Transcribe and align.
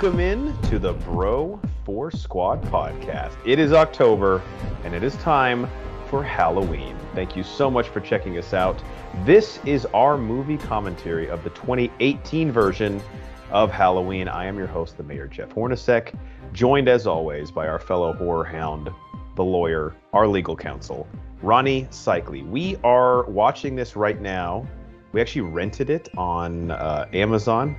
Welcome 0.00 0.20
in 0.20 0.62
to 0.70 0.78
the 0.78 0.94
Bro 0.94 1.60
Force 1.84 2.22
Squad 2.22 2.62
podcast. 2.62 3.36
It 3.44 3.58
is 3.58 3.74
October 3.74 4.40
and 4.82 4.94
it 4.94 5.02
is 5.02 5.14
time 5.16 5.68
for 6.08 6.24
Halloween. 6.24 6.96
Thank 7.14 7.36
you 7.36 7.42
so 7.42 7.70
much 7.70 7.88
for 7.88 8.00
checking 8.00 8.38
us 8.38 8.54
out. 8.54 8.82
This 9.26 9.60
is 9.66 9.84
our 9.92 10.16
movie 10.16 10.56
commentary 10.56 11.28
of 11.28 11.44
the 11.44 11.50
2018 11.50 12.50
version 12.50 13.02
of 13.50 13.70
Halloween. 13.70 14.26
I 14.26 14.46
am 14.46 14.56
your 14.56 14.68
host, 14.68 14.96
the 14.96 15.02
Mayor 15.02 15.26
Jeff 15.26 15.50
Hornacek, 15.50 16.14
joined 16.54 16.88
as 16.88 17.06
always 17.06 17.50
by 17.50 17.68
our 17.68 17.78
fellow 17.78 18.14
horror 18.14 18.44
hound, 18.44 18.88
the 19.36 19.44
lawyer, 19.44 19.94
our 20.14 20.26
legal 20.26 20.56
counsel, 20.56 21.06
Ronnie 21.42 21.84
Cycli. 21.90 22.48
We 22.48 22.76
are 22.84 23.24
watching 23.24 23.76
this 23.76 23.96
right 23.96 24.18
now. 24.18 24.66
We 25.12 25.20
actually 25.20 25.42
rented 25.42 25.90
it 25.90 26.08
on 26.16 26.70
uh, 26.70 27.06
Amazon, 27.12 27.76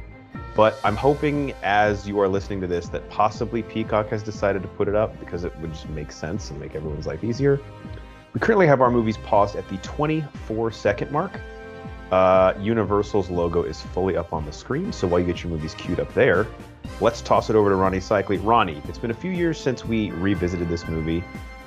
but 0.56 0.80
I'm 0.84 0.96
hoping 0.96 1.54
as 1.64 2.08
you 2.08 2.20
are 2.20 2.28
listening 2.28 2.62
to 2.62 2.68
this 2.68 2.90
that 2.90 3.10
possibly 3.10 3.64
Peacock 3.64 4.10
has 4.10 4.22
decided 4.22 4.62
to 4.62 4.68
put 4.70 4.88
it 4.88 4.96
up 4.96 5.18
because 5.20 5.44
it 5.44 5.58
would 5.60 5.74
just 5.74 5.90
make 5.90 6.12
sense 6.12 6.50
and 6.52 6.60
make 6.60 6.76
everyone's 6.76 7.08
life 7.08 7.24
easier. 7.24 7.60
We 8.34 8.40
currently 8.40 8.68
have 8.68 8.82
our 8.82 8.92
movies 8.92 9.18
paused 9.18 9.56
at 9.56 9.68
the 9.70 9.78
24 9.78 10.72
second 10.72 11.12
mark. 11.12 11.40
Uh, 12.12 12.54
Universal's 12.60 13.30
logo 13.30 13.64
is 13.64 13.82
fully 13.82 14.18
up 14.18 14.34
on 14.34 14.46
the 14.46 14.52
screen, 14.52 14.92
so 14.92 15.08
while 15.08 15.20
you 15.20 15.26
get 15.26 15.44
your 15.44 15.52
movies 15.52 15.74
queued 15.76 16.00
up 16.00 16.14
there, 16.14 16.46
let's 17.00 17.22
toss 17.22 17.50
it 17.50 17.56
over 17.56 17.70
to 17.70 17.76
Ronnie 17.76 18.00
Cycli. 18.00 18.40
Ronnie, 18.44 18.82
it's 18.88 18.98
been 18.98 19.12
a 19.12 19.16
few 19.16 19.32
years 19.32 19.58
since 19.58 19.86
we 19.86 20.12
revisited 20.12 20.68
this 20.68 20.88
movie. 20.88 21.24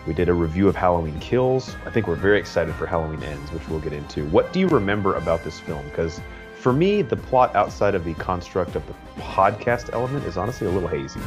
We 0.06 0.12
did 0.12 0.28
a 0.28 0.34
review 0.34 0.68
of 0.68 0.76
Halloween 0.76 1.18
Kills. 1.20 1.74
I 1.86 1.90
think 1.90 2.06
we're 2.06 2.14
very 2.14 2.38
excited 2.38 2.74
for 2.74 2.86
Halloween 2.86 3.22
Ends, 3.22 3.50
which 3.52 3.66
we'll 3.68 3.80
get 3.80 3.94
into. 3.94 4.26
What 4.26 4.52
do 4.52 4.60
you 4.60 4.68
remember 4.68 5.14
about 5.14 5.42
this 5.44 5.58
film? 5.60 5.82
Because 5.86 6.20
for 6.64 6.72
me, 6.72 7.02
the 7.02 7.16
plot 7.16 7.54
outside 7.54 7.94
of 7.94 8.06
the 8.06 8.14
construct 8.14 8.74
of 8.74 8.86
the 8.86 8.94
podcast 9.20 9.92
element 9.92 10.24
is 10.24 10.38
honestly 10.38 10.66
a 10.66 10.70
little 10.70 10.88
hazy. 10.88 11.20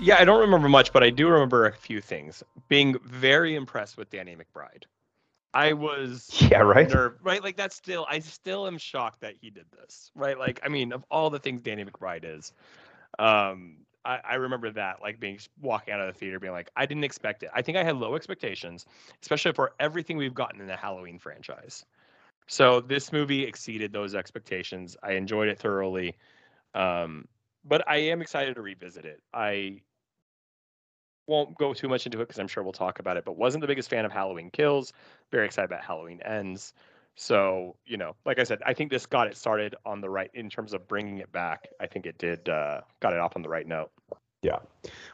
Yeah, 0.00 0.16
I 0.18 0.24
don't 0.24 0.40
remember 0.40 0.68
much, 0.68 0.92
but 0.92 1.04
I 1.04 1.10
do 1.10 1.28
remember 1.28 1.66
a 1.66 1.72
few 1.72 2.00
things. 2.00 2.42
Being 2.66 2.98
very 3.04 3.54
impressed 3.54 3.96
with 3.96 4.10
Danny 4.10 4.34
McBride. 4.34 4.82
I 5.54 5.74
was 5.74 6.28
Yeah, 6.50 6.62
right? 6.62 6.90
nerve, 6.90 7.20
right? 7.22 7.40
Like 7.40 7.56
that's 7.56 7.76
still 7.76 8.04
I 8.10 8.18
still 8.18 8.66
am 8.66 8.78
shocked 8.78 9.20
that 9.20 9.34
he 9.40 9.48
did 9.48 9.66
this. 9.78 10.10
Right? 10.16 10.36
Like 10.36 10.58
I 10.64 10.68
mean, 10.68 10.92
of 10.92 11.04
all 11.08 11.30
the 11.30 11.38
things 11.38 11.60
Danny 11.60 11.84
McBride 11.84 12.24
is, 12.24 12.52
um, 13.20 13.76
I, 14.04 14.18
I 14.28 14.34
remember 14.34 14.72
that 14.72 15.00
like 15.00 15.20
being 15.20 15.38
walking 15.60 15.94
out 15.94 16.00
of 16.00 16.12
the 16.12 16.18
theater 16.18 16.40
being 16.40 16.52
like, 16.52 16.68
I 16.74 16.84
didn't 16.84 17.04
expect 17.04 17.44
it. 17.44 17.50
I 17.54 17.62
think 17.62 17.78
I 17.78 17.84
had 17.84 17.94
low 17.94 18.16
expectations, 18.16 18.86
especially 19.22 19.52
for 19.52 19.74
everything 19.78 20.16
we've 20.16 20.34
gotten 20.34 20.60
in 20.60 20.66
the 20.66 20.74
Halloween 20.74 21.20
franchise. 21.20 21.84
So 22.52 22.82
this 22.82 23.14
movie 23.14 23.44
exceeded 23.44 23.94
those 23.94 24.14
expectations. 24.14 24.94
I 25.02 25.12
enjoyed 25.12 25.48
it 25.48 25.58
thoroughly. 25.58 26.18
Um, 26.74 27.26
but 27.64 27.82
I 27.88 27.96
am 27.96 28.20
excited 28.20 28.56
to 28.56 28.60
revisit 28.60 29.06
it. 29.06 29.22
I 29.32 29.80
won't 31.26 31.56
go 31.56 31.72
too 31.72 31.88
much 31.88 32.04
into 32.04 32.18
it 32.20 32.28
because 32.28 32.38
I'm 32.38 32.48
sure 32.48 32.62
we'll 32.62 32.74
talk 32.74 32.98
about 32.98 33.16
it, 33.16 33.24
but 33.24 33.38
wasn't 33.38 33.62
the 33.62 33.66
biggest 33.66 33.88
fan 33.88 34.04
of 34.04 34.12
Halloween 34.12 34.50
Kills. 34.50 34.92
Very 35.30 35.46
excited 35.46 35.64
about 35.64 35.82
Halloween 35.82 36.20
Ends. 36.26 36.74
So, 37.14 37.76
you 37.86 37.96
know, 37.96 38.16
like 38.26 38.38
I 38.38 38.44
said, 38.44 38.58
I 38.66 38.74
think 38.74 38.90
this 38.90 39.06
got 39.06 39.28
it 39.28 39.36
started 39.38 39.74
on 39.86 40.02
the 40.02 40.10
right 40.10 40.30
in 40.34 40.50
terms 40.50 40.74
of 40.74 40.86
bringing 40.86 41.18
it 41.18 41.32
back. 41.32 41.68
I 41.80 41.86
think 41.86 42.04
it 42.04 42.18
did 42.18 42.50
uh, 42.50 42.82
got 43.00 43.14
it 43.14 43.18
off 43.18 43.32
on 43.34 43.40
the 43.40 43.48
right 43.48 43.66
note. 43.66 43.90
Yeah. 44.42 44.58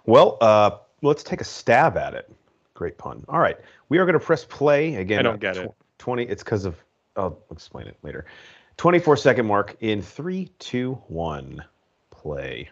Well, 0.07 0.39
uh, 0.41 0.73
let's 1.03 1.23
take 1.23 1.41
a 1.41 1.45
stab 1.45 1.97
at 1.97 2.15
it. 2.15 2.29
Great 2.75 2.99
pun. 2.99 3.25
All 3.29 3.39
right. 3.39 3.59
We 3.91 3.99
are 3.99 4.07
going 4.07 4.19
to 4.19 4.27
press 4.27 4.45
play 4.45 4.97
again. 4.97 5.21
I 5.21 5.23
don't 5.23 5.39
get 5.39 5.55
tw- 5.55 5.59
it. 5.59 5.75
20. 5.99 6.25
It's 6.25 6.43
because 6.43 6.65
of, 6.65 6.75
I'll 7.19 7.39
explain 7.51 7.87
it 7.87 7.97
later. 8.03 8.25
24 8.79 9.17
second 9.17 9.47
mark 9.47 9.77
in 9.81 10.01
three, 10.01 10.51
two, 10.59 10.95
one, 11.09 11.65
play. 12.11 12.71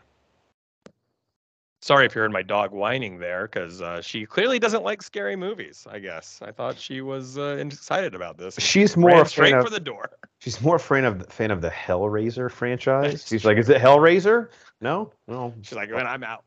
Sorry 1.83 2.07
if 2.07 2.15
you 2.15 2.21
heard 2.21 2.33
my 2.33 2.43
dog 2.43 2.73
whining 2.73 3.19
there 3.19 3.47
because 3.47 3.83
uh, 3.83 4.01
she 4.01 4.27
clearly 4.27 4.59
doesn't 4.59 4.83
like 4.83 5.03
scary 5.03 5.37
movies. 5.37 5.87
I 5.89 5.99
guess 5.99 6.41
I 6.43 6.51
thought 6.51 6.79
she 6.79 7.01
was 7.01 7.39
uh, 7.39 7.59
excited 7.61 8.15
about 8.15 8.39
this. 8.39 8.57
She's 8.59 8.97
more 8.97 9.25
straight 9.25 9.55
of, 9.55 9.65
for 9.65 9.71
the 9.71 9.79
door. 9.79 10.11
she's 10.39 10.61
more 10.61 10.79
fan 10.79 11.05
of 11.05 11.21
the 11.21 11.27
fan 11.27 11.51
of 11.51 11.61
the 11.61 11.71
Hellraiser 11.71 12.51
franchise. 12.51 13.25
She's 13.27 13.45
like, 13.45 13.59
is 13.59 13.69
it 13.69 13.81
Hellraiser? 13.81 14.49
No, 14.81 15.13
no. 15.29 15.55
She's 15.63 15.77
like, 15.77 15.91
man, 15.91 16.07
I'm 16.07 16.25
out. 16.25 16.45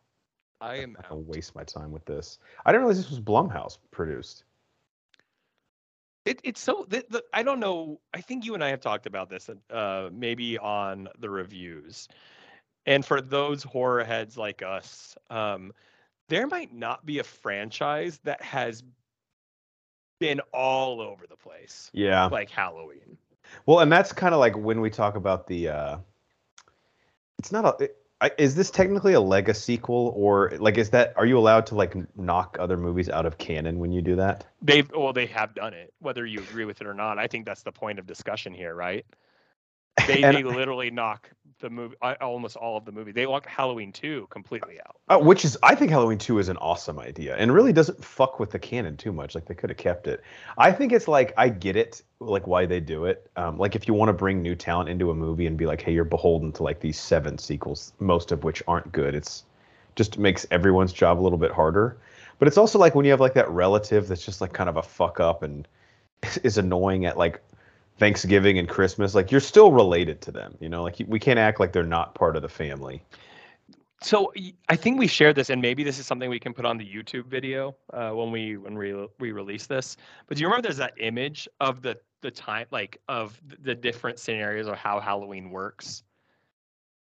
I 0.62 0.78
am 0.78 0.94
not 0.94 1.26
waste 1.26 1.56
my 1.56 1.64
time 1.64 1.92
with 1.92 2.04
this. 2.04 2.40
I 2.66 2.72
didn't 2.72 2.82
realize 2.82 3.02
this 3.02 3.10
was 3.10 3.22
Blumhouse 3.22 3.78
produced. 3.92 4.44
It, 6.30 6.42
it's 6.44 6.62
so 6.62 6.86
the, 6.88 7.04
the, 7.10 7.24
I 7.34 7.44
don't 7.44 7.60
know. 7.60 8.00
I 8.14 8.22
think 8.22 8.46
you 8.46 8.54
and 8.54 8.64
I 8.64 8.70
have 8.70 8.82
talked 8.82 9.08
about 9.08 9.30
this, 9.30 9.50
uh, 9.72 10.10
maybe 10.14 10.58
on 10.60 11.10
the 11.20 11.30
reviews. 11.30 12.08
And 12.86 13.04
for 13.04 13.22
those 13.22 13.64
horror 13.64 14.04
heads 14.04 14.38
like 14.38 14.62
us, 14.62 15.18
um, 15.30 15.74
there 16.30 16.46
might 16.48 16.74
not 16.74 17.06
be 17.06 17.20
a 17.20 17.24
franchise 17.24 18.20
that 18.24 18.42
has 18.42 18.84
been 20.20 20.40
all 20.54 21.02
over 21.02 21.26
the 21.28 21.36
place 21.36 21.90
Yeah. 21.94 22.30
like 22.30 22.50
Halloween. 22.50 23.18
Well, 23.66 23.80
and 23.80 23.92
that's 23.92 24.14
kind 24.14 24.34
of 24.34 24.40
like 24.40 24.56
when 24.58 24.82
we 24.82 24.90
talk 24.90 25.16
about 25.16 25.48
the. 25.48 25.70
uh 25.70 25.98
It's 27.40 27.52
not 27.52 27.66
a. 27.66 27.86
It, 27.86 27.98
I, 28.22 28.32
is 28.38 28.56
this 28.56 28.70
technically 28.70 29.14
a 29.14 29.22
legacy 29.22 29.76
sequel, 29.76 30.14
or 30.16 30.52
like 30.60 30.78
is 30.78 30.90
that? 30.90 31.14
Are 31.16 31.26
you 31.26 31.38
allowed 31.38 31.66
to 31.68 31.76
like 31.76 31.96
knock 32.18 32.58
other 32.60 32.76
movies 32.76 33.08
out 33.10 33.26
of 33.26 33.38
canon 33.38 33.80
when 33.80 33.92
you 33.92 34.02
do 34.02 34.18
that? 34.18 34.46
They've 34.62 34.90
well, 34.92 35.14
they 35.14 35.28
have 35.28 35.56
done 35.56 35.74
it, 35.74 35.94
whether 36.00 36.26
you 36.26 36.40
agree 36.40 36.66
with 36.66 36.82
it 36.82 36.88
or 36.88 36.94
not. 36.94 37.18
I 37.18 37.28
think 37.28 37.46
that's 37.46 37.64
the 37.64 37.72
point 37.72 37.98
of 37.98 38.06
discussion 38.06 38.54
here, 38.54 38.76
right? 38.76 39.06
They 40.06 40.24
And- 40.24 40.36
they 40.36 40.44
literally 40.44 40.92
knock 40.92 41.30
the 41.60 41.70
movie, 41.70 41.96
almost 42.22 42.56
all 42.56 42.78
of 42.78 42.86
the 42.86 42.92
movie. 42.92 43.12
They 43.12 43.26
knock 43.26 43.46
Halloween 43.46 43.92
two 43.92 44.28
completely 44.30 44.80
out. 44.82 44.96
Uh, 45.10 45.20
which 45.20 45.46
is, 45.46 45.58
I 45.64 45.76
think 45.76 45.92
Halloween 45.92 46.18
2 46.18 46.40
is 46.40 46.50
an 46.50 46.58
awesome 46.58 47.00
idea 47.00 47.36
and 47.36 47.54
really 47.54 47.74
doesn't 47.74 48.04
fuck 48.04 48.40
with 48.40 48.52
the 48.52 48.60
canon 48.60 48.98
too 48.98 49.12
much. 49.12 49.36
Like, 49.36 49.46
they 49.46 49.56
could 49.56 49.70
have 49.70 49.78
kept 49.78 50.08
it. 50.08 50.22
I 50.58 50.72
think 50.72 50.92
it's 50.92 51.08
like, 51.08 51.34
I 51.38 51.50
get 51.50 51.76
it, 51.76 52.02
like, 52.20 52.48
why 52.48 52.66
they 52.66 52.80
do 52.80 53.06
it. 53.06 53.30
Um, 53.36 53.58
like, 53.58 53.76
if 53.76 53.88
you 53.88 53.94
want 53.94 54.10
to 54.10 54.14
bring 54.14 54.42
new 54.42 54.56
talent 54.56 54.90
into 54.90 55.12
a 55.12 55.16
movie 55.16 55.48
and 55.48 55.58
be 55.58 55.66
like, 55.66 55.82
hey, 55.82 55.94
you're 55.94 56.04
beholden 56.04 56.52
to 56.54 56.64
like 56.64 56.80
these 56.80 57.00
seven 57.00 57.38
sequels, 57.38 57.94
most 58.00 58.32
of 58.32 58.44
which 58.44 58.64
aren't 58.68 58.92
good, 58.92 59.16
it's 59.16 59.44
just 59.96 60.18
makes 60.18 60.46
everyone's 60.52 60.94
job 60.94 61.20
a 61.20 61.22
little 61.22 61.38
bit 61.38 61.52
harder. 61.52 61.98
But 62.40 62.48
it's 62.48 62.58
also 62.58 62.80
like 62.80 62.96
when 62.96 63.06
you 63.06 63.12
have 63.12 63.20
like 63.20 63.34
that 63.34 63.50
relative 63.50 64.08
that's 64.08 64.26
just 64.26 64.40
like 64.40 64.54
kind 64.54 64.70
of 64.70 64.78
a 64.78 64.84
fuck 64.84 65.20
up 65.20 65.44
and 65.44 65.68
is 66.44 66.58
annoying 66.58 67.06
at 67.06 67.18
like 67.18 67.42
Thanksgiving 68.00 68.58
and 68.58 68.68
Christmas, 68.68 69.14
like, 69.14 69.32
you're 69.32 69.42
still 69.42 69.72
related 69.72 70.22
to 70.22 70.32
them, 70.32 70.56
you 70.60 70.70
know? 70.70 70.84
Like, 70.84 70.96
we 71.06 71.20
can't 71.20 71.38
act 71.38 71.60
like 71.60 71.74
they're 71.74 71.84
not 71.84 72.16
part 72.16 72.36
of 72.36 72.42
the 72.42 72.50
family. 72.50 73.04
So 74.02 74.32
I 74.70 74.78
think 74.78 74.98
we 74.98 75.08
shared 75.08 75.36
this, 75.36 75.50
and 75.50 75.62
maybe 75.62 75.84
this 75.84 76.00
is 76.00 76.06
something 76.06 76.30
we 76.30 76.40
can 76.40 76.54
put 76.54 76.66
on 76.66 76.78
the 76.78 76.86
YouTube 76.86 77.26
video 77.26 77.76
uh, 77.94 78.12
when 78.12 78.32
we 78.32 78.56
when 78.56 78.78
we 78.78 79.08
we 79.20 79.34
release 79.34 79.66
this. 79.68 79.98
But 80.26 80.38
do 80.38 80.42
you 80.42 80.48
remember 80.48 80.68
there's 80.68 80.78
that 80.78 80.94
image 81.00 81.50
of 81.60 81.82
the 81.82 81.98
the 82.22 82.32
time 82.32 82.68
like 82.72 83.02
of 83.10 83.40
the 83.62 83.76
different 83.76 84.18
scenarios 84.18 84.68
of 84.68 84.78
how 84.78 85.02
Halloween 85.02 85.50
works? 85.50 86.04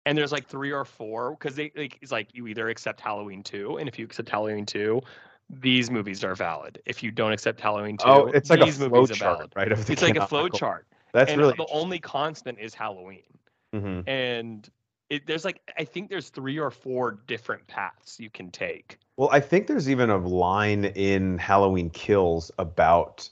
And 0.06 0.18
there's 0.18 0.34
like 0.34 0.48
three 0.48 0.74
or 0.74 0.84
four 0.84 1.31
because 1.31 1.56
they 1.56 1.72
like 1.74 1.98
it's 2.02 2.12
like 2.12 2.30
you 2.34 2.48
either 2.48 2.68
accept 2.68 3.00
Halloween 3.00 3.44
two, 3.44 3.78
and 3.78 3.88
if 3.88 3.98
you 3.98 4.04
accept 4.04 4.28
Halloween 4.28 4.66
two, 4.66 5.02
these 5.50 5.90
movies 5.90 6.24
are 6.24 6.36
valid. 6.36 6.81
If 6.86 7.01
you 7.04 7.12
don't 7.12 7.31
accept 7.31 7.60
Halloween 7.60 7.98
two, 7.98 8.06
Oh, 8.07 8.25
it's 8.28 8.50
like 8.50 8.60
a 8.60 8.66
these 8.66 8.78
flow 8.78 8.90
movies 8.90 9.12
are 9.12 9.16
chart, 9.16 9.38
valid. 9.38 9.54
right? 9.56 9.90
It's 9.90 10.01
like 10.01 10.16
a 10.16 10.28
flow 10.28 10.48
chart, 10.50 10.86
That's 11.13 11.31
and 11.31 11.40
really 11.40 11.56
the 11.57 11.68
only 11.72 12.00
constant 12.00 12.60
is 12.60 12.74
Halloween 12.74 13.24
hmm 13.74 14.01
and 14.07 14.68
it, 15.12 15.28
there's 15.28 15.46
like 15.46 15.62
I 15.78 15.84
think 15.84 16.10
there's 16.10 16.30
three 16.30 16.57
or 16.60 16.72
four 16.72 17.19
different 17.28 17.66
paths 17.68 18.19
you 18.19 18.30
can 18.30 18.51
take. 18.51 18.98
Well, 19.18 19.30
I 19.31 19.40
think 19.40 19.68
there's 19.68 19.90
even 19.90 20.10
a 20.10 20.18
line 20.18 20.86
in 20.86 21.38
Halloween 21.38 21.90
Kills 21.90 22.52
about. 22.60 23.30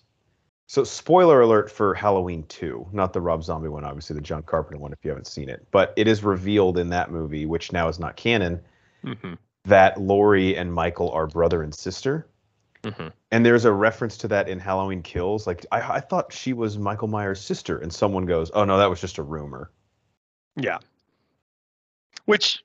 So, 0.70 0.84
spoiler 0.84 1.40
alert 1.40 1.72
for 1.72 1.94
Halloween 1.94 2.44
2, 2.50 2.88
not 2.92 3.13
the 3.13 3.22
Rob 3.22 3.42
Zombie 3.42 3.70
one, 3.70 3.86
obviously, 3.86 4.16
the 4.16 4.22
John 4.22 4.44
Carpenter 4.44 4.78
one, 4.80 4.92
if 4.92 5.00
you 5.06 5.10
haven't 5.10 5.28
seen 5.28 5.48
it. 5.48 5.66
But 5.72 5.94
it 5.96 6.10
is 6.10 6.25
revealed 6.25 6.78
in 6.78 6.90
that 6.90 7.10
movie, 7.10 7.46
which 7.46 7.72
now 7.72 7.88
is 7.88 8.00
not 8.00 8.18
canon, 8.18 8.60
Mm-hmm. 9.06 9.36
That 9.68 10.00
Laurie 10.02 10.56
and 10.58 10.74
Michael 10.74 11.12
are 11.12 11.28
brother 11.28 11.62
and 11.64 11.74
sister. 11.74 12.28
Mm-hmm. 12.84 13.08
And 13.31 13.46
there's 13.46 13.66
a 13.66 13.72
reference 13.72 14.18
to 14.18 14.28
that 14.30 14.48
in 14.48 14.60
Halloween 14.60 15.02
Kills. 15.04 15.46
Like, 15.46 15.66
I, 15.72 15.96
I 15.96 16.00
thought 16.00 16.31
she 16.31 16.54
was 16.54 16.78
Michael 16.78 17.08
Myers' 17.08 17.42
sister. 17.42 17.78
And 17.78 17.92
someone 17.94 18.25
goes, 18.25 18.50
oh, 18.54 18.64
no, 18.66 18.78
that 18.78 18.90
was 18.90 19.02
just 19.02 19.18
a 19.18 19.24
rumor. 19.24 19.72
Yeah. 20.56 20.78
Which, 22.25 22.64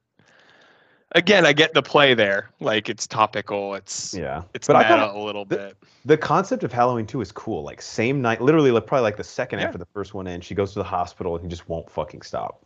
again, 1.13 1.45
I 1.45 1.53
get 1.53 1.75
the 1.75 1.83
play 1.83 2.15
there. 2.15 2.51
Like 2.61 2.89
it's 2.89 3.07
topical. 3.07 3.75
It's 3.75 4.15
Yeah. 4.15 4.43
it's 4.55 4.67
But 4.67 4.77
I 4.77 4.83
meta 4.83 4.97
thought 4.97 5.17
a 5.17 5.23
little 5.23 5.45
the- 5.45 5.57
bit. 5.57 5.77
The 6.05 6.17
concept 6.17 6.65
of 6.65 6.73
Halloween 6.73 7.07
2 7.07 7.21
is 7.21 7.31
cool. 7.33 7.63
Like 7.63 7.81
same 7.83 8.21
night, 8.21 8.41
literally 8.41 8.71
like, 8.73 8.87
probably 8.87 9.03
like 9.05 9.17
the 9.17 9.25
second 9.25 9.61
Yeah. 9.61 9.67
after 9.67 9.79
the 9.79 9.87
first 9.87 10.15
one 10.15 10.27
ends, 10.27 10.45
she 10.47 10.55
goes 10.55 10.73
to 10.73 10.81
the 10.81 10.85
hospital 10.85 11.35
and 11.37 11.45
he 11.45 11.49
just 11.49 11.69
won't 11.69 11.89
fucking 11.91 12.23
stop. 12.23 12.65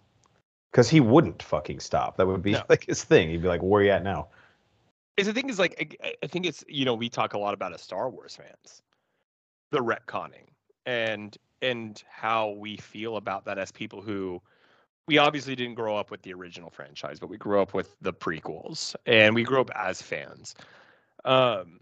Because 0.76 0.90
he 0.90 1.00
wouldn't 1.00 1.42
fucking 1.42 1.80
stop. 1.80 2.18
That 2.18 2.26
would 2.26 2.42
be 2.42 2.52
No. 2.52 2.62
like 2.68 2.84
his 2.84 3.02
thing. 3.02 3.30
He'd 3.30 3.40
be 3.40 3.48
like, 3.48 3.62
"Where 3.62 3.80
are 3.80 3.84
you 3.84 3.90
at 3.92 4.04
now?" 4.04 4.28
Is 5.16 5.26
the 5.26 5.32
thing 5.32 5.48
is 5.48 5.58
like 5.58 5.98
I, 6.04 6.12
I 6.22 6.26
think 6.26 6.44
it's 6.44 6.62
you 6.68 6.84
know 6.84 6.92
we 6.92 7.08
talk 7.08 7.32
a 7.32 7.38
lot 7.38 7.54
about 7.54 7.72
as 7.72 7.80
Star 7.80 8.10
Wars 8.10 8.36
fans, 8.36 8.82
the 9.70 9.78
retconning 9.78 10.48
and 10.84 11.34
and 11.62 12.02
how 12.10 12.50
we 12.50 12.76
feel 12.76 13.16
about 13.16 13.46
that 13.46 13.58
as 13.58 13.72
people 13.72 14.02
who 14.02 14.42
we 15.08 15.16
obviously 15.16 15.56
didn't 15.56 15.76
grow 15.76 15.96
up 15.96 16.10
with 16.10 16.20
the 16.20 16.34
original 16.34 16.68
franchise, 16.68 17.18
but 17.18 17.30
we 17.30 17.38
grew 17.38 17.58
up 17.58 17.72
with 17.72 17.96
the 18.02 18.12
prequels, 18.12 18.94
and 19.06 19.34
we 19.34 19.44
grew 19.44 19.62
up 19.62 19.70
as 19.74 20.02
fans. 20.02 20.54
Um, 21.24 21.80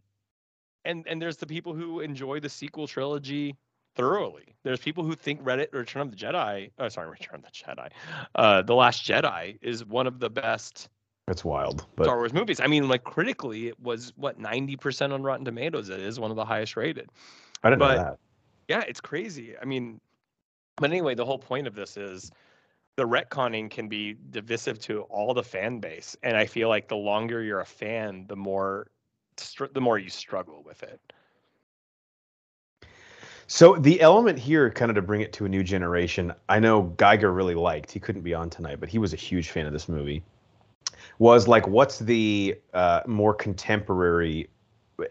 and 0.85 1.05
and 1.09 1.21
there's 1.21 1.39
the 1.39 1.49
people 1.49 1.75
who 1.75 1.99
enjoy 1.99 2.39
the 2.39 2.49
sequel 2.49 2.87
trilogy 2.87 3.57
thoroughly. 3.95 4.55
There's 4.63 4.81
people 4.81 5.05
who 5.05 5.15
think 5.15 5.43
Reddit 5.43 5.73
Return 5.73 6.03
of 6.03 6.11
the 6.11 6.17
Jedi, 6.17 6.71
oh 6.79 6.89
sorry, 6.89 7.11
Return 7.11 7.37
of 7.37 7.43
the 7.43 7.51
Jedi, 7.51 7.91
uh, 8.35 8.63
The 8.63 8.75
Last 8.75 9.05
Jedi 9.05 9.59
is 9.61 9.85
one 9.85 10.07
of 10.07 10.21
the 10.21 10.31
best 10.31 10.89
It's 11.29 11.45
wild, 11.45 11.87
but 11.97 12.05
Star 12.05 12.17
Wars 12.17 12.33
movies. 12.33 12.61
I 12.61 12.67
mean, 12.67 12.89
like 12.89 13.05
critically, 13.05 13.69
it 13.69 13.79
was 13.81 14.13
what 14.17 14.41
90% 14.41 15.13
on 15.13 15.23
Rotten 15.23 15.45
Tomatoes. 15.45 15.89
It 15.89 16.01
is 16.01 16.19
one 16.19 16.31
of 16.31 16.37
the 16.37 16.45
highest 16.45 16.77
rated. 16.77 17.11
I 17.63 17.71
didn't 17.71 17.81
but- 17.81 17.97
know 17.97 18.03
that. 18.03 18.19
Yeah, 18.67 18.81
it's 18.89 19.01
crazy. 19.01 19.55
I 19.61 19.67
mean, 19.67 20.01
but 20.77 20.91
anyway, 20.91 21.15
the 21.15 21.25
whole 21.25 21.39
point 21.39 21.67
of 21.67 21.75
this 21.75 21.99
is 21.99 22.33
the 22.97 23.07
retconning 23.07 23.71
can 23.71 23.89
be 23.89 24.17
divisive 24.31 24.79
to 24.81 25.03
all 25.03 25.35
the 25.35 25.43
fan 25.43 25.81
base, 25.81 26.17
and 26.23 26.37
I 26.37 26.47
feel 26.47 26.71
like 26.71 26.89
the 26.89 26.97
longer 26.97 27.43
you're 27.43 27.61
a 27.61 27.67
fan, 27.67 28.25
the 28.27 28.37
more 28.37 28.87
the 29.73 29.81
more 29.81 29.99
you 29.99 30.09
struggle 30.09 30.63
with 30.65 30.83
it. 30.83 31.01
So 33.47 33.77
the 33.77 34.01
element 34.01 34.39
here, 34.39 34.71
kind 34.71 34.91
of 34.91 34.95
to 34.95 35.03
bring 35.03 35.21
it 35.21 35.33
to 35.35 35.45
a 35.45 35.49
new 35.49 35.63
generation, 35.63 36.33
I 36.49 36.59
know 36.61 36.83
Geiger 36.97 37.33
really 37.33 37.55
liked. 37.55 37.91
He 37.91 38.01
couldn't 38.01 38.23
be 38.23 38.35
on 38.35 38.51
tonight, 38.51 38.81
but 38.81 38.89
he 38.89 38.99
was 38.99 39.13
a 39.13 39.17
huge 39.17 39.51
fan 39.51 39.67
of 39.67 39.73
this 39.73 39.89
movie. 39.89 40.23
Was 41.19 41.47
like, 41.47 41.67
what's 41.69 41.99
the 41.99 42.59
uh, 42.73 43.03
more 43.07 43.35
contemporary 43.35 44.49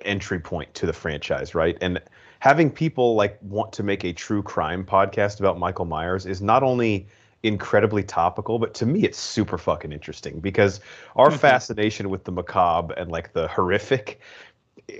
entry 0.01 0.39
point 0.39 0.73
to 0.73 0.85
the 0.85 0.93
franchise, 0.93 1.53
right? 1.55 1.77
And 1.81 2.01
having 2.39 2.69
people 2.71 3.15
like 3.15 3.37
want 3.41 3.71
to 3.73 3.83
make 3.83 4.03
a 4.03 4.13
true 4.13 4.41
crime 4.41 4.83
podcast 4.83 5.39
about 5.39 5.59
Michael 5.59 5.85
Myers 5.85 6.25
is 6.25 6.41
not 6.41 6.63
only 6.63 7.07
incredibly 7.43 8.03
topical, 8.03 8.57
but 8.57 8.73
to 8.75 8.85
me, 8.85 9.03
it's 9.03 9.19
super 9.19 9.57
fucking 9.57 9.91
interesting 9.91 10.39
because 10.39 10.79
our 11.15 11.29
Mhm. 11.29 11.39
fascination 11.39 12.09
with 12.09 12.23
the 12.23 12.31
macabre 12.31 12.93
and 12.97 13.11
like 13.11 13.33
the 13.33 13.47
horrific 13.49 14.19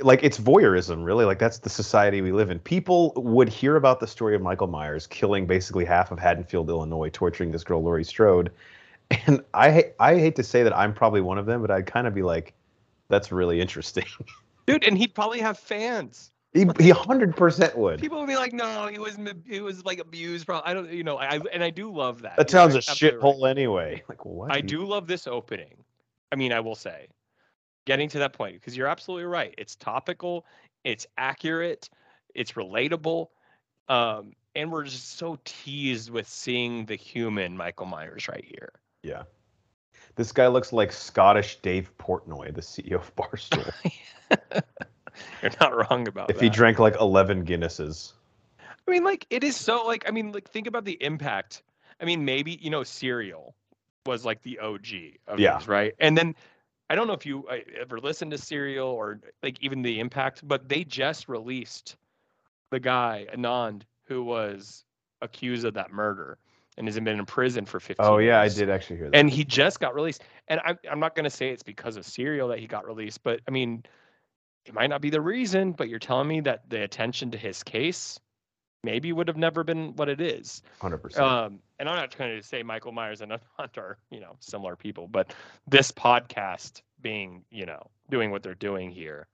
like 0.02 0.24
it's 0.24 0.40
voyeurism 0.40 1.04
really 1.04 1.26
like 1.26 1.40
that's 1.40 1.60
the 1.60 1.70
society 1.70 2.22
we 2.22 2.32
live 2.32 2.50
in 2.50 2.60
people 2.60 3.12
would 3.16 3.50
hear 3.50 3.76
about 3.76 4.00
the 4.00 4.08
story 4.08 4.36
of 4.36 4.42
michael 4.42 4.68
myers 4.68 5.08
killing 5.08 5.48
basically 5.48 5.84
half 5.84 6.12
of 6.12 6.20
haddonfield 6.20 6.70
illinois 6.70 7.10
torturing 7.10 7.52
this 7.52 7.64
girl 7.64 7.84
laurie 7.84 8.04
strode 8.04 8.52
and 9.28 9.44
i 9.54 9.92
i 10.00 10.16
hate 10.18 10.36
to 10.36 10.44
say 10.44 10.62
that 10.64 10.76
i'm 10.78 10.94
probably 10.94 11.22
one 11.22 11.38
of 11.38 11.46
them 11.46 11.60
but 11.62 11.72
i'd 11.72 11.88
kind 11.88 12.06
of 12.08 12.14
be 12.14 12.22
like 12.22 12.54
that's 13.10 13.32
really 13.32 13.60
interesting 13.60 14.06
Dude, 14.66 14.84
and 14.86 14.98
he'd 14.98 15.14
probably 15.14 15.40
have 15.40 15.60
fans. 15.60 16.32
he, 16.54 16.62
he 16.62 16.92
100% 16.92 17.76
would 17.76 18.00
People 18.00 18.20
would 18.20 18.28
be 18.28 18.36
like, 18.36 18.54
"No, 18.54 18.88
he 18.88 18.98
was 18.98 19.18
he 19.46 19.60
was 19.60 19.84
like 19.84 20.00
abused." 20.00 20.46
Probably. 20.46 20.72
I 20.72 20.74
don't, 20.74 20.90
you 20.90 21.04
know. 21.04 21.18
I 21.18 21.40
and 21.52 21.64
I 21.64 21.70
do 21.70 21.92
love 21.92 22.22
that. 22.22 22.38
that 22.38 22.50
You're 22.50 22.62
sounds 22.62 22.76
a 22.76 22.78
absolutely 22.78 23.20
right. 23.20 23.36
shithole 23.36 23.50
anyway 23.50 24.04
like 24.08 24.24
what 24.26 24.52
I 24.54 24.62
do 24.62 24.86
love 24.86 25.08
this 25.08 25.28
opening. 25.28 25.76
I 26.32 26.36
mean, 26.36 26.54
I 26.54 26.62
will 26.62 26.76
say, 26.76 27.08
getting 27.86 28.10
to 28.10 28.20
that 28.20 28.34
point 28.34 28.56
because 28.56 28.76
you're 28.78 28.88
absolutely 28.88 29.26
right. 29.26 29.54
It's 29.58 29.76
topical, 29.76 30.46
it's 30.84 31.06
accurate, 31.18 31.90
it's 32.36 32.54
relatable, 32.54 33.28
um, 33.90 34.34
and 34.56 34.72
we're 34.72 34.84
just 34.84 35.18
so 35.18 35.38
teased 35.46 36.10
with 36.10 36.28
seeing 36.28 36.86
the 36.86 36.96
human 36.96 37.58
Michael 37.58 37.86
Myers 37.86 38.28
right 38.28 38.44
here. 38.46 38.72
yeah 39.04 39.24
this 40.16 40.32
guy 40.32 40.48
looks 40.48 40.72
like 40.72 40.92
scottish 40.92 41.58
dave 41.62 41.92
portnoy 41.98 42.54
the 42.54 42.62
ceo 42.62 42.96
of 42.96 43.16
barstool 43.16 43.74
You're 45.42 45.52
not 45.62 45.76
wrong 45.76 46.08
about 46.08 46.30
if 46.30 46.38
that. 46.38 46.46
If 46.46 46.52
he 46.52 46.56
drank 46.56 46.80
like 46.80 46.96
11 47.00 47.46
guinnesses 47.46 48.14
I 48.88 48.92
mean, 48.92 49.04
like 49.04 49.26
it 49.30 49.44
is 49.44 49.56
so 49.56 49.84
like 49.86 50.04
I 50.08 50.12
mean, 50.12 50.32
like 50.32 50.50
think 50.50 50.68
about 50.68 50.86
the 50.86 51.02
impact. 51.02 51.64
I 52.02 52.06
mean, 52.06 52.26
maybe 52.26 52.60
you 52.62 52.70
know, 52.70 52.84
Serial 52.84 53.56
was 54.06 54.26
like 54.26 54.42
the 54.42 54.60
OG 54.60 54.88
of 55.28 55.40
Yeah. 55.40 55.58
these, 55.58 55.68
right? 55.68 55.94
And 56.00 56.18
then 56.18 56.36
I 56.90 56.96
don't 56.96 57.08
know 57.08 57.14
if 57.14 57.26
you 57.26 57.48
uh, 57.48 57.58
ever 57.80 58.00
listened 58.00 58.32
to 58.32 58.38
Serial 58.38 58.90
or 58.90 59.20
like 59.42 59.58
even 59.62 59.82
the 59.82 60.00
impact, 60.00 60.46
but 60.48 60.68
they 60.70 60.84
just 60.84 61.28
released 61.30 61.96
the 62.72 62.80
guy 62.80 63.28
Adnan 63.34 63.82
who 64.06 64.24
was 64.24 64.84
accused 65.22 65.66
of 65.66 65.76
that 65.76 65.92
murder 65.92 66.38
and 66.78 66.88
has 66.88 67.00
been 67.00 67.08
in 67.08 67.26
prison 67.26 67.66
for 67.66 67.80
15 67.80 68.06
oh 68.06 68.18
yeah 68.18 68.42
i 68.42 68.50
did 68.50 68.70
actually 68.70 68.98
hear 68.98 69.10
that 69.10 69.16
And 69.16 69.30
he 69.30 69.46
just 69.46 69.80
got 69.80 69.96
released. 69.96 70.24
And 70.48 70.60
I'm 70.66 70.78
I'm 70.90 71.00
not 71.00 71.16
going 71.16 71.24
to 71.24 71.30
say 71.30 71.50
it's 71.50 71.64
because 71.64 71.98
of 71.98 72.06
Serial 72.06 72.50
that 72.50 72.60
he 72.60 72.68
got 72.68 72.86
released, 72.86 73.24
but 73.24 73.40
I 73.48 73.52
mean, 73.52 73.84
it 74.66 74.74
might 74.74 74.88
not 74.88 75.02
be 75.02 75.10
the 75.10 75.22
reason, 75.22 75.72
but 75.72 75.88
you're 75.88 76.00
telling 76.00 76.28
me 76.28 76.42
that 76.42 76.70
the 76.70 76.84
attention 76.84 77.32
to 77.32 77.38
his 77.38 77.64
case 77.64 78.20
maybe 78.84 79.14
would 79.14 79.28
have 79.28 79.38
never 79.38 79.64
been 79.64 79.96
what 79.96 80.10
it 80.10 80.22
is. 80.22 80.62
100% 80.82 81.18
Um, 81.18 81.60
and 81.80 81.90
I'm 81.90 81.96
not 81.96 82.12
trying 82.12 82.38
to 82.40 82.46
say 82.46 82.64
Michael 82.64 82.92
Myers 82.92 83.22
and 83.22 83.32
Hunt 83.58 83.78
are, 83.78 83.98
you 84.10 84.20
know, 84.20 84.36
similar 84.40 84.76
people, 84.76 85.08
but 85.08 85.34
this 85.68 85.92
podcast 85.92 86.82
being, 87.02 87.44
you 87.50 87.66
know, 87.66 87.90
doing 88.10 88.32
what 88.32 88.44
they're 88.44 88.56
doing 88.56 88.92
here, 88.92 89.28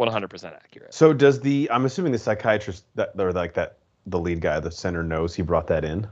100% 0.00 0.44
accurate. 0.44 0.92
So 0.92 1.12
does 1.12 1.40
the 1.40 1.70
I'm 1.70 1.84
assuming 1.84 2.12
the 2.12 2.18
psychiatrist 2.18 2.84
that 2.96 3.12
or 3.18 3.32
like 3.32 3.54
that 3.54 3.78
the 4.06 4.18
lead 4.18 4.40
guy, 4.40 4.60
the 4.60 4.70
center 4.70 5.02
knows 5.02 5.34
he 5.34 5.42
brought 5.42 5.66
that 5.68 5.84
in. 5.84 6.06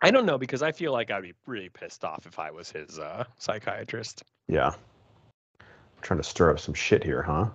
I 0.00 0.10
don't 0.10 0.26
know 0.26 0.38
because 0.38 0.62
I 0.62 0.72
feel 0.72 0.92
like 0.92 1.10
I'd 1.10 1.22
be 1.22 1.34
really 1.46 1.68
pissed 1.68 2.04
off 2.04 2.26
if 2.26 2.38
I 2.38 2.50
was 2.50 2.70
his 2.70 2.98
uh, 2.98 3.24
psychiatrist. 3.38 4.22
Yeah. 4.46 4.72
trying 6.02 6.20
to 6.20 6.24
stir 6.24 6.50
up 6.50 6.60
some 6.60 6.74
shit 6.74 7.02
here, 7.02 7.22
huh? 7.22 7.48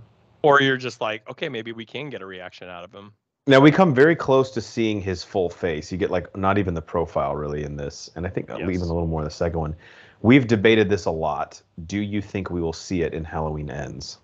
Or 0.43 0.61
you're 0.61 0.77
just 0.77 1.01
like, 1.01 1.27
okay, 1.29 1.49
maybe 1.49 1.71
we 1.71 1.85
can 1.85 2.09
get 2.09 2.21
a 2.21 2.25
reaction 2.25 2.67
out 2.67 2.83
of 2.83 2.91
him. 2.91 3.13
Now 3.47 3.59
we 3.59 3.71
come 3.71 3.93
very 3.93 4.15
close 4.15 4.51
to 4.51 4.61
seeing 4.61 5.01
his 5.01 5.23
full 5.23 5.49
face. 5.49 5.91
You 5.91 5.97
get 5.97 6.11
like 6.11 6.35
not 6.37 6.57
even 6.57 6.73
the 6.73 6.81
profile 6.81 7.35
really 7.35 7.63
in 7.63 7.75
this, 7.75 8.09
and 8.15 8.25
I 8.25 8.29
think 8.29 8.47
Yes. 8.49 8.59
even 8.59 8.81
a 8.81 8.93
little 8.93 9.07
more 9.07 9.21
in 9.21 9.25
the 9.25 9.31
second 9.31 9.59
one. 9.59 9.75
We've 10.21 10.47
debated 10.47 10.89
this 10.89 11.05
a 11.05 11.11
lot. 11.11 11.61
Do 11.85 11.99
you 11.99 12.21
think 12.21 12.49
we 12.49 12.61
will 12.61 12.71
see 12.71 13.01
it 13.01 13.13
in 13.13 13.25
Halloween 13.25 13.69
Ends? 13.69 14.19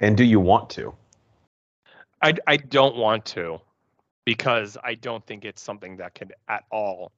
And 0.00 0.16
do 0.16 0.24
you 0.24 0.40
want 0.40 0.68
to? 0.70 0.94
I, 2.22 2.34
I 2.46 2.58
don't 2.58 2.96
want 2.96 3.24
to 3.26 3.60
because 4.26 4.76
I 4.84 4.94
don't 4.94 5.24
think 5.26 5.46
it's 5.46 5.62
something 5.62 5.96
that 5.96 6.14
can 6.14 6.30
at 6.48 6.64
all 6.70 7.12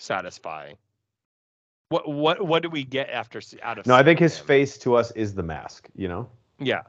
satisfy. 0.00 0.72
What 1.90 2.08
what 2.08 2.44
what 2.44 2.62
do 2.62 2.70
we 2.70 2.82
get 2.84 3.10
after 3.10 3.40
out 3.62 3.78
of? 3.78 3.86
No, 3.86 3.94
I 3.94 4.02
think 4.02 4.18
his 4.18 4.38
him? 4.38 4.46
face 4.46 4.78
to 4.78 4.96
us 4.96 5.12
is 5.12 5.34
the 5.34 5.42
mask. 5.42 5.88
You 5.94 6.08
know. 6.08 6.28
Yeah, 6.58 6.82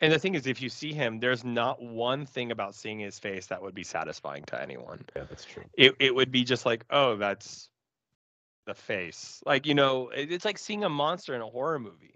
and 0.00 0.12
the 0.12 0.18
thing 0.18 0.34
is, 0.34 0.46
if 0.46 0.60
you 0.62 0.68
see 0.68 0.92
him, 0.92 1.20
there's 1.20 1.44
not 1.44 1.82
one 1.82 2.24
thing 2.26 2.50
about 2.52 2.74
seeing 2.74 2.98
his 2.98 3.18
face 3.18 3.46
that 3.46 3.60
would 3.62 3.74
be 3.74 3.82
satisfying 3.84 4.44
to 4.44 4.60
anyone. 4.60 5.04
Yeah, 5.16 5.24
that's 5.28 5.44
true. 5.44 5.64
It 5.74 5.94
it 5.98 6.14
would 6.14 6.30
be 6.30 6.44
just 6.44 6.64
like, 6.66 6.84
oh, 6.90 7.16
that's 7.16 7.68
the 8.66 8.74
face. 8.74 9.42
Like 9.46 9.66
you 9.66 9.74
know, 9.74 10.08
it- 10.10 10.30
it's 10.32 10.44
like 10.44 10.58
seeing 10.58 10.84
a 10.84 10.88
monster 10.88 11.34
in 11.34 11.40
a 11.40 11.46
horror 11.46 11.78
movie. 11.78 12.14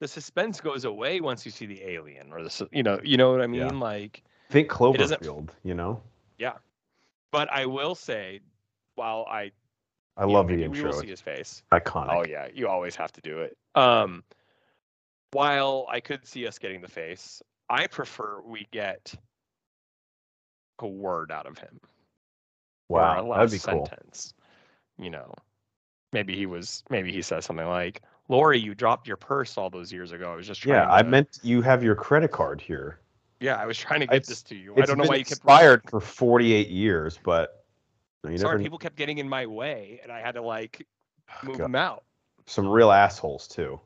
The 0.00 0.08
suspense 0.08 0.60
goes 0.60 0.84
away 0.84 1.20
once 1.20 1.44
you 1.46 1.52
see 1.52 1.66
the 1.66 1.82
alien 1.84 2.32
or 2.32 2.42
the 2.42 2.68
you 2.72 2.82
know 2.82 2.98
you 3.04 3.16
know 3.16 3.30
what 3.30 3.40
I 3.40 3.46
mean. 3.46 3.60
Yeah. 3.60 3.68
Like, 3.68 4.22
Think 4.50 4.68
Cloverfield. 4.68 5.50
You 5.62 5.74
know. 5.74 6.02
Yeah, 6.38 6.54
but 7.30 7.50
I 7.52 7.66
will 7.66 7.94
say, 7.94 8.40
while 8.96 9.24
I 9.30 9.52
I 10.16 10.24
love 10.24 10.48
the 10.48 10.56
maybe 10.56 10.68
we 10.68 10.82
will 10.82 10.92
see 10.92 11.06
his 11.06 11.20
face. 11.20 11.62
iconic. 11.72 12.08
Oh 12.10 12.24
yeah, 12.28 12.48
you 12.52 12.68
always 12.68 12.96
have 12.96 13.12
to 13.12 13.20
do 13.20 13.38
it. 13.40 13.56
Um, 13.76 14.24
while 15.32 15.86
I 15.90 16.00
could 16.00 16.26
see 16.26 16.46
us 16.46 16.58
getting 16.58 16.80
the 16.80 16.88
face, 16.88 17.42
I 17.68 17.86
prefer 17.86 18.40
we 18.44 18.66
get 18.70 19.14
a 20.80 20.86
word 20.86 21.30
out 21.32 21.46
of 21.46 21.58
him. 21.58 21.80
wow, 22.88 23.14
that'd 23.14 23.50
be 23.50 23.56
last 23.56 23.66
cool. 23.66 23.86
sentence. 23.86 24.34
You 24.98 25.10
know, 25.10 25.34
maybe 26.12 26.36
he 26.36 26.46
was. 26.46 26.82
Maybe 26.90 27.12
he 27.12 27.22
says 27.22 27.44
something 27.44 27.66
like, 27.66 28.02
"Lori, 28.28 28.58
you 28.58 28.74
dropped 28.74 29.06
your 29.08 29.16
purse 29.16 29.56
all 29.56 29.70
those 29.70 29.92
years 29.92 30.12
ago. 30.12 30.32
I 30.32 30.36
was 30.36 30.46
just 30.46 30.60
trying." 30.62 30.74
Yeah, 30.76 30.90
I 30.90 31.02
meant 31.02 31.38
you 31.42 31.62
have 31.62 31.82
your 31.82 31.94
credit 31.94 32.30
card 32.30 32.60
here. 32.60 32.98
Yeah, 33.40 33.56
I 33.56 33.66
was 33.66 33.78
trying 33.78 34.00
to 34.00 34.06
get 34.06 34.16
It's- 34.16 34.28
this 34.28 34.42
to 34.44 34.54
you. 34.54 34.74
I 34.76 34.82
don't 34.82 34.98
know 34.98 35.04
why 35.04 35.16
you 35.16 35.24
kept 35.24 35.38
expired 35.38 35.82
for 35.90 35.98
48 36.00 36.68
years, 36.68 37.18
but 37.24 37.64
you 38.22 38.30
never 38.30 38.38
Sorry, 38.40 38.56
kn- 38.58 38.62
people 38.64 38.78
kept 38.78 38.96
getting 38.96 39.18
in 39.18 39.28
my 39.28 39.46
way, 39.46 39.98
and 40.02 40.12
I 40.12 40.20
had 40.20 40.34
to 40.34 40.42
like 40.42 40.86
oh, 41.30 41.46
move 41.46 41.58
God, 41.58 41.64
them 41.64 41.74
out. 41.74 42.04
some 42.46 42.68
real 42.68 42.92
assholes 42.92 43.48
too. 43.48 43.80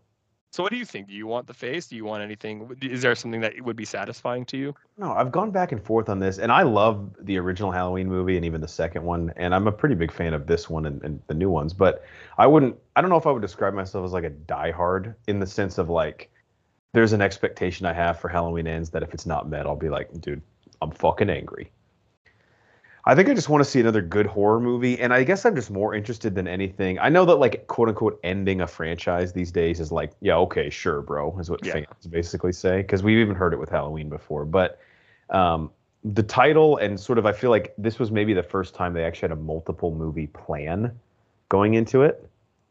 So, 0.53 0.62
what 0.62 0.73
do 0.73 0.79
you 0.79 0.85
think? 0.85 1.09
Do 1.09 1.12
you 1.12 1.26
want 1.26 1.47
the 1.47 1.55
face? 1.55 1.87
Do 1.87 1.97
you 1.97 2.05
want 2.05 2.23
anything? 2.23 2.75
Is 2.81 3.03
there 3.03 3.15
something 3.15 3.41
that 3.43 3.61
would 3.62 3.76
be 3.76 3.85
satisfying 3.85 4.47
to 4.47 4.57
you? 4.57 4.75
No, 4.97 5.12
I've 5.12 5.31
gone 5.31 5.50
back 5.50 5.73
and 5.73 5.83
forth 5.83 6.09
on 6.09 6.19
this, 6.19 6.38
and 6.38 6.50
I 6.50 6.62
love 6.62 7.15
the 7.21 7.37
original 7.38 7.71
Halloween 7.71 8.09
movie 8.09 8.37
and 8.37 8.45
even 8.45 8.61
the 8.61 8.69
second 8.69 9.05
one, 9.05 9.33
and 9.37 9.55
I'm 9.55 9.67
a 9.67 9.73
pretty 9.73 9.95
big 9.95 10.11
fan 10.11 10.33
of 10.33 10.47
this 10.47 10.71
one 10.71 10.87
and, 10.87 11.03
and 11.03 11.21
the 11.26 11.35
new 11.35 11.50
ones. 11.50 11.75
But 11.75 12.05
I 12.38 12.47
wouldn't, 12.47 12.76
I 12.95 13.00
don't 13.00 13.11
know 13.11 13.17
if 13.17 13.26
I 13.26 13.33
would 13.33 13.43
describe 13.43 13.75
myself 13.75 14.07
as 14.07 14.12
like 14.12 14.25
a 14.25 14.31
diehard 14.31 15.15
in 15.26 15.41
the 15.41 15.47
sense 15.47 15.79
of 15.79 15.91
like, 15.91 16.31
there's 16.95 17.12
an 17.12 17.21
expectation 17.21 17.85
I 17.85 17.93
have 17.93 18.19
for 18.19 18.29
Halloween 18.29 18.67
ends 18.67 18.88
that 18.91 19.03
if 19.03 19.12
it's 19.12 19.26
not 19.26 19.50
met, 19.50 19.67
I'll 19.67 19.76
be 19.76 19.91
like, 19.91 20.09
dude, 20.21 20.41
I'm 20.81 20.91
fucking 20.91 21.29
angry. 21.29 21.71
I 23.09 23.15
think 23.15 23.29
I 23.29 23.35
just 23.35 23.49
want 23.49 23.63
to 23.63 23.71
see 23.71 23.79
another 23.79 24.03
good 24.03 24.27
horror 24.27 24.59
movie, 24.59 24.99
and 24.99 25.15
I 25.15 25.23
guess 25.23 25.45
I'm 25.45 25.55
just 25.55 25.71
more 25.71 25.95
interested 25.95 26.35
than 26.35 26.49
anything. 26.49 26.99
I 26.99 27.09
know 27.09 27.25
that 27.25 27.37
like 27.37 27.69
quote 27.69 27.89
unquote 27.89 28.19
ending 28.25 28.61
a 28.61 28.67
franchise 28.67 29.33
these 29.33 29.53
days 29.53 29.79
is 29.79 29.93
like, 29.93 30.13
yeah, 30.21 30.37
okay, 30.39 30.69
sure, 30.71 31.03
bro, 31.03 31.39
is 31.39 31.49
what 31.49 31.65
Yeah. 31.65 31.75
fans 31.75 32.07
basically 32.11 32.53
say 32.53 32.79
because 32.79 33.05
we've 33.05 33.19
even 33.19 33.37
heard 33.37 33.53
it 33.53 33.61
with 33.61 33.69
Halloween 33.69 34.09
before. 34.09 34.45
But 34.45 34.81
um, 35.31 35.71
the 36.03 36.25
title 36.25 36.79
and 36.79 36.99
sort 36.99 37.19
of 37.19 37.27
I 37.27 37.33
feel 37.33 37.51
like 37.51 37.75
this 37.79 38.01
was 38.01 38.11
maybe 38.11 38.35
the 38.35 38.43
first 38.43 38.75
time 38.75 38.93
they 38.93 39.05
actually 39.05 39.29
had 39.29 39.39
a 39.39 39.43
multiple 39.43 39.95
movie 39.95 40.27
plan 40.27 40.91
going 41.49 41.75
into 41.75 42.03
it. 42.03 42.29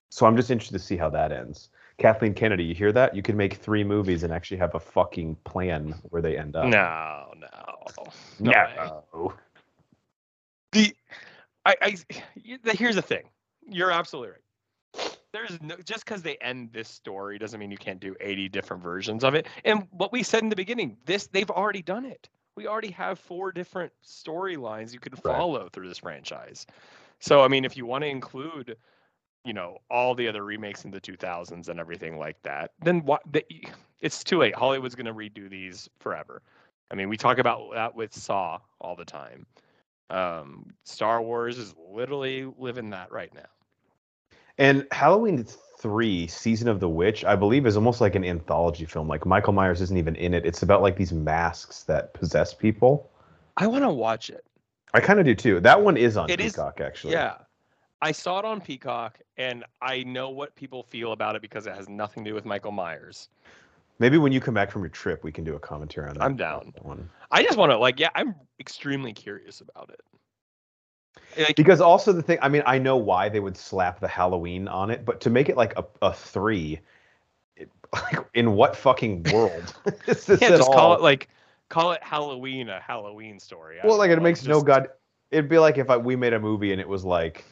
So 0.10 0.26
I'm 0.26 0.36
just 0.36 0.52
interested 0.52 0.78
to 0.78 0.84
see 0.84 0.98
how 0.98 1.10
that 1.12 1.32
ends. 1.32 1.70
Kathleen 1.98 2.34
Kennedy, 2.34 2.66
you 2.66 2.76
hear 2.76 2.92
that? 2.92 3.16
You 3.16 3.22
can 3.22 3.38
make 3.38 3.54
three 3.54 3.86
movies 3.86 4.24
and 4.24 4.34
actually 4.34 4.58
have 4.58 4.76
a 4.76 4.80
fucking 4.82 5.38
plan 5.46 5.96
where 6.10 6.22
they 6.22 6.38
end 6.38 6.58
up. 6.58 6.68
No, 6.68 7.32
no, 7.38 8.52
no. 9.14 9.34
I, 11.66 11.76
I, 11.82 11.96
the- 12.64 12.74
here's 12.74 12.96
the 12.96 13.02
thing. 13.02 13.24
You're 13.68 13.92
absolutely 13.92 14.32
right. 14.32 15.18
There's 15.34 15.62
no 15.62 15.76
just 15.84 16.06
because 16.06 16.22
they 16.22 16.38
end 16.38 16.70
this 16.72 16.88
story 16.88 17.38
doesn't 17.38 17.60
mean 17.60 17.70
you 17.70 17.78
can't 17.78 18.00
do 18.00 18.16
80 18.22 18.48
different 18.50 18.82
versions 18.82 19.24
of 19.26 19.36
it. 19.36 19.48
And 19.66 19.86
what 19.92 20.14
we 20.14 20.24
said 20.24 20.44
in 20.44 20.50
the 20.50 20.56
beginning, 20.56 20.96
this 21.06 21.28
they've 21.28 21.50
already 21.50 21.82
done 21.82 22.06
it. 22.06 22.30
We 22.56 22.68
already 22.68 22.92
have 22.92 23.20
four 23.20 23.52
different 23.52 23.92
storylines 24.06 24.94
you 24.94 25.00
could 25.00 25.14
Right. 25.26 25.36
follow 25.36 25.68
through 25.68 25.90
this 25.90 25.98
franchise. 25.98 26.66
So 27.20 27.42
I 27.42 27.50
mean, 27.50 27.66
if 27.66 27.76
you 27.76 27.86
want 27.86 28.04
to 28.04 28.08
include, 28.08 28.78
you 29.44 29.52
know, 29.54 29.80
all 29.92 30.16
the 30.16 30.26
other 30.30 30.46
remakes 30.46 30.86
in 30.86 30.92
the 30.92 31.02
2000s 31.02 31.68
and 31.68 31.82
everything 31.82 32.18
like 32.18 32.42
that, 32.44 32.72
then 32.82 33.04
what? 33.04 33.22
The, 33.30 33.46
it's 34.00 34.24
too 34.24 34.38
late. 34.38 34.56
Hollywood's 34.56 34.96
going 34.96 35.06
to 35.08 35.14
redo 35.14 35.50
these 35.50 35.90
forever. 36.00 36.42
I 36.92 36.96
mean, 36.96 37.10
we 37.10 37.18
talk 37.18 37.40
about 37.40 37.74
that 37.74 37.94
with 37.94 38.14
Saw 38.14 38.60
all 38.80 38.96
the 38.96 39.04
time. 39.06 39.46
Um, 40.10 40.74
Star 40.84 41.22
Wars 41.22 41.58
is 41.58 41.74
literally 41.92 42.52
living 42.58 42.90
that 42.92 43.12
right 43.12 43.34
now. 43.34 43.46
And 44.58 44.88
Halloween 44.92 45.46
3, 45.80 46.28
Season 46.28 46.68
of 46.68 46.80
the 46.80 46.88
Witch, 46.90 47.26
I 47.26 47.36
believe 47.36 47.66
is 47.66 47.76
almost 47.76 48.02
like 48.02 48.16
an 48.16 48.24
anthology 48.24 48.86
film. 48.86 49.08
Like 49.08 49.26
Michael 49.26 49.54
Myers 49.54 49.82
isn't 49.82 49.98
even 49.98 50.16
in 50.16 50.34
it. 50.34 50.46
It's 50.46 50.64
about 50.64 50.82
like 50.82 50.96
these 50.96 51.12
masks 51.12 51.84
that 51.84 52.14
possess 52.14 52.54
people. 52.54 53.10
I 53.58 53.68
want 53.68 53.84
to 53.84 53.90
watch 53.90 54.30
it. 54.30 54.46
I 54.94 55.00
kind 55.02 55.20
of 55.20 55.26
do 55.26 55.36
too. 55.36 55.60
That 55.60 55.82
one 55.82 55.98
is 55.98 56.16
on 56.18 56.30
It 56.30 56.40
is- 56.40 56.54
Peacock 56.54 56.80
actually. 56.82 57.14
Yeah. 57.14 57.38
I 58.02 58.12
saw 58.12 58.40
it 58.40 58.46
on 58.46 58.62
Peacock 58.62 59.20
and 59.38 59.66
I 59.82 60.04
know 60.04 60.30
what 60.30 60.56
people 60.56 60.84
feel 60.84 61.12
about 61.12 61.36
it 61.36 61.42
because 61.42 61.66
it 61.66 61.76
has 61.76 61.90
nothing 61.90 62.24
to 62.24 62.32
do 62.32 62.36
with 62.36 62.46
Michael 62.46 62.72
Myers. 62.72 63.30
Maybe 64.00 64.18
when 64.18 64.32
you 64.32 64.42
come 64.42 64.54
back 64.54 64.72
from 64.72 64.82
your 64.82 64.90
trip, 64.90 65.24
we 65.24 65.32
can 65.32 65.44
do 65.44 65.56
a 65.56 65.60
commentary 65.60 66.10
on 66.10 66.16
that. 66.16 66.24
I'm 66.24 66.36
down. 66.36 66.74
One. 66.82 67.10
I 67.32 67.44
just 67.44 67.58
want 67.58 67.72
to 67.72 67.78
like 67.78 68.00
yeah, 68.00 68.10
I'm 68.16 68.36
extremely 68.60 69.14
curious 69.14 69.62
about 69.62 69.90
it. 69.90 70.02
Like 71.38 71.56
Because 71.56 71.80
also 71.82 72.12
the 72.12 72.22
thing, 72.22 72.38
I 72.42 72.50
mean, 72.50 72.64
I 72.66 72.78
know 72.78 72.98
why 72.98 73.30
they 73.30 73.40
would 73.40 73.56
slap 73.56 74.00
the 74.00 74.08
Halloween 74.08 74.68
on 74.68 74.92
it, 74.92 75.06
but 75.06 75.22
to 75.22 75.30
make 75.30 75.48
it 75.50 75.56
like 75.58 75.78
a, 75.78 75.86
a 76.02 76.14
three, 76.14 76.80
it, 77.56 77.70
like 77.94 78.18
in 78.34 78.54
what 78.54 78.76
fucking 78.76 79.24
world 79.34 79.74
is 80.08 80.26
this 80.26 80.42
yeah, 80.42 80.50
just 80.50 80.68
all? 80.70 80.74
call 80.74 80.94
it 80.96 81.02
like 81.02 81.30
call 81.70 81.94
it 81.94 82.04
Halloween 82.04 82.70
a 82.70 82.80
Halloween 82.82 83.40
story. 83.40 83.80
I 83.82 83.88
well, 83.88 83.98
like 83.98 84.10
know, 84.12 84.18
it 84.18 84.22
makes 84.22 84.44
no 84.44 84.56
just- 84.56 84.66
god. 84.66 84.90
It'd 85.32 85.50
be 85.50 85.58
like 85.58 85.78
if 85.78 85.90
I, 85.90 85.98
we 85.98 86.16
made 86.16 86.34
a 86.34 86.40
movie 86.40 86.72
and 86.72 86.80
it 86.80 86.88
was 86.88 87.04
like, 87.04 87.44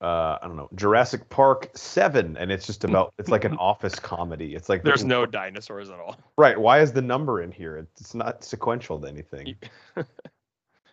uh, 0.00 0.38
I 0.42 0.46
don't 0.46 0.56
know, 0.56 0.68
Jurassic 0.74 1.28
Park 1.30 1.70
Seven, 1.74 2.36
and 2.36 2.50
it's 2.52 2.66
just 2.66 2.84
about 2.84 3.14
it's 3.18 3.28
like 3.30 3.44
an 3.44 3.56
office 3.58 3.98
comedy. 3.98 4.54
It's 4.54 4.68
like 4.68 4.82
There's 4.82 5.04
no 5.04 5.24
dinosaurs 5.26 5.90
at 5.90 5.98
all. 5.98 6.16
right. 6.36 6.58
Why 6.58 6.80
is 6.80 6.92
the 6.92 7.02
number 7.02 7.42
in 7.42 7.52
here? 7.52 7.76
It's 7.76 8.14
not 8.14 8.44
sequential 8.44 9.00
to 9.00 9.08
anything. 9.08 9.56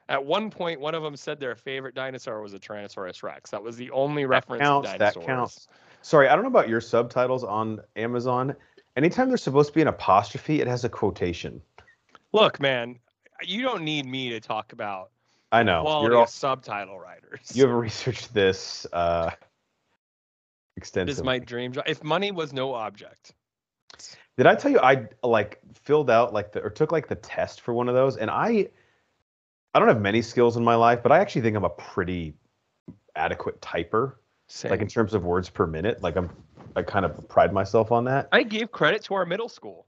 At 0.09 0.25
one 0.25 0.49
point, 0.49 0.81
one 0.81 0.93
of 0.93 1.03
them 1.03 1.15
said 1.15 1.39
their 1.39 1.55
favorite 1.55 1.95
dinosaur 1.95 2.41
was 2.41 2.53
a 2.53 2.59
Tyrannosaurus 2.59 3.23
Rex. 3.23 3.49
That 3.51 3.63
was 3.63 3.77
the 3.77 3.89
only 3.91 4.23
That 4.23 4.27
reference 4.27 4.61
counts, 4.61 4.91
that 4.91 5.15
counts. 5.21 5.69
Sorry, 6.01 6.27
I 6.27 6.35
don't 6.35 6.43
know 6.43 6.49
about 6.49 6.67
your 6.67 6.81
subtitles 6.81 7.45
on 7.45 7.79
Amazon. 7.95 8.53
Anytime 8.97 9.29
there's 9.29 9.41
supposed 9.41 9.69
to 9.69 9.73
be 9.73 9.81
an 9.81 9.87
apostrophe, 9.87 10.59
it 10.59 10.67
has 10.67 10.83
a 10.83 10.89
quotation. 10.89 11.61
Look, 12.33 12.59
man, 12.59 12.99
you 13.41 13.61
don't 13.61 13.83
need 13.83 14.05
me 14.05 14.29
to 14.31 14.41
talk 14.41 14.73
about 14.73 15.11
I 15.51 15.63
know. 15.63 15.81
quality 15.81 16.11
You're 16.11 16.19
all, 16.21 16.27
subtitle 16.27 16.99
writers. 16.99 17.51
you 17.53 17.63
have 17.67 17.75
researched 17.75 18.33
this 18.33 18.85
uh, 18.93 19.31
extensively. 20.77 21.19
is 21.19 21.23
my 21.23 21.39
dream 21.39 21.73
job. 21.73 21.83
If 21.87 22.03
money 22.03 22.31
was 22.31 22.53
no 22.53 22.73
object, 22.73 23.33
Did 24.37 24.47
I 24.47 24.55
tell 24.55 24.71
you 24.71 24.79
I 24.79 25.07
like 25.23 25.59
filled 25.83 26.09
out 26.09 26.33
like 26.33 26.51
the 26.53 26.61
or 26.61 26.69
took 26.69 26.91
like 26.91 27.07
the 27.07 27.15
test 27.15 27.61
for 27.61 27.73
one 27.73 27.89
of 27.89 27.95
those, 27.95 28.17
and 28.17 28.29
I 28.31 28.69
I 29.73 29.79
don't 29.79 29.87
have 29.87 30.01
many 30.01 30.21
skills 30.21 30.57
in 30.57 30.63
my 30.63 30.75
life, 30.75 31.01
but 31.03 31.11
I 31.11 31.19
actually 31.19 31.41
think 31.41 31.55
I'm 31.57 31.65
a 31.65 31.69
pretty 31.69 32.33
adequate 33.15 33.59
typer, 33.61 34.13
same. 34.47 34.71
like 34.71 34.81
in 34.81 34.87
terms 34.87 35.13
of 35.13 35.23
words 35.25 35.49
per 35.49 35.67
minute. 35.67 36.01
Like 36.01 36.15
I'm 36.15 36.29
I 36.75 36.81
kind 36.83 37.05
of 37.05 37.27
pride 37.27 37.51
myself 37.51 37.91
on 37.91 38.05
that. 38.05 38.29
I 38.31 38.43
gave 38.43 38.71
credit 38.71 39.03
to 39.03 39.13
our 39.15 39.25
middle 39.25 39.49
school, 39.49 39.85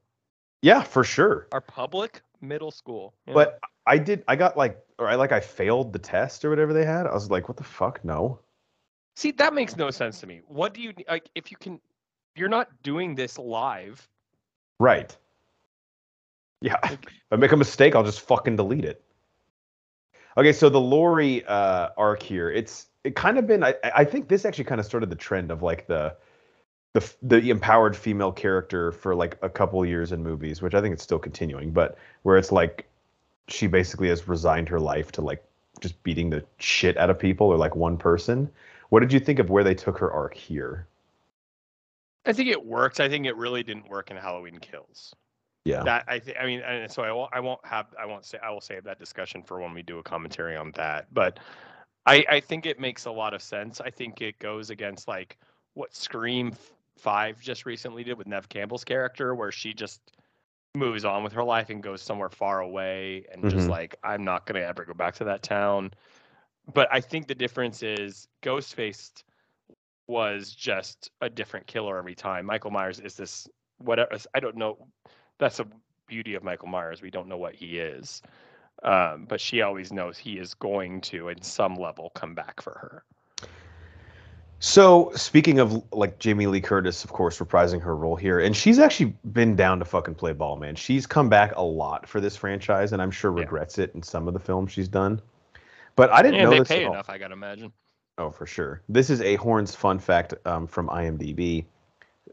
Yeah, 0.61 0.83
for 0.83 1.05
sure. 1.05 1.47
our 1.53 1.61
public 1.61 2.21
middle 2.41 2.71
school. 2.71 3.13
Yeah. 3.25 3.33
But 3.33 3.59
I 3.87 3.97
did 3.97 4.23
I 4.27 4.35
got 4.35 4.57
like 4.57 4.77
or 5.03 5.09
I 5.09 5.15
like 5.15 5.31
I 5.31 5.39
failed 5.39 5.93
the 5.93 5.99
test 5.99 6.43
or 6.45 6.49
whatever 6.49 6.73
they 6.73 6.85
had. 6.85 7.05
I 7.05 7.13
was 7.13 7.29
like, 7.29 7.47
what 7.49 7.57
the 7.57 7.63
fuck? 7.63 8.03
No. 8.03 8.39
see, 9.15 9.31
that 9.31 9.53
makes 9.53 9.75
no 9.77 9.91
sense 9.91 10.19
to 10.21 10.27
me. 10.27 10.41
What 10.47 10.73
do 10.73 10.81
you 10.81 10.93
like? 11.09 11.29
If 11.35 11.51
you 11.51 11.57
can, 11.57 11.79
you're 12.35 12.49
not 12.49 12.69
doing 12.83 13.15
this 13.15 13.37
live. 13.37 14.07
Right. 14.79 15.15
Yeah. 16.61 16.77
Like- 16.83 17.05
If 17.31 17.31
I 17.31 17.35
make 17.35 17.51
a 17.51 17.57
mistake, 17.57 17.95
I'll 17.95 18.03
just 18.03 18.21
fucking 18.21 18.55
delete 18.55 18.85
it. 18.85 19.03
Okay, 20.37 20.53
so 20.53 20.69
the 20.69 20.79
Lori 20.81 21.45
uh, 21.45 21.89
arc 21.97 22.23
here, 22.23 22.49
it's 22.49 22.87
it 23.03 23.15
kind 23.15 23.37
of 23.37 23.45
been. 23.45 23.63
I, 23.63 23.75
I 23.83 24.03
think 24.05 24.29
this 24.29 24.45
actually 24.45 24.63
kind 24.63 24.79
of 24.79 24.85
started 24.85 25.09
the 25.09 25.15
trend 25.15 25.51
of 25.51 25.61
like 25.61 25.85
the 25.87 26.15
the 26.93 27.13
the 27.21 27.49
empowered 27.49 27.95
female 27.95 28.31
character 28.31 28.91
for 28.91 29.13
like 29.15 29.37
a 29.41 29.49
couple 29.49 29.85
years 29.85 30.11
in 30.11 30.23
movies, 30.23 30.61
which 30.61 30.73
I 30.73 30.81
think 30.81 30.93
it's 30.93 31.03
still 31.03 31.19
continuing, 31.19 31.71
but 31.71 31.97
where 32.23 32.37
it's 32.37 32.51
like 32.51 32.87
she 33.47 33.67
basically 33.67 34.09
has 34.09 34.27
resigned 34.27 34.69
her 34.69 34.79
life 34.79 35.11
to 35.13 35.21
like 35.21 35.43
just 35.79 36.01
beating 36.03 36.29
the 36.29 36.43
shit 36.59 36.97
out 36.97 37.09
of 37.09 37.19
people 37.19 37.47
or 37.47 37.57
like 37.57 37.75
one 37.75 37.97
person. 37.97 38.49
What 38.89 39.01
did 39.01 39.11
you 39.11 39.19
think 39.19 39.39
of 39.39 39.49
where 39.49 39.63
they 39.63 39.75
took 39.75 39.97
her 39.97 40.11
arc 40.11 40.33
here? 40.33 40.87
I 42.25 42.33
think 42.33 42.49
it 42.49 42.65
works. 42.65 42.99
I 42.99 43.09
think 43.09 43.25
it 43.25 43.35
really 43.35 43.63
didn't 43.63 43.89
work 43.89 44.11
in 44.11 44.17
Halloween 44.17 44.59
Kills. 44.59 45.13
Yeah. 45.65 45.83
That 45.83 46.05
I 46.07 46.19
think. 46.19 46.37
I 46.39 46.45
mean, 46.45 46.61
and 46.61 46.91
so 46.91 47.03
I 47.03 47.11
won't. 47.11 47.31
I 47.33 47.39
won't 47.39 47.65
have. 47.65 47.87
I 47.99 48.05
won't 48.05 48.25
say. 48.25 48.37
I 48.43 48.49
will 48.49 48.61
save 48.61 48.83
that 48.83 48.99
discussion 48.99 49.43
for 49.43 49.59
when 49.59 49.73
we 49.73 49.81
do 49.81 49.99
a 49.99 50.03
commentary 50.03 50.55
on 50.55 50.71
that. 50.75 51.13
But 51.13 51.39
I, 52.05 52.25
I 52.29 52.39
think 52.39 52.65
it 52.65 52.79
makes 52.79 53.05
a 53.05 53.11
lot 53.11 53.33
of 53.33 53.41
sense. 53.41 53.79
I 53.79 53.89
think 53.89 54.21
it 54.21 54.37
goes 54.39 54.69
against 54.69 55.07
like 55.07 55.37
what 55.73 55.95
Scream 55.95 56.53
Five 56.97 57.41
just 57.41 57.65
recently 57.65 58.03
did 58.03 58.17
with 58.17 58.27
Nev 58.27 58.49
Campbell's 58.49 58.83
character, 58.83 59.35
where 59.35 59.51
she 59.51 59.73
just 59.73 60.01
moves 60.75 61.05
on 61.05 61.23
with 61.23 61.33
her 61.33 61.43
life 61.43 61.69
and 61.69 61.83
goes 61.83 62.01
somewhere 62.01 62.29
far 62.29 62.61
away 62.61 63.25
and 63.31 63.47
just 63.47 63.67
Mhm. 63.67 63.71
like 63.71 63.95
I'm 64.03 64.23
not 64.23 64.45
gonna 64.47 64.61
ever 64.61 64.85
go 64.85 64.93
back 64.93 65.13
to 65.15 65.23
that 65.25 65.43
town. 65.43 65.93
But 66.73 66.87
I 66.91 66.99
think 66.99 67.27
the 67.27 67.35
difference 67.35 67.83
is 67.83 68.27
Ghostface 68.41 69.23
was 70.07 70.53
just 70.53 71.11
a 71.21 71.29
different 71.29 71.67
killer 71.67 71.97
every 71.97 72.15
time. 72.15 72.45
Michael 72.45 72.71
Myers 72.71 72.99
is 72.99 73.15
this 73.15 73.47
whatever 73.77 74.17
I 74.33 74.39
don't 74.39 74.55
know. 74.55 74.87
That's 75.37 75.57
the 75.57 75.67
beauty 76.07 76.33
of 76.33 76.43
Michael 76.43 76.69
Myers. 76.69 77.01
We 77.01 77.11
don't 77.11 77.27
know 77.27 77.37
what 77.37 77.55
he 77.55 77.77
is. 77.77 78.21
Um, 78.81 79.25
but 79.25 79.39
she 79.39 79.61
always 79.61 79.93
knows 79.93 80.17
he 80.17 80.39
is 80.39 80.55
going 80.55 81.01
to, 81.01 81.29
in 81.29 81.41
some 81.41 81.75
level, 81.75 82.09
come 82.15 82.33
back 82.33 82.61
for 82.61 82.73
her. 82.79 83.05
So 84.65 85.11
speaking 85.13 85.59
of 85.59 85.83
like 85.91 86.19
Jamie 86.19 86.47
Lee 86.47 86.61
Curtis, 86.61 87.03
of 87.03 87.11
course, 87.11 87.37
reprising 87.39 87.81
her 87.81 87.97
role 87.97 88.15
here, 88.15 88.39
and 88.39 88.55
she's 88.55 88.79
actually 88.79 89.13
been 89.33 89.57
down 89.57 89.77
to 89.79 89.83
fucking 89.83 90.15
play 90.15 90.31
ball, 90.31 90.55
man. 90.55 90.73
She's 90.73 91.05
come 91.05 91.27
back 91.27 91.53
a 91.57 91.61
lot 91.61 92.07
for 92.07 92.21
this 92.21 92.37
franchise, 92.37 92.93
and 92.93 93.01
I'm 93.01 93.11
sure 93.11 93.29
Yeah. 93.33 93.41
regrets 93.41 93.77
it 93.77 93.93
in 93.93 94.01
some 94.01 94.25
of 94.25 94.33
the 94.33 94.39
films 94.39 94.71
she's 94.71 94.87
done. 94.87 95.21
But 95.97 96.11
I 96.11 96.21
didn't 96.21 96.35
And 96.39 96.43
know 96.45 96.51
they 96.51 96.59
this 96.59 96.69
pay 96.69 96.85
enough, 96.85 97.09
I 97.09 97.17
gotta 97.17 97.33
imagine. 97.33 97.73
Oh, 98.17 98.29
for 98.29 98.45
sure. 98.45 98.81
This 98.87 99.09
is 99.09 99.19
a 99.19 99.35
Horns 99.35 99.75
fun 99.75 99.99
fact 99.99 100.33
um, 100.45 100.65
from 100.65 100.87
IMDb. 100.87 101.65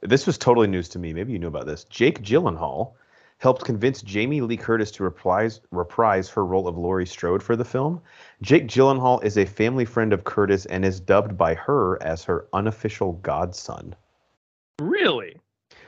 This 0.03 0.25
was 0.25 0.39
totally 0.39 0.69
news 0.69 0.89
to 0.91 1.01
me. 1.01 1.13
Maybe 1.13 1.33
you 1.33 1.41
knew 1.41 1.49
about 1.49 1.67
this. 1.67 1.83
Jake 1.83 2.23
Gyllenhaal 2.23 2.93
helped 3.41 3.65
convince 3.65 4.03
Jamie 4.03 4.43
Lee 4.43 4.57
Curtis 4.57 4.91
to 4.93 5.03
reprise, 5.03 5.61
reprise 5.71 6.29
her 6.29 6.45
role 6.45 6.69
of 6.69 6.77
Laurie 6.77 7.07
Strode 7.07 7.43
for 7.43 7.57
the 7.57 7.65
film. 7.65 8.01
Jake 8.43 8.67
Gyllenhaal 8.67 9.25
is 9.25 9.39
a 9.39 9.47
family 9.47 9.87
friend 9.87 10.13
of 10.13 10.25
Curtis 10.25 10.67
and 10.67 10.85
is 10.85 11.01
dubbed 11.01 11.39
by 11.39 11.55
her 11.55 12.01
as 12.03 12.23
her 12.25 12.47
unofficial 12.53 13.15
godson. 13.15 13.97
Really? 14.79 15.41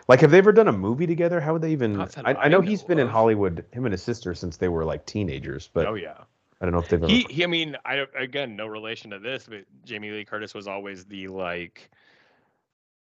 Like, 0.08 0.20
have 0.20 0.30
they 0.30 0.38
ever 0.38 0.52
done 0.52 0.68
a 0.68 0.72
movie 0.72 1.06
together? 1.06 1.40
How 1.40 1.52
would 1.52 1.62
they 1.62 1.72
even? 1.72 2.00
I, 2.00 2.08
I 2.24 2.34
I 2.34 2.48
know 2.48 2.62
he's 2.62 2.82
been 2.82 2.98
in. 2.98 3.06
Hollywood, 3.06 3.64
him 3.70 3.84
and 3.84 3.92
his 3.92 4.02
sister, 4.02 4.34
since 4.34 4.56
they 4.56 4.68
were 4.68 4.84
like 4.84 5.04
teenagers, 5.06 5.68
but 5.72 5.86
oh 5.86 5.94
yeah. 5.94 6.16
I 6.60 6.64
don't 6.64 6.72
know 6.72 6.80
if 6.80 6.88
they've 6.88 7.02
ever. 7.02 7.12
He, 7.12 7.26
he, 7.28 7.44
I 7.44 7.48
mean, 7.48 7.76
I 7.84 8.06
again, 8.16 8.56
no 8.56 8.66
relation 8.66 9.10
to 9.10 9.18
this, 9.18 9.46
but 9.48 9.64
Jamie 9.84 10.10
Lee 10.10 10.24
Curtis 10.24 10.54
was 10.54 10.68
always 10.68 11.04
the 11.04 11.28
like, 11.28 11.90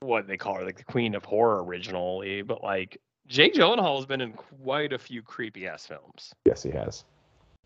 what 0.01 0.27
they 0.27 0.35
call 0.37 0.55
her, 0.55 0.65
like 0.65 0.77
the 0.77 0.83
queen 0.83 1.15
of 1.15 1.23
horror 1.23 1.63
originally. 1.63 2.41
But 2.41 2.63
like, 2.63 2.99
Jake 3.31 3.53
Gyllenhaal 3.53 3.95
has 3.95 4.05
been 4.05 4.19
in 4.19 4.33
quite 4.33 4.91
a 4.91 4.97
few 4.97 5.21
creepy 5.21 5.65
ass 5.65 5.85
films, 5.85 6.33
yes, 6.45 6.61
he 6.63 6.69
has. 6.71 7.05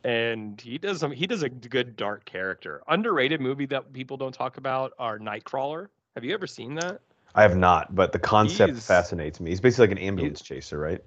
and 0.03 0.61
he 0.61 0.77
does 0.77 0.99
some. 0.99 1.11
He 1.11 1.25
does 1.25 1.41
a 1.41 1.49
good 1.49 1.95
dark 1.95 2.25
character. 2.25 2.83
Underrated 2.87 3.41
movie 3.41 3.65
that 3.67 3.91
people 3.91 4.15
don't 4.15 4.33
talk 4.33 4.57
about 4.57 4.93
are 4.99 5.17
Nightcrawler. 5.17 5.87
Have 6.15 6.23
you 6.23 6.33
ever 6.35 6.45
seen 6.45 6.75
that? 6.75 7.01
I 7.33 7.41
have 7.41 7.57
not, 7.57 7.95
but 7.95 8.11
the 8.11 8.19
concept 8.19 8.73
He's- 8.73 8.85
fascinates 8.85 9.39
me. 9.39 9.49
He's 9.49 9.59
basically 9.59 9.87
like 9.87 9.97
an 9.97 10.03
ambulance 10.03 10.41
chaser, 10.41 10.77
right? 10.77 11.01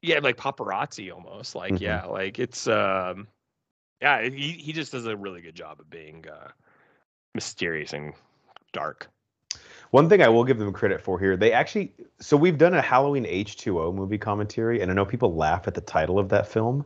yeah, 0.00 0.20
like 0.20 0.36
paparazzi 0.38 1.12
almost. 1.12 1.54
Like 1.54 1.74
Mhm. 1.74 1.80
yeah, 1.80 2.04
like 2.06 2.38
it's 2.38 2.66
um, 2.68 3.28
yeah, 4.00 4.22
he 4.28 4.52
he 4.52 4.72
just 4.72 4.92
does 4.92 5.06
a 5.06 5.14
really 5.16 5.42
good 5.42 5.54
job 5.54 5.78
of 5.80 5.90
being 5.90 6.24
uh, 6.28 6.48
mysterious 7.34 7.92
and 7.92 8.14
dark. 8.72 9.08
One 9.90 10.08
thing 10.08 10.22
I 10.22 10.28
will 10.28 10.44
give 10.44 10.58
them 10.58 10.72
credit 10.72 11.02
for 11.02 11.18
here, 11.18 11.36
they 11.36 11.52
actually 11.52 11.92
so 12.20 12.36
we've 12.36 12.58
done 12.58 12.74
a 12.74 12.82
Halloween 12.82 13.24
H2O 13.24 13.94
movie 13.94 14.18
commentary, 14.18 14.80
and 14.80 14.90
I 14.90 14.94
know 14.94 15.04
people 15.04 15.34
laugh 15.34 15.66
at 15.66 15.74
the 15.74 15.80
title 15.80 16.18
of 16.18 16.28
that 16.30 16.46
film. 16.46 16.84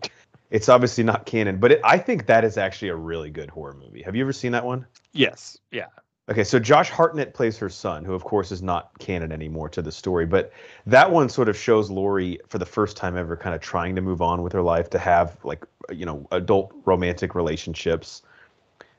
It's 0.50 0.68
obviously 0.68 1.02
not 1.02 1.24
canon, 1.24 1.58
but 1.58 1.72
it, 1.72 1.80
I 1.82 1.98
think 1.98 2.26
that 2.26 2.44
is 2.44 2.58
actually 2.58 2.88
a 2.88 2.96
really 2.96 3.30
good 3.30 3.48
horror 3.50 3.74
movie. 3.74 4.02
Have 4.02 4.14
you 4.14 4.22
ever 4.22 4.32
seen 4.32 4.52
that 4.52 4.64
one? 4.64 4.86
Yes, 5.12 5.56
yeah, 5.70 5.86
Okay, 6.28 6.44
so 6.44 6.60
Josh 6.60 6.88
Hartnett 6.88 7.34
plays 7.34 7.58
her 7.58 7.68
son, 7.68 8.04
who 8.04 8.14
of 8.14 8.22
course 8.22 8.52
is 8.52 8.62
not 8.62 8.96
canon 9.00 9.32
anymore 9.32 9.68
to 9.70 9.82
the 9.82 9.90
story, 9.90 10.24
but 10.24 10.52
that 10.86 11.10
one 11.10 11.28
sort 11.28 11.48
of 11.48 11.56
shows 11.56 11.90
Laurie 11.90 12.38
for 12.48 12.58
the 12.58 12.66
first 12.66 12.96
time 12.96 13.16
ever 13.16 13.36
kind 13.36 13.56
of 13.56 13.60
trying 13.60 13.96
to 13.96 14.00
move 14.00 14.22
on 14.22 14.42
with 14.42 14.52
her 14.52 14.62
life, 14.62 14.88
to 14.90 14.98
have 15.00 15.36
like 15.42 15.66
you 15.90 16.06
know 16.06 16.26
adult 16.30 16.72
romantic 16.84 17.34
relationships, 17.34 18.22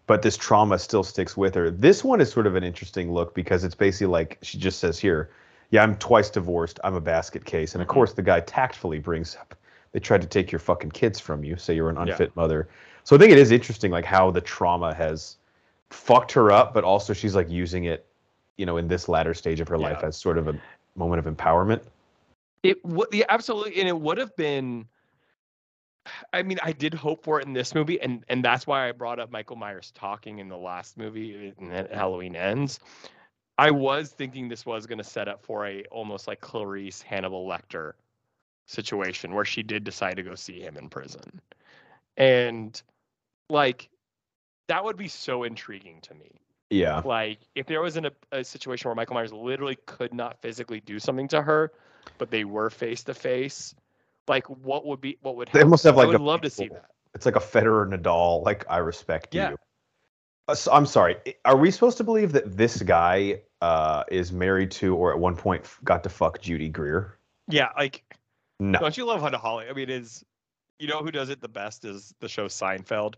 but 0.08 0.22
this 0.22 0.38
trauma 0.38 0.78
still 0.80 1.04
sticks 1.04 1.38
with 1.38 1.56
her. 1.56 1.72
This 1.72 2.04
one 2.04 2.22
is 2.22 2.32
sort 2.32 2.48
of 2.48 2.56
an 2.56 2.64
interesting 2.64 3.12
look 3.12 3.34
because 3.34 3.64
it's 3.64 3.76
basically 3.76 4.08
like 4.08 4.38
she 4.42 4.58
just 4.58 4.80
says 4.80 5.00
here, 5.00 5.30
"Yeah, 5.70 5.84
I'm 5.84 5.98
twice 5.98 6.30
divorced. 6.30 6.80
I'm 6.84 6.96
a 6.96 7.02
basket 7.02 7.46
case," 7.46 7.74
and 7.74 7.82
of 7.82 7.88
Mhm. 7.88 7.94
course 7.94 8.14
the 8.14 8.22
guy 8.22 8.40
tactfully 8.42 9.00
brings 9.00 9.36
up 9.36 9.56
they 9.94 10.00
tried 10.00 10.22
to 10.22 10.28
take 10.28 10.52
your 10.52 10.60
fucking 10.60 10.92
kids 10.92 11.20
from 11.20 11.44
you, 11.44 11.56
so 11.56 11.72
you're 11.72 11.90
an 11.90 11.96
Yeah. 11.96 12.02
unfit 12.02 12.36
mother. 12.36 12.68
So 13.04 13.16
I 13.16 13.20
think 13.20 13.32
it 13.32 13.38
is 13.38 13.52
interesting 13.52 13.92
like 13.92 14.06
how 14.06 14.32
the 14.32 14.42
trauma 14.42 14.94
has 14.94 15.38
fucked 15.92 16.32
her 16.32 16.52
up, 16.52 16.74
but 16.74 16.84
also 16.84 17.14
she's 17.14 17.36
like 17.36 17.50
using 17.50 17.84
it, 17.86 18.06
you 18.58 18.66
know, 18.66 18.78
in 18.78 18.88
this 18.88 19.08
latter 19.08 19.34
stage 19.36 19.60
of 19.60 19.68
her 19.68 19.78
life 19.78 20.04
as 20.04 20.18
sort 20.18 20.38
of 20.40 20.48
a 20.48 20.56
moment 20.96 21.26
of 21.26 21.32
empowerment. 21.34 21.82
it 22.64 22.84
would 22.86 23.08
yeah, 23.12 23.26
absolutely, 23.30 23.80
and 23.80 23.88
it 23.88 24.00
would 24.00 24.18
have 24.18 24.36
been. 24.36 24.88
I 26.34 26.44
mean, 26.44 26.60
I 26.64 26.72
did 26.72 26.94
hope 26.94 27.24
for 27.24 27.40
it 27.40 27.46
in 27.46 27.54
this 27.54 27.74
movie, 27.74 28.00
and 28.02 28.24
and 28.28 28.44
that's 28.44 28.68
why 28.68 28.88
I 28.88 28.92
brought 28.92 29.20
up 29.20 29.32
Michael 29.32 29.56
Myers 29.56 29.92
talking 29.96 30.40
in 30.40 30.50
the 30.50 30.58
last 30.58 30.98
movie, 30.98 31.50
uh, 31.50 31.62
and 31.62 31.72
then 31.72 31.88
Halloween 31.92 32.36
ends. 32.36 32.80
I 33.58 33.72
was 33.72 34.10
thinking 34.10 34.50
this 34.50 34.66
was 34.66 34.88
going 34.88 34.98
to 34.98 35.04
set 35.04 35.28
up 35.28 35.46
for 35.46 35.66
a 35.68 35.84
almost 35.86 36.28
like 36.28 36.42
Clarice 36.42 37.02
Hannibal 37.02 37.48
Lecter 37.48 37.94
situation 38.66 39.34
where 39.34 39.46
she 39.46 39.62
did 39.62 39.84
decide 39.84 40.16
to 40.16 40.24
go 40.24 40.36
see 40.36 40.60
him 40.60 40.78
in 40.78 40.90
prison, 40.90 41.42
and 42.18 42.82
like 43.50 43.90
that 44.68 44.84
would 44.84 44.98
be 44.98 45.08
so 45.08 45.44
intriguing 45.44 46.02
to 46.02 46.14
me. 46.16 46.40
Yeah. 46.70 47.02
Like 47.06 47.40
if 47.56 47.68
there 47.68 47.82
was 47.82 47.98
in 47.98 48.06
a, 48.06 48.12
a 48.32 48.44
situation 48.44 48.90
where 48.90 48.96
Michael 48.96 49.14
Myers 49.14 49.32
literally 49.32 49.78
could 49.86 50.14
not 50.14 50.42
physically 50.42 50.80
do 50.80 51.00
something 51.00 51.28
to 51.30 51.42
her, 51.42 51.72
but 52.18 52.32
they 52.32 52.46
were 52.46 52.70
face 52.70 53.04
to 53.04 53.14
face, 53.14 53.76
like 54.28 54.48
what 54.50 54.86
would 54.86 55.02
be 55.02 55.18
what 55.22 55.36
would 55.36 55.50
They 55.54 55.64
must 55.64 55.84
have 55.84 55.98
like 55.98 56.06
I 56.06 56.08
would 56.08 56.22
a 56.22 56.24
love 56.24 56.42
to 56.42 56.50
see 56.50 56.68
that. 56.70 56.86
It's 57.14 57.26
like 57.26 57.36
a 57.36 57.40
Federer 57.40 57.88
Nadal, 57.88 58.44
like 58.44 58.66
I 58.70 58.78
respect 58.78 59.36
Yeah. 59.36 59.52
you. 59.52 59.58
Uh, 60.48 60.56
so, 60.56 60.74
I'm 60.74 60.86
sorry. 60.86 61.18
Are 61.46 61.56
we 61.56 61.72
supposed 61.72 61.98
to 61.98 62.04
believe 62.04 62.34
that 62.34 62.58
this 62.58 62.82
guy 62.82 63.42
uh, 63.62 64.04
is 64.12 64.34
married 64.34 64.72
to, 64.72 64.96
or 64.96 65.14
at 65.14 65.20
one 65.20 65.38
point 65.38 65.66
got 65.84 66.04
to 66.04 66.10
fuck 66.10 66.42
Judy 66.42 66.70
Greer? 66.70 67.18
Yeah, 67.48 67.70
like 67.78 68.04
No. 68.60 68.80
don't 68.80 68.98
you 68.98 69.06
love 69.06 69.22
how 69.22 69.38
Holly? 69.38 69.68
I 69.70 69.74
mean, 69.74 69.90
is 69.90 70.26
you 70.80 70.88
know 70.88 71.02
who 71.02 71.12
does 71.12 71.30
it 71.30 71.40
the 71.40 71.48
best 71.48 71.86
is 71.86 72.14
the 72.20 72.28
show 72.28 72.48
Seinfeld. 72.48 73.16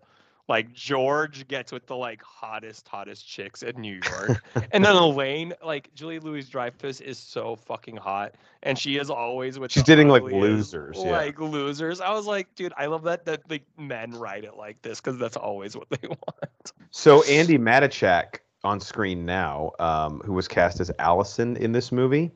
Like 0.48 0.74
George 0.74 1.48
gets 1.48 1.72
with 1.72 1.88
the 1.88 1.96
like 1.96 2.22
hottest, 2.22 2.88
hottest 2.88 3.28
chicks 3.28 3.64
in 3.64 3.82
New 3.82 4.00
York, 4.06 4.44
and 4.72 4.86
then 4.86 4.96
Elaine, 4.96 5.54
like 5.64 5.90
Julie 5.96 6.20
Louis-Dreyfus, 6.20 7.02
is 7.02 7.18
so 7.18 7.56
fucking 7.56 7.98
hot, 7.98 8.36
and 8.62 8.78
she 8.78 8.98
is 8.98 9.10
always 9.10 9.58
with. 9.58 9.72
She's 9.72 9.82
the 9.82 9.88
dating, 9.88 10.10
like, 10.10 10.22
losers, 10.22 10.98
yeah. 11.00 11.12
Like 11.12 11.40
losers. 11.40 12.00
I 12.00 12.12
was 12.12 12.28
like, 12.28 12.54
dude, 12.54 12.74
I 12.78 12.86
love 12.86 13.02
that 13.04 13.26
that 13.26 13.50
like 13.50 13.64
men 13.80 14.12
write 14.12 14.44
it 14.44 14.56
like 14.56 14.80
this 14.84 15.02
because 15.02 15.18
that's 15.18 15.36
always 15.36 15.76
what 15.76 15.90
they 15.90 16.08
want. 16.08 16.72
So 16.92 17.22
Andi 17.22 17.58
Matichak 17.58 18.42
on 18.64 18.80
screen 18.80 19.26
now, 19.26 19.72
um, 19.80 20.20
who 20.26 20.34
was 20.34 20.48
cast 20.48 20.80
as 20.80 20.92
Allison 21.00 21.58
in 21.58 21.72
this 21.72 21.92
movie. 21.92 22.30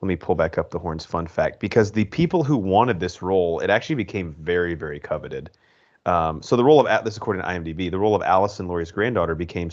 Let 0.00 0.06
me 0.06 0.16
pull 0.16 0.34
back 0.34 0.56
up 0.56 0.70
the 0.70 0.78
horns. 0.78 1.04
Fun 1.04 1.26
fact: 1.26 1.60
because 1.60 1.92
the 1.92 2.06
people 2.06 2.42
who 2.42 2.56
wanted 2.56 3.00
this 3.00 3.20
role, 3.20 3.60
it 3.60 3.68
actually 3.68 3.96
became 3.96 4.34
very, 4.38 4.72
very 4.72 4.98
coveted. 4.98 5.50
Um, 6.06 6.42
so 6.42 6.56
the 6.56 6.64
role 6.64 6.84
of 6.86 7.04
this, 7.04 7.16
according 7.16 7.42
to 7.42 7.48
IMDb, 7.48 7.90
the 7.90 7.98
role 7.98 8.14
of 8.14 8.22
Allison, 8.22 8.66
Laurie's 8.68 8.90
granddaughter, 8.90 9.34
became 9.34 9.70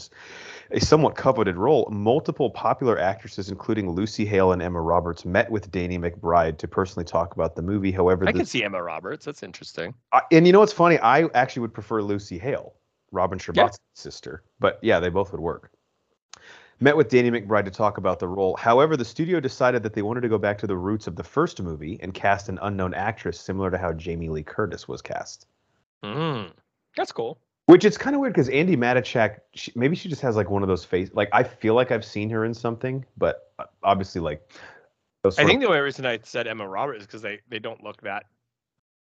a 0.72 0.80
somewhat 0.80 1.16
coveted 1.16 1.56
role. 1.56 1.88
Multiple 1.90 2.50
popular 2.50 3.00
actresses, 3.00 3.50
including 3.50 3.90
Lucy 3.92 4.26
Hale 4.26 4.52
and 4.52 4.62
Emma 4.62 4.82
Roberts, 4.82 5.24
met 5.24 5.50
with 5.50 5.72
Danny 5.72 5.98
McBride 5.98 6.58
to 6.58 6.68
personally 6.68 7.06
talk 7.06 7.34
about 7.34 7.56
the 7.56 7.62
movie. 7.62 7.92
However, 7.92 8.28
I 8.28 8.34
the 8.34 8.40
can 8.40 8.46
see 8.46 8.64
Emma 8.64 8.84
Roberts. 8.84 9.26
That's 9.26 9.44
interesting. 9.44 9.94
I- 10.12 10.22
and 10.32 10.46
you 10.46 10.52
know 10.52 10.60
what's 10.60 10.74
funny? 10.74 11.00
I 11.00 11.26
actually 11.34 11.62
would 11.62 11.74
prefer 11.74 12.02
Lucy 12.02 12.38
Hale, 12.38 12.74
Robin 13.12 13.40
Scherbatsky's 13.40 13.80
sister. 13.94 14.44
But 14.60 14.80
yeah, 14.82 15.00
they 15.00 15.10
both 15.10 15.32
would 15.32 15.42
work. 15.42 15.72
Met 16.80 16.96
with 16.96 17.10
Danny 17.10 17.32
McBride 17.32 17.66
to 17.66 17.72
talk 17.72 17.98
about 17.98 18.20
the 18.20 18.28
role. 18.28 18.56
However, 18.58 18.96
the 18.96 19.06
studio 19.06 19.40
decided 19.40 19.82
that 19.82 19.94
they 19.94 20.04
wanted 20.04 20.22
to 20.22 20.30
go 20.30 20.38
back 20.38 20.60
to 20.60 20.68
the 20.68 20.78
roots 20.78 21.08
of 21.08 21.16
the 21.16 21.24
first 21.24 21.60
movie 21.62 21.98
and 22.04 22.14
cast 22.14 22.50
an 22.50 22.60
unknown 22.62 22.94
actress 22.94 23.40
similar 23.40 23.72
to 23.72 23.80
how 23.80 23.94
Jamie 23.94 24.30
Lee 24.30 24.44
Curtis 24.44 24.88
was 24.88 25.02
cast. 25.02 25.48
Mm, 26.04 26.52
that's 26.96 27.12
cool. 27.12 27.40
Which 27.66 27.84
it's 27.84 27.98
kind 27.98 28.16
of 28.16 28.22
weird 28.22 28.34
because 28.34 28.48
Andi 28.50 28.78
Matichak, 28.78 29.40
she, 29.54 29.74
maybe 29.76 29.96
she 29.96 30.08
just 30.08 30.22
has 30.22 30.36
like 30.38 30.50
one 30.50 30.62
of 30.62 30.70
those 30.70 30.86
face. 30.86 31.10
Like 31.14 31.30
I 31.34 31.44
feel 31.44 31.74
like 31.74 31.92
I've 31.92 32.06
seen 32.06 32.30
her 32.30 32.46
in 32.46 32.54
something, 32.54 33.04
but 33.18 33.52
uh, 33.60 33.66
obviously 33.84 34.22
like. 34.22 34.50
Those 35.24 35.38
I 35.38 35.44
think 35.46 35.56
of- 35.58 35.62
the 35.64 35.68
only 35.70 35.82
reason 35.82 36.06
I 36.06 36.20
said 36.24 36.48
Emma 36.48 36.68
Roberts 36.68 37.02
is 37.02 37.06
because 37.08 37.22
they 37.22 37.40
they 37.50 37.60
don't 37.60 37.84
look 37.84 38.02
that. 38.04 38.26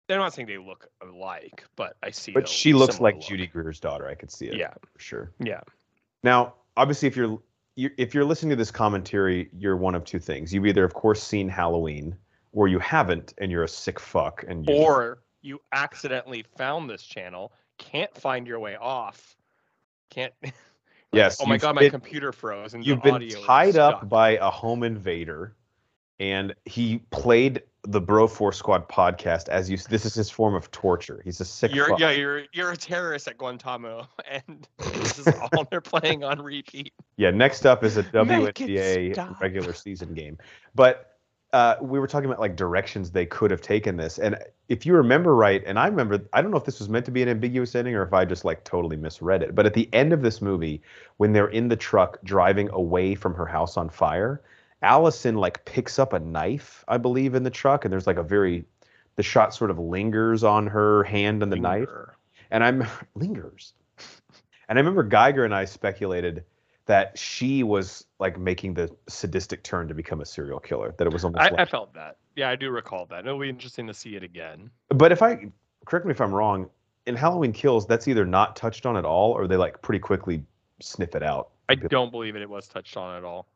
They're 0.08 0.18
not 0.18 0.32
saying 0.32 0.46
they 0.46 0.56
look 0.56 0.88
alike, 1.02 1.64
but 1.74 1.96
I 2.02 2.10
see. 2.10 2.30
but 2.32 2.48
she 2.48 2.72
looks 2.72 3.00
like 3.00 3.16
look. 3.16 3.24
Judy 3.24 3.46
Greer's 3.48 3.80
daughter. 3.80 4.06
I 4.08 4.14
could 4.14 4.30
see 4.30 4.46
it. 4.46 4.54
Yeah, 4.54 4.72
for 4.92 5.00
sure. 5.00 5.32
yeah. 5.40 5.60
Now, 6.22 6.54
obviously, 6.76 7.08
if 7.08 7.16
you're, 7.16 7.40
you 7.74 7.90
if 7.98 8.14
you're 8.14 8.24
listening 8.24 8.50
to 8.50 8.56
this 8.56 8.70
commentary, 8.70 9.50
you're 9.58 9.76
one 9.76 9.94
of 9.96 10.04
two 10.04 10.20
things. 10.20 10.54
You've 10.54 10.64
either, 10.64 10.84
of 10.84 10.94
course, 10.94 11.22
seen 11.22 11.48
Halloween, 11.48 12.16
or 12.52 12.68
you 12.68 12.78
haven't, 12.78 13.34
and 13.38 13.50
you're 13.50 13.64
a 13.64 13.68
sick 13.68 13.98
fuck. 13.98 14.44
And 14.46 14.64
you 14.68 14.76
Or 14.76 15.18
you 15.46 15.60
accidentally 15.72 16.44
found 16.58 16.90
this 16.90 17.02
channel, 17.02 17.52
can't 17.78 18.14
find 18.14 18.46
your 18.46 18.58
way 18.58 18.76
off, 18.76 19.36
can't. 20.10 20.32
yes, 21.12 21.38
oh 21.40 21.46
my 21.46 21.56
god, 21.56 21.74
my 21.74 21.82
been- 21.82 21.90
computer 21.90 22.32
froze 22.32 22.74
and 22.74 22.84
You've 22.84 22.98
the 22.98 23.04
been 23.04 23.14
audio 23.14 23.42
tied 23.44 23.76
up 23.76 24.08
by 24.08 24.30
a 24.30 24.50
home 24.50 24.82
invader, 24.82 25.54
and 26.18 26.54
he 26.64 26.98
played 27.10 27.62
the 27.84 28.00
Bro 28.00 28.28
Force 28.28 28.58
Squad 28.58 28.88
podcast 28.88 29.48
as 29.48 29.70
you. 29.70 29.76
This 29.76 30.04
is 30.04 30.14
his 30.14 30.28
form 30.28 30.54
of 30.54 30.70
torture. 30.72 31.22
He's 31.24 31.40
a 31.40 31.44
sick 31.44 31.72
You're 31.72 31.88
fuck. 31.88 32.00
yeah, 32.00 32.10
you're 32.10 32.42
you're 32.52 32.72
a 32.72 32.76
terrorist 32.76 33.28
at 33.28 33.38
Guantanamo, 33.38 34.08
and 34.30 34.68
this 34.78 35.18
is 35.18 35.28
all 35.52 35.64
they're 35.70 35.80
playing 35.80 36.24
on 36.24 36.40
repeat. 36.42 36.92
Yeah, 37.18 37.30
next 37.30 37.64
up 37.64 37.82
is 37.82 37.96
a 37.96 38.02
Make 38.02 38.12
WNBA 38.12 39.40
regular 39.40 39.72
season 39.72 40.12
game. 40.12 40.36
But 40.74 41.15
uh, 41.52 41.76
we 41.80 41.98
were 41.98 42.06
talking 42.06 42.26
about 42.26 42.40
like 42.40 42.56
directions 42.56 43.10
they 43.10 43.26
could 43.26 43.50
have 43.50 43.60
taken 43.60 43.96
this. 43.96 44.18
And 44.18 44.36
if 44.68 44.84
you 44.84 44.94
remember 44.94 45.34
right, 45.34 45.62
and 45.64 45.78
I 45.78 45.86
remember, 45.86 46.20
I 46.32 46.42
don't 46.42 46.50
know 46.50 46.56
if 46.56 46.64
this 46.64 46.78
was 46.78 46.88
meant 46.88 47.04
to 47.06 47.10
be 47.10 47.22
an 47.22 47.28
ambiguous 47.28 47.74
ending 47.74 47.94
or 47.94 48.02
if 48.02 48.12
I 48.12 48.24
just 48.24 48.44
like 48.44 48.64
totally 48.64 48.96
misread 48.96 49.42
it. 49.42 49.54
But 49.54 49.66
at 49.66 49.74
the 49.74 49.88
end 49.92 50.12
of 50.12 50.22
this 50.22 50.42
movie, 50.42 50.82
when 51.18 51.32
they're 51.32 51.48
in 51.48 51.68
the 51.68 51.76
truck 51.76 52.18
driving 52.24 52.68
away 52.70 53.14
from 53.14 53.34
her 53.34 53.46
house 53.46 53.76
on 53.76 53.88
fire, 53.88 54.42
Allison 54.82 55.36
like 55.36 55.64
picks 55.64 55.98
up 55.98 56.12
a 56.12 56.18
knife, 56.18 56.84
I 56.88 56.98
believe, 56.98 57.34
in 57.34 57.42
the 57.42 57.50
truck. 57.50 57.84
And 57.84 57.92
there's 57.92 58.06
like 58.06 58.18
a 58.18 58.22
very, 58.22 58.64
the 59.14 59.22
shot 59.22 59.54
sort 59.54 59.70
of 59.70 59.78
lingers 59.78 60.44
on 60.44 60.66
her 60.66 61.04
hand 61.04 61.42
and 61.42 61.50
the 61.50 61.56
knife 61.56 61.88
and 62.50 62.64
I'm 62.64 62.86
lingers. 63.14 63.72
And 64.68 64.78
I 64.78 64.80
remember 64.80 65.02
Geiger 65.02 65.44
and 65.44 65.54
I 65.54 65.64
speculated 65.64 66.44
that 66.86 67.18
she 67.18 67.62
was 67.62 68.06
like 68.18 68.38
making 68.38 68.74
the 68.74 68.90
sadistic 69.08 69.62
turn 69.62 69.88
to 69.88 69.94
become 69.94 70.20
a 70.20 70.24
serial 70.24 70.60
killer. 70.60 70.94
That 70.98 71.06
it 71.06 71.12
was 71.12 71.24
almost 71.24 71.42
I, 71.42 71.50
like. 71.50 71.60
I 71.60 71.64
felt 71.64 71.92
that. 71.94 72.16
Yeah, 72.36 72.48
I 72.48 72.56
do 72.56 72.70
recall 72.70 73.06
that. 73.06 73.26
It'll 73.26 73.38
be 73.38 73.48
interesting 73.48 73.86
to 73.88 73.94
see 73.94 74.16
it 74.16 74.22
again. 74.22 74.70
But 74.88 75.12
if 75.12 75.22
I 75.22 75.50
correct 75.84 76.06
me 76.06 76.12
if 76.12 76.20
I'm 76.20 76.34
wrong, 76.34 76.70
in 77.06 77.16
Halloween 77.16 77.52
Kills, 77.52 77.86
that's 77.86 78.08
either 78.08 78.24
not 78.24 78.56
touched 78.56 78.86
on 78.86 78.96
at 78.96 79.04
all, 79.04 79.32
or 79.32 79.46
they 79.46 79.56
like 79.56 79.82
pretty 79.82 80.00
quickly 80.00 80.44
sniff 80.80 81.14
it 81.14 81.22
out. 81.22 81.50
I 81.68 81.74
don't 81.74 82.10
believe 82.10 82.36
it, 82.36 82.42
it 82.42 82.50
was 82.50 82.68
touched 82.68 82.96
on 82.96 83.16
at 83.16 83.24
all. 83.24 83.48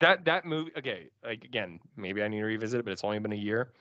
That 0.00 0.24
that 0.26 0.44
movie 0.44 0.72
okay, 0.78 1.08
like 1.24 1.44
again, 1.44 1.80
maybe 1.96 2.22
I 2.22 2.28
need 2.28 2.38
to 2.38 2.44
revisit 2.44 2.80
it, 2.80 2.84
but 2.84 2.92
it's 2.92 3.04
only 3.04 3.18
been 3.18 3.32
a 3.32 3.36
year. 3.36 3.72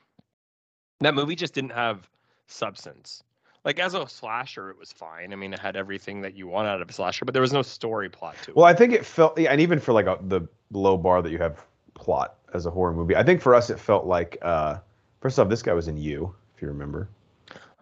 That 1.02 1.16
movie 1.16 1.36
just 1.36 1.54
didn't 1.54 1.72
have 1.72 2.10
substance. 2.48 3.24
Like 3.69 3.79
as 3.79 3.93
a 3.93 4.10
slasher, 4.10 4.71
it 4.71 4.79
was 4.79 4.91
fine. 4.91 5.32
I 5.32 5.36
mean, 5.36 5.53
it 5.53 5.60
had 5.60 5.75
everything 5.75 6.21
that 6.21 6.34
you 6.36 6.47
want 6.47 6.67
out 6.67 6.82
of 6.82 6.89
a 6.89 6.91
slasher, 6.91 7.23
but 7.23 7.34
there 7.34 7.41
was 7.43 7.53
no 7.53 7.62
story 7.62 8.10
plot 8.10 8.36
to 8.41 8.49
it. 8.49 8.58
Well, 8.58 8.65
I 8.65 8.73
think 8.73 8.93
it 8.93 9.05
felt, 9.05 9.38
yeah, 9.38 9.51
and 9.51 9.62
even 9.62 9.79
for 9.79 9.93
like 9.93 10.08
a, 10.08 10.17
the 10.23 10.41
low 10.71 10.97
bar 10.97 11.21
that 11.21 11.29
you 11.29 11.38
have 11.38 11.63
plot 11.93 12.34
as 12.55 12.65
a 12.65 12.71
horror 12.71 12.93
movie, 12.93 13.15
I 13.15 13.21
think 13.21 13.41
for 13.43 13.53
us 13.53 13.69
it 13.69 13.79
felt 13.79 14.05
like. 14.08 14.39
uh 14.41 14.77
First 15.21 15.38
off, 15.38 15.49
this 15.49 15.62
guy 15.62 15.73
was 15.73 15.88
in 15.88 15.97
You, 15.97 16.34
if 16.55 16.63
you 16.63 16.67
remember. 16.67 17.10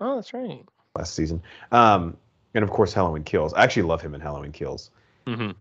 oh, 0.02 0.16
that's 0.16 0.34
right. 0.34 0.66
last 0.98 1.14
season. 1.16 1.42
Um, 1.72 2.18
and 2.54 2.66
of 2.66 2.70
course, 2.70 2.92
Halloween 2.92 3.24
Kills. 3.24 3.54
I 3.54 3.64
actually 3.64 3.84
love 3.84 4.02
him 4.02 4.14
in 4.14 4.20
Halloween 4.20 4.52
Kills. 4.52 4.92
hmm 5.26 5.52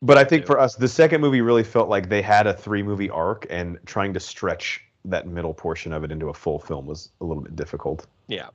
But 0.00 0.16
I 0.16 0.22
think 0.22 0.42
too. 0.44 0.46
for 0.46 0.60
us, 0.60 0.76
the 0.76 0.86
second 0.86 1.20
movie 1.22 1.40
really 1.40 1.64
felt 1.64 1.88
like 1.88 2.08
they 2.08 2.22
had 2.22 2.46
a 2.46 2.54
three 2.54 2.84
movie 2.84 3.10
arc 3.10 3.48
and 3.50 3.78
trying 3.84 4.14
to 4.14 4.20
stretch 4.20 4.84
that 5.06 5.26
middle 5.26 5.54
portion 5.54 5.92
of 5.92 6.04
it 6.04 6.12
into 6.12 6.28
a 6.28 6.34
full 6.34 6.60
film 6.60 6.86
was 6.86 7.10
a 7.20 7.24
little 7.24 7.42
bit 7.42 7.56
difficult. 7.56 8.06
Yeah. 8.28 8.50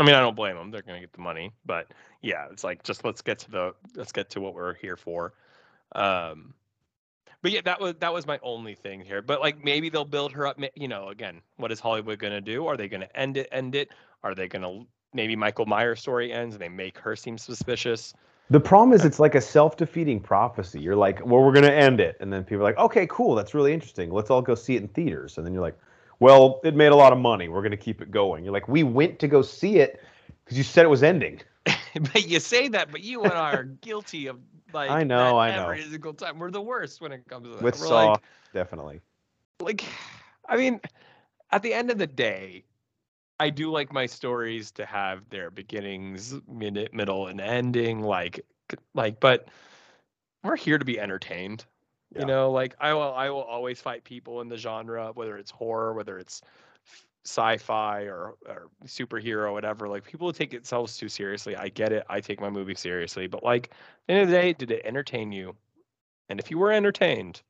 I 0.00 0.02
mean, 0.02 0.14
I 0.14 0.20
don't 0.20 0.34
blame 0.34 0.56
them. 0.56 0.70
They're 0.70 0.80
going 0.80 0.96
to 0.96 1.00
get 1.00 1.12
the 1.12 1.20
money, 1.20 1.52
but 1.66 1.86
yeah, 2.22 2.46
it's 2.50 2.64
like 2.64 2.82
just 2.82 3.04
let's 3.04 3.20
get 3.20 3.38
to 3.40 3.50
the 3.50 3.74
let's 3.94 4.12
get 4.12 4.30
to 4.30 4.40
what 4.40 4.54
we're 4.54 4.74
here 4.74 4.96
for. 4.96 5.34
Um, 5.94 6.54
but 7.42 7.52
yeah, 7.52 7.60
that 7.66 7.80
was 7.80 7.94
that 8.00 8.12
was 8.12 8.26
my 8.26 8.40
only 8.42 8.74
thing 8.74 9.02
here. 9.02 9.20
But 9.20 9.40
like 9.40 9.62
maybe 9.62 9.90
they'll 9.90 10.06
build 10.06 10.32
her 10.32 10.46
up. 10.46 10.58
You 10.74 10.88
know, 10.88 11.08
again, 11.08 11.42
what 11.58 11.70
is 11.70 11.80
Hollywood 11.80 12.18
going 12.18 12.32
to 12.32 12.40
do? 12.40 12.66
Are 12.66 12.78
they 12.78 12.88
going 12.88 13.02
to 13.02 13.14
end 13.14 13.36
it? 13.36 13.48
End 13.52 13.74
it? 13.74 13.90
Are 14.22 14.34
they 14.34 14.48
going 14.48 14.62
to 14.62 14.86
maybe 15.12 15.36
Michael 15.36 15.66
Myers' 15.66 16.00
story 16.00 16.32
ends 16.32 16.54
and 16.54 16.62
they 16.62 16.70
make 16.70 16.96
her 16.96 17.14
seem 17.14 17.36
suspicious? 17.36 18.14
The 18.48 18.60
problem 18.60 18.94
is 18.94 19.04
it's 19.04 19.20
like 19.20 19.34
a 19.34 19.40
self-defeating 19.40 20.20
prophecy. 20.20 20.80
You're 20.80 20.96
like, 20.96 21.24
well, 21.24 21.42
we're 21.42 21.52
going 21.52 21.66
to 21.66 21.72
end 21.72 22.00
it, 22.00 22.16
and 22.20 22.32
then 22.32 22.42
people 22.42 22.62
are 22.62 22.64
like, 22.64 22.78
okay, 22.78 23.06
cool, 23.08 23.34
that's 23.34 23.54
really 23.54 23.72
interesting. 23.72 24.10
Let's 24.10 24.28
all 24.28 24.42
go 24.42 24.56
see 24.56 24.74
it 24.74 24.82
in 24.82 24.88
theaters, 24.88 25.36
and 25.36 25.46
then 25.46 25.52
you're 25.52 25.62
like, 25.62 25.78
well, 26.20 26.60
it 26.62 26.76
made 26.76 26.92
a 26.92 26.96
lot 26.96 27.12
of 27.12 27.18
money. 27.18 27.48
We're 27.48 27.62
going 27.62 27.70
to 27.72 27.76
keep 27.76 28.00
it 28.00 28.10
going. 28.10 28.44
You're 28.44 28.52
like, 28.52 28.68
we 28.68 28.82
went 28.82 29.18
to 29.20 29.28
go 29.28 29.42
see 29.42 29.78
it 29.78 30.02
because 30.44 30.56
you 30.56 30.64
said 30.64 30.84
it 30.84 30.88
was 30.88 31.02
ending. 31.02 31.40
but 31.94 32.28
you 32.28 32.38
say 32.40 32.68
that, 32.68 32.92
but 32.92 33.00
you 33.00 33.22
and 33.22 33.32
I 33.32 33.52
are 33.54 33.64
guilty 33.80 34.26
of 34.26 34.38
like 34.72 34.90
I 34.90 35.02
know, 35.02 35.38
I 35.38 35.56
know. 35.56 35.64
every 35.64 35.82
single 35.82 36.14
time. 36.14 36.38
We're 36.38 36.50
the 36.50 36.60
worst 36.60 37.00
when 37.00 37.12
it 37.12 37.26
comes 37.26 37.46
to 37.46 37.54
that. 37.54 37.62
With 37.62 37.80
We're 37.80 37.86
Saw, 37.86 38.12
like, 38.12 38.22
definitely. 38.52 39.00
like, 39.60 39.84
I 40.48 40.56
mean, 40.56 40.80
at 41.50 41.62
the 41.62 41.72
end 41.72 41.90
of 41.90 41.98
the 41.98 42.06
day, 42.06 42.64
I 43.40 43.48
do 43.50 43.70
like 43.70 43.92
my 43.92 44.06
stories 44.06 44.70
to 44.72 44.84
have 44.84 45.28
their 45.30 45.50
beginnings, 45.50 46.34
mid, 46.46 46.90
middle, 46.92 47.26
and 47.28 47.40
ending. 47.40 48.02
Like, 48.02 48.44
like, 48.94 49.18
but 49.20 49.48
we're 50.44 50.56
here 50.56 50.78
to 50.78 50.84
be 50.84 51.00
entertained. 51.00 51.64
Yeah. 52.12 52.20
You 52.20 52.26
know, 52.26 52.50
like 52.50 52.74
I 52.80 52.92
will, 52.94 53.14
I 53.14 53.30
will 53.30 53.42
always 53.42 53.80
fight 53.80 54.04
people 54.04 54.40
in 54.40 54.48
the 54.48 54.56
genre, 54.56 55.12
whether 55.14 55.36
it's 55.36 55.50
horror, 55.50 55.94
whether 55.94 56.18
it's 56.18 56.42
sci-fi 57.24 58.02
or, 58.02 58.34
or 58.48 58.68
superhero, 58.86 59.52
whatever. 59.52 59.88
Like 59.88 60.04
people 60.04 60.32
take 60.32 60.50
themselves 60.50 60.96
too 60.96 61.08
seriously. 61.08 61.54
I 61.56 61.68
get 61.68 61.92
it. 61.92 62.04
I 62.08 62.20
take 62.20 62.40
my 62.40 62.50
movie 62.50 62.74
seriously, 62.74 63.26
but 63.26 63.44
like 63.44 63.66
at 63.68 63.72
the 64.08 64.12
end 64.14 64.22
of 64.22 64.28
the 64.28 64.34
day, 64.34 64.52
did 64.52 64.70
it 64.70 64.82
entertain 64.84 65.30
you? 65.30 65.54
And 66.28 66.40
if 66.40 66.50
you 66.50 66.58
were 66.58 66.72
entertained, 66.72 67.42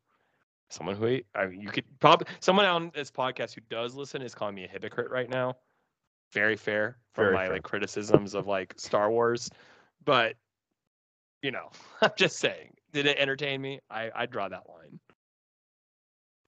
someone 0.70 0.96
who 0.96 1.20
I 1.34 1.46
mean, 1.46 1.60
you 1.60 1.68
could 1.68 1.84
probably 2.00 2.26
someone 2.40 2.66
on 2.66 2.90
this 2.94 3.10
podcast 3.10 3.54
who 3.54 3.60
does 3.68 3.94
listen 3.94 4.22
is 4.22 4.34
calling 4.34 4.54
me 4.54 4.64
a 4.64 4.68
hypocrite 4.68 5.10
right 5.10 5.28
now. 5.28 5.56
Very 6.32 6.56
fair 6.56 6.96
for 7.12 7.24
Very 7.24 7.34
my 7.34 7.44
fair. 7.46 7.54
like 7.54 7.62
criticisms 7.62 8.34
of 8.34 8.46
like 8.46 8.74
Star 8.76 9.10
Wars, 9.10 9.50
but 10.04 10.36
you 11.42 11.50
know, 11.50 11.70
I'm 12.02 12.10
just 12.16 12.38
saying, 12.38 12.74
did 12.92 13.06
it 13.06 13.18
entertain 13.18 13.60
me? 13.60 13.80
I 13.90 14.10
I 14.14 14.26
draw 14.26 14.48
that 14.48 14.68
line. 14.68 14.98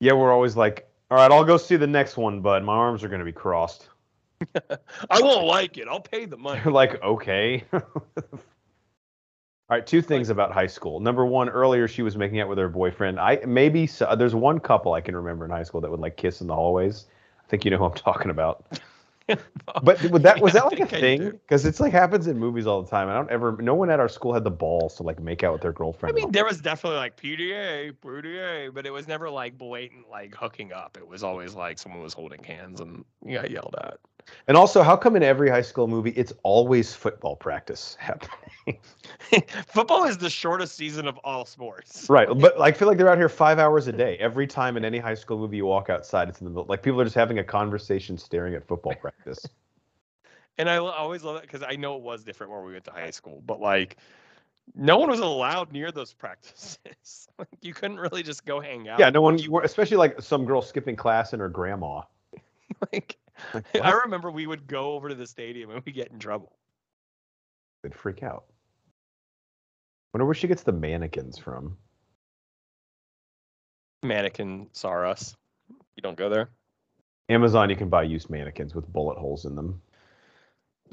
Yeah, 0.01 0.15
we're 0.15 0.33
always 0.33 0.57
like, 0.57 0.89
all 1.11 1.19
right, 1.19 1.31
I'll 1.31 1.45
go 1.45 1.57
see 1.57 1.77
the 1.77 1.87
next 1.87 2.17
one, 2.17 2.41
but 2.41 2.65
my 2.65 2.75
arms 2.75 3.05
are 3.05 3.09
going 3.09 3.21
to 3.21 3.25
be 3.25 3.33
crossed. 3.33 3.89
I 5.11 5.21
won't 5.21 5.47
like 5.47 5.79
it. 5.79 5.87
I'll 5.89 6.01
pay 6.01 6.25
the 6.25 6.37
money. 6.37 6.61
You're 6.65 6.73
like, 6.73 7.01
okay. 7.03 7.65
All 7.73 9.79
right, 9.79 9.87
two 9.87 10.03
things 10.03 10.29
about 10.29 10.53
high 10.53 10.67
school. 10.67 11.01
Number 11.01 11.25
one, 11.25 11.49
earlier 11.49 11.89
she 11.89 12.03
was 12.03 12.17
making 12.17 12.41
out 12.41 12.49
with 12.49 12.59
her 12.59 12.69
boyfriend. 12.69 13.19
I 13.19 13.41
maybe 13.47 13.87
so, 13.87 14.15
there's 14.17 14.35
one 14.35 14.59
couple 14.59 14.93
I 14.93 15.01
can 15.01 15.17
remember 15.17 15.45
in 15.45 15.51
high 15.51 15.63
school 15.63 15.81
that 15.81 15.91
would 15.91 16.01
like 16.01 16.17
kiss 16.17 16.43
in 16.43 16.47
the 16.47 16.55
hallways. 16.55 17.07
I 17.43 17.49
think 17.49 17.65
you 17.65 17.71
know 17.71 17.79
who 17.79 17.85
I'm 17.85 17.95
talking 17.95 18.31
about. 18.31 18.67
But 19.83 19.99
that 20.23 20.41
was 20.41 20.53
that 20.53 20.67
like 20.67 20.81
a 20.81 20.87
thing? 20.87 21.31
Because 21.31 21.65
it's 21.65 21.81
like 21.81 21.93
happens 21.93 22.27
in 22.27 22.39
movies 22.39 22.67
all 22.67 22.83
the 22.83 22.91
time. 22.91 23.09
I 23.09 23.15
don't 23.15 23.31
ever. 23.31 23.57
No 23.61 23.75
one 23.75 23.91
at 23.91 24.01
our 24.01 24.09
school 24.09 24.35
had 24.35 24.45
the 24.45 24.51
balls 24.51 24.97
to 24.97 25.03
like 25.03 25.21
make 25.21 25.43
out 25.43 25.53
with 25.53 25.63
their 25.63 25.73
girlfriend. 25.73 26.17
I 26.17 26.21
mean, 26.21 26.33
there 26.33 26.45
was 26.45 26.61
definitely 26.61 26.99
like 26.99 27.17
PDA, 27.17 27.93
PDA, 28.05 28.75
but 28.75 28.87
it 28.87 28.91
was 28.91 29.09
never 29.09 29.31
like 29.31 29.57
blatant 29.57 30.11
like 30.11 30.35
hooking 30.35 30.73
up. 30.73 30.97
It 30.97 31.07
was 31.07 31.23
always 31.23 31.55
like 31.55 31.79
someone 31.79 32.03
was 32.03 32.13
holding 32.13 32.43
hands 32.43 32.81
and 32.81 33.05
you 33.25 33.39
got 33.39 33.51
yelled 33.51 33.77
at. 33.83 33.99
And 34.49 34.57
also, 34.57 34.83
how 34.83 34.97
come 34.97 35.17
in 35.17 35.23
every 35.23 35.49
high 35.51 35.63
school 35.63 35.87
movie 35.89 36.11
it's 36.11 36.33
always 36.43 36.95
football 36.95 37.37
practice 37.37 37.97
happening? 38.01 38.79
Football 39.69 40.05
is 40.05 40.19
the 40.19 40.31
shortest 40.31 40.77
season 40.77 41.07
of 41.09 41.19
all 41.19 41.45
sports. 41.45 42.09
Right, 42.11 42.29
but 42.29 42.61
I 42.61 42.73
feel 42.73 42.89
like 42.89 42.99
they're 42.99 43.09
out 43.11 43.19
here 43.19 43.29
five 43.29 43.59
hours 43.59 43.87
a 43.89 43.93
day. 43.93 44.17
Every 44.19 44.47
time 44.47 44.77
in 44.77 44.85
any 44.85 44.99
high 44.99 45.15
school 45.15 45.39
movie 45.39 45.57
you 45.59 45.67
walk 45.67 45.91
outside, 45.91 46.29
it's 46.29 46.41
in 46.41 46.45
the 46.45 46.51
middle. 46.51 46.67
Like 46.69 46.83
people 46.83 47.01
are 47.01 47.05
just 47.05 47.17
having 47.17 47.39
a 47.39 47.45
conversation, 47.45 48.17
staring 48.19 48.55
at 48.55 48.67
football 48.67 48.95
practice. 48.95 49.47
And 50.59 50.69
I 50.69 50.77
always 50.77 51.25
love 51.25 51.37
it 51.37 51.43
because 51.43 51.63
I 51.67 51.77
know 51.77 51.97
it 51.97 52.03
was 52.03 52.25
different 52.25 52.53
where 52.53 52.61
we 52.61 52.73
went 52.73 52.85
to 52.85 52.91
high 52.91 53.11
school, 53.11 53.43
but 53.47 53.59
like 53.59 53.97
no 54.75 54.99
one 54.99 55.09
was 55.09 55.21
allowed 55.21 55.73
near 55.73 55.91
those 55.91 56.13
practices. 56.13 56.79
like, 57.39 57.49
you 57.63 57.73
couldn't 57.73 57.97
really 57.99 58.23
just 58.23 58.45
go 58.45 58.61
hang 58.61 58.87
out. 58.87 58.99
yeah, 59.01 59.09
no 59.09 59.23
one, 59.23 59.39
You- 59.39 59.51
were 59.51 59.63
especially 59.63 59.97
like 59.97 60.21
some 60.21 60.45
girl 60.45 60.61
skipping 60.61 60.95
class 60.95 61.33
and 61.33 61.41
her 61.41 61.49
grandma. 61.49 62.03
like, 62.93 63.17
Like, 63.55 63.65
I 63.83 63.93
remember 64.05 64.31
we 64.31 64.47
would 64.47 64.67
go 64.67 64.93
over 64.93 65.09
to 65.09 65.15
the 65.15 65.27
stadium 65.27 65.71
and 65.71 65.83
we 65.85 65.93
get 65.93 66.11
in 66.11 66.19
trouble. 66.19 66.57
They'd 67.83 67.95
freak 67.95 68.23
out. 68.23 68.45
Wonder 70.13 70.27
where 70.27 70.35
she 70.35 70.47
gets 70.49 70.63
the 70.63 70.73
mannequins 70.73 71.39
from. 71.39 71.77
Mannequin 74.03 74.69
saw 74.73 74.93
us. 75.03 75.35
You 75.69 76.03
don't 76.03 76.17
go 76.17 76.29
there. 76.29 76.51
Amazon, 77.29 77.71
you 77.71 77.77
can 77.77 77.89
buy 77.89 78.03
used 78.03 78.29
mannequins 78.29 78.75
with 78.75 78.93
bullet 78.93 79.17
holes 79.17 79.47
in 79.47 79.55
them. 79.55 79.81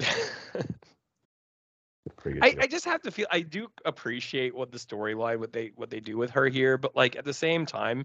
I. 2.42 2.56
I 2.60 2.66
just 2.66 2.84
have 2.84 3.02
to 3.02 3.10
feel 3.10 3.26
I 3.30 3.40
do 3.40 3.68
appreciate 3.84 4.54
what 4.54 4.72
the 4.72 4.78
storyline 4.78 5.38
what 5.38 5.52
they 5.52 5.72
what 5.76 5.90
they 5.90 6.00
do 6.00 6.16
with 6.16 6.30
her 6.30 6.46
here, 6.48 6.78
but 6.78 6.94
like 6.96 7.16
at 7.16 7.24
the 7.24 7.34
same 7.34 7.66
time, 7.66 8.04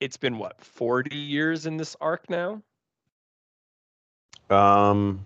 it's 0.00 0.16
been 0.16 0.38
what 0.38 0.62
40 0.64 1.16
years 1.16 1.66
in 1.66 1.76
this 1.76 1.96
arc 2.00 2.28
now. 2.28 2.62
Um, 4.50 5.24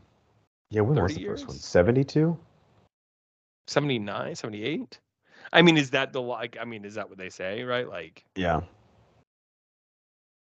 yeah, 0.71 0.81
when 0.83 1.01
was 1.03 1.13
30 1.13 1.23
the 1.25 1.29
first 1.31 1.47
one? 1.47 1.55
years? 1.57 1.65
72? 1.65 2.37
79, 3.67 4.35
78. 4.35 4.99
I 5.53 5.63
mean, 5.63 5.77
is 5.77 5.91
that 5.91 6.13
the 6.13 6.21
like? 6.23 6.57
I 6.61 6.65
mean, 6.65 6.85
is 6.85 6.95
that 6.95 7.09
what 7.09 7.19
they 7.19 7.31
say? 7.31 7.63
Right? 7.63 7.89
Like, 7.89 8.25
Yeah. 8.37 8.61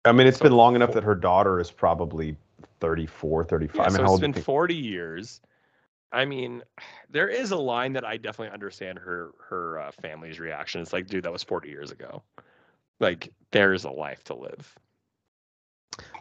I 0.05 0.11
mean, 0.11 0.27
it's 0.27 0.37
So 0.39 0.43
been 0.43 0.53
long 0.53 0.75
enough 0.75 0.91
that 0.93 1.03
her 1.03 1.15
daughter 1.15 1.59
is 1.61 1.71
probably 1.71 2.35
34, 2.81 3.45
35. 3.45 3.75
yeah, 3.75 3.81
I 3.83 3.85
mean, 3.85 3.95
so 3.95 4.01
it's 4.03 4.09
old 4.11 4.19
do 4.19 4.23
you 4.23 4.27
been 4.27 4.33
think- 4.33 4.45
40 4.45 4.75
years. 4.75 5.41
I 6.11 6.25
mean, 6.25 6.61
there 7.09 7.27
is 7.29 7.51
a 7.51 7.55
line 7.57 7.93
that 7.93 8.05
I 8.05 8.17
definitely 8.17 8.53
understand 8.53 8.99
her 8.99 9.31
her 9.47 9.79
uh, 9.79 9.91
family's 10.01 10.39
reaction. 10.39 10.81
It's 10.81 10.93
like, 10.93 11.07
dude, 11.07 11.23
that 11.23 11.31
was 11.31 11.43
40 11.43 11.69
years 11.69 11.89
ago. 11.91 12.21
Like, 12.99 13.31
there's 13.51 13.83
a 13.85 13.89
life 13.89 14.23
to 14.25 14.35
live. 14.35 14.75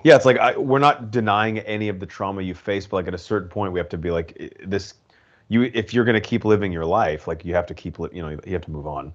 Yeah, 0.05 0.17
it's 0.17 0.25
like 0.25 0.39
I, 0.39 0.57
we're 0.57 0.79
not 0.79 1.11
denying 1.11 1.59
any 1.61 1.89
of 1.89 2.01
the 2.01 2.07
trauma 2.07 2.43
you 2.43 2.55
face, 2.55 2.87
but 2.87 2.97
like 2.97 3.09
at 3.09 3.15
a 3.15 3.19
certain 3.19 3.49
point, 3.49 3.73
we 3.73 3.79
have 3.81 3.89
to 3.91 3.99
be 3.99 4.11
like 4.11 4.57
this. 4.65 4.95
You, 5.49 5.63
if 5.75 5.93
you're 5.93 6.05
gonna 6.05 6.21
keep 6.21 6.45
living 6.45 6.73
your 6.73 6.87
life, 6.87 7.27
like 7.29 7.45
you 7.45 7.55
have 7.55 7.67
to 7.67 7.75
keep, 7.75 7.99
li- 7.99 8.09
you 8.13 8.23
know, 8.23 8.31
you 8.45 8.53
have 8.53 8.65
to 8.65 8.71
move 8.71 8.87
on. 8.87 9.13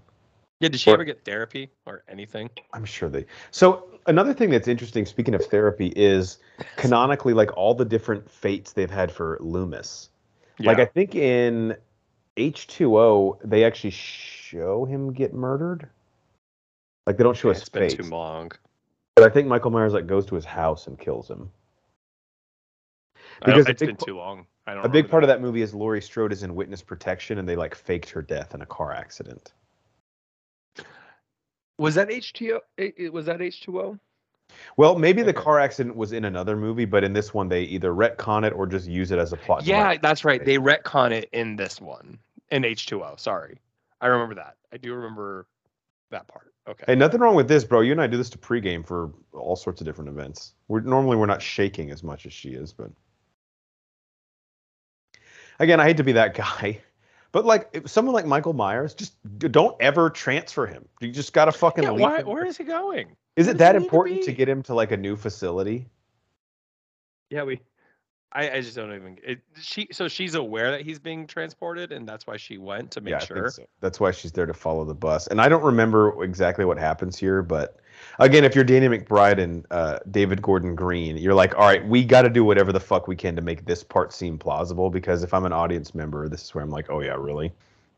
Yeah, 0.60 0.70
did 0.70 0.80
she 0.80 0.90
Or- 0.90 0.96
ever 0.96 1.04
get 1.04 1.24
therapy 1.26 1.70
or 1.86 2.04
anything? 2.08 2.50
I'm 2.74 2.86
sure 2.86 3.10
they. 3.10 3.26
So 3.52 3.88
another 4.08 4.34
thing 4.34 4.50
that's 4.50 4.68
interesting, 4.68 5.06
speaking 5.06 5.36
of 5.36 5.46
therapy, 5.46 5.88
is 5.96 6.38
canonically 6.78 7.34
like 7.34 7.56
all 7.58 7.74
the 7.74 7.86
different 7.86 8.30
fates 8.30 8.74
they've 8.74 8.90
had 8.90 9.12
for 9.12 9.38
Loomis. 9.40 10.10
Like 10.60 10.80
I 10.80 10.86
think 10.86 11.14
in 11.14 11.76
H2O, 12.38 13.38
they 13.44 13.64
actually 13.64 13.92
show 13.92 14.86
him 14.86 15.14
get 15.14 15.34
murdered. 15.34 15.88
Like 17.06 17.18
they 17.18 17.24
don't 17.24 17.38
show 17.38 17.50
Yeah, 17.50 17.54
his 17.54 17.62
it's 17.62 17.70
been 17.70 17.90
too 17.90 18.04
long. 18.10 18.52
But 19.18 19.26
I 19.26 19.30
think 19.34 19.48
Michael 19.48 19.72
Myers 19.72 19.94
like 19.94 20.06
goes 20.06 20.28
to 20.28 20.36
his 20.36 20.46
house 20.46 20.86
and 20.86 20.98
kills 21.00 21.28
him. 21.28 21.50
I 23.42 23.48
don't- 23.48 23.56
Because 23.56 23.66
a 23.68 23.72
it's 23.72 23.80
big 23.80 23.88
been 23.90 23.96
pa- 23.98 24.06
too 24.06 24.16
long. 24.18 24.46
I 24.68 24.76
don't. 24.76 24.86
A 24.86 24.90
big 24.90 25.10
part 25.10 25.24
of 25.24 25.28
that 25.28 25.42
movie 25.42 25.62
is 25.64 25.74
Laurie 25.74 26.02
Strode 26.02 26.32
is 26.32 26.44
in 26.44 26.54
witness 26.54 26.84
protection, 26.84 27.40
and 27.40 27.50
they 27.50 27.56
like 27.56 27.74
faked 27.74 28.10
her 28.12 28.22
death 28.22 28.54
in 28.54 28.62
a 28.62 28.66
car 28.66 28.94
accident. 28.94 29.54
was 31.80 31.96
that 31.96 32.10
H2O. 32.10 32.60
Was 33.12 33.26
that 33.26 33.40
H2O? 33.40 34.00
Well, 34.78 34.98
maybe 34.98 35.24
the 35.24 35.34
car 35.34 35.60
accident 35.60 35.96
was 35.96 36.12
in 36.14 36.26
another 36.26 36.56
movie, 36.56 36.86
but 36.86 37.04
in 37.04 37.14
this 37.14 37.34
one 37.34 37.50
they 37.50 37.64
either 37.64 37.92
retcon 37.92 38.46
it 38.46 38.54
or 38.54 38.66
just 38.68 38.88
use 38.88 39.12
it 39.12 39.20
as 39.20 39.34
a 39.34 39.38
plot. 39.38 39.66
Yeah, 39.66 39.84
device. 39.94 40.00
that's 40.02 40.26
right. 40.26 40.44
They 40.46 40.58
retcon 40.58 41.12
it 41.12 41.30
in 41.34 41.56
this 41.56 41.82
one 41.82 42.20
in 42.52 42.64
H2O. 42.64 43.20
Sorry, 43.20 43.60
I 44.00 44.08
remember 44.08 44.36
that. 44.36 44.56
I 44.72 44.78
do 44.78 44.94
remember 44.94 45.48
that 46.12 46.28
part. 46.28 46.54
Okay. 46.68 46.84
Hey, 46.88 46.96
nothing 46.96 47.22
wrong 47.22 47.36
with 47.36 47.48
this, 47.48 47.64
bro. 47.64 47.80
You 47.80 47.94
and 47.94 48.02
I 48.02 48.08
do 48.08 48.18
this 48.18 48.30
to 48.32 48.38
pregame 48.38 48.86
for 48.86 49.14
all 49.34 49.56
sorts 49.56 49.80
of 49.80 49.88
different 49.88 50.10
events. 50.10 50.54
We're 50.68 50.82
normally 50.82 51.16
we're 51.16 51.26
not 51.26 51.42
shaking 51.42 51.92
as 51.92 52.04
much 52.04 52.26
as 52.26 52.34
she 52.34 52.50
is, 52.50 52.74
but 52.74 52.92
again, 55.60 55.80
I 55.80 55.86
hate 55.86 55.98
to 55.98 56.04
be 56.04 56.12
that 56.14 56.34
guy, 56.36 56.82
but 57.32 57.46
like 57.46 57.70
if 57.72 57.90
someone 57.90 58.14
like 58.14 58.26
Michael 58.26 58.54
Myers, 58.54 58.94
just 58.94 59.14
don't 59.38 59.76
ever 59.82 60.10
transfer 60.10 60.66
him. 60.66 60.86
You 61.00 61.12
just 61.12 61.32
gotta 61.32 61.54
fucking. 61.54 61.86
yeah, 61.86 61.92
leave 61.92 62.02
why, 62.02 62.20
him. 62.20 62.28
where 62.28 62.46
is 62.46 62.58
he 62.58 62.66
going? 62.66 63.16
Is 63.38 63.46
where 63.46 63.56
it 63.56 63.58
that 63.60 63.76
need 63.76 63.80
to 63.80 63.86
important 63.86 64.24
to 64.24 64.32
get 64.34 64.50
him 64.50 64.62
to 64.64 64.74
like 64.74 64.92
a 64.92 64.98
new 64.98 65.16
facility? 65.16 65.88
Yeah, 67.30 67.44
we. 67.44 67.62
I, 68.32 68.52
I 68.52 68.62
just 68.62 68.76
don't 68.76 68.94
even. 68.94 69.18
It, 69.24 69.40
she 69.60 69.88
so 69.92 70.08
she's 70.08 70.36
aware 70.36 70.72
that 70.72 70.82
he's 70.82 71.00
being 71.00 71.28
transported, 71.28 71.92
and 71.92 72.08
that's 72.08 72.28
why 72.28 72.38
she 72.38 72.58
went 72.58 72.92
to 72.92 73.02
make 73.02 73.12
yeah, 73.12 73.20
sure. 73.20 73.50
so. 73.50 73.64
That's 73.80 74.00
why 74.00 74.12
she's 74.12 74.32
there 74.32 74.46
to 74.46 74.54
follow 74.54 74.86
the 74.86 74.94
bus. 74.94 75.28
And 75.28 75.40
I 75.40 75.50
don't 75.50 75.64
remember 75.64 76.24
exactly 76.24 76.66
what 76.66 76.78
happens 76.78 77.18
here, 77.18 77.42
but 77.42 77.80
Again, 78.20 78.44
if 78.44 78.56
you're 78.56 78.64
Danny 78.64 78.88
McBride 78.88 79.40
and 79.40 79.66
uh, 79.72 80.00
David 80.10 80.42
Gordon 80.42 80.76
Green, 80.76 81.18
you're 81.18 81.34
like, 81.34 81.56
all 81.56 81.66
right, 81.66 81.86
we 81.88 82.04
got 82.04 82.24
to 82.24 82.30
do 82.30 82.44
whatever 82.44 82.72
the 82.72 82.80
fuck 82.80 83.08
we 83.08 83.16
can 83.16 83.36
to 83.36 83.42
make 83.42 83.66
this 83.66 83.84
part 83.84 84.14
seem 84.14 84.38
plausible. 84.38 84.90
Because 84.90 85.24
if 85.24 85.34
I'm 85.34 85.46
an 85.46 85.54
audience 85.54 85.94
member, 85.94 86.28
this 86.28 86.44
is 86.44 86.56
where 86.56 86.64
I'm 86.64 86.70
like, 86.70 86.90
oh 86.90 87.02
yeah, 87.02 87.16
really? 87.16 87.52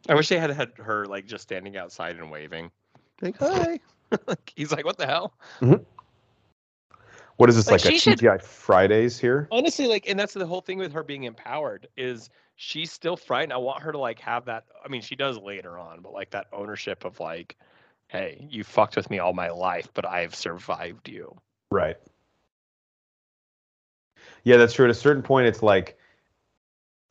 I 0.07 0.15
wish 0.15 0.29
they 0.29 0.39
had 0.39 0.49
had 0.51 0.71
her 0.77 1.05
like 1.05 1.25
just 1.25 1.43
standing 1.43 1.77
outside 1.77 2.17
and 2.17 2.31
waving. 2.31 2.71
Like, 3.21 3.37
hi. 3.37 3.79
he's 4.55 4.71
like, 4.71 4.85
what 4.85 4.97
the 4.97 5.05
hell? 5.05 5.33
What 7.39 7.47
is 7.49 7.55
this 7.55 7.67
Like, 7.67 7.85
like, 7.85 7.85
a 7.85 7.91
she 7.93 7.99
should- 7.99 8.19
TGI 8.19 8.41
Fridays 8.41 9.17
here? 9.17 9.47
Honestly, 9.49 9.87
like, 9.87 10.09
and 10.09 10.19
that's 10.19 10.33
the 10.33 10.45
whole 10.45 10.59
thing 10.59 10.77
with 10.77 10.91
her 10.91 11.03
being 11.03 11.23
empowered 11.23 11.87
is 11.95 12.29
she's 12.57 12.91
still 12.91 13.15
frightened. 13.15 13.53
I 13.53 13.57
want 13.57 13.81
her 13.81 13.93
to 13.93 13.97
like 13.97 14.19
have 14.19 14.43
that. 14.45 14.65
I 14.83 14.89
mean, 14.89 15.01
she 15.01 15.15
does 15.15 15.37
later 15.37 15.77
on, 15.79 16.01
but 16.01 16.11
like 16.11 16.31
that 16.31 16.47
ownership 16.51 17.05
of 17.05 17.21
like, 17.21 17.55
hey, 18.09 18.45
you 18.49 18.65
fucked 18.65 18.97
with 18.97 19.09
me 19.09 19.19
all 19.19 19.31
my 19.31 19.51
life, 19.51 19.87
but 19.93 20.05
I've 20.05 20.35
survived 20.35 21.07
you. 21.07 21.33
Right. 21.71 21.95
Yeah, 24.43 24.57
that's 24.57 24.73
true. 24.73 24.83
At 24.83 24.91
a 24.91 24.95
certain 24.95 25.23
point, 25.23 25.47
it's 25.47 25.63
like 25.63 25.97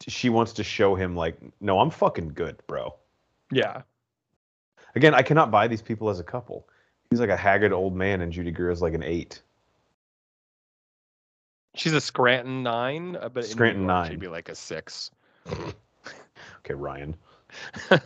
she 0.07 0.29
wants 0.29 0.53
to 0.53 0.62
show 0.62 0.95
him, 0.95 1.17
like, 1.17 1.38
no, 1.62 1.81
I'm 1.81 1.88
fucking 1.88 2.35
good, 2.35 2.59
bro. 2.67 2.95
Yeah. 3.51 3.81
Again, 4.95 5.14
I 5.14 5.23
cannot 5.23 5.51
buy 5.51 5.69
these 5.69 5.81
people 5.81 6.11
as 6.11 6.21
a 6.21 6.25
couple. 6.25 6.69
He's 7.09 7.19
like 7.19 7.31
a 7.31 7.37
haggard 7.37 7.73
old 7.73 7.97
man, 7.97 8.21
and 8.21 8.31
Judy 8.31 8.51
Greer 8.51 8.71
is 8.71 8.83
like 8.83 8.93
an 8.93 9.03
eight. 9.03 9.41
She's 11.79 11.93
a 11.93 12.01
Scranton 12.01 12.62
nine, 12.62 13.17
uh, 13.17 13.29
but 13.29 13.45
Scranton 13.45 13.83
York, 13.83 13.88
nine. 13.88 14.11
She'd 14.11 14.21
be 14.21 14.29
like 14.29 14.49
a 14.49 14.55
six. 14.55 15.11
Okay, 16.64 16.75
Ryan. 16.75 17.17
I, 17.91 18.01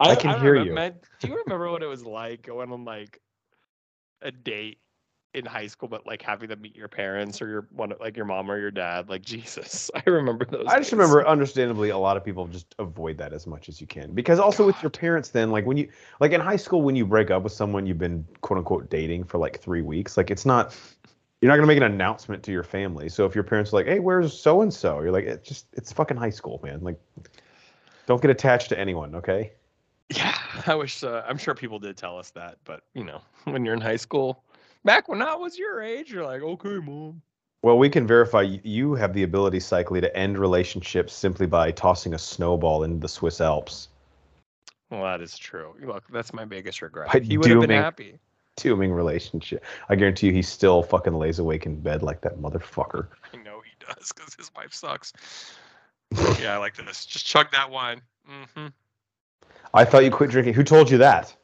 I 0.00 0.14
can 0.16 0.32
don't 0.32 0.40
hear 0.42 0.54
remem- 0.54 0.66
you. 0.66 0.72
man, 0.74 0.94
do 1.18 1.28
you 1.28 1.42
remember 1.44 1.70
what 1.70 1.82
it 1.82 1.86
was 1.86 2.04
like 2.04 2.42
going 2.42 2.70
on 2.72 2.84
like 2.84 3.20
a 4.22 4.30
date 4.30 4.78
in 5.34 5.44
high 5.46 5.66
school, 5.66 5.88
but 5.88 6.06
like 6.06 6.20
having 6.20 6.48
to 6.50 6.56
meet 6.56 6.76
your 6.76 6.88
parents 6.88 7.40
or 7.40 7.48
your 7.48 7.68
one 7.70 7.92
like 8.00 8.16
your 8.16 8.26
mom 8.26 8.50
or 8.50 8.58
your 8.58 8.70
dad? 8.70 9.08
Like 9.08 9.22
Jesus, 9.24 9.90
I 9.94 10.02
remember 10.10 10.44
those. 10.44 10.66
I 10.66 10.78
just 10.78 10.90
days. 10.90 10.92
remember, 10.92 11.26
understandably, 11.26 11.88
a 11.88 11.98
lot 11.98 12.16
of 12.16 12.24
people 12.24 12.46
just 12.48 12.74
avoid 12.78 13.16
that 13.18 13.32
as 13.32 13.46
much 13.46 13.68
as 13.68 13.80
you 13.80 13.86
can 13.86 14.12
because 14.12 14.38
also 14.38 14.66
with 14.66 14.80
your 14.82 14.90
parents, 14.90 15.30
then 15.30 15.50
like 15.50 15.64
when 15.64 15.76
you 15.76 15.88
like 16.20 16.32
in 16.32 16.40
high 16.40 16.56
school 16.56 16.82
when 16.82 16.96
you 16.96 17.06
break 17.06 17.30
up 17.30 17.42
with 17.44 17.52
someone 17.52 17.86
you've 17.86 17.98
been 17.98 18.26
quote 18.42 18.58
unquote 18.58 18.90
dating 18.90 19.24
for 19.24 19.38
like 19.38 19.58
three 19.60 19.82
weeks, 19.82 20.16
like 20.16 20.30
it's 20.30 20.44
not 20.44 20.76
you're 21.40 21.50
not 21.50 21.56
gonna 21.56 21.66
make 21.66 21.76
an 21.76 21.84
announcement 21.84 22.42
to 22.44 22.52
your 22.52 22.64
family. 22.64 23.08
So 23.08 23.24
if 23.24 23.34
your 23.34 23.44
parents 23.44 23.72
are 23.72 23.76
like, 23.76 23.86
"Hey, 23.86 24.00
where's 24.00 24.38
so 24.38 24.62
and 24.62 24.72
so?" 24.72 25.00
You're 25.00 25.12
like, 25.12 25.24
"It's 25.24 25.48
just 25.48 25.66
it's 25.72 25.92
fucking 25.92 26.16
high 26.16 26.30
school, 26.30 26.60
man. 26.62 26.80
Like, 26.82 27.00
don't 28.06 28.20
get 28.20 28.30
attached 28.30 28.70
to 28.70 28.78
anyone, 28.78 29.14
okay?" 29.14 29.52
Yeah, 30.10 30.36
I 30.66 30.74
wish. 30.74 31.04
Uh, 31.04 31.22
I'm 31.28 31.38
sure 31.38 31.54
people 31.54 31.78
did 31.78 31.96
tell 31.96 32.18
us 32.18 32.30
that, 32.30 32.58
but 32.64 32.82
you 32.94 33.04
know, 33.04 33.20
when 33.44 33.64
you're 33.64 33.74
in 33.74 33.80
high 33.80 33.96
school, 33.96 34.42
back 34.84 35.08
when 35.08 35.22
I 35.22 35.34
was 35.34 35.58
your 35.58 35.80
age, 35.80 36.10
you're 36.10 36.24
like, 36.24 36.42
okay, 36.42 36.78
mom. 36.78 37.22
Well, 37.62 37.76
we 37.76 37.90
can 37.90 38.06
verify 38.06 38.42
you 38.42 38.94
have 38.94 39.12
the 39.12 39.24
ability, 39.24 39.58
Cycly, 39.58 40.00
to 40.00 40.16
end 40.16 40.38
relationships 40.38 41.12
simply 41.12 41.46
by 41.46 41.72
tossing 41.72 42.14
a 42.14 42.18
snowball 42.18 42.84
into 42.84 42.98
the 42.98 43.08
Swiss 43.08 43.40
Alps. 43.40 43.88
Well, 44.90 45.02
that 45.02 45.20
is 45.20 45.36
true. 45.36 45.74
Look, 45.82 46.04
that's 46.08 46.32
my 46.32 46.44
biggest 46.44 46.80
regret. 46.82 47.12
By 47.12 47.18
he 47.18 47.36
would 47.36 47.50
have 47.50 47.60
been 47.60 47.70
happy. 47.70 48.20
Dooming 48.62 48.92
relationship. 48.92 49.64
I 49.88 49.96
guarantee 49.96 50.28
you, 50.28 50.32
he 50.32 50.42
still 50.42 50.82
fucking 50.82 51.14
lays 51.14 51.38
awake 51.38 51.66
in 51.66 51.80
bed 51.80 52.02
like 52.02 52.20
that 52.22 52.38
motherfucker. 52.38 53.08
I 53.32 53.36
know 53.38 53.60
he 53.60 53.72
does 53.84 54.12
because 54.12 54.34
his 54.34 54.50
wife 54.56 54.72
sucks. 54.72 55.12
yeah, 56.40 56.54
I 56.54 56.56
like 56.58 56.76
this. 56.76 57.06
Just 57.06 57.26
chug 57.26 57.50
that 57.52 57.70
wine. 57.70 58.02
Mm-hmm. 58.30 58.68
I 59.74 59.84
thought 59.84 60.04
you 60.04 60.10
quit 60.10 60.30
drinking. 60.30 60.54
Who 60.54 60.64
told 60.64 60.90
you 60.90 60.98
that? 60.98 61.34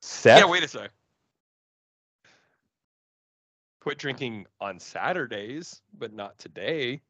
Seth? 0.00 0.38
Yeah, 0.38 0.46
wait 0.46 0.62
a 0.62 0.68
sec. 0.68 0.90
Quit 3.80 3.98
drinking 3.98 4.46
on 4.60 4.80
Saturdays, 4.80 5.80
but 5.96 6.12
not 6.12 6.38
today. 6.38 7.00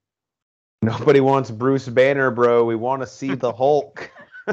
Nobody 0.83 1.21
wants 1.21 1.51
Bruce 1.51 1.89
Banner, 1.89 2.31
bro. 2.31 2.65
We 2.65 2.77
want 2.77 3.03
to 3.03 3.07
see 3.07 3.35
the 3.35 3.53
Hulk. 3.57 4.11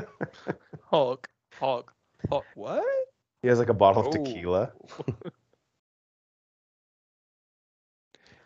Hulk, 0.89 1.29
Hulk, 1.59 1.93
Hulk. 2.29 2.45
What? 2.55 2.83
He 3.43 3.49
has 3.49 3.59
like 3.59 3.69
a 3.69 3.73
bottle 3.73 4.01
of 4.01 4.07
Oh. 4.07 4.11
tequila. 4.23 4.71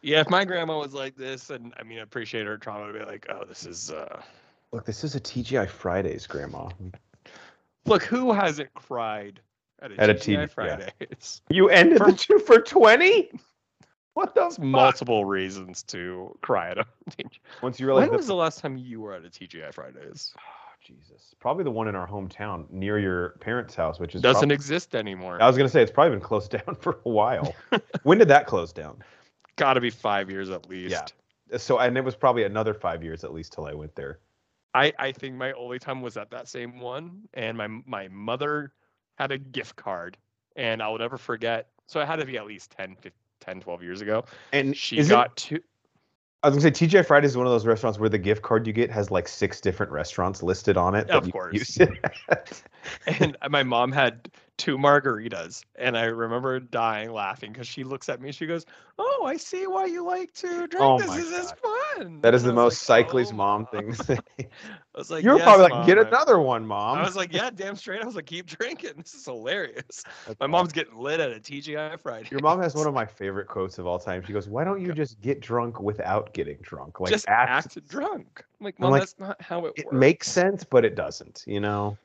Yeah, 0.03 0.21
if 0.21 0.29
my 0.29 0.45
grandma 0.45 0.77
was 0.77 0.93
like 0.93 1.17
this, 1.17 1.49
and 1.49 1.73
I 1.77 1.83
mean, 1.83 1.97
I 1.97 2.03
appreciate 2.03 2.45
her 2.45 2.57
trauma 2.57 2.93
to 2.93 2.97
be 2.97 3.03
like, 3.03 3.25
oh, 3.29 3.43
this 3.45 3.65
is. 3.65 3.91
uh 3.91 4.21
Look, 4.71 4.86
this 4.86 5.03
is 5.03 5.15
a 5.15 5.19
TGI 5.19 5.67
Fridays, 5.67 6.27
Grandma. 6.27 6.69
Look, 7.86 8.03
who 8.03 8.31
hasn't 8.31 8.73
cried 8.73 9.41
at 9.81 9.91
a, 9.91 9.99
At 9.99 10.10
a 10.12 10.13
TGI 10.13 10.41
yeah. 10.41 10.45
Fridays? 10.45 11.41
You 11.49 11.69
ended 11.69 11.97
For- 11.97 12.12
the 12.12 12.17
two 12.17 12.39
for 12.39 12.60
20 12.62 13.31
What 14.13 14.36
the 14.36 14.49
fuck? 14.51 14.60
multiple 14.60 15.25
reasons 15.25 15.83
to 15.83 16.38
cry 16.41 16.69
at 16.69 16.77
a. 16.77 16.86
TGI. 17.10 17.39
Once 17.63 17.79
you 17.79 17.88
realize 17.88 18.07
when 18.07 18.15
was 18.17 18.27
the 18.27 18.36
last 18.36 18.60
time 18.60 18.77
you 18.77 19.01
were 19.01 19.13
at 19.13 19.25
a 19.25 19.29
TGI 19.29 19.73
Fridays? 19.73 20.33
Jesus. 20.88 21.36
Probably 21.39 21.63
the 21.65 21.71
one 21.71 21.88
in 21.88 21.95
our 21.95 22.08
hometown 22.08 22.69
near 22.71 22.97
your 22.97 23.30
parents' 23.41 23.76
house, 23.76 24.00
which 24.00 24.15
is 24.15 24.21
Doesn't 24.21 24.50
prob- 24.50 24.52
exist 24.52 24.95
anymore. 24.95 25.41
I 25.41 25.47
was 25.47 25.58
gonna 25.58 25.69
say 25.69 25.82
it's 25.82 25.91
probably 25.91 26.12
been 26.12 26.26
closed 26.26 26.52
down 26.65 26.76
for 26.80 27.00
a 27.06 27.10
while. 27.10 27.54
when 28.04 28.17
did 28.17 28.30
that 28.30 28.47
close 28.47 28.71
down? 28.71 29.04
Got 29.58 29.73
to 29.73 29.82
be 29.82 29.89
five 29.89 30.30
years 30.30 30.50
at 30.50 30.69
least. 30.69 31.13
Yeah. 31.52 31.58
So 31.58 31.80
and 31.80 31.97
it 31.97 32.04
was 32.04 32.15
probably 32.15 32.43
another 32.43 32.73
five 32.73 33.04
years 33.04 33.23
at 33.23 33.34
least 33.34 33.54
till 33.54 33.65
I 33.65 33.73
went 33.73 33.95
there. 33.95 34.19
I, 34.73 34.93
I 35.00 35.12
think 35.12 35.36
my 35.36 35.52
only 35.54 35.80
time 35.80 36.02
was 36.02 36.17
at 36.17 36.30
that 36.32 36.47
same 36.47 36.80
one, 36.80 37.28
and 37.34 37.58
my 37.58 37.67
my 37.67 38.08
mother 38.10 38.71
had 39.15 39.32
a 39.32 39.38
gift 39.38 39.76
card, 39.76 40.17
and 40.56 40.82
I'll 40.82 40.97
never 40.97 41.17
forget. 41.17 41.69
So 41.88 42.00
it 42.00 42.06
had 42.06 42.17
to 42.17 42.26
be 42.26 42.38
at 42.38 42.45
least 42.45 42.71
10, 42.71 42.95
15, 42.95 43.12
10 43.39 43.62
12 43.62 43.82
years 43.84 44.02
ago. 44.02 44.26
And 44.52 44.76
She 44.76 44.97
is 44.97 45.08
it- 45.10 45.13
got 45.13 45.36
two. 45.36 45.60
I 46.47 46.49
was 46.49 46.63
gonna 46.63 46.73
say 46.73 46.88
TGI 46.88 47.05
Fridays 47.05 47.31
is 47.31 47.38
one 47.38 47.45
of 47.45 47.51
those 47.51 47.65
restaurants 47.65 47.99
where 47.99 48.07
the 48.07 48.17
gift 48.17 48.41
card 48.41 48.65
you 48.65 48.71
get 48.71 48.89
has 48.89 49.12
like 49.12 49.27
six 49.27 49.60
different 49.60 49.91
restaurants 49.91 50.41
listed 50.41 50.77
on 50.77 50.95
it. 50.95 51.10
Of 51.10 51.29
course. 51.29 51.53
use 51.53 51.77
it 51.77 51.89
at. 52.29 52.63
and 53.19 53.36
my 53.49 53.63
mom 53.63 53.91
had 53.91 54.29
two 54.57 54.77
margaritas 54.77 55.63
and 55.75 55.97
i 55.97 56.03
remember 56.05 56.59
dying 56.59 57.11
laughing 57.11 57.51
because 57.51 57.67
she 57.67 57.83
looks 57.83 58.09
at 58.09 58.19
me 58.21 58.31
she 58.31 58.45
goes 58.47 58.65
oh 58.97 59.23
i 59.27 59.37
see 59.37 59.67
why 59.67 59.85
you 59.85 60.03
like 60.03 60.33
to 60.33 60.47
drink 60.67 60.75
Oh 60.79 60.97
this 60.99 61.09
this 61.15 61.45
is 61.45 61.53
fun 61.61 62.19
that 62.21 62.33
is 62.33 62.43
the 62.43 62.53
most 62.53 62.87
like, 62.89 63.05
Cycly's 63.05 63.31
"Oh, 63.31 63.35
mom 63.35 63.61
Mom." 63.61 63.67
thing 63.67 63.93
to 63.93 64.03
say. 64.03 64.17
i 64.39 64.45
was 64.97 65.11
like 65.11 65.23
you're 65.23 65.35
"Yes, 65.37 65.43
probably 65.43 65.63
like, 65.63 65.73
Mom." 65.73 65.85
get 65.85 65.97
another 65.99 66.39
one, 66.39 66.65
mom. 66.65 66.97
I 66.97 67.03
was 67.03 67.15
like, 67.15 67.31
yeah, 67.33 67.49
damn 67.53 67.75
straight. 67.75 68.01
I 68.01 68.05
was 68.05 68.15
like, 68.15 68.25
keep 68.25 68.45
drinking. 68.47 68.93
This 68.97 69.13
is 69.13 69.25
hilarious. 69.25 70.03
That's 70.25 70.39
My 70.39 70.45
awesome. 70.45 70.51
mom's 70.51 70.71
getting 70.73 70.97
lit 70.97 71.19
at 71.19 71.31
a 71.31 71.39
TGI 71.39 71.99
Friday. 71.99 72.27
Your 72.31 72.39
mom 72.41 72.61
has 72.61 72.73
one 72.75 72.87
of 72.87 72.93
my 72.95 73.05
favorite 73.05 73.47
quotes 73.47 73.77
of 73.77 73.85
all 73.87 73.99
time. 73.99 74.23
She 74.25 74.33
goes, 74.33 74.47
"Why 74.49 74.63
don't 74.63 74.81
you 74.81 74.91
just 74.93 75.21
get 75.21 75.39
drunk 75.41 75.79
without 75.79 76.33
getting 76.33 76.57
drunk? 76.61 76.99
Like 76.99 77.11
just 77.11 77.27
act, 77.27 77.77
drunk. 77.87 78.43
I'm 78.59 78.65
like, 78.65 78.75
I'm 78.79 78.83
mom, 78.83 78.91
like, 78.91 79.01
that's 79.01 79.19
not 79.19 79.39
how 79.41 79.59
it, 79.59 79.63
works 79.63 79.79
It 79.81 79.85
works. 79.85 79.97
makes 79.97 80.27
sense, 80.31 80.63
but 80.63 80.83
it 80.85 80.95
doesn't. 80.95 81.43
You 81.45 81.59
know? 81.59 81.97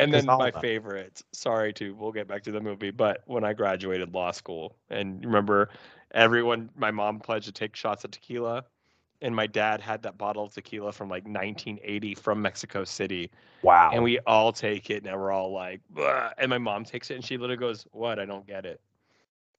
And 0.00 0.12
then 0.12 0.26
my 0.26 0.50
favorite, 0.50 1.22
sorry 1.32 1.72
to, 1.74 1.94
we'll 1.94 2.12
get 2.12 2.26
back 2.26 2.42
to 2.44 2.52
the 2.52 2.60
movie, 2.60 2.90
but 2.90 3.22
when 3.26 3.44
I 3.44 3.52
graduated 3.52 4.14
law 4.14 4.30
school, 4.30 4.76
and 4.88 5.24
remember, 5.24 5.70
everyone, 6.12 6.70
my 6.76 6.90
mom 6.90 7.20
pledged 7.20 7.46
to 7.46 7.52
take 7.52 7.76
shots 7.76 8.04
of 8.04 8.10
tequila, 8.10 8.64
and 9.22 9.34
my 9.34 9.46
dad 9.46 9.80
had 9.80 10.02
that 10.02 10.16
bottle 10.16 10.44
of 10.44 10.54
tequila 10.54 10.92
from 10.92 11.08
like 11.08 11.24
1980 11.24 12.14
from 12.14 12.40
Mexico 12.40 12.84
City, 12.84 13.30
Wow. 13.62 13.90
and 13.92 14.02
we 14.02 14.18
all 14.20 14.52
take 14.52 14.90
it, 14.90 15.06
and 15.06 15.14
we're 15.14 15.30
all 15.30 15.52
like, 15.52 15.80
"Bleh," 15.94 16.32
and 16.38 16.48
my 16.48 16.58
mom 16.58 16.84
takes 16.84 17.10
it, 17.10 17.14
and 17.16 17.24
she 17.24 17.36
literally 17.36 17.58
goes, 17.58 17.86
"What? 17.92 18.18
I 18.18 18.24
don't 18.24 18.46
get 18.46 18.64
it." 18.64 18.80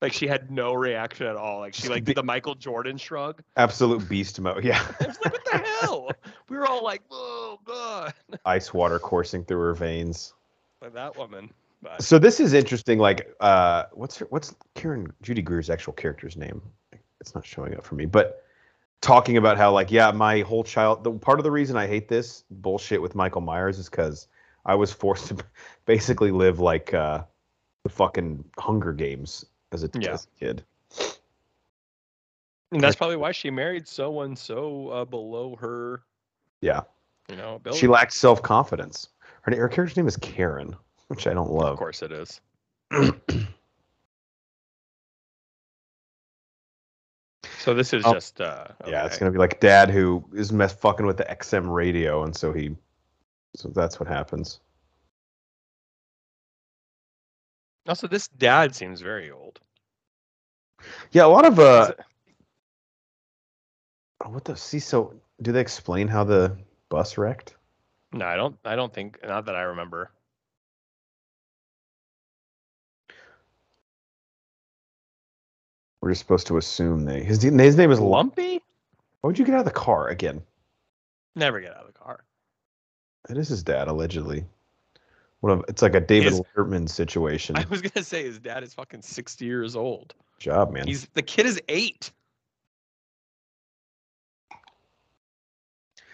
Like 0.02 0.14
she 0.14 0.26
had 0.28 0.50
no 0.50 0.74
reaction 0.74 1.28
at 1.28 1.36
all. 1.36 1.60
Like 1.60 1.76
she 1.76 1.88
like 1.88 2.04
did 2.04 2.16
the 2.16 2.24
Michael 2.24 2.56
Jordan 2.56 2.98
shrug. 2.98 3.44
Absolute 3.56 4.08
beast 4.10 4.40
mode. 4.40 4.64
Yeah. 4.72 4.84
I 5.00 5.06
was 5.08 5.18
like, 5.24 5.34
"What 5.34 5.46
the 5.46 5.58
hell?" 5.58 6.10
We 6.50 6.58
were 6.58 6.66
all 6.66 6.84
like, 6.84 7.04
"Oh 7.12 7.60
god!" 7.64 8.14
Ice 8.46 8.74
water 8.74 8.98
coursing 8.98 9.44
through 9.46 9.60
her 9.60 9.74
veins. 9.76 10.34
Like 10.82 10.94
that 10.94 11.16
woman. 11.18 11.52
But 11.84 12.02
So 12.04 12.18
this 12.20 12.40
is 12.40 12.54
interesting. 12.54 13.00
Like, 13.00 13.34
uh, 13.40 13.86
what's 13.94 14.18
her, 14.18 14.28
what's 14.30 14.56
Karen 14.76 15.12
Judy 15.22 15.42
Greer's 15.42 15.70
actual 15.70 15.94
character's 15.94 16.36
name? 16.36 16.62
It's 17.20 17.36
not 17.36 17.46
showing 17.46 17.76
up 17.76 17.84
for 17.84 17.96
me. 17.96 18.06
But 18.06 18.44
talking 19.02 19.38
about 19.38 19.58
how, 19.58 19.72
like, 19.72 19.92
yeah, 19.92 20.12
my 20.12 20.42
whole 20.42 20.64
child. 20.64 21.04
The 21.04 21.12
part 21.12 21.40
of 21.40 21.44
the 21.44 21.52
reason 21.52 21.78
I 21.78 21.88
hate 21.88 22.08
this 22.08 22.44
bullshit 22.50 23.02
with 23.02 23.14
Michael 23.16 23.42
Myers 23.42 23.78
is 23.78 23.90
because 23.90 24.28
I 24.66 24.76
was 24.76 24.92
forced 24.92 25.28
to 25.28 25.38
basically 25.86 26.32
live 26.32 26.60
like 26.60 26.94
uh, 26.94 27.24
the 27.84 27.90
fucking 27.90 28.44
Hunger 28.58 28.94
Games 28.94 29.46
as 29.72 29.84
a, 29.84 29.90
Yeah. 29.98 30.14
as 30.14 30.26
a 30.28 30.40
kid. 30.40 30.64
And 32.72 32.82
that's 32.82 32.96
probably 32.96 33.18
why 33.18 33.32
she 33.34 33.50
married 33.50 33.88
someone 33.88 34.36
so 34.36 34.88
uh, 34.90 35.06
below 35.06 35.56
her, 35.58 36.04
Yeah, 36.62 36.82
you 37.30 37.36
know, 37.36 37.56
ability. 37.56 37.80
she 37.80 37.88
lacked 37.88 38.14
self 38.14 38.42
confidence. 38.42 39.10
Her, 39.42 39.54
her 39.56 39.68
character's 39.68 39.98
name 39.98 40.08
is 40.08 40.16
Karen, 40.18 40.76
which 41.08 41.28
I 41.28 41.34
don't 41.34 41.52
love. 41.52 41.74
Of 41.74 41.80
course 41.80 42.02
it 42.02 42.12
is. 42.14 42.40
So 47.60 47.74
this 47.76 47.94
is 47.94 48.04
Oh. 48.06 48.14
just 48.14 48.42
uh 48.42 48.68
Yeah, 48.88 49.06
it's 49.06 49.20
gonna 49.20 49.32
be 49.32 49.38
like 49.38 49.60
dad 49.60 49.92
who 49.92 50.24
is 50.34 50.52
mess 50.52 50.74
fucking 50.74 51.06
with 51.06 51.18
the 51.18 51.26
XM 51.26 51.72
radio, 51.72 52.24
and 52.24 52.36
so 52.36 52.52
he, 52.52 52.76
so 53.56 53.70
that's 53.70 54.00
what 54.00 54.10
happens. 54.10 54.60
Also, 57.88 58.08
this 58.08 58.28
dad 58.28 58.76
seems 58.76 59.02
very 59.02 59.32
old. 59.32 59.60
Yeah, 61.12 61.26
a 61.26 61.28
lot 61.28 61.46
of 61.46 61.60
uh, 61.60 61.94
oh, 64.24 64.30
what 64.30 64.46
the 64.46 64.56
see? 64.56 64.80
So, 64.80 65.14
do 65.42 65.52
they 65.52 65.62
explain 65.62 66.08
how 66.08 66.24
the 66.24 66.58
bus 66.90 67.18
wrecked? 67.18 67.56
No, 68.14 68.26
I 68.26 68.36
don't. 68.36 68.58
I 68.66 68.76
don't 68.76 68.94
think. 68.94 69.20
Not 69.24 69.46
that 69.46 69.56
I 69.56 69.62
remember. 69.62 70.12
We're 76.02 76.12
just 76.12 76.22
supposed 76.22 76.48
to 76.48 76.58
assume 76.58 77.06
they 77.06 77.24
his 77.24 77.42
his 77.42 77.78
name 77.78 77.92
is 77.92 78.00
Lumpy? 78.00 78.62
Why 79.22 79.28
would 79.28 79.38
you 79.38 79.46
get 79.46 79.54
out 79.54 79.60
of 79.60 79.66
the 79.66 79.72
car 79.72 80.08
again? 80.08 80.42
Never 81.36 81.62
get 81.62 81.76
out 81.76 81.86
of 81.86 81.94
the 81.94 82.00
car. 82.00 82.24
That 83.28 83.38
is 83.38 83.50
his 83.50 83.64
dad, 83.64 83.88
allegedly. 83.88 84.46
One 85.42 85.52
of 85.54 85.66
it's 85.68 85.82
like 85.82 85.96
a 85.96 86.00
David 86.00 86.32
His- 86.32 86.42
Letterman 86.42 86.88
situation. 86.90 87.56
I 87.58 87.66
was 87.70 87.82
gonna 87.82 88.04
say 88.06 88.24
his 88.24 88.40
dad 88.40 88.64
is 88.64 88.74
fucking 88.74 89.02
sixty 89.02 89.46
years 89.46 89.76
old. 89.76 90.14
Job, 90.40 90.72
man. 90.72 90.88
He's 90.88 91.08
the 91.14 91.22
kid 91.22 91.46
is 91.46 91.60
eight. 91.68 92.12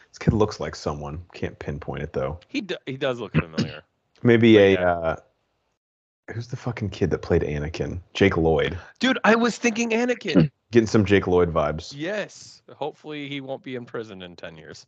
This 0.10 0.18
kid 0.20 0.34
looks 0.34 0.60
like 0.60 0.76
someone. 0.76 1.24
Can't 1.34 1.58
pinpoint 1.60 2.04
it 2.04 2.14
though. 2.14 2.40
He 2.48 2.62
do, 2.62 2.76
he 2.86 2.98
does 2.98 3.20
look 3.20 3.34
familiar. 3.34 3.82
Maybe 4.24 4.54
But 4.56 4.62
a 4.62 4.72
yeah. 4.74 4.92
uh, 4.94 5.16
who's 6.34 6.48
the 6.48 6.56
fucking 6.56 6.90
kid 6.90 7.10
that 7.12 7.20
played 7.22 7.44
Anakin? 7.44 8.02
Jake 8.14 8.36
Lloyd. 8.38 8.78
Dude, 9.00 9.20
I 9.24 9.36
was 9.36 9.58
thinking 9.58 9.92
Anakin. 9.92 10.50
Getting 10.72 10.88
some 10.88 11.06
Jake 11.06 11.28
Lloyd 11.28 11.54
vibes. 11.54 11.94
yes. 11.96 12.62
Hopefully 12.76 13.30
he 13.30 13.40
won't 13.42 13.64
be 13.64 13.76
in 13.76 13.86
prison 13.86 14.22
in 14.22 14.36
ten 14.36 14.58
years. 14.58 14.86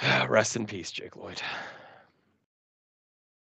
Rest 0.28 0.56
in 0.56 0.66
peace, 0.66 0.90
Jake 0.90 1.14
Lloyd. 1.16 1.40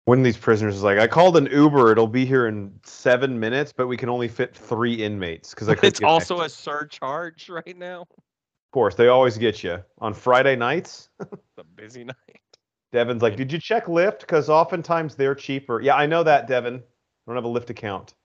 One 0.09 0.17
of 0.17 0.23
these 0.23 0.37
prisoners 0.37 0.75
is 0.75 0.81
like, 0.81 0.97
I 0.97 1.05
called 1.05 1.37
an 1.37 1.45
Uber. 1.51 1.91
It'll 1.91 2.07
be 2.07 2.25
here 2.25 2.47
in 2.47 2.73
seven 2.83 3.39
minutes, 3.39 3.71
but 3.71 3.85
we 3.85 3.95
can 3.95 4.09
only 4.09 4.27
fit 4.27 4.55
three 4.55 4.95
inmates 4.95 5.51
because 5.51 5.67
It's 5.69 6.01
also 6.01 6.39
next- 6.39 6.53
a 6.53 6.61
surcharge 6.63 7.47
right 7.47 7.77
now. 7.77 8.01
Of 8.01 8.71
course, 8.71 8.95
they 8.95 9.09
always 9.09 9.37
get 9.37 9.61
you 9.63 9.83
on 9.99 10.15
Friday 10.15 10.55
nights. 10.55 11.09
It's 11.19 11.57
a 11.59 11.63
busy 11.63 12.05
night. 12.05 12.15
Devin's 12.91 13.21
like, 13.21 13.35
did 13.35 13.51
you 13.51 13.59
check 13.59 13.85
Lyft? 13.85 14.21
Because 14.21 14.49
oftentimes 14.49 15.13
they're 15.13 15.35
cheaper. 15.35 15.79
Yeah, 15.79 15.93
I 15.93 16.07
know 16.07 16.23
that, 16.23 16.47
Devin. 16.47 16.77
I 16.77 16.81
don't 17.27 17.35
have 17.35 17.45
a 17.45 17.47
Lyft 17.47 17.69
account. 17.69 18.15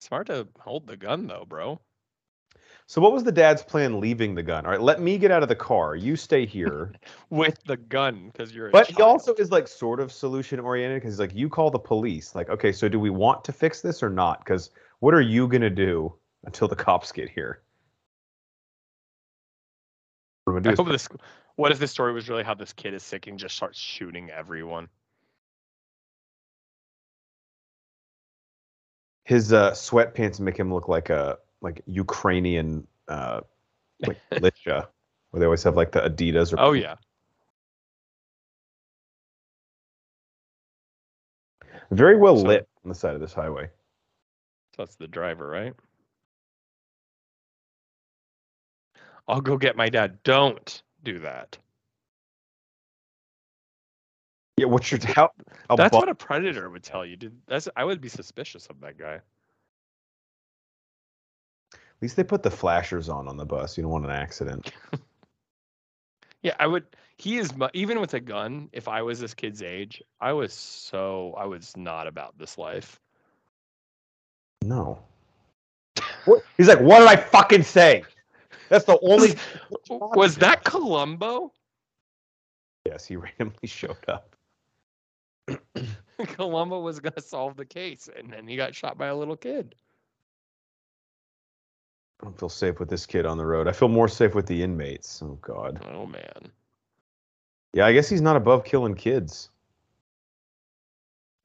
Smart 0.00 0.26
to 0.26 0.48
hold 0.58 0.88
the 0.88 0.96
gun 0.96 1.28
though, 1.28 1.44
bro. 1.48 1.80
So 2.86 3.00
what 3.00 3.12
was 3.12 3.24
the 3.24 3.32
dad's 3.32 3.62
plan 3.62 3.98
leaving 3.98 4.34
the 4.34 4.42
gun? 4.42 4.66
All 4.66 4.72
right, 4.72 4.80
let 4.80 5.00
me 5.00 5.16
get 5.16 5.30
out 5.30 5.42
of 5.42 5.48
the 5.48 5.56
car. 5.56 5.96
You 5.96 6.16
stay 6.16 6.44
here. 6.44 6.92
With 7.30 7.58
the 7.64 7.78
gun, 7.78 8.30
because 8.30 8.54
you're. 8.54 8.70
But 8.70 8.88
he 8.88 9.02
also 9.02 9.34
is 9.34 9.50
like 9.50 9.66
sort 9.66 10.00
of 10.00 10.12
solution 10.12 10.60
oriented 10.60 11.00
because 11.00 11.14
he's 11.14 11.20
like, 11.20 11.34
you 11.34 11.48
call 11.48 11.70
the 11.70 11.78
police. 11.78 12.34
Like, 12.34 12.50
okay, 12.50 12.72
so 12.72 12.88
do 12.88 13.00
we 13.00 13.10
want 13.10 13.42
to 13.44 13.52
fix 13.52 13.80
this 13.80 14.02
or 14.02 14.10
not? 14.10 14.40
Because 14.40 14.70
what 15.00 15.14
are 15.14 15.22
you 15.22 15.48
gonna 15.48 15.70
do 15.70 16.14
until 16.44 16.68
the 16.68 16.76
cops 16.76 17.10
get 17.10 17.30
here? 17.30 17.62
What 20.44 20.66
I 20.66 20.74
hope 20.74 20.88
is 20.88 21.08
this. 21.08 21.08
What 21.56 21.72
if 21.72 21.78
this 21.78 21.90
story 21.90 22.12
was 22.12 22.28
really 22.28 22.42
how 22.42 22.54
this 22.54 22.72
kid 22.72 22.92
is 22.92 23.02
sick 23.02 23.28
and 23.28 23.38
just 23.38 23.56
starts 23.56 23.78
shooting 23.78 24.28
everyone? 24.28 24.88
his 29.24 29.52
uh, 29.52 29.70
sweatpants 29.72 30.38
make 30.38 30.56
him 30.56 30.72
look 30.72 30.88
like 30.88 31.10
a 31.10 31.38
like 31.64 31.82
Ukrainian 31.86 32.86
uh, 33.08 33.40
like 34.06 34.18
militia, 34.30 34.88
where 35.30 35.40
they 35.40 35.46
always 35.46 35.62
have 35.64 35.76
like 35.76 35.90
the 35.92 36.00
Adidas 36.02 36.52
or 36.52 36.60
Oh 36.60 36.72
yeah. 36.72 36.94
very 41.90 42.16
well 42.16 42.36
So- 42.36 42.46
lit 42.46 42.68
on 42.84 42.88
the 42.90 42.94
side 42.94 43.14
of 43.14 43.20
this 43.20 43.32
highway. 43.32 43.66
So 44.76 44.82
that's 44.82 44.96
the 44.96 45.06
driver, 45.08 45.48
right? 45.48 45.74
I'll 49.28 49.40
go 49.40 49.56
get 49.56 49.76
my 49.76 49.88
dad. 49.88 50.22
Don't 50.22 50.82
do 51.02 51.20
that. 51.20 51.56
Yeah, 54.56 54.66
what's 54.66 54.90
your 54.90 55.00
how 55.06 55.30
That's 55.76 55.94
what 55.94 56.08
a 56.08 56.14
predator 56.14 56.68
would 56.70 56.82
tell 56.82 57.06
you. 57.06 57.16
Dude, 57.16 57.36
that's 57.46 57.68
I 57.76 57.84
would 57.84 58.00
be 58.00 58.08
suspicious 58.08 58.66
of 58.66 58.80
that 58.80 58.98
guy. 58.98 59.20
At 62.04 62.08
least 62.08 62.16
they 62.16 62.24
put 62.24 62.42
the 62.42 62.50
flashers 62.50 63.08
on 63.08 63.28
on 63.28 63.38
the 63.38 63.46
bus. 63.46 63.78
You 63.78 63.82
don't 63.82 63.92
want 63.92 64.04
an 64.04 64.10
accident. 64.10 64.72
Yeah, 66.42 66.54
I 66.60 66.66
would. 66.66 66.84
He 67.16 67.38
is 67.38 67.54
even 67.72 67.98
with 68.02 68.12
a 68.12 68.20
gun. 68.20 68.68
If 68.74 68.86
I 68.86 69.00
was 69.00 69.18
this 69.18 69.32
kid's 69.32 69.62
age, 69.62 70.02
I 70.20 70.34
was 70.34 70.52
so 70.52 71.34
I 71.38 71.46
was 71.46 71.74
not 71.74 72.06
about 72.06 72.36
this 72.36 72.58
life. 72.58 73.00
No. 74.62 74.98
What? 76.26 76.42
He's 76.58 76.68
like, 76.68 76.80
what 76.80 76.98
did 76.98 77.08
I 77.08 77.16
fucking 77.16 77.62
say? 77.62 78.04
That's 78.68 78.84
the 78.84 78.98
only. 79.00 79.36
Was 79.88 80.36
that 80.36 80.64
Columbo? 80.64 81.50
yes, 82.86 83.06
he 83.06 83.16
randomly 83.40 83.66
showed 83.66 83.96
up. 84.06 84.36
Columbo 86.18 86.80
was 86.80 87.00
gonna 87.00 87.22
solve 87.22 87.56
the 87.56 87.64
case, 87.64 88.10
and 88.14 88.30
then 88.30 88.46
he 88.46 88.56
got 88.56 88.74
shot 88.74 88.98
by 88.98 89.06
a 89.06 89.16
little 89.16 89.36
kid. 89.36 89.74
I 92.20 92.24
don't 92.24 92.38
feel 92.38 92.48
safe 92.48 92.78
with 92.78 92.88
this 92.88 93.06
kid 93.06 93.26
on 93.26 93.38
the 93.38 93.46
road. 93.46 93.68
I 93.68 93.72
feel 93.72 93.88
more 93.88 94.08
safe 94.08 94.34
with 94.34 94.46
the 94.46 94.62
inmates. 94.62 95.20
Oh 95.22 95.38
God. 95.42 95.84
Oh 95.92 96.06
man. 96.06 96.50
Yeah, 97.72 97.86
I 97.86 97.92
guess 97.92 98.08
he's 98.08 98.20
not 98.22 98.36
above 98.36 98.64
killing 98.64 98.94
kids. 98.94 99.50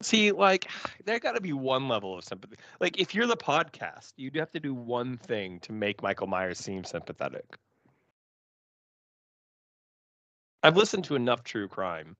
See, 0.02 0.32
like 0.32 0.70
there 1.04 1.18
got 1.18 1.32
to 1.32 1.40
be 1.40 1.52
one 1.52 1.88
level 1.88 2.16
of 2.16 2.24
sympathy. 2.24 2.56
Like 2.80 2.98
if 2.98 3.14
you're 3.14 3.26
the 3.26 3.36
podcast, 3.36 4.12
you'd 4.16 4.36
have 4.36 4.50
to 4.52 4.60
do 4.60 4.74
one 4.74 5.16
thing 5.16 5.60
to 5.60 5.72
make 5.72 6.02
Michael 6.02 6.26
Myers 6.26 6.58
seem 6.58 6.84
sympathetic. 6.84 7.44
I've 10.62 10.76
listened 10.76 11.04
to 11.04 11.16
enough 11.16 11.42
true 11.42 11.68
crime 11.68 12.16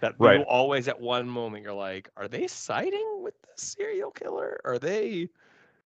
that 0.00 0.14
Right. 0.18 0.38
you 0.38 0.44
always 0.44 0.88
at 0.88 1.00
one 1.00 1.28
moment 1.28 1.64
you're 1.64 1.72
like, 1.72 2.10
are 2.16 2.28
they 2.28 2.46
siding 2.46 3.20
with 3.22 3.34
the 3.42 3.48
serial 3.56 4.10
killer? 4.10 4.60
Are 4.64 4.78
they 4.78 5.28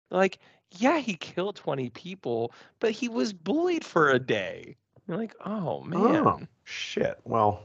like, 0.10 0.40
yeah, 0.78 1.00
he 1.00 1.16
killed 1.16 1.56
20 1.56 1.90
people, 1.92 2.52
but 2.80 2.92
he 2.92 3.10
was 3.10 3.34
bullied 3.34 3.84
for 3.84 4.10
a 4.10 4.20
day. 4.20 4.76
You're 5.08 5.18
like, 5.18 5.36
oh, 5.46 5.82
oh 5.82 5.84
man. 5.84 6.28
Oh, 6.28 6.40
shit. 6.64 7.20
Well. 7.24 7.64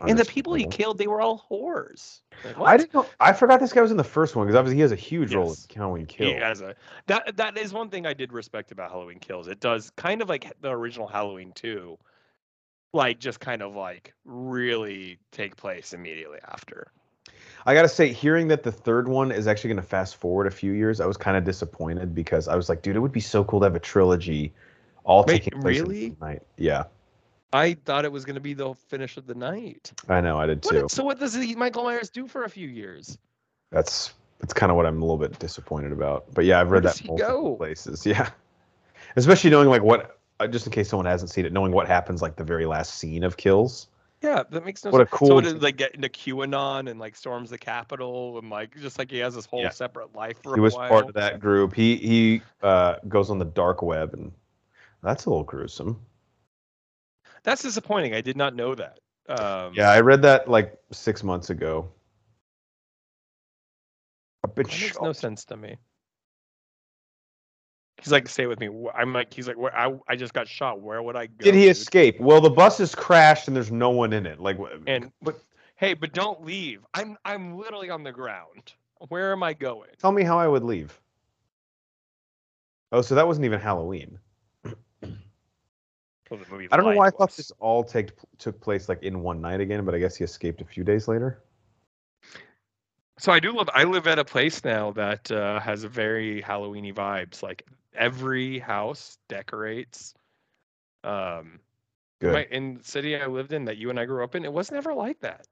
and 0.00 0.18
the 0.18 0.24
people 0.24 0.54
he 0.54 0.66
killed, 0.66 0.98
they 0.98 1.06
were 1.06 1.20
all 1.20 1.46
whores. 1.50 2.20
Like, 2.44 2.58
I 2.58 2.76
didn't 2.76 2.94
know. 2.94 3.06
I 3.20 3.32
forgot 3.32 3.60
this 3.60 3.72
guy 3.72 3.82
was 3.82 3.90
in 3.90 3.96
the 3.96 4.04
first 4.04 4.34
one 4.34 4.46
because 4.46 4.56
obviously 4.58 4.76
he 4.76 4.82
has 4.82 4.92
a 4.92 4.96
huge 4.96 5.34
role 5.34 5.44
in 5.44 5.50
Yes. 5.50 5.68
Halloween 5.74 6.06
He 6.08 6.32
has 6.32 6.60
a 6.60 6.74
that 7.06 7.36
that 7.36 7.58
is 7.58 7.72
one 7.72 7.90
thing 7.90 8.06
I 8.06 8.14
did 8.14 8.32
respect 8.32 8.72
about 8.72 8.90
Halloween 8.90 9.18
Kills. 9.18 9.48
It 9.48 9.60
does 9.60 9.90
kind 9.96 10.22
of 10.22 10.28
like 10.28 10.52
the 10.60 10.70
original 10.70 11.06
Halloween 11.06 11.52
2, 11.54 11.98
like 12.94 13.20
just 13.20 13.38
kind 13.40 13.62
of 13.62 13.76
like 13.76 14.12
really 14.24 15.18
take 15.30 15.56
place 15.56 15.92
immediately 15.92 16.38
after. 16.46 16.90
I 17.66 17.74
gotta 17.74 17.88
say, 17.88 18.12
hearing 18.12 18.48
that 18.48 18.62
the 18.62 18.70
third 18.70 19.08
one 19.08 19.32
is 19.32 19.46
actually 19.48 19.68
gonna 19.70 19.82
fast 19.82 20.16
forward 20.16 20.46
a 20.46 20.50
few 20.50 20.72
years, 20.72 21.00
I 21.00 21.06
was 21.06 21.16
kind 21.16 21.36
of 21.36 21.44
disappointed 21.44 22.14
because 22.14 22.46
I 22.46 22.54
was 22.54 22.68
like, 22.68 22.80
dude, 22.80 22.94
it 22.96 23.00
would 23.00 23.12
be 23.12 23.20
so 23.20 23.42
cool 23.44 23.60
to 23.60 23.64
have 23.64 23.74
a 23.74 23.80
trilogy 23.80 24.52
all 25.04 25.24
Wait, 25.24 25.42
taking 25.42 25.60
place 25.60 25.78
in 25.80 25.82
really? 25.84 26.08
the 26.10 26.24
night. 26.24 26.42
Yeah, 26.56 26.84
I 27.52 27.74
thought 27.84 28.04
it 28.04 28.12
was 28.12 28.24
going 28.24 28.34
to 28.34 28.40
be 28.40 28.54
the 28.54 28.74
finish 28.88 29.16
of 29.16 29.26
the 29.26 29.34
night. 29.34 29.92
I 30.08 30.20
know, 30.20 30.38
I 30.38 30.46
did 30.46 30.62
too. 30.62 30.82
did- 30.82 30.90
so 30.90 31.04
what 31.04 31.18
does 31.18 31.36
Michael 31.56 31.84
Myers 31.84 32.10
do 32.10 32.26
for 32.26 32.44
a 32.44 32.48
few 32.50 32.68
years? 32.68 33.18
That's 33.70 34.14
that's 34.40 34.52
kind 34.52 34.70
of 34.70 34.76
what 34.76 34.86
I'm 34.86 34.98
a 35.02 35.04
little 35.04 35.16
bit 35.16 35.38
disappointed 35.38 35.92
about. 35.92 36.32
But 36.34 36.44
yeah, 36.44 36.60
I've 36.60 36.70
read 36.70 36.84
that 36.84 37.02
multiple 37.04 37.16
go? 37.16 37.56
places. 37.56 38.04
Yeah, 38.06 38.30
especially 39.16 39.50
knowing 39.50 39.68
like 39.68 39.82
what, 39.82 40.18
uh, 40.38 40.46
just 40.46 40.66
in 40.66 40.72
case 40.72 40.88
someone 40.88 41.06
hasn't 41.06 41.30
seen 41.30 41.46
it, 41.46 41.52
knowing 41.52 41.72
what 41.72 41.86
happens 41.86 42.22
like 42.22 42.36
the 42.36 42.44
very 42.44 42.66
last 42.66 42.94
scene 42.94 43.24
of 43.24 43.36
Kills. 43.36 43.88
Yeah, 44.26 44.42
that 44.50 44.64
makes 44.64 44.84
no 44.84 44.90
What 44.90 45.02
a 45.02 45.04
sense. 45.04 45.10
So 45.12 45.16
cool- 45.18 45.34
what 45.36 45.44
did 45.44 45.62
like 45.62 45.76
get 45.76 45.94
into 45.94 46.08
QAnon 46.08 46.90
and 46.90 46.98
like 46.98 47.14
storms 47.14 47.48
the 47.50 47.58
Capitol 47.58 48.38
and 48.38 48.50
like 48.50 48.74
just 48.76 48.98
like 48.98 49.08
he 49.10 49.18
has 49.18 49.36
this 49.36 49.46
whole 49.46 49.62
Yeah. 49.62 49.70
separate 49.70 50.16
life 50.16 50.42
for 50.42 50.54
He 50.54 50.58
a 50.58 50.62
was 50.62 50.74
while. 50.74 50.88
part 50.88 51.08
of 51.08 51.14
that 51.14 51.38
group. 51.38 51.72
He 51.72 51.96
he 51.96 52.42
uh, 52.60 52.96
goes 53.06 53.30
on 53.30 53.38
the 53.38 53.44
dark 53.44 53.82
web, 53.82 54.14
and 54.14 54.32
that's 55.02 55.26
a 55.26 55.30
little 55.30 55.44
gruesome. 55.44 56.04
That's 57.44 57.62
disappointing. 57.62 58.14
I 58.14 58.20
did 58.20 58.36
not 58.36 58.56
know 58.56 58.74
that. 58.74 58.98
Um, 59.28 59.72
Yeah, 59.74 59.90
I 59.90 60.00
read 60.00 60.22
that 60.22 60.48
like 60.50 60.76
six 60.90 61.22
months 61.22 61.50
ago. 61.50 61.88
I've 64.44 64.54
been 64.56 64.64
That 64.66 64.72
makes 64.72 64.86
shocked. 64.92 65.02
no 65.02 65.12
sense 65.12 65.44
to 65.46 65.56
me. 65.56 65.76
He's 68.06 68.12
like, 68.12 68.28
stay 68.28 68.46
with 68.46 68.60
me. 68.60 68.70
I'm 68.94 69.12
like, 69.12 69.34
he's 69.34 69.48
like, 69.48 69.56
I, 69.74 69.92
I 70.06 70.14
just 70.14 70.32
got 70.32 70.46
shot. 70.46 70.80
Where 70.80 71.02
would 71.02 71.16
I 71.16 71.26
go? 71.26 71.44
Did 71.44 71.54
he 71.54 71.62
dude?" 71.62 71.70
escape? 71.72 72.20
Well, 72.20 72.40
the 72.40 72.50
bus 72.50 72.78
has 72.78 72.94
crashed 72.94 73.48
and 73.48 73.56
there's 73.56 73.72
no 73.72 73.90
one 73.90 74.12
in 74.12 74.26
it. 74.26 74.38
Like, 74.38 74.58
And 74.86 75.10
but 75.20 75.40
hey, 75.74 75.94
but 75.94 76.12
don't 76.12 76.44
leave. 76.44 76.86
I'm 76.94 77.16
I'm 77.24 77.58
literally 77.58 77.90
on 77.90 78.04
the 78.04 78.12
ground. 78.12 78.74
Where 79.08 79.32
am 79.32 79.42
I 79.42 79.54
going? 79.54 79.90
tell 79.98 80.12
me 80.12 80.22
how 80.22 80.38
I 80.38 80.46
would 80.46 80.62
leave. 80.62 81.00
Oh, 82.92 83.02
so 83.02 83.16
that 83.16 83.26
wasn't 83.26 83.44
even 83.44 83.58
Halloween. 83.58 84.20
Well, 86.30 86.40
the 86.40 86.46
movie 86.50 86.68
I 86.70 86.76
don't 86.76 86.86
know 86.86 86.90
Light 86.90 86.96
why 86.96 87.06
I 87.08 87.10
thought 87.10 87.30
was. 87.30 87.36
this 87.36 87.50
all 87.58 87.82
take, 87.84 88.10
took 88.38 88.60
place 88.60 88.88
like 88.88 89.02
in 89.02 89.20
one 89.22 89.40
night 89.40 89.60
again, 89.60 89.84
but 89.84 89.94
I 89.96 89.98
guess 89.98 90.14
he 90.16 90.22
escaped 90.24 90.60
a 90.60 90.64
few 90.64 90.84
days 90.84 91.08
later. 91.08 91.42
So 93.18 93.32
I 93.32 93.40
do 93.40 93.52
live. 93.52 93.68
I 93.72 93.84
live 93.84 94.06
at 94.06 94.18
a 94.18 94.24
place 94.24 94.62
now 94.64 94.90
that 94.92 95.30
uh, 95.30 95.58
has 95.60 95.84
a 95.84 95.88
very 95.88 96.42
Halloweeny 96.42 96.92
vibes. 96.94 97.42
Like 97.42 97.66
every 97.96 98.58
house 98.58 99.18
decorates. 99.28 100.14
Um, 101.04 101.60
Good. 102.20 102.32
my, 102.32 102.46
in 102.50 102.78
the 102.78 102.84
city 102.84 103.16
I 103.16 103.26
lived 103.26 103.52
in 103.52 103.64
that 103.66 103.76
you 103.76 103.90
and 103.90 104.00
I 104.00 104.04
grew 104.04 104.24
up 104.24 104.34
in, 104.34 104.44
it 104.44 104.52
was 104.52 104.70
never 104.70 104.94
like 104.94 105.20
that. 105.20 105.46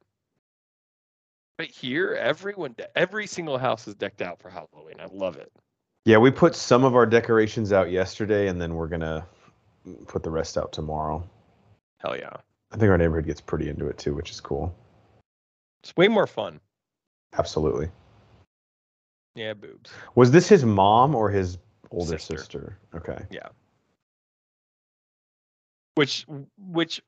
But 1.57 1.67
here, 1.67 2.15
everyone, 2.15 2.75
every 2.97 3.27
single 3.27 3.59
house 3.59 3.87
is 3.87 3.95
decked 3.95 4.23
out 4.23 4.41
for 4.41 4.51
Halloween. 4.51 4.97
I 4.99 5.07
love 5.13 5.37
it. 5.37 5.53
Yeah, 6.05 6.19
we 6.19 6.31
put 6.31 6.55
some 6.55 6.85
of 6.85 6.97
our 6.97 7.07
decorations 7.07 7.73
out 7.73 7.91
yesterday, 7.91 8.49
and 8.49 8.61
then 8.61 8.75
we're 8.75 8.89
gonna 8.89 9.27
put 10.07 10.23
the 10.23 10.31
rest 10.31 10.59
out 10.59 10.73
tomorrow. 10.73 11.27
Hell 12.01 12.17
yeah, 12.17 12.33
I 12.73 12.77
think 12.77 12.91
our 12.91 12.99
neighborhood 12.99 13.27
gets 13.27 13.41
pretty 13.41 13.69
into 13.69 13.87
it 13.89 13.97
too, 13.97 14.15
which 14.15 14.31
is 14.31 14.41
cool. 14.41 14.75
it's 15.83 15.97
way 15.97 16.09
more 16.09 16.27
fun. 16.27 16.61
Absolutely. 17.39 17.89
Yeah, 19.35 19.55
boobs. 19.55 19.91
Was 20.15 20.31
this 20.31 20.49
his 20.49 20.65
mom 20.65 21.15
or 21.15 21.31
his 21.31 21.59
older 21.95 22.19
Sister. 22.19 22.39
sister? 22.39 22.79
Okay. 22.95 23.25
Yeah. 23.31 23.49
Which, 25.95 26.27
which, 26.59 27.01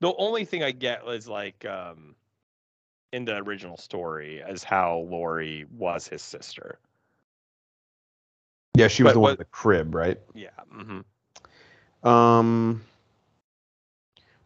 the 0.00 0.14
only 0.16 0.44
thing 0.44 0.62
I 0.62 0.70
get 0.70 1.06
is 1.06 1.28
like, 1.28 1.64
um, 1.66 2.14
in 3.12 3.24
the 3.24 3.36
original 3.36 3.76
story, 3.76 4.42
as 4.42 4.62
how 4.62 5.06
Laurie 5.10 5.66
was 5.76 6.06
his 6.06 6.22
sister. 6.22 6.78
Yeah, 8.74 8.88
she 8.88 9.02
was 9.02 9.10
But 9.10 9.14
the 9.14 9.20
one 9.20 9.30
in 9.32 9.36
the 9.38 9.44
crib, 9.44 9.94
right? 9.94 10.18
Yeah. 10.34 10.48
Mm-hmm. 10.72 12.08
Um, 12.08 12.82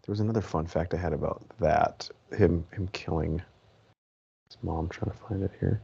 there 0.04 0.12
was 0.12 0.20
another 0.20 0.40
fun 0.40 0.66
fact 0.66 0.94
I 0.94 0.96
had 0.96 1.12
about 1.12 1.42
that. 1.60 2.08
Him 2.36 2.66
him 2.72 2.88
killing 2.92 3.40
his 4.48 4.58
mom. 4.62 4.88
trying 4.88 5.10
to 5.10 5.16
find 5.16 5.42
it 5.42 5.52
here. 5.60 5.80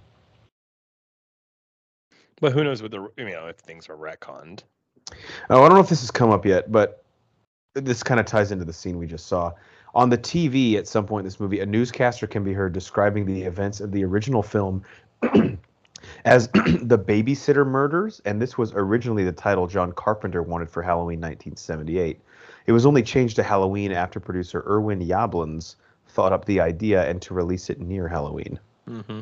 But 2.40 2.52
who 2.52 2.64
knows 2.64 2.82
what 2.82 2.90
the 2.90 3.10
you 3.16 3.30
know 3.30 3.46
if 3.46 3.56
things 3.56 3.88
are 3.88 3.96
retconned. 3.96 4.62
Oh, 5.50 5.62
I 5.62 5.68
don't 5.68 5.74
know 5.74 5.80
if 5.80 5.88
this 5.88 6.00
has 6.00 6.10
come 6.10 6.30
up 6.30 6.46
yet, 6.46 6.70
but 6.70 7.04
this 7.74 8.02
kind 8.02 8.20
of 8.20 8.26
ties 8.26 8.52
into 8.52 8.64
the 8.64 8.72
scene 8.72 8.98
we 8.98 9.06
just 9.06 9.26
saw. 9.26 9.52
On 9.94 10.08
the 10.08 10.18
TV 10.18 10.76
at 10.76 10.86
some 10.86 11.06
point 11.06 11.22
in 11.22 11.26
this 11.26 11.40
movie, 11.40 11.60
a 11.60 11.66
newscaster 11.66 12.26
can 12.26 12.44
be 12.44 12.52
heard 12.52 12.72
describing 12.72 13.26
the 13.26 13.42
events 13.42 13.80
of 13.80 13.90
the 13.90 14.04
original 14.04 14.42
film 14.42 14.84
as 16.24 16.48
the 16.48 16.98
babysitter 16.98 17.66
murders, 17.66 18.20
and 18.24 18.40
this 18.40 18.56
was 18.56 18.72
originally 18.74 19.24
the 19.24 19.32
title 19.32 19.66
John 19.66 19.92
Carpenter 19.92 20.42
wanted 20.42 20.70
for 20.70 20.82
Halloween 20.82 21.20
1978. 21.20 22.20
It 22.66 22.72
was 22.72 22.86
only 22.86 23.02
changed 23.02 23.36
to 23.36 23.42
Halloween 23.42 23.90
after 23.90 24.20
producer 24.20 24.62
Irwin 24.66 25.00
Yablans 25.00 25.74
thought 26.08 26.32
up 26.32 26.44
the 26.44 26.60
idea 26.60 27.08
and 27.08 27.20
to 27.22 27.34
release 27.34 27.70
it 27.70 27.80
near 27.80 28.06
Halloween. 28.06 28.58
Mm-hmm. 28.88 29.20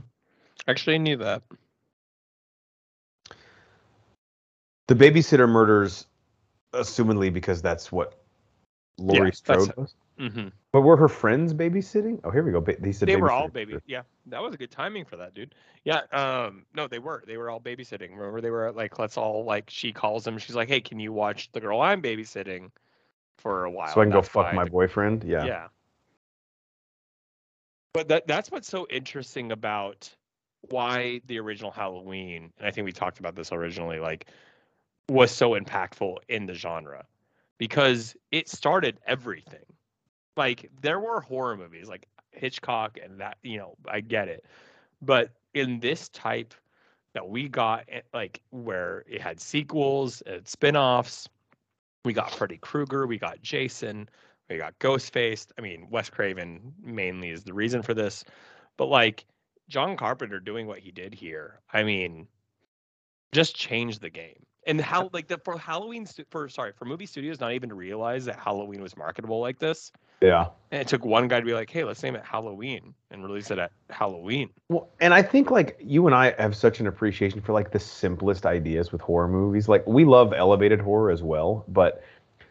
Actually, 0.66 0.94
I 0.96 0.98
knew 0.98 1.16
that. 1.16 1.42
The 4.88 4.94
babysitter 4.94 5.48
murders, 5.48 6.06
assumedly 6.72 7.32
because 7.32 7.62
that's 7.62 7.92
what 7.92 8.18
Laurie 8.98 9.28
Yeah, 9.28 9.32
Strode 9.32 9.76
was. 9.76 9.94
Mm-hmm. 10.18 10.48
But 10.72 10.80
were 10.80 10.96
her 10.96 11.08
friends 11.08 11.54
babysitting? 11.54 12.20
Oh, 12.24 12.30
here 12.30 12.42
we 12.42 12.50
go. 12.50 12.60
Ba- 12.60 12.76
they 12.80 12.90
said 12.90 13.08
They 13.08 13.16
were 13.16 13.30
all 13.30 13.48
baby. 13.48 13.78
Yeah, 13.86 14.02
that 14.26 14.42
was 14.42 14.54
a 14.54 14.56
good 14.56 14.70
timing 14.70 15.04
for 15.04 15.16
that, 15.16 15.34
dude. 15.34 15.54
Yeah. 15.84 16.00
Um. 16.10 16.64
No, 16.74 16.88
they 16.88 16.98
were. 16.98 17.22
They 17.26 17.36
were 17.36 17.50
all 17.50 17.60
babysitting. 17.60 18.10
Remember, 18.10 18.40
they 18.40 18.50
were 18.50 18.72
like, 18.72 18.98
let's 18.98 19.16
all 19.16 19.44
like. 19.44 19.70
She 19.70 19.92
calls 19.92 20.26
him. 20.26 20.38
She's 20.38 20.56
like, 20.56 20.68
hey, 20.68 20.80
can 20.80 20.98
you 20.98 21.12
watch 21.12 21.52
the 21.52 21.60
girl 21.60 21.80
I'm 21.80 22.02
babysitting 22.02 22.70
for 23.36 23.64
a 23.64 23.70
while? 23.70 23.94
So 23.94 24.00
I 24.00 24.04
can 24.04 24.12
go 24.12 24.22
fuck 24.22 24.52
my 24.54 24.64
boyfriend. 24.64 25.22
Yeah. 25.22 25.44
Yeah. 25.44 25.68
But 27.92 28.08
that 28.08 28.26
that's 28.26 28.50
what's 28.50 28.68
so 28.68 28.86
interesting 28.90 29.52
about 29.52 30.10
why 30.70 31.20
the 31.26 31.38
original 31.38 31.70
Halloween, 31.70 32.52
and 32.58 32.66
I 32.66 32.70
think 32.70 32.84
we 32.84 32.92
talked 32.92 33.20
about 33.20 33.36
this 33.36 33.52
originally, 33.52 34.00
like 34.00 34.26
was 35.08 35.30
so 35.30 35.58
impactful 35.58 36.16
in 36.28 36.46
the 36.46 36.54
genre 36.54 37.04
because 37.58 38.16
it 38.30 38.48
started 38.48 38.98
everything. 39.06 39.64
Like 40.36 40.70
there 40.80 41.00
were 41.00 41.20
horror 41.20 41.56
movies 41.56 41.88
like 41.88 42.06
Hitchcock 42.30 42.98
and 43.02 43.20
that, 43.20 43.38
you 43.42 43.58
know, 43.58 43.76
I 43.88 44.00
get 44.00 44.28
it. 44.28 44.44
But 45.02 45.30
in 45.54 45.80
this 45.80 46.08
type 46.10 46.54
that 47.14 47.28
we 47.28 47.48
got 47.48 47.84
eh, 47.88 48.02
like 48.12 48.40
where 48.50 49.04
it 49.08 49.20
had 49.20 49.40
sequels, 49.40 50.22
had 50.26 50.46
spin-offs, 50.46 51.28
we 52.04 52.12
got 52.12 52.32
Freddy 52.32 52.58
Krueger, 52.58 53.06
we 53.06 53.18
got 53.18 53.42
Jason, 53.42 54.08
we 54.48 54.58
got 54.58 54.78
Ghostface. 54.78 55.48
I 55.58 55.62
mean, 55.62 55.88
Wes 55.90 56.10
Craven 56.10 56.72
mainly 56.82 57.30
is 57.30 57.44
the 57.44 57.54
reason 57.54 57.82
for 57.82 57.94
this, 57.94 58.24
but 58.76 58.86
like 58.86 59.24
John 59.68 59.96
Carpenter 59.96 60.40
doing 60.40 60.66
what 60.66 60.78
he 60.78 60.90
did 60.90 61.12
here, 61.12 61.60
I 61.72 61.82
mean, 61.82 62.28
just 63.32 63.56
changed 63.56 64.00
the 64.00 64.10
game. 64.10 64.46
And 64.68 64.80
how 64.80 65.08
like 65.12 65.26
the 65.28 65.38
for 65.38 65.58
Halloween 65.58 66.06
for 66.30 66.48
sorry 66.48 66.72
for 66.72 66.84
movie 66.84 67.06
studios 67.06 67.40
not 67.40 67.52
even 67.52 67.70
to 67.70 67.74
realize 67.74 68.26
that 68.26 68.38
Halloween 68.38 68.82
was 68.82 68.96
marketable 68.96 69.40
like 69.40 69.58
this. 69.58 69.90
Yeah. 70.20 70.48
And 70.70 70.82
it 70.82 70.88
took 70.88 71.04
one 71.04 71.26
guy 71.26 71.40
to 71.40 71.46
be 71.46 71.54
like, 71.54 71.70
"Hey, 71.70 71.84
let's 71.84 72.02
name 72.02 72.14
it 72.16 72.24
Halloween 72.24 72.92
and 73.10 73.24
release 73.24 73.50
it 73.50 73.58
at 73.58 73.72
Halloween." 73.88 74.50
Well, 74.68 74.88
and 75.00 75.14
I 75.14 75.22
think 75.22 75.50
like 75.50 75.78
you 75.80 76.06
and 76.06 76.14
I 76.14 76.34
have 76.38 76.54
such 76.54 76.80
an 76.80 76.86
appreciation 76.86 77.40
for 77.40 77.52
like 77.54 77.72
the 77.72 77.78
simplest 77.78 78.44
ideas 78.44 78.92
with 78.92 79.00
horror 79.00 79.28
movies. 79.28 79.68
Like 79.68 79.86
we 79.86 80.04
love 80.04 80.34
elevated 80.34 80.80
horror 80.80 81.10
as 81.10 81.22
well, 81.22 81.64
but 81.68 82.02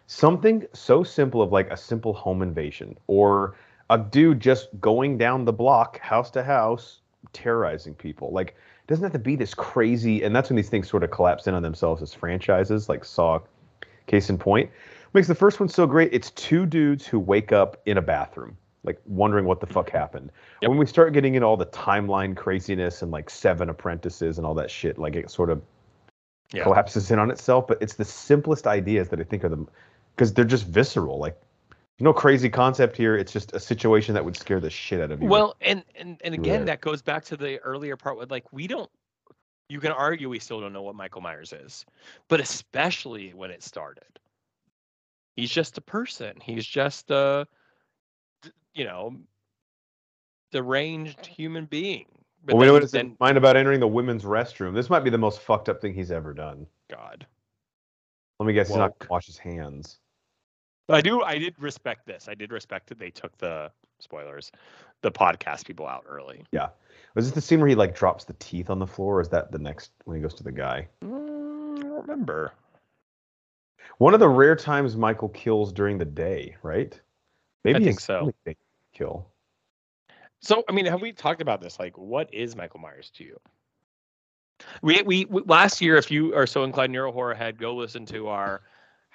something 0.08 0.66
so 0.74 1.04
simple 1.04 1.42
of 1.42 1.52
like 1.52 1.70
a 1.70 1.78
simple 1.78 2.14
home 2.14 2.42
invasion 2.42 2.98
or 3.06 3.56
a 3.92 3.98
dude 3.98 4.40
just 4.40 4.70
going 4.82 5.18
down 5.18 5.46
the 5.46 5.54
block 5.54 6.00
house 6.00 6.32
to 6.32 6.44
house 6.44 7.02
terrorizing 7.34 7.94
people. 7.94 8.32
Like 8.32 8.56
doesn't 8.88 9.04
have 9.04 9.14
to 9.14 9.20
be 9.20 9.36
this 9.36 9.54
crazy 9.54 10.24
and 10.24 10.36
that's 10.36 10.50
when 10.50 10.56
these 10.56 10.70
things 10.70 10.90
sort 10.90 11.04
of 11.04 11.12
collapse 11.12 11.48
in 11.48 11.54
on 11.54 11.62
themselves 11.62 12.02
as 12.02 12.14
franchises 12.14 12.90
like 12.90 13.04
Saw 13.06 13.40
case 14.08 14.30
in 14.30 14.38
point. 14.38 14.70
Makes 15.14 15.28
the 15.28 15.36
first 15.36 15.60
one 15.60 15.70
so 15.70 15.86
great. 15.86 16.14
It's 16.14 16.32
two 16.32 16.66
dudes 16.66 17.06
who 17.06 17.20
wake 17.20 17.52
up 17.52 17.82
in 17.86 17.98
a 17.98 18.02
bathroom 18.02 18.58
like 18.88 19.00
wondering 19.06 19.46
what 19.46 19.60
the 19.60 19.68
mm-hmm. 19.68 19.74
fuck 19.74 19.90
happened. 19.90 20.32
Yep. 20.62 20.70
When 20.70 20.80
we 20.80 20.86
start 20.88 21.14
getting 21.14 21.36
into 21.36 21.46
all 21.46 21.58
the 21.58 21.68
timeline 21.68 22.36
craziness 22.36 23.02
and 23.02 23.12
like 23.12 23.30
seven 23.30 23.70
apprentices 23.70 24.38
and 24.38 24.48
all 24.48 24.56
that 24.56 24.72
shit, 24.72 24.98
like 24.98 25.16
it 25.16 25.30
sort 25.30 25.52
of 25.52 25.62
Yeah. 26.54 26.64
collapses 26.64 27.12
in 27.12 27.20
on 27.20 27.30
itself. 27.30 27.68
But 27.68 27.80
it's 27.82 27.96
the 27.96 28.06
simplest 28.06 28.66
ideas 28.66 29.10
that 29.10 29.20
I 29.20 29.24
think 29.24 29.44
are 29.44 29.50
the 29.50 29.66
because 30.16 30.34
they're 30.34 30.46
just 30.46 30.66
visceral. 30.66 31.20
Like 31.20 31.40
no 32.00 32.14
crazy 32.14 32.50
concept 32.50 32.96
here. 32.96 33.16
It's 33.16 33.32
just 33.32 33.54
a 33.54 33.60
situation 33.60 34.14
that 34.14 34.24
would 34.24 34.36
scare 34.38 34.60
the 34.60 34.70
shit 34.70 35.02
out 35.02 35.12
of 35.12 35.22
you. 35.22 35.28
Well, 35.28 35.56
and 35.62 35.84
and 35.96 36.22
and 36.24 36.34
again, 36.34 36.60
Right. 36.62 36.66
that 36.68 36.82
goes 36.82 37.02
back 37.02 37.26
to 37.26 37.38
the 37.38 37.60
earlier 37.60 37.98
part 37.98 38.18
with 38.18 38.30
like 38.32 38.52
we 38.54 38.68
don't. 38.68 38.90
You 39.70 39.80
can 39.80 39.92
argue 39.92 40.30
we 40.30 40.40
still 40.40 40.62
don't 40.62 40.72
know 40.74 40.84
what 40.84 40.96
Michael 40.96 41.22
Myers 41.22 41.52
is, 41.54 41.86
but 42.30 42.40
especially 42.40 43.34
when 43.34 43.52
it 43.52 43.62
started, 43.64 44.20
he's 45.36 45.52
just 45.52 45.78
a 45.78 45.82
person. 45.82 46.38
He's 46.42 46.66
just 46.66 47.12
a, 47.12 47.46
you 48.74 48.86
know, 48.86 49.18
deranged 50.52 51.26
human 51.26 51.66
being. 51.66 52.06
But 52.46 52.56
well, 52.56 52.62
we 52.62 52.66
know 52.68 52.68
then- 52.68 52.74
what 52.74 52.82
his 52.84 52.92
then 52.92 53.18
mind 53.20 53.38
about 53.38 53.58
entering 53.58 53.80
the 53.82 53.88
women's 53.88 54.24
restroom. 54.24 54.74
This 54.74 54.90
might 54.90 55.02
be 55.04 55.10
the 55.10 55.18
most 55.18 55.42
fucked 55.42 55.68
up 55.68 55.82
thing 55.82 55.94
he's 55.94 56.12
ever 56.12 56.34
done. 56.34 56.66
God. 56.90 57.26
Let 58.40 58.46
me 58.46 58.54
guess, 58.54 58.68
he's 58.68 58.78
not 58.78 58.94
wash 59.10 59.26
his 59.26 59.38
hands. 59.38 60.00
I 60.90 61.02
do. 61.02 61.22
I 61.22 61.38
did 61.38 61.56
respect 61.60 62.06
this. 62.06 62.28
I 62.30 62.34
did 62.34 62.52
respect 62.52 62.88
that 62.88 63.00
they 63.00 63.10
took 63.10 63.38
the 63.38 63.72
spoilers, 64.00 64.52
the 65.02 65.12
podcast 65.12 65.66
people 65.66 65.88
out 65.88 66.06
early. 66.08 66.46
Yeah. 66.52 66.70
Was 67.16 67.26
this 67.26 67.36
the 67.36 67.42
scene 67.42 67.60
where 67.60 67.70
he 67.70 67.76
like 67.76 67.96
drops 67.96 68.24
the 68.26 68.34
teeth 68.34 68.70
on 68.70 68.80
the 68.80 68.88
floor? 68.88 69.18
Or 69.18 69.22
is 69.22 69.30
that 69.30 69.52
the 69.52 69.60
next 69.60 69.92
when 70.06 70.16
he 70.16 70.22
goes 70.22 70.34
to 70.36 70.44
the 70.44 70.52
guy? 70.52 70.88
Mm, 71.04 71.80
I 71.80 71.82
don't 71.82 72.02
remember. 72.02 72.54
One 73.98 74.14
of 74.14 74.20
the 74.20 74.30
rare 74.30 74.56
times 74.56 74.96
Michael 74.96 75.30
kills 75.30 75.74
during 75.74 75.98
the 75.98 76.06
day, 76.06 76.56
right? 76.62 77.00
Maybe 77.64 77.84
think 77.84 78.00
so. 78.00 78.20
only 78.20 78.34
thing 78.46 78.56
to 78.56 78.98
Kill. 78.98 79.28
So, 80.40 80.64
I 80.70 80.72
mean, 80.72 80.86
have 80.86 81.02
we 81.02 81.12
talked 81.12 81.42
about 81.42 81.62
this? 81.62 81.80
Like, 81.80 81.98
what 81.98 82.32
is 82.34 82.56
Michael 82.56 82.80
Myers 82.80 83.12
to 83.16 83.24
you? 83.24 83.40
We, 84.82 85.02
we, 85.02 85.26
we 85.26 85.42
last 85.46 85.82
year, 85.82 85.98
if 85.98 86.10
you 86.12 86.36
are 86.36 86.48
so 86.48 86.64
inclined, 86.64 86.94
you're 86.94 87.06
a 87.06 87.12
horror 87.12 87.34
head, 87.34 87.58
go 87.58 87.76
listen 87.76 88.06
to 88.08 88.28
our 88.28 88.62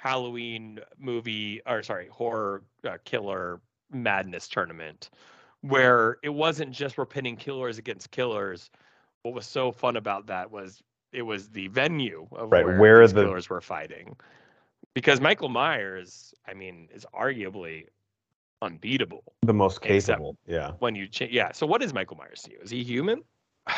Halloween 0.06 0.80
movie, 0.98 1.60
or 1.64 1.80
sorry, 1.84 2.08
horror 2.08 2.64
uh, 2.84 2.98
killer 3.04 3.60
madness 3.92 4.48
tournament, 4.48 5.10
where 5.60 6.18
it 6.24 6.28
wasn't 6.30 6.72
just 6.72 6.98
we're 6.98 7.06
pitting 7.06 7.36
killers 7.36 7.78
against 7.78 8.10
killers. 8.10 8.68
What 9.22 9.32
was 9.32 9.46
so 9.46 9.70
fun 9.70 9.96
about 9.96 10.26
that 10.26 10.50
was 10.50 10.82
it 11.12 11.22
was 11.22 11.50
the 11.50 11.68
venue 11.68 12.26
of 12.32 12.50
Right, 12.50 12.64
where, 12.64 12.80
where 12.80 13.06
the- 13.06 13.22
killers 13.22 13.48
were 13.48 13.60
fighting. 13.60 14.16
Because 14.92 15.20
Michael 15.20 15.48
Myers, 15.48 16.34
I 16.48 16.54
mean, 16.54 16.88
is 16.92 17.06
arguably 17.14 17.86
unbeatable 18.60 19.22
The 19.42 19.54
most 19.54 19.80
capable. 19.82 20.36
Yeah. 20.48 20.72
when 20.80 20.96
you 20.96 21.06
change. 21.06 21.32
Yeah. 21.32 21.52
So 21.52 21.64
what 21.64 21.80
is 21.80 21.94
Michael 21.94 22.16
Myers 22.16 22.42
to 22.42 22.50
you? 22.50 22.58
Is 22.60 22.70
he 22.70 22.82
human? 22.82 23.22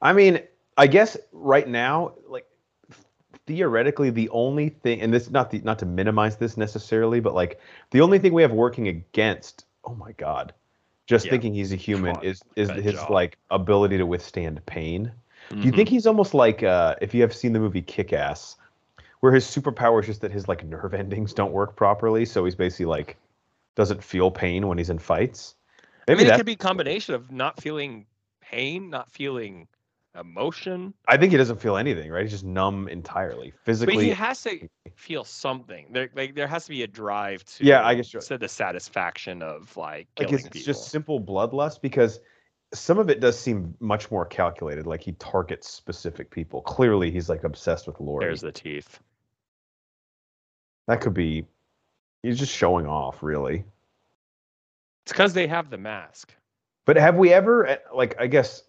I 0.00 0.12
mean, 0.14 0.40
I 0.78 0.86
guess 0.86 1.16
right 1.32 1.68
now, 1.68 2.14
like 2.26 2.46
theoretically 3.46 4.10
the 4.10 4.28
only 4.30 4.68
thing, 4.70 5.00
and 5.00 5.12
this 5.12 5.30
not 5.30 5.50
the 5.50 5.60
not 5.60 5.78
to 5.80 5.86
minimize 5.86 6.36
this 6.36 6.56
necessarily, 6.56 7.20
but 7.20 7.34
like 7.34 7.60
the 7.90 8.00
only 8.00 8.18
thing 8.18 8.32
we 8.32 8.42
have 8.42 8.52
working 8.52 8.88
against. 8.88 9.64
Oh 9.84 9.94
my 9.94 10.12
god, 10.12 10.52
just 11.06 11.26
Yeah. 11.26 11.30
thinking 11.30 11.54
he's 11.54 11.72
a 11.72 11.76
human 11.76 12.16
is 12.22 12.42
is 12.56 12.70
his 12.70 12.94
job. 12.94 13.10
like 13.10 13.38
ability 13.50 13.98
to 13.98 14.06
withstand 14.06 14.64
pain. 14.66 15.12
Do 15.60 15.68
you 15.68 15.72
think 15.72 15.88
he's 15.88 16.06
almost 16.06 16.34
like 16.34 16.62
uh, 16.62 16.96
if 17.00 17.14
you 17.14 17.22
have 17.22 17.34
seen 17.34 17.52
the 17.52 17.60
movie 17.60 17.82
Kick 17.82 18.12
Ass, 18.12 18.56
where 19.20 19.32
his 19.32 19.44
superpower 19.44 20.00
is 20.00 20.06
just 20.06 20.20
that 20.22 20.32
his 20.32 20.48
like 20.48 20.64
nerve 20.64 20.94
endings 21.02 21.32
don't 21.32 21.52
work 21.52 21.76
properly, 21.76 22.24
so 22.24 22.44
he's 22.44 22.56
basically 22.56 22.86
like 22.86 23.16
doesn't 23.76 24.02
feel 24.02 24.30
pain 24.30 24.66
when 24.66 24.78
he's 24.78 24.90
in 24.90 24.98
fights. 24.98 25.54
I 26.08 26.14
Maybe 26.14 26.24
mean, 26.24 26.32
it 26.32 26.36
could 26.36 26.46
be 26.46 26.52
a 26.52 26.56
combination 26.56 27.14
of 27.14 27.30
not 27.30 27.60
feeling 27.60 28.06
pain, 28.40 28.90
not 28.90 29.10
feeling 29.10 29.68
emotion. 30.18 30.94
I 31.08 31.16
think 31.16 31.32
he 31.32 31.38
doesn't 31.38 31.60
feel 31.60 31.76
anything, 31.76 32.10
right? 32.10 32.22
He's 32.22 32.30
just 32.32 32.44
numb 32.44 32.88
entirely, 32.88 33.52
physically. 33.64 33.94
But 33.96 34.04
he 34.04 34.10
has 34.10 34.42
to 34.42 34.68
feel 34.94 35.24
something. 35.24 35.86
There, 35.90 36.08
like, 36.14 36.34
there 36.34 36.46
has 36.46 36.64
to 36.64 36.70
be 36.70 36.82
a 36.82 36.86
drive 36.86 37.44
to. 37.44 37.64
Yeah, 37.64 37.84
I 37.86 37.94
guess 37.94 38.12
you're- 38.12 38.24
to 38.26 38.38
the 38.38 38.48
satisfaction 38.48 39.42
of 39.42 39.76
like 39.76 40.08
like 40.18 40.32
it's 40.32 40.44
people. 40.44 40.60
just 40.60 40.88
simple 40.88 41.20
bloodlust 41.20 41.80
because 41.80 42.20
some 42.74 42.98
of 42.98 43.08
it 43.10 43.20
does 43.20 43.38
seem 43.38 43.74
much 43.80 44.10
more 44.10 44.24
calculated. 44.26 44.86
Like 44.86 45.02
he 45.02 45.12
targets 45.12 45.68
specific 45.70 46.30
people. 46.30 46.62
Clearly, 46.62 47.10
he's 47.10 47.28
like 47.28 47.44
obsessed 47.44 47.86
with 47.86 48.00
Laurie. 48.00 48.24
There's 48.26 48.40
the 48.40 48.52
teeth. 48.52 49.00
That 50.88 51.00
could 51.00 51.14
be. 51.14 51.46
He's 52.22 52.38
just 52.38 52.52
showing 52.52 52.86
off, 52.86 53.22
really. 53.22 53.64
It's 55.04 55.12
because 55.12 55.32
they 55.32 55.46
have 55.46 55.70
the 55.70 55.78
mask. 55.78 56.34
But 56.84 56.96
have 56.96 57.16
we 57.16 57.32
ever, 57.32 57.66
eh, 57.66 57.76
like, 57.94 58.16
I 58.20 58.26
guess, 58.26 58.62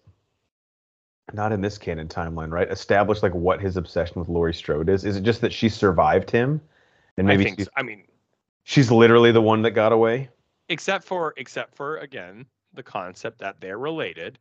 not 1.32 1.52
in 1.52 1.60
this 1.60 1.78
canon 1.78 2.08
timeline, 2.08 2.50
right? 2.50 2.70
Establish 2.70 3.22
like 3.22 3.34
what 3.34 3.60
his 3.60 3.76
obsession 3.76 4.20
with 4.20 4.28
Laurie 4.28 4.54
Strode 4.54 4.88
is? 4.88 5.04
Is 5.04 5.16
it 5.16 5.22
just 5.22 5.40
that 5.40 5.52
she 5.52 5.68
survived 5.68 6.30
him, 6.30 6.60
and 7.16 7.26
maybe 7.26 7.42
I 7.42 7.46
think. 7.46 7.58
she's. 7.58 7.68
I 7.76 7.82
mean, 7.82 8.04
she's 8.64 8.90
literally 8.90 9.32
the 9.32 9.42
one 9.42 9.62
that 9.62 9.72
got 9.72 9.92
away? 9.92 10.30
except 10.68 11.04
for 11.04 11.34
except 11.36 11.74
for 11.74 11.96
again 11.98 12.46
the 12.74 12.82
concept 12.82 13.38
that 13.38 13.60
they're 13.60 13.78
related 13.78 14.38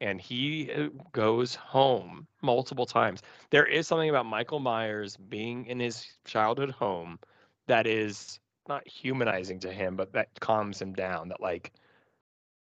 and 0.00 0.20
he 0.20 0.70
uh, 0.72 0.88
goes 1.12 1.54
home 1.54 2.26
multiple 2.42 2.86
times 2.86 3.22
there 3.50 3.66
is 3.66 3.86
something 3.86 4.10
about 4.10 4.26
michael 4.26 4.60
myers 4.60 5.16
being 5.16 5.66
in 5.66 5.80
his 5.80 6.06
childhood 6.24 6.70
home 6.70 7.18
that 7.66 7.86
is 7.86 8.38
not 8.68 8.86
humanizing 8.86 9.58
to 9.58 9.72
him 9.72 9.96
but 9.96 10.12
that 10.12 10.28
calms 10.40 10.80
him 10.80 10.92
down 10.92 11.28
that 11.28 11.40
like 11.40 11.72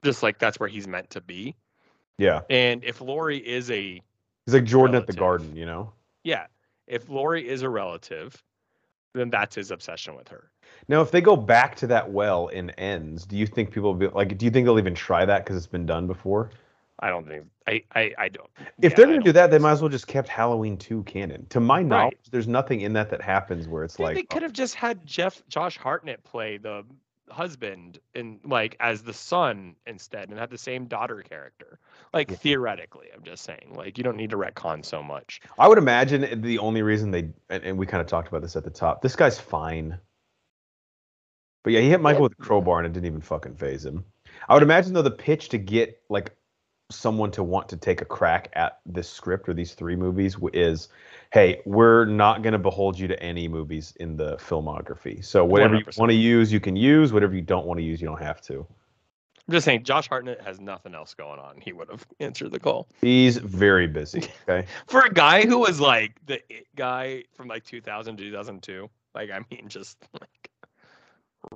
just 0.04 0.24
like 0.24 0.40
that's 0.40 0.60
where 0.60 0.70
he's 0.70 0.88
meant 0.88 1.10
to 1.10 1.22
be 1.22 1.56
Yeah, 2.20 2.42
and 2.50 2.84
if 2.84 3.02
laurie 3.02 3.40
is 3.40 3.72
a 3.72 4.02
he's 4.46 4.54
like 4.54 4.66
Jordan 4.66 4.96
at 4.96 5.08
the 5.08 5.14
Garden, 5.14 5.56
you 5.56 5.66
know. 5.66 5.92
yeah 6.24 6.46
if 6.88 7.10
laurie 7.10 7.48
is 7.48 7.64
a 7.64 7.70
relative 7.70 8.44
then 9.14 9.30
that's 9.32 9.56
his 9.56 9.72
obsession 9.72 10.16
with 10.16 10.28
her 10.28 10.52
Now, 10.88 11.02
if 11.02 11.10
they 11.10 11.22
go 11.22 11.36
back 11.36 11.76
to 11.78 11.88
that 11.88 12.12
well 12.12 12.48
in 12.50 12.70
ends, 12.72 13.26
do 13.26 13.36
you 13.36 13.48
think 13.48 13.72
people 13.72 13.94
will 13.94 14.00
be 14.00 14.08
like? 14.08 14.38
Do 14.38 14.46
you 14.46 14.52
think 14.52 14.66
they'll 14.66 14.78
even 14.78 14.94
try 14.94 15.26
that 15.26 15.44
because 15.44 15.58
it's 15.58 15.66
been 15.66 15.88
done 15.88 16.06
before? 16.06 16.52
i 17.00 17.10
don't 17.10 17.28
think 17.28 17.46
i 17.68 17.82
i, 17.96 18.14
I 18.18 18.30
don't 18.30 18.50
If 18.58 18.92
yeah, 18.92 18.96
they're 18.96 19.06
gonna 19.08 19.22
do 19.22 19.32
that, 19.32 19.52
they 19.52 19.60
might 19.60 19.72
as 19.72 19.82
well 19.82 19.90
just 19.90 20.08
kept 20.08 20.28
Halloween 20.28 20.78
two 20.78 21.04
canon. 21.04 21.46
To 21.50 21.60
my 21.60 21.82
knowledge, 21.82 22.18
there's 22.32 22.48
nothing 22.48 22.82
in 22.82 22.94
that 22.94 23.10
that 23.10 23.22
happens 23.22 23.68
where 23.68 23.84
it's 23.84 23.96
Dude, 23.96 24.06
like 24.06 24.16
they 24.16 24.24
could 24.24 24.44
have 24.44 24.54
just 24.54 24.76
had 24.76 25.06
Jeff 25.06 25.42
Josh 25.48 25.78
Hartnett 25.78 26.24
play 26.24 26.58
the 26.58 26.84
husband 27.32 28.00
in 28.14 28.40
like 28.44 28.76
as 28.80 29.04
the 29.04 29.14
son 29.14 29.76
instead 29.86 30.30
and 30.30 30.40
had 30.40 30.50
the 30.50 30.58
same 30.58 30.86
daughter 30.86 31.22
character. 31.22 31.80
Like 32.14 32.32
Yeah. 32.32 32.38
theoretically, 32.38 33.08
I'm 33.14 33.24
just 33.24 33.44
saying. 33.44 33.74
Like 33.76 33.98
you 33.98 34.04
don't 34.04 34.18
need 34.18 34.30
to 34.32 34.38
retcon 34.38 34.84
so 34.84 35.02
much. 35.04 35.42
I 35.58 35.68
would 35.68 35.78
imagine 35.78 36.42
the 36.42 36.60
only 36.60 36.82
reason 36.82 37.12
they 37.12 37.30
and, 37.50 37.64
and 37.64 37.78
we 37.78 37.86
kind 37.86 38.02
of 38.02 38.08
talked 38.08 38.28
about 38.28 38.42
this 38.42 38.56
at 38.56 38.64
the 38.64 38.70
top. 38.70 39.02
This 39.02 39.16
guy's 39.16 39.40
fine. 39.40 39.98
But 41.64 41.74
yeah, 41.74 41.82
he 41.82 41.90
hit 41.90 42.02
Michael 42.02 42.24
with 42.24 42.34
a 42.34 42.42
crowbar 42.42 42.80
and 42.80 42.88
it 42.88 42.94
didn't 42.94 43.08
even 43.08 43.22
fucking 43.22 43.56
phase 43.56 43.86
him. 43.86 44.06
I 44.48 44.54
would 44.54 44.64
imagine 44.64 44.94
though 44.94 45.02
the 45.02 45.12
pitch 45.12 45.50
to 45.50 45.58
get 45.58 46.02
like 46.10 46.36
someone 46.92 47.30
to 47.32 47.44
want 47.44 47.70
to 47.70 47.78
take 47.78 48.02
a 48.02 48.06
crack 48.06 48.50
at 48.54 48.80
this 48.86 49.08
script 49.10 49.48
or 49.48 49.54
these 49.54 49.74
three 49.74 49.96
movies 49.96 50.36
is, 50.54 50.90
hey, 51.32 51.62
we're 51.66 52.06
not 52.06 52.42
going 52.42 52.54
to 52.54 52.60
behold 52.60 52.98
you 52.98 53.08
to 53.08 53.22
any 53.22 53.48
movies 53.48 53.94
in 54.00 54.16
the 54.18 54.38
filmography. 54.38 55.24
So 55.24 55.46
whatever 55.46 55.76
you 55.76 55.86
100%. 55.86 55.98
want 56.00 56.10
to 56.10 56.16
use, 56.16 56.52
you 56.52 56.60
can 56.60 56.76
use. 56.76 57.14
Whatever 57.14 57.36
you 57.36 57.42
don't 57.42 57.66
want 57.68 57.80
to 57.80 57.84
use, 57.84 58.02
you 58.02 58.08
don't 58.08 58.22
have 58.22 58.42
to. 58.42 58.66
I'm 59.48 59.54
just 59.54 59.66
saying 59.66 59.84
Josh 59.84 60.08
Hartnett 60.08 60.42
has 60.42 60.60
nothing 60.60 60.94
else 60.94 61.14
going 61.16 61.40
on. 61.40 61.60
He 61.62 61.74
would 61.74 61.90
have 61.90 62.06
answered 62.20 62.52
the 62.52 62.60
call. 62.60 62.88
He's 63.02 63.38
very 63.38 63.88
busy. 63.88 64.24
Okay. 64.50 64.68
For 64.88 65.02
a 65.02 65.14
guy 65.14 65.46
who 65.46 65.60
was 65.60 65.80
like 65.80 66.14
the 66.26 66.42
it 66.52 66.66
guy 66.76 67.24
from 67.36 67.48
like 67.48 67.64
2000 67.66 68.18
to 68.18 68.24
2002, 68.24 68.90
like 69.14 69.30
I 69.32 69.40
mean 69.52 69.68
just 69.68 69.98
like 70.20 70.50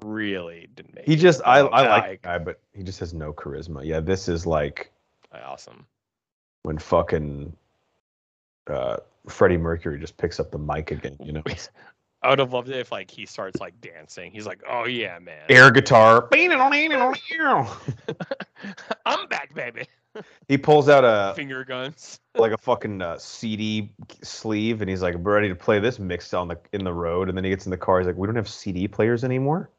really 0.03 0.69
didn't 0.75 0.95
make 0.95 1.05
He 1.05 1.13
it. 1.13 1.17
just 1.17 1.41
I 1.45 1.59
I 1.59 1.87
like 1.87 2.03
like- 2.03 2.21
guy, 2.21 2.37
but 2.37 2.59
he 2.73 2.83
just 2.83 2.99
has 2.99 3.13
no 3.13 3.33
charisma. 3.33 3.83
Yeah, 3.85 3.99
this 3.99 4.27
is 4.27 4.45
like 4.45 4.91
awesome. 5.41 5.85
when 6.63 6.77
fucking 6.77 7.53
uh 8.67 8.97
Freddie 9.27 9.57
Mercury 9.57 9.99
just 9.99 10.17
picks 10.17 10.39
up 10.39 10.51
the 10.51 10.57
mic 10.57 10.91
again, 10.91 11.17
you 11.21 11.31
know. 11.31 11.43
I 12.23 12.29
would 12.29 12.39
have 12.39 12.53
loved 12.53 12.69
it 12.69 12.77
if 12.77 12.91
like 12.91 13.11
he 13.11 13.25
starts 13.25 13.59
like 13.59 13.79
dancing. 13.81 14.31
He's 14.31 14.45
like, 14.45 14.61
"Oh 14.69 14.85
yeah, 14.85 15.19
man, 15.19 15.43
Air 15.49 15.71
guitar. 15.71 16.27
I'm 19.05 19.27
back, 19.27 19.53
baby." 19.53 19.87
He 20.47 20.57
pulls 20.57 20.89
out 20.89 21.03
a 21.03 21.33
Finger 21.35 21.65
guns. 21.65 22.19
like 22.37 22.51
a 22.51 22.57
fucking 22.57 23.01
uh, 23.01 23.17
CD 23.17 23.91
sleeve 24.21 24.81
and 24.81 24.89
he's 24.89 25.01
like 25.01 25.15
I'm 25.15 25.23
ready 25.23 25.49
to 25.49 25.55
play 25.55 25.79
this 25.79 25.99
mix 25.99 26.33
on 26.33 26.47
the 26.47 26.59
in 26.71 26.83
the 26.83 26.93
road 26.93 27.29
and 27.29 27.37
then 27.37 27.43
he 27.43 27.49
gets 27.49 27.65
in 27.65 27.71
the 27.71 27.77
car 27.77 27.99
he's 27.99 28.07
like 28.07 28.15
we 28.15 28.27
don't 28.27 28.35
have 28.35 28.47
CD 28.47 28.87
players 28.87 29.23
anymore. 29.23 29.69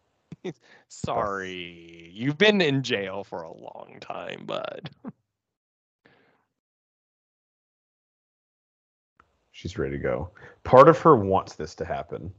Sorry, 0.89 2.11
you've 2.13 2.37
been 2.37 2.61
in 2.61 2.83
jail 2.83 3.25
for 3.25 3.43
a 3.43 3.53
long 3.53 3.99
time, 4.01 4.45
bud. 4.45 4.91
She's 9.65 9.79
ready 9.79 9.97
to 9.97 10.03
go. 10.03 10.29
Part 10.63 10.91
of 10.91 10.99
her 10.99 11.17
wants 11.17 11.55
this 11.55 11.75
to 11.77 11.87
happen. 11.87 12.31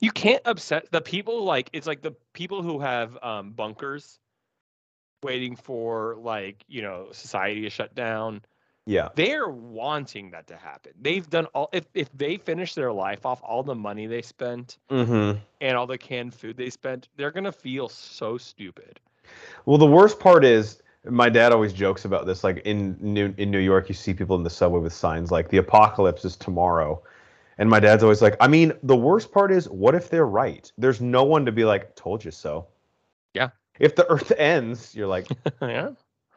You 0.00 0.10
can't 0.10 0.42
upset 0.44 0.92
the 0.92 1.00
people. 1.00 1.44
Like 1.44 1.70
it's 1.72 1.86
like 1.86 2.02
the 2.02 2.10
people 2.34 2.62
who 2.62 2.78
have 2.80 3.16
um, 3.22 3.52
bunkers, 3.52 4.18
waiting 5.22 5.56
for 5.56 6.16
like 6.20 6.62
you 6.68 6.82
know 6.82 7.06
society 7.12 7.62
to 7.62 7.70
shut 7.70 7.94
down. 7.94 8.42
Yeah. 8.84 9.08
They're 9.14 9.48
wanting 9.48 10.32
that 10.32 10.46
to 10.48 10.56
happen. 10.58 10.92
They've 11.00 11.26
done 11.30 11.46
all. 11.54 11.70
If 11.72 11.86
if 11.94 12.10
they 12.12 12.36
finish 12.36 12.74
their 12.74 12.92
life 12.92 13.24
off, 13.24 13.40
all 13.42 13.62
the 13.62 13.74
money 13.74 14.06
they 14.06 14.20
spent 14.20 14.76
Mm-hmm. 14.90 15.38
and 15.62 15.76
all 15.78 15.86
the 15.86 15.96
canned 15.96 16.34
food 16.34 16.58
they 16.58 16.68
spent, 16.68 17.08
they're 17.16 17.30
gonna 17.30 17.50
feel 17.50 17.88
so 17.88 18.36
stupid. 18.36 19.00
Well, 19.64 19.78
the 19.78 19.86
worst 19.86 20.20
part 20.20 20.44
is 20.44 20.82
my 21.04 21.28
dad 21.28 21.52
always 21.52 21.72
jokes 21.72 22.04
about 22.04 22.26
this. 22.26 22.44
Like 22.44 22.58
in 22.64 22.96
New 23.00 23.34
in 23.36 23.50
New 23.50 23.58
York, 23.58 23.88
you 23.88 23.94
see 23.94 24.14
people 24.14 24.36
in 24.36 24.42
the 24.42 24.50
subway 24.50 24.80
with 24.80 24.92
signs 24.92 25.30
like 25.30 25.48
"The 25.48 25.58
apocalypse 25.58 26.24
is 26.24 26.36
tomorrow," 26.36 27.02
and 27.58 27.68
my 27.68 27.80
dad's 27.80 28.02
always 28.02 28.22
like, 28.22 28.36
"I 28.40 28.48
mean, 28.48 28.72
the 28.82 28.96
worst 28.96 29.32
part 29.32 29.50
is, 29.50 29.68
what 29.68 29.94
if 29.94 30.10
they're 30.10 30.26
right? 30.26 30.70
There's 30.78 31.00
no 31.00 31.24
one 31.24 31.44
to 31.46 31.52
be 31.52 31.64
like, 31.64 31.96
told 31.96 32.24
you 32.24 32.30
so." 32.30 32.66
Yeah. 33.34 33.50
If 33.80 33.96
the 33.96 34.08
Earth 34.08 34.32
ends, 34.38 34.94
you're 34.94 35.08
like, 35.08 35.26
yeah. 35.62 35.90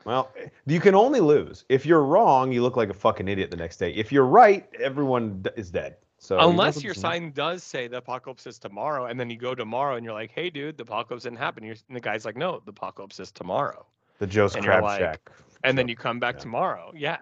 well, 0.03 0.32
you 0.66 0.80
can 0.80 0.95
only 0.95 1.20
lose. 1.20 1.66
If 1.70 1.86
you're 1.86 2.03
wrong, 2.03 2.51
you 2.51 2.63
look 2.63 2.78
like 2.78 2.89
a 2.89 2.93
fucking 2.93 3.28
idiot 3.28 3.51
the 3.51 3.57
next 3.57 3.78
day. 3.78 3.91
If 3.91 4.11
you're 4.11 4.26
right, 4.26 4.68
everyone 4.80 5.43
d- 5.43 5.51
is 5.55 5.70
dead. 5.70 5.97
So 6.18 6.36
you 6.36 6.39
might 6.39 6.47
as 6.47 6.78
Unless 6.78 6.84
your 6.84 6.93
sign 6.95 7.32
does 7.34 7.61
say 7.61 7.88
the 7.88 7.97
apocalypse 7.97 8.47
is 8.47 8.57
tomorrow, 8.57 9.05
and 9.05 9.20
then 9.20 9.30
you 9.30 9.38
go 9.38 9.53
tomorrow 9.53 9.95
and 9.95 10.03
you're 10.03 10.13
like, 10.13 10.32
"Hey, 10.32 10.49
dude, 10.49 10.78
the 10.78 10.84
apocalypse 10.84 11.24
didn't 11.24 11.38
happen." 11.38 11.66
And 11.66 11.78
the 11.95 11.99
guy's 11.99 12.26
like, 12.26 12.36
"No, 12.36 12.61
the 12.66 12.72
apocalypse 12.72 13.20
is 13.20 13.32
tomorrow." 13.32 13.86
The 14.20 14.28
Joe's 14.28 14.55
Crab 14.55 14.84
like- 14.84 14.99
Shack. 14.99 15.32
And 15.63 15.78
then 15.78 15.88
you 15.88 15.95
come 15.95 16.20
back 16.20 16.36
yeah. 16.36 16.41
tomorrow. 16.41 16.91
Yeah, 16.95 17.18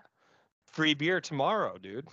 free 0.65 0.93
beer 0.93 1.21
tomorrow, 1.21 1.77
dude. 1.77 2.07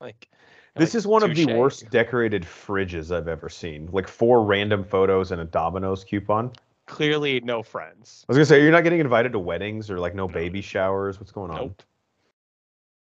Like 0.00 0.28
This 0.76 0.94
like, 0.94 0.98
is 0.98 1.06
one 1.06 1.22
of 1.24 1.34
the 1.34 1.46
worst 1.54 1.90
decorated 1.90 2.44
fridges 2.44 3.10
I've 3.14 3.26
ever 3.26 3.48
seen. 3.48 3.88
Like 3.90 4.06
four 4.06 4.44
random 4.44 4.84
photos 4.84 5.32
and 5.32 5.40
a 5.40 5.44
Domino's 5.44 6.04
coupon. 6.04 6.52
Clearly, 6.86 7.40
no 7.40 7.64
friends. 7.64 8.24
I 8.28 8.32
was 8.32 8.36
gonna 8.36 8.46
say 8.46 8.62
you're 8.62 8.70
not 8.70 8.84
getting 8.84 9.00
invited 9.00 9.32
to 9.32 9.40
weddings 9.40 9.90
or 9.90 9.98
like 9.98 10.14
no 10.14 10.28
No. 10.28 10.32
baby 10.32 10.60
showers. 10.60 11.18
What's 11.18 11.32
going 11.32 11.50
on? 11.50 11.56
Nope. 11.56 11.82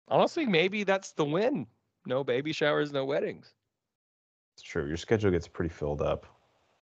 Honestly, 0.08 0.46
maybe 0.46 0.84
that's 0.86 1.12
the 1.12 1.26
win. 1.26 1.68
No 2.06 2.24
baby 2.24 2.54
showers, 2.54 2.94
no 2.94 3.04
weddings. 3.04 3.54
It's 4.56 4.64
true. 4.64 4.88
Your 4.88 4.98
schedule 4.98 5.32
gets 5.32 5.48
pretty 5.48 5.74
filled 5.74 6.02
up. 6.02 6.26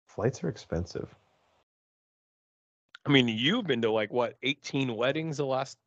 Flights 0.07 0.43
are 0.45 0.49
expensive. 0.49 1.15
I 3.07 3.11
mean, 3.11 3.29
you've 3.29 3.67
been 3.67 3.83
to 3.83 3.91
like 3.91 4.13
what, 4.13 4.37
18 4.43 4.95
weddings 4.95 5.39
the 5.39 5.47
last 5.47 5.79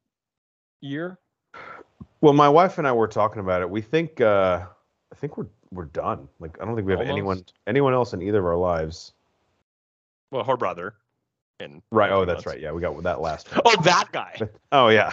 year? 0.82 1.20
Well, 2.22 2.34
my 2.34 2.50
wife 2.50 2.78
and 2.78 2.88
I 2.88 2.92
were 2.92 3.08
talking 3.08 3.40
about 3.40 3.62
it. 3.62 3.70
We 3.70 3.82
think 3.82 4.22
uh 4.22 4.66
I 5.12 5.16
think 5.16 5.38
we're 5.38 5.48
we're 5.72 5.86
done. 5.86 6.28
Like 6.40 6.58
I 6.62 6.66
don't 6.66 6.76
think 6.76 6.88
we 6.88 6.94
have 6.94 7.02
anyone 7.02 7.38
Almost. 7.38 7.54
anyone 7.68 7.94
else 7.94 8.14
in 8.14 8.22
either 8.22 8.40
of 8.40 8.46
our 8.46 8.58
lives. 8.58 9.14
Well, 10.32 10.44
her 10.44 10.58
brother. 10.58 10.96
In 11.60 11.82
Right. 11.92 12.12
Oh, 12.12 12.26
that's 12.26 12.38
months. 12.38 12.48
right. 12.48 12.60
Yeah, 12.60 12.72
we 12.72 12.82
got 12.82 13.02
that 13.04 13.22
last 13.22 13.52
one. 13.52 13.62
Oh, 13.66 13.82
that 13.84 14.12
guy. 14.12 14.40
Oh 14.72 14.88
yeah. 14.90 15.12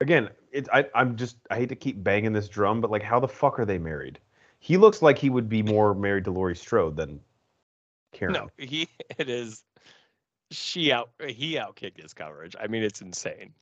Again, 0.00 0.30
it's 0.50 0.68
I, 0.72 0.86
I'm 0.94 1.16
just 1.16 1.36
I 1.50 1.56
hate 1.56 1.68
to 1.68 1.76
keep 1.76 2.02
banging 2.02 2.32
this 2.32 2.48
drum, 2.48 2.80
but 2.80 2.90
like, 2.90 3.02
how 3.02 3.20
the 3.20 3.28
fuck 3.28 3.58
are 3.58 3.64
they 3.64 3.78
married? 3.78 4.18
He 4.58 4.76
looks 4.76 5.02
like 5.02 5.18
he 5.18 5.30
would 5.30 5.48
be 5.48 5.62
more 5.62 5.94
married 5.94 6.24
to 6.24 6.30
Laurie 6.30 6.56
Strode 6.56 6.96
than 6.96 7.20
Karen. 8.14 8.32
No, 8.34 8.48
he 8.56 8.88
it 9.18 9.28
is. 9.28 9.62
She 10.50 10.92
out 10.92 11.10
he 11.26 11.54
outkicked 11.54 12.00
his 12.00 12.14
coverage. 12.14 12.54
I 12.58 12.66
mean, 12.68 12.82
it's 12.82 13.00
insane. 13.00 13.52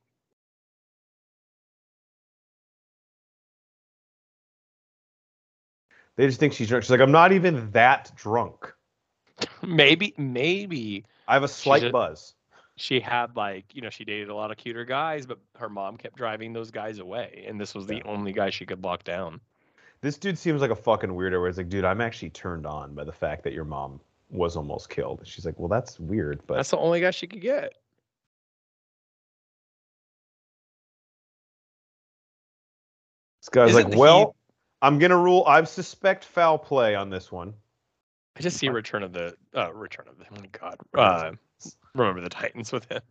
They 6.16 6.26
just 6.26 6.38
think 6.38 6.52
she's 6.52 6.68
drunk. 6.68 6.84
She's 6.84 6.90
like, 6.90 7.00
I'm 7.00 7.12
not 7.12 7.32
even 7.32 7.70
that 7.70 8.12
drunk. 8.14 8.72
Maybe 9.62 10.14
maybe 10.18 11.04
I 11.26 11.34
have 11.34 11.42
a 11.42 11.48
slight 11.48 11.82
a- 11.84 11.90
buzz. 11.90 12.34
she 12.76 13.00
had 13.00 13.34
like 13.34 13.64
you 13.74 13.80
know 13.80 13.90
she 13.90 14.04
dated 14.04 14.28
a 14.28 14.34
lot 14.34 14.50
of 14.50 14.56
cuter 14.56 14.84
guys, 14.84 15.26
but 15.26 15.38
her 15.56 15.68
mom 15.68 15.96
kept 15.96 16.16
driving 16.16 16.52
those 16.52 16.70
guys 16.70 16.98
away, 16.98 17.44
and 17.48 17.60
this 17.60 17.74
was 17.74 17.86
the 17.86 18.02
only 18.04 18.32
guy 18.32 18.50
she 18.50 18.66
could 18.66 18.84
lock 18.84 19.02
down. 19.04 19.40
This 20.00 20.18
dude 20.18 20.38
seems 20.38 20.60
like 20.60 20.70
a 20.70 20.76
fucking 20.76 21.10
weirdo. 21.10 21.40
Where 21.40 21.48
it's 21.48 21.58
like, 21.58 21.68
dude, 21.70 21.84
I'm 21.84 22.00
actually 22.00 22.30
turned 22.30 22.66
on 22.66 22.94
by 22.94 23.04
the 23.04 23.12
fact 23.12 23.42
that 23.44 23.52
your 23.52 23.64
mom 23.64 24.00
was 24.32 24.56
almost 24.56 24.88
killed. 24.88 25.20
She's 25.24 25.44
like, 25.44 25.58
well, 25.58 25.68
that's 25.68 26.00
weird, 26.00 26.40
but 26.46 26.56
That's 26.56 26.70
the 26.70 26.78
only 26.78 27.00
guy 27.00 27.10
she 27.10 27.26
could 27.26 27.40
get. 27.42 27.74
this 33.40 33.48
guy's 33.50 33.70
Isn't 33.70 33.84
like, 33.84 33.92
he- 33.94 33.98
well, 34.00 34.34
I'm 34.80 34.98
gonna 34.98 35.18
rule. 35.18 35.44
I 35.46 35.62
suspect 35.64 36.24
foul 36.24 36.58
play 36.58 36.94
on 36.94 37.10
this 37.10 37.30
one. 37.30 37.54
I 38.36 38.40
just 38.40 38.56
see 38.56 38.68
Return 38.68 39.02
of 39.02 39.12
the 39.12 39.34
uh, 39.54 39.72
Return 39.72 40.06
of 40.08 40.18
the 40.18 40.24
oh 40.32 40.40
my 40.40 40.46
God. 40.46 40.76
Uh, 40.94 41.32
remember 41.94 42.20
the 42.20 42.30
Titans 42.30 42.72
with 42.72 42.90
him. 42.90 43.02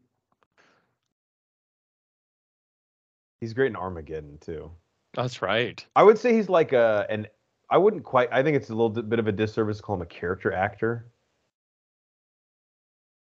He's 3.40 3.54
great 3.54 3.68
in 3.68 3.76
Armageddon 3.76 4.38
too. 4.40 4.72
That's 5.14 5.42
right. 5.42 5.86
I 5.96 6.04
would 6.04 6.18
say 6.18 6.34
he's 6.34 6.50
like 6.50 6.74
a 6.74 7.06
an. 7.10 7.28
I 7.72 7.78
wouldn't 7.78 8.04
quite. 8.04 8.30
I 8.32 8.44
think 8.44 8.58
it's 8.58 8.70
a 8.70 8.76
little 8.76 8.90
bit 8.90 9.18
of 9.18 9.28
a 9.28 9.32
disservice 9.32 9.78
to 9.78 9.84
call 9.84 9.96
him 9.96 10.02
a 10.02 10.06
character 10.06 10.52
actor 10.52 11.08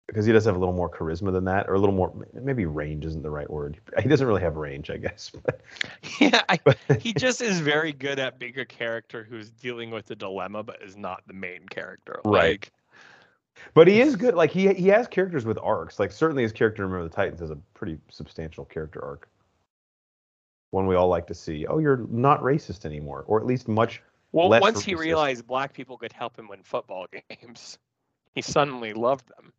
because 0.10 0.26
he 0.26 0.34
does 0.34 0.44
have 0.46 0.56
a 0.56 0.60
little 0.60 0.74
more 0.74 0.90
charisma 0.90 1.32
than 1.32 1.46
that, 1.46 1.70
or 1.70 1.76
a 1.76 1.80
little 1.80 1.94
more. 1.94 2.12
Maybe 2.34 2.66
range 2.66 3.06
isn't 3.06 3.22
the 3.22 3.30
right 3.30 3.50
word. 3.50 3.80
He 4.02 4.10
doesn't 4.10 4.26
really 4.26 4.42
have 4.42 4.58
range, 4.58 4.90
I 4.90 4.98
guess. 4.98 5.32
But, 5.44 5.62
Yeah, 6.20 6.42
I, 6.50 6.60
but 6.64 6.78
he 7.00 7.14
just 7.14 7.42
is 7.42 7.60
very 7.60 7.94
good 7.94 8.18
at 8.18 8.40
being 8.40 8.58
a 8.58 8.66
character 8.66 9.24
who's 9.24 9.52
dealing 9.52 9.92
with 9.92 10.10
a 10.10 10.16
dilemma, 10.16 10.64
but 10.64 10.82
is 10.82 10.98
not 10.98 11.22
the 11.28 11.34
main 11.34 11.68
character. 11.70 12.20
Right. 12.26 12.52
Like, 12.52 12.72
but 13.76 13.88
he 13.88 14.02
is 14.02 14.16
good. 14.16 14.34
Like 14.34 14.50
he 14.50 14.74
he 14.74 14.88
has 14.88 15.08
characters 15.08 15.46
with 15.46 15.60
arcs. 15.62 16.00
Like 16.00 16.12
certainly 16.12 16.44
his 16.44 16.52
character 16.52 16.84
in 16.84 16.90
Remember 16.90 17.08
the 17.08 17.16
Titans 17.16 17.42
has 17.42 17.52
a 17.52 17.58
pretty 17.76 18.00
substantial 18.10 18.66
character 18.66 19.04
arc. 19.04 19.30
One 20.72 20.88
we 20.88 20.96
all 20.96 21.08
like 21.08 21.28
to 21.28 21.36
see. 21.36 21.68
Oh, 21.68 21.78
you're 21.80 22.06
not 22.10 22.42
racist 22.42 22.86
anymore, 22.86 23.26
or 23.28 23.40
at 23.40 23.46
least 23.46 23.68
much. 23.68 24.02
Well, 24.32 24.50
once 24.50 24.82
he 24.82 24.96
realized 24.96 25.46
black 25.48 25.74
people 25.74 25.98
could 25.98 26.12
help 26.14 26.38
him 26.38 26.48
win 26.48 26.64
football 26.64 27.08
games, 27.30 27.78
he 28.36 28.42
suddenly 28.42 28.94
loved 28.94 29.28
them. 29.30 29.54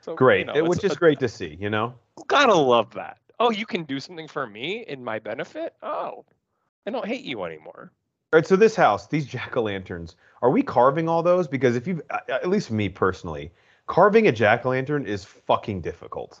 So, 0.00 0.12
you 0.12 0.16
Great, 0.16 0.46
know, 0.46 0.54
it- 0.54 0.64
which 0.66 0.84
is 0.84 0.92
a- 0.92 0.96
great 0.96 1.20
to 1.20 1.28
see. 1.28 1.56
You 1.60 1.70
know. 1.70 1.94
Gotta 2.28 2.54
love 2.54 2.92
that. 2.94 3.18
Oh, 3.40 3.50
you 3.50 3.66
can 3.66 3.82
do 3.84 3.98
something 4.00 4.28
for 4.28 4.46
me 4.46 4.84
in 4.86 5.02
my 5.02 5.18
benefit. 5.18 5.74
Oh, 5.82 6.24
I 6.86 6.90
don't 6.90 7.06
hate 7.06 7.24
you 7.24 7.42
anymore. 7.44 7.90
All 8.32 8.38
right, 8.38 8.46
so 8.46 8.56
this 8.56 8.74
house, 8.76 9.06
these 9.08 9.26
jack 9.26 9.56
o' 9.56 9.62
lanterns, 9.62 10.16
are 10.42 10.50
we 10.50 10.62
carving 10.62 11.08
all 11.08 11.22
those? 11.22 11.46
Because 11.48 11.76
if 11.76 11.86
you, 11.86 12.02
at 12.28 12.48
least 12.48 12.70
me 12.70 12.88
personally, 12.88 13.52
carving 13.86 14.28
a 14.28 14.32
jack 14.32 14.64
o' 14.64 14.70
lantern 14.70 15.04
is 15.06 15.24
fucking 15.24 15.80
difficult. 15.80 16.40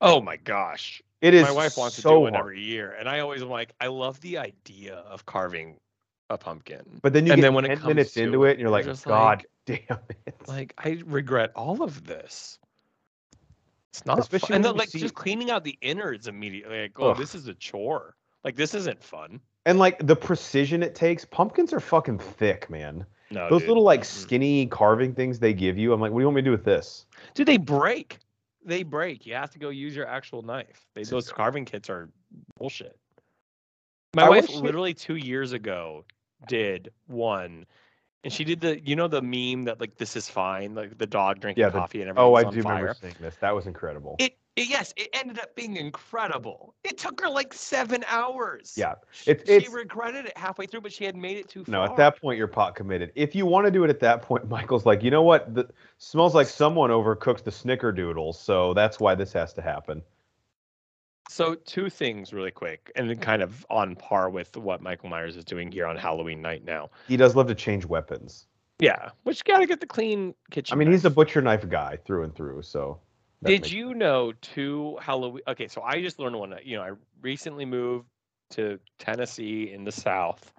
Oh 0.00 0.20
my 0.20 0.36
gosh. 0.36 1.02
It 1.22 1.32
is. 1.34 1.42
my 1.44 1.52
wife 1.52 1.76
wants 1.78 1.96
to 1.96 2.02
do 2.02 2.20
one 2.20 2.34
hard. 2.34 2.42
every 2.44 2.60
year, 2.62 2.94
and 2.98 3.08
I 3.08 3.20
always 3.20 3.42
am 3.42 3.48
like, 3.48 3.72
I 3.80 3.86
love 3.86 4.20
the 4.20 4.38
idea 4.38 4.96
of 4.96 5.24
carving 5.26 5.78
a 6.30 6.38
pumpkin. 6.38 7.00
But 7.02 7.12
then 7.12 7.26
you 7.26 7.32
and 7.32 7.40
get 7.40 7.46
then 7.46 7.54
when 7.54 7.64
it 7.64 7.68
10 7.68 7.76
comes 7.78 7.88
minutes 7.88 8.12
to 8.14 8.22
into 8.22 8.44
it, 8.44 8.52
and 8.52 8.60
you're 8.60 8.70
like, 8.70 8.86
God 9.04 9.44
damn 9.66 9.78
it. 10.26 10.34
like 10.46 10.74
I 10.78 11.02
regret 11.06 11.52
all 11.54 11.82
of 11.82 12.04
this. 12.06 12.58
It's 13.90 14.04
not 14.04 14.18
Especially 14.18 14.48
fun. 14.48 14.56
and 14.56 14.64
then, 14.64 14.76
like 14.76 14.90
see- 14.90 14.98
just 14.98 15.14
cleaning 15.14 15.50
out 15.50 15.64
the 15.64 15.78
innards 15.80 16.28
immediately. 16.28 16.82
Like, 16.82 17.00
oh, 17.00 17.10
Ugh. 17.10 17.16
this 17.16 17.34
is 17.34 17.48
a 17.48 17.54
chore. 17.54 18.14
Like 18.44 18.54
this 18.56 18.74
isn't 18.74 19.02
fun. 19.02 19.40
and 19.64 19.78
like 19.78 20.06
the 20.06 20.14
precision 20.16 20.82
it 20.82 20.94
takes, 20.94 21.24
pumpkins 21.24 21.72
are 21.72 21.80
fucking 21.80 22.18
thick, 22.18 22.68
man. 22.70 23.04
No, 23.30 23.48
Those 23.50 23.62
dude. 23.62 23.68
little 23.68 23.82
like 23.82 24.04
skinny 24.04 24.66
carving 24.66 25.12
things 25.14 25.40
they 25.40 25.52
give 25.52 25.76
you, 25.76 25.92
I'm 25.92 26.00
like, 26.00 26.12
what 26.12 26.18
do 26.18 26.22
you 26.22 26.26
want 26.26 26.36
me 26.36 26.42
to 26.42 26.44
do 26.44 26.50
with 26.52 26.64
this? 26.64 27.06
Dude, 27.34 27.48
they 27.48 27.56
break. 27.56 28.18
They 28.64 28.82
break. 28.84 29.26
You 29.26 29.34
have 29.34 29.50
to 29.50 29.58
go 29.58 29.70
use 29.70 29.96
your 29.96 30.06
actual 30.06 30.42
knife. 30.42 30.86
They, 30.94 31.02
those 31.02 31.30
carving 31.32 31.64
kits 31.64 31.90
are 31.90 32.08
bullshit. 32.58 32.96
My 34.16 34.24
I 34.24 34.28
wife 34.30 34.48
it- 34.48 34.56
literally 34.56 34.94
two 34.94 35.16
years 35.16 35.52
ago 35.52 36.04
did 36.48 36.90
one, 37.06 37.66
and 38.24 38.32
she 38.32 38.44
did 38.44 38.60
the 38.62 38.80
you 38.80 38.96
know 38.96 39.08
the 39.08 39.20
meme 39.22 39.64
that 39.64 39.78
like 39.78 39.96
this 39.98 40.16
is 40.16 40.28
fine, 40.28 40.74
like 40.74 40.96
the 40.98 41.06
dog 41.06 41.40
drinking 41.40 41.60
Yeah, 41.62 41.68
the- 41.68 41.78
coffee 41.80 42.00
and 42.00 42.08
everything. 42.08 42.26
Oh, 42.26 42.34
I 42.34 42.44
do 42.44 42.62
fire. 42.62 42.72
remember 42.76 42.94
seeing 43.00 43.14
this. 43.20 43.36
That 43.36 43.54
was 43.54 43.66
incredible. 43.66 44.16
It, 44.18 44.38
it 44.56 44.68
yes, 44.70 44.94
it 44.96 45.10
ended 45.12 45.38
up 45.38 45.54
being 45.54 45.76
incredible. 45.76 46.74
It 46.82 46.96
took 46.96 47.20
her 47.20 47.28
like 47.28 47.52
seven 47.52 48.04
hours. 48.08 48.72
yeah. 48.74 48.94
It's- 49.26 49.62
she 49.62 49.68
regretted 49.68 50.24
it 50.24 50.38
halfway 50.38 50.64
through, 50.64 50.80
but 50.80 50.94
she 50.94 51.04
had 51.04 51.14
made 51.14 51.36
it 51.36 51.48
too 51.50 51.60
No, 51.68 51.80
far. 51.80 51.86
No, 51.86 51.92
at 51.92 51.96
that 51.98 52.18
point 52.22 52.38
you're 52.38 52.46
pot 52.48 52.74
committed. 52.74 53.12
If 53.16 53.34
you 53.34 53.44
want 53.44 53.66
to 53.66 53.70
do 53.70 53.84
it 53.84 53.90
at 53.90 54.00
that 54.00 54.22
point, 54.22 54.48
Michael's 54.56 54.86
like, 54.86 55.02
you 55.02 55.10
know 55.10 55.22
what? 55.22 55.54
The 55.54 55.68
smells 55.98 56.34
like 56.34 56.46
someone 56.46 56.88
overcooked 56.88 57.44
the 57.44 57.50
snickerdoodles, 57.50 58.36
so 58.36 58.72
that's 58.72 58.98
why 58.98 59.14
this 59.14 59.34
has 59.34 59.52
to 59.52 59.60
happen. 59.60 60.00
So 61.28 61.54
two 61.54 61.90
things 61.90 62.32
really 62.32 62.50
quick, 62.50 62.92
and 62.94 63.10
then 63.10 63.18
kind 63.18 63.42
of 63.42 63.66
on 63.68 63.96
par 63.96 64.30
with 64.30 64.56
what 64.56 64.80
Michael 64.80 65.08
Myers 65.08 65.36
is 65.36 65.44
doing 65.44 65.72
here 65.72 65.86
on 65.86 65.96
Halloween 65.96 66.40
night 66.40 66.64
now. 66.64 66.90
He 67.08 67.16
does 67.16 67.34
love 67.34 67.48
to 67.48 67.54
change 67.54 67.84
weapons. 67.84 68.46
Yeah, 68.78 69.10
which 69.24 69.44
got 69.44 69.58
to 69.58 69.66
get 69.66 69.80
the 69.80 69.86
clean 69.86 70.34
kitchen. 70.50 70.74
I 70.74 70.78
mean, 70.78 70.90
he's 70.90 71.04
a 71.04 71.10
butcher 71.10 71.40
knife 71.40 71.68
guy 71.68 71.98
through 72.04 72.24
and 72.24 72.34
through. 72.34 72.62
So. 72.62 73.00
Did 73.44 73.70
you 73.70 73.94
know 73.94 74.32
two 74.40 74.98
Halloween? 75.00 75.42
Okay, 75.46 75.68
so 75.68 75.82
I 75.82 76.00
just 76.00 76.18
learned 76.18 76.36
one. 76.36 76.54
You 76.64 76.76
know, 76.76 76.82
I 76.82 76.90
recently 77.20 77.64
moved 77.64 78.06
to 78.50 78.78
Tennessee 78.98 79.70
in 79.72 79.84
the 79.84 79.92
South, 79.92 80.52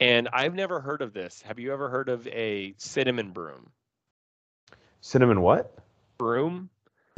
and 0.00 0.28
I've 0.32 0.54
never 0.54 0.80
heard 0.80 1.02
of 1.02 1.12
this. 1.12 1.40
Have 1.42 1.58
you 1.58 1.72
ever 1.72 1.88
heard 1.88 2.08
of 2.08 2.26
a 2.28 2.74
cinnamon 2.78 3.30
broom? 3.30 3.70
cinnamon 5.00 5.40
what? 5.40 5.74
Broom? 6.18 6.70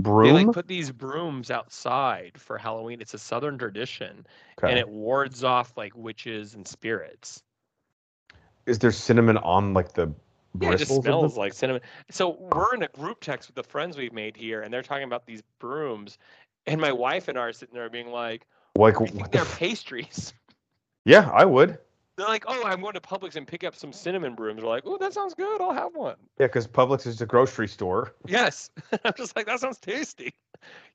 Broom. 0.03 0.34
They 0.34 0.44
like 0.44 0.55
put 0.55 0.68
these 0.68 0.90
brooms 0.90 1.50
outside 1.50 2.32
for 2.36 2.59
Halloween. 2.59 3.00
It's 3.00 3.14
a 3.14 3.18
Southern 3.18 3.59
tradition, 3.59 4.26
okay. 4.59 4.70
and 4.70 4.78
it 4.78 4.88
wards 4.88 5.44
off 5.44 5.76
like 5.76 5.96
witches 5.96 6.55
and 6.55 6.66
spirits. 6.66 7.42
Is 8.66 8.78
there 8.78 8.92
cinnamon 8.92 9.38
on 9.38 9.74
like 9.74 9.92
the 9.92 10.12
Yeah, 10.61 10.72
it 10.72 10.78
just 10.78 10.94
smells 10.94 11.36
like 11.36 11.53
cinnamon. 11.53 11.82
So 12.11 12.36
we're 12.38 12.74
in 12.74 12.82
a 12.82 12.88
group 12.88 13.20
text 13.20 13.48
with 13.48 13.57
the 13.57 13.62
friends 13.62 13.96
we've 13.96 14.12
made 14.12 14.36
here, 14.36 14.62
and 14.62 14.72
they're 14.72 14.82
talking 14.82 15.05
about 15.05 15.26
these 15.26 15.42
brooms, 15.59 16.18
and 16.66 16.80
my 16.80 16.92
wife 16.92 17.28
and 17.28 17.38
I 17.38 17.42
are 17.42 17.53
sitting 17.53 17.74
there 17.74 17.90
being 17.90 18.11
like, 18.11 18.46
like 18.76 18.94
"I 19.00 19.05
think 19.05 19.20
what 19.20 19.32
the 19.32 19.38
they're 19.38 19.46
f- 19.46 19.59
pastries." 19.59 20.34
Yeah, 21.05 21.28
I 21.34 21.44
would. 21.44 21.78
They're 22.22 22.28
like, 22.28 22.44
"Oh, 22.46 22.62
I'm 22.64 22.80
going 22.80 22.94
to 22.94 23.00
Publix 23.00 23.34
and 23.34 23.44
pick 23.48 23.64
up 23.64 23.74
some 23.74 23.92
cinnamon 23.92 24.36
brooms." 24.36 24.62
We're 24.62 24.68
like, 24.68 24.84
"Oh, 24.86 24.96
that 24.98 25.12
sounds 25.12 25.34
good. 25.34 25.60
I'll 25.60 25.72
have 25.72 25.96
one." 25.96 26.14
Yeah, 26.38 26.46
because 26.46 26.68
Publix 26.68 27.04
is 27.04 27.20
a 27.20 27.26
grocery 27.26 27.66
store. 27.66 28.14
Yes, 28.28 28.70
I'm 29.04 29.12
just 29.16 29.34
like, 29.34 29.46
"That 29.46 29.58
sounds 29.58 29.78
tasty." 29.78 30.32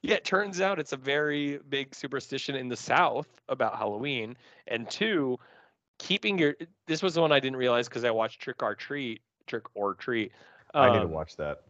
Yeah, 0.01 0.15
it 0.15 0.23
turns 0.23 0.61
out 0.61 0.79
it's 0.79 0.93
a 0.93 0.97
very 0.97 1.57
big 1.69 1.93
superstition 1.93 2.55
in 2.55 2.69
the 2.69 2.77
South 2.77 3.27
about 3.49 3.75
Halloween, 3.77 4.37
and 4.67 4.89
two, 4.89 5.37
keeping 5.97 6.37
your. 6.37 6.55
This 6.85 7.03
was 7.03 7.15
the 7.15 7.21
one 7.21 7.33
I 7.33 7.41
didn't 7.41 7.57
realize 7.57 7.89
because 7.89 8.05
I 8.05 8.11
watched 8.11 8.39
Trick 8.39 8.63
or 8.63 8.73
Treat, 8.73 9.21
Trick 9.47 9.63
or 9.73 9.95
Treat. 9.95 10.31
I 10.73 10.91
need 10.91 10.99
to 10.99 11.05
Um, 11.07 11.11
watch 11.11 11.35
that. 11.35 11.63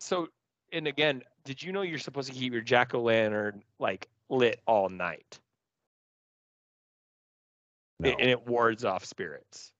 So, 0.00 0.26
and 0.72 0.88
again, 0.88 1.22
did 1.44 1.62
you 1.62 1.70
know 1.70 1.82
you're 1.82 2.00
supposed 2.00 2.32
to 2.32 2.34
keep 2.34 2.52
your 2.52 2.62
jack 2.62 2.94
o' 2.94 3.00
lantern 3.00 3.62
like 3.78 4.08
lit 4.28 4.60
all 4.66 4.88
night, 4.88 5.38
No. 8.04 8.10
And 8.18 8.30
it 8.30 8.46
wards 8.46 8.84
off 8.84 9.04
spirits. 9.04 9.72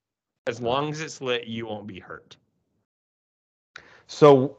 As 0.47 0.61
long 0.61 0.91
as 0.91 1.01
it's 1.01 1.20
lit, 1.20 1.47
you 1.47 1.66
won't 1.66 1.87
be 1.87 2.01
hurt. 2.01 2.37
So, 4.07 4.59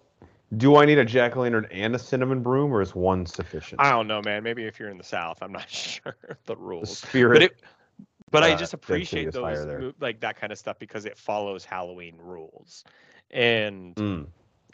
do 0.57 0.78
I 0.78 0.86
need 0.86 0.97
a 0.97 1.05
jack 1.05 1.38
o' 1.38 1.41
lantern 1.41 1.68
and 1.72 1.95
a 1.95 1.99
cinnamon 1.99 2.41
broom, 2.41 2.74
or 2.74 2.82
is 2.82 2.95
one 2.95 3.26
sufficient? 3.26 3.82
I 3.82 3.91
don't 3.91 4.07
know, 4.07 4.22
man. 4.22 4.43
Maybe 4.43 4.66
if 4.66 4.80
you're 4.80 4.89
in 4.89 4.97
the 4.97 5.03
South, 5.03 5.39
I'm 5.41 5.51
not 5.51 5.70
sure 5.70 6.16
of 6.30 6.38
the 6.45 6.55
the 6.55 6.57
rules. 6.57 6.97
spirit. 6.99 7.34
But 7.34 7.41
it, 7.43 7.61
but 8.32 8.43
I 8.43 8.51
uh, 8.51 8.57
just 8.57 8.74
appreciate 8.74 9.32
those 9.32 9.93
like 9.99 10.20
that 10.22 10.39
kind 10.39 10.51
of 10.51 10.57
stuff 10.57 10.80
because 10.80 11.05
it 11.05 11.18
follows 11.18 11.66
Halloween 11.66 12.18
rules. 12.20 12.84
And 13.32 13.95
Mm, 13.95 14.28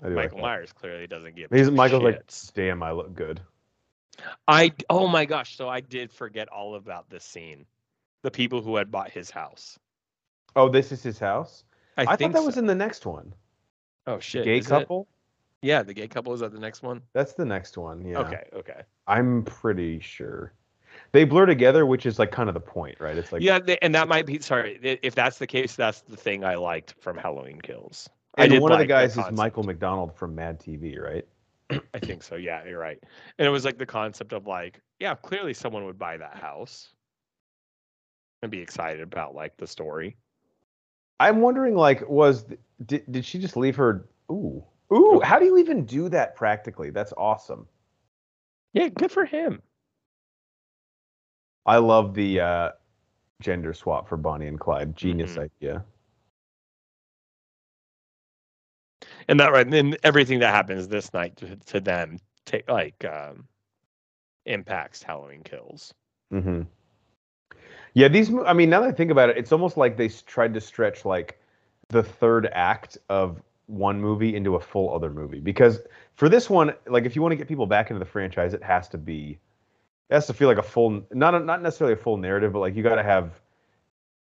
I 0.03 0.09
do 0.09 0.15
like 0.15 0.31
Michael. 0.31 0.39
Myers 0.39 0.71
clearly 0.73 1.07
doesn't 1.07 1.35
give. 1.35 1.51
He's 1.51 1.69
Michael's 1.69 2.03
like, 2.03 2.21
damn, 2.53 2.83
I 2.83 2.91
look 2.91 3.13
good. 3.13 3.41
I 4.47 4.73
oh 4.89 5.07
my 5.07 5.25
gosh, 5.25 5.55
so 5.57 5.67
I 5.67 5.81
did 5.81 6.11
forget 6.11 6.47
all 6.49 6.75
about 6.75 7.09
this 7.09 7.23
scene. 7.23 7.65
The 8.23 8.31
people 8.31 8.61
who 8.61 8.75
had 8.75 8.91
bought 8.91 9.09
his 9.09 9.29
house. 9.29 9.79
Oh, 10.55 10.69
this 10.69 10.91
is 10.91 11.01
his 11.01 11.17
house. 11.17 11.63
I, 11.97 12.03
I, 12.03 12.15
thought 12.15 12.33
that 12.33 12.43
was 12.43 12.57
in 12.57 12.65
the 12.65 12.75
next 12.75 13.05
one. 13.05 13.33
Oh 14.07 14.19
shit. 14.19 14.45
Gay 14.45 14.57
is 14.57 14.67
it? 14.67 14.69
couple. 14.69 15.07
Yeah, 15.61 15.83
the 15.83 15.93
gay 15.93 16.07
couple 16.07 16.33
is 16.33 16.39
that 16.39 16.51
the 16.51 16.59
next 16.59 16.81
one? 16.81 17.01
That's 17.13 17.33
the 17.33 17.45
next 17.45 17.77
one. 17.77 18.03
Yeah. 18.05 18.19
Okay, 18.19 18.43
okay. 18.53 18.81
I'm 19.07 19.43
pretty 19.43 19.99
sure. 19.99 20.53
they 21.11 21.23
blur 21.23 21.45
together, 21.45 21.85
which 21.85 22.05
is 22.05 22.17
like 22.17 22.31
kind 22.31 22.49
of 22.49 22.55
the 22.55 22.61
point, 22.61 22.99
right? 22.99 23.15
It's 23.15 23.31
like 23.31 23.41
yeah, 23.41 23.59
they, 23.59 23.77
and 23.81 23.93
that 23.93 24.07
might 24.07 24.25
be 24.25 24.39
sorry 24.39 24.79
if 24.81 25.13
that's 25.15 25.37
the 25.37 25.47
case. 25.47 25.75
That's 25.75 26.01
the 26.01 26.17
thing 26.17 26.43
I 26.43 26.55
liked 26.55 26.95
from 26.99 27.17
Halloween 27.17 27.61
Kills. 27.61 28.09
I 28.37 28.45
and 28.45 28.59
one 28.59 28.71
of 28.71 28.77
the 28.77 28.83
like 28.83 28.89
guys 28.89 29.17
is. 29.17 29.31
Michael 29.31 29.63
McDonald 29.63 30.15
from 30.15 30.35
Mad 30.35 30.59
TV, 30.59 30.99
right? 30.99 31.25
I 31.93 31.99
think 31.99 32.23
so. 32.23 32.35
Yeah, 32.35 32.65
you're 32.65 32.79
right. 32.79 33.01
And 33.37 33.47
it 33.47 33.51
was 33.51 33.65
like 33.65 33.77
the 33.77 33.85
concept 33.85 34.33
of 34.33 34.47
like, 34.47 34.79
yeah, 34.99 35.15
clearly 35.15 35.53
someone 35.53 35.85
would 35.85 35.99
buy 35.99 36.17
that 36.17 36.35
house 36.35 36.93
and 38.41 38.51
be 38.51 38.59
excited 38.59 39.01
about 39.01 39.35
like 39.35 39.57
the 39.57 39.67
story. 39.67 40.17
I'm 41.19 41.41
wondering, 41.41 41.75
like, 41.75 42.07
was 42.09 42.45
did 42.85 43.11
did 43.11 43.25
she 43.25 43.39
just 43.39 43.55
leave 43.57 43.75
her? 43.75 44.07
Ooh, 44.31 44.63
ooh. 44.93 45.21
How 45.23 45.39
do 45.39 45.45
you 45.45 45.57
even 45.57 45.85
do 45.85 46.09
that 46.09 46.35
practically? 46.35 46.89
That's 46.89 47.13
awesome. 47.17 47.67
Yeah, 48.73 48.89
good 48.89 49.11
for 49.11 49.25
him. 49.25 49.61
I 51.65 51.77
love 51.77 52.13
the 52.15 52.39
uh, 52.39 52.71
gender 53.41 53.73
swap 53.73 54.07
for 54.07 54.17
Bonnie 54.17 54.47
and 54.47 54.59
Clyde. 54.59 54.95
Genius 54.95 55.37
Mhm. 55.37 55.43
idea. 55.61 55.85
And 59.27 59.39
that 59.39 59.51
right, 59.51 59.65
and 59.65 59.73
then 59.73 59.95
everything 60.03 60.39
that 60.39 60.53
happens 60.53 60.87
this 60.87 61.13
night 61.13 61.35
to, 61.37 61.55
to 61.55 61.79
them 61.79 62.17
take 62.45 62.69
like 62.69 63.03
um 63.05 63.47
impacts 64.45 65.03
Halloween 65.03 65.43
Kills. 65.43 65.93
hmm 66.31 66.61
Yeah, 67.93 68.07
these. 68.07 68.31
I 68.45 68.53
mean, 68.53 68.69
now 68.69 68.81
that 68.81 68.89
I 68.89 68.91
think 68.91 69.11
about 69.11 69.29
it, 69.29 69.37
it's 69.37 69.51
almost 69.51 69.77
like 69.77 69.97
they 69.97 70.09
tried 70.09 70.53
to 70.53 70.61
stretch 70.61 71.05
like 71.05 71.39
the 71.89 72.03
third 72.03 72.49
act 72.53 72.97
of 73.09 73.41
one 73.67 74.01
movie 74.01 74.35
into 74.35 74.55
a 74.55 74.59
full 74.59 74.93
other 74.93 75.09
movie. 75.09 75.39
Because 75.39 75.79
for 76.15 76.29
this 76.29 76.49
one, 76.49 76.73
like, 76.87 77.05
if 77.05 77.15
you 77.15 77.21
want 77.21 77.31
to 77.31 77.35
get 77.35 77.47
people 77.47 77.65
back 77.65 77.89
into 77.89 77.99
the 77.99 78.09
franchise, 78.09 78.53
it 78.53 78.63
has 78.63 78.87
to 78.89 78.97
be, 78.97 79.39
it 80.09 80.13
has 80.13 80.27
to 80.27 80.33
feel 80.33 80.47
like 80.47 80.57
a 80.57 80.63
full, 80.63 81.03
not 81.11 81.35
a, 81.35 81.39
not 81.39 81.61
necessarily 81.61 81.93
a 81.93 81.97
full 81.97 82.17
narrative, 82.17 82.53
but 82.53 82.59
like 82.59 82.75
you 82.75 82.83
got 82.83 82.95
to 82.95 83.03
have 83.03 83.39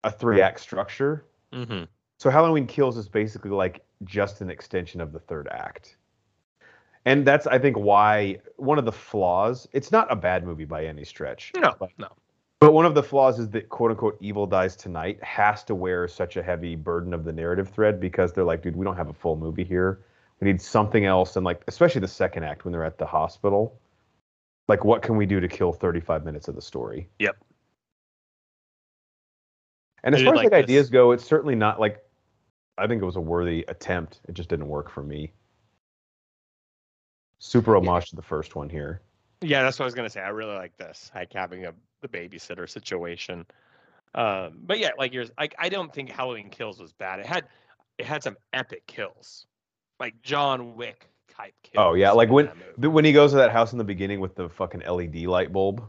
a 0.03 0.11
three 0.11 0.41
act 0.41 0.59
structure. 0.59 1.25
Mm-hmm. 1.53 1.85
So 2.17 2.29
Halloween 2.29 2.67
Kills 2.67 2.97
is 2.97 3.09
basically 3.09 3.51
like 3.51 3.83
just 4.03 4.41
an 4.41 4.49
extension 4.49 5.01
of 5.01 5.11
the 5.11 5.19
third 5.19 5.47
act. 5.49 5.97
And 7.05 7.25
that's 7.25 7.45
I 7.45 7.59
think 7.59 7.77
why 7.77 8.39
one 8.57 8.79
of 8.79 8.85
the 8.85 8.91
flaws, 8.91 9.67
it's 9.73 9.91
not 9.91 10.11
a 10.11 10.15
bad 10.15 10.43
movie 10.43 10.65
by 10.65 10.85
any 10.85 11.03
stretch. 11.03 11.51
No, 11.55 11.73
no. 11.97 12.07
But 12.61 12.73
one 12.73 12.85
of 12.85 12.95
the 12.95 13.03
flaws 13.03 13.39
is 13.39 13.49
that 13.49 13.69
quote 13.69 13.91
unquote 13.91 14.17
Evil 14.21 14.47
Dies 14.47 14.75
Tonight 14.75 15.21
has 15.23 15.63
to 15.65 15.75
wear 15.75 16.07
such 16.07 16.37
a 16.37 16.43
heavy 16.43 16.75
burden 16.75 17.13
of 17.13 17.25
the 17.25 17.33
narrative 17.33 17.69
thread 17.69 17.99
because 17.99 18.33
they're 18.33 18.43
like, 18.43 18.61
dude, 18.61 18.75
we 18.75 18.85
don't 18.85 18.95
have 18.95 19.09
a 19.09 19.13
full 19.13 19.35
movie 19.35 19.63
here. 19.63 20.01
We 20.39 20.47
need 20.47 20.61
something 20.61 21.05
else 21.05 21.35
and 21.35 21.45
like 21.45 21.63
especially 21.67 22.01
the 22.01 22.07
second 22.07 22.43
act 22.43 22.65
when 22.65 22.71
they're 22.71 22.85
at 22.85 22.97
the 22.97 23.05
hospital. 23.05 23.79
Like 24.67 24.83
what 24.83 25.01
can 25.01 25.17
we 25.17 25.25
do 25.25 25.39
to 25.39 25.47
kill 25.47 25.73
35 25.73 26.25
minutes 26.25 26.47
of 26.47 26.55
the 26.55 26.61
story? 26.61 27.07
Yep. 27.19 27.35
And 30.03 30.15
as 30.15 30.21
far 30.21 30.33
as 30.33 30.37
like 30.37 30.51
like 30.51 30.63
ideas 30.63 30.89
go, 30.89 31.11
it's 31.11 31.25
certainly 31.25 31.55
not 31.55 31.79
like 31.79 32.03
I 32.77 32.87
think 32.87 33.01
it 33.01 33.05
was 33.05 33.15
a 33.15 33.21
worthy 33.21 33.65
attempt. 33.67 34.21
It 34.27 34.33
just 34.33 34.49
didn't 34.49 34.67
work 34.67 34.89
for 34.89 35.03
me. 35.03 35.33
Super 37.39 37.75
homage 37.75 38.09
to 38.09 38.15
the 38.15 38.21
first 38.21 38.55
one 38.55 38.69
here. 38.69 39.01
Yeah, 39.41 39.63
that's 39.63 39.79
what 39.79 39.83
I 39.83 39.87
was 39.87 39.95
gonna 39.95 40.09
say. 40.09 40.21
I 40.21 40.29
really 40.29 40.55
like 40.55 40.77
this, 40.77 41.11
like 41.13 41.33
having 41.33 41.65
a 41.65 41.73
the 42.11 42.17
babysitter 42.17 42.69
situation. 42.69 43.45
Um, 44.13 44.59
but 44.63 44.79
yeah, 44.79 44.91
like 44.97 45.13
yours, 45.13 45.31
like 45.39 45.55
I 45.59 45.69
don't 45.69 45.93
think 45.93 46.09
Halloween 46.09 46.49
Kills 46.49 46.79
was 46.79 46.93
bad. 46.93 47.19
It 47.19 47.25
had 47.25 47.45
it 47.97 48.05
had 48.05 48.23
some 48.23 48.37
epic 48.53 48.85
kills, 48.87 49.45
like 49.99 50.21
John 50.21 50.75
Wick 50.75 51.09
type 51.29 51.53
kills. 51.63 51.75
Oh 51.85 51.93
yeah, 51.95 52.11
like 52.11 52.29
when 52.29 52.49
the, 52.77 52.89
when 52.89 53.03
he 53.05 53.11
goes 53.11 53.31
to 53.31 53.37
that 53.37 53.51
house 53.51 53.71
in 53.73 53.77
the 53.77 53.83
beginning 53.83 54.19
with 54.19 54.35
the 54.35 54.47
fucking 54.49 54.81
LED 54.87 55.15
light 55.25 55.51
bulb. 55.51 55.83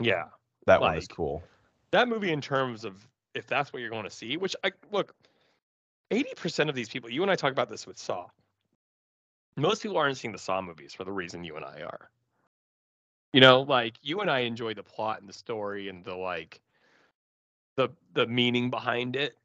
yeah, 0.00 0.24
That 0.66 0.80
one 0.80 0.96
is 0.96 1.04
Like- 1.08 1.16
cool. 1.16 1.42
that 1.92 2.08
movie 2.08 2.32
in 2.32 2.40
terms 2.40 2.84
of 2.84 3.06
if 3.34 3.46
that's 3.46 3.72
what 3.72 3.80
you're 3.82 3.90
going 3.90 4.04
to 4.04 4.10
see, 4.10 4.36
which 4.36 4.56
I 4.64 4.72
look, 4.90 5.14
eighty 6.10 6.34
percent 6.34 6.68
of 6.70 6.74
these 6.76 6.88
people, 6.88 7.10
you 7.10 7.22
and 7.22 7.30
I 7.30 7.36
talk 7.36 7.52
about 7.52 7.68
this 7.68 7.86
with 7.86 7.98
Saw. 7.98 8.26
Most 9.56 9.82
people 9.82 9.96
aren't 9.98 10.16
seeing 10.16 10.32
the 10.32 10.38
Saw 10.38 10.60
movies 10.60 10.92
for 10.92 11.04
the 11.04 11.12
reason 11.12 11.44
you 11.44 11.54
and 11.56 11.64
I 11.64 11.82
are. 11.82 12.10
You 13.34 13.40
know, 13.40 13.62
like 13.62 13.98
you 14.00 14.20
and 14.20 14.30
I 14.30 14.40
enjoy 14.40 14.74
the 14.74 14.84
plot 14.84 15.18
and 15.18 15.28
the 15.28 15.32
story 15.32 15.88
and 15.88 16.04
the 16.04 16.14
like, 16.14 16.60
the 17.76 17.88
the 18.12 18.28
meaning 18.28 18.70
behind 18.70 19.16
it. 19.16 19.36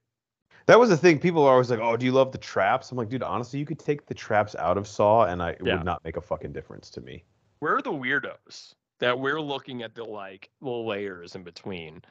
That 0.67 0.79
was 0.79 0.89
the 0.89 0.97
thing. 0.97 1.17
People 1.17 1.43
are 1.43 1.53
always 1.53 1.71
like, 1.71 1.79
"Oh, 1.79 1.97
do 1.97 2.05
you 2.05 2.11
love 2.11 2.31
the 2.31 2.37
traps?" 2.37 2.91
I'm 2.91 2.99
like, 2.99 3.09
dude, 3.09 3.23
honestly, 3.23 3.59
you 3.59 3.65
could 3.65 3.79
take 3.79 4.05
the 4.05 4.13
traps 4.13 4.55
out 4.59 4.77
of 4.77 4.87
Saw, 4.87 5.25
and 5.25 5.41
I 5.41 5.53
it 5.53 5.63
Yeah. 5.65 5.77
would 5.77 5.85
not 5.85 6.03
make 6.03 6.17
a 6.17 6.21
fucking 6.21 6.53
difference 6.53 6.91
to 6.91 7.01
me. 7.01 7.23
We're 7.61 7.81
the 7.81 7.91
weirdos 7.91 8.75
that 8.99 9.19
we're 9.19 9.41
looking 9.41 9.81
at 9.81 9.95
the 9.95 10.03
like 10.03 10.51
little 10.61 10.85
layers 10.85 11.33
in 11.33 11.41
between. 11.41 12.03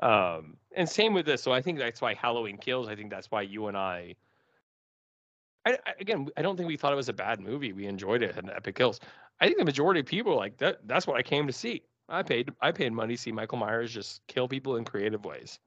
Um, 0.00 0.56
and 0.74 0.88
same 0.88 1.14
with 1.14 1.26
this. 1.26 1.44
So 1.44 1.52
I 1.52 1.62
think 1.62 1.78
that's 1.78 2.00
why 2.00 2.14
Halloween 2.14 2.56
Kills. 2.56 2.88
I 2.88 2.96
think 2.96 3.08
that's 3.08 3.30
why 3.30 3.42
you 3.42 3.68
and 3.68 3.76
I. 3.76 4.16
I, 5.64 5.78
I 5.86 5.94
again, 6.00 6.28
I 6.36 6.42
don't 6.42 6.56
think 6.56 6.66
we 6.66 6.76
thought 6.76 6.92
it 6.92 6.96
was 6.96 7.08
a 7.08 7.12
bad 7.12 7.38
movie. 7.38 7.72
We 7.72 7.86
enjoyed 7.86 8.24
it 8.24 8.36
and 8.36 8.50
Epic 8.50 8.74
Kills. 8.74 8.98
I 9.40 9.46
think 9.46 9.58
the 9.58 9.64
majority 9.64 10.00
of 10.00 10.06
people 10.06 10.32
are 10.32 10.36
like 10.36 10.56
that. 10.58 10.86
That's 10.86 11.06
what 11.06 11.16
I 11.16 11.22
came 11.22 11.46
to 11.46 11.52
see. 11.52 11.82
I 12.08 12.22
paid. 12.22 12.50
I 12.60 12.72
paid 12.72 12.92
money 12.92 13.14
to 13.16 13.20
see 13.20 13.32
Michael 13.32 13.58
Myers 13.58 13.92
just 13.92 14.26
kill 14.26 14.48
people 14.48 14.76
in 14.76 14.84
creative 14.84 15.24
ways. 15.24 15.58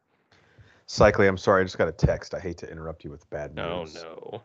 Cycly, 0.87 1.27
I'm 1.27 1.37
sorry, 1.37 1.61
I 1.61 1.63
just 1.63 1.77
got 1.77 1.87
a 1.87 1.93
text. 1.93 2.33
I 2.33 2.39
hate 2.39 2.57
to 2.57 2.69
interrupt 2.69 3.03
you 3.03 3.09
with 3.11 3.27
bad 3.29 3.55
news. 3.55 3.95
no. 3.95 4.01
No. 4.33 4.41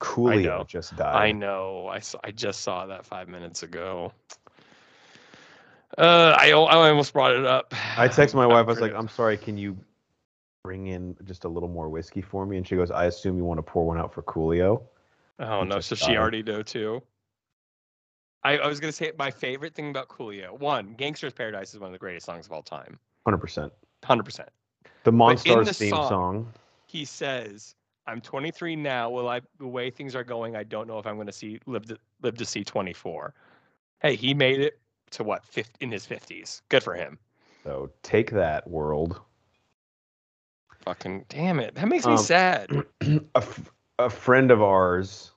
Coolio 0.00 0.66
just 0.66 0.96
died. 0.96 1.16
I 1.16 1.32
know. 1.32 1.88
I 1.88 1.98
saw, 1.98 2.18
I 2.22 2.30
just 2.30 2.60
saw 2.60 2.86
that 2.86 3.04
five 3.04 3.28
minutes 3.28 3.64
ago. 3.64 4.12
Uh, 5.96 6.36
I 6.38 6.50
I 6.50 6.88
almost 6.90 7.12
brought 7.12 7.34
it 7.34 7.44
up. 7.44 7.74
I 7.96 8.06
texted 8.08 8.34
my 8.34 8.46
wife. 8.54 8.58
I 8.58 8.62
was 8.62 8.80
like, 8.80 8.94
"I'm 8.94 9.08
sorry. 9.08 9.36
Can 9.36 9.56
you 9.56 9.76
bring 10.62 10.86
in 10.86 11.16
just 11.24 11.44
a 11.44 11.48
little 11.48 11.68
more 11.68 11.88
whiskey 11.88 12.22
for 12.22 12.46
me?" 12.46 12.56
And 12.58 12.66
she 12.66 12.76
goes, 12.76 12.90
"I 12.90 13.06
assume 13.06 13.36
you 13.36 13.44
want 13.44 13.58
to 13.58 13.62
pour 13.62 13.84
one 13.86 13.98
out 13.98 14.14
for 14.14 14.22
Coolio." 14.22 14.82
Oh 15.40 15.64
no, 15.64 15.80
so 15.80 15.94
she 15.96 16.16
already 16.16 16.42
know 16.42 16.62
too. 16.62 17.02
I, 18.44 18.58
I 18.58 18.66
was 18.68 18.80
gonna 18.80 18.92
say 18.92 19.12
my 19.18 19.30
favorite 19.30 19.74
thing 19.74 19.90
about 19.90 20.08
Coolio. 20.08 20.58
One, 20.58 20.94
"Gangster's 20.96 21.32
Paradise" 21.32 21.74
is 21.74 21.80
one 21.80 21.88
of 21.88 21.92
the 21.92 21.98
greatest 21.98 22.26
songs 22.26 22.46
of 22.46 22.52
all 22.52 22.62
time. 22.62 22.98
Hundred 23.26 23.38
percent. 23.38 23.72
Hundred 24.04 24.24
percent. 24.24 24.48
The 25.04 25.12
Monstars 25.12 25.66
the 25.66 25.72
theme 25.74 25.90
song- 25.90 26.08
song. 26.08 26.52
He 26.86 27.04
says, 27.04 27.74
"I'm 28.06 28.20
23 28.20 28.76
now. 28.76 29.10
Well, 29.10 29.28
I 29.28 29.40
the 29.58 29.66
way 29.66 29.90
things 29.90 30.14
are 30.14 30.24
going, 30.24 30.54
I 30.56 30.62
don't 30.62 30.86
know 30.86 30.98
if 30.98 31.06
I'm 31.06 31.16
gonna 31.16 31.32
see 31.32 31.58
live 31.66 31.86
to 31.86 31.98
live 32.22 32.36
to 32.36 32.44
see 32.44 32.62
24." 32.64 33.34
Hey, 34.00 34.14
he 34.14 34.32
made 34.34 34.60
it 34.60 34.78
to 35.10 35.24
what 35.24 35.44
50, 35.44 35.72
in 35.80 35.90
his 35.90 36.06
50s. 36.06 36.62
Good 36.68 36.82
for 36.84 36.94
him. 36.94 37.18
So 37.64 37.90
take 38.02 38.30
that, 38.30 38.68
world. 38.68 39.20
Fucking 40.84 41.24
damn 41.28 41.58
it, 41.60 41.74
that 41.74 41.88
makes 41.88 42.06
me 42.06 42.12
Um, 42.12 42.18
sad. 42.18 42.70
a, 43.02 43.20
f- 43.36 43.72
a 43.98 44.08
friend 44.08 44.50
of 44.50 44.62
ours. 44.62 45.32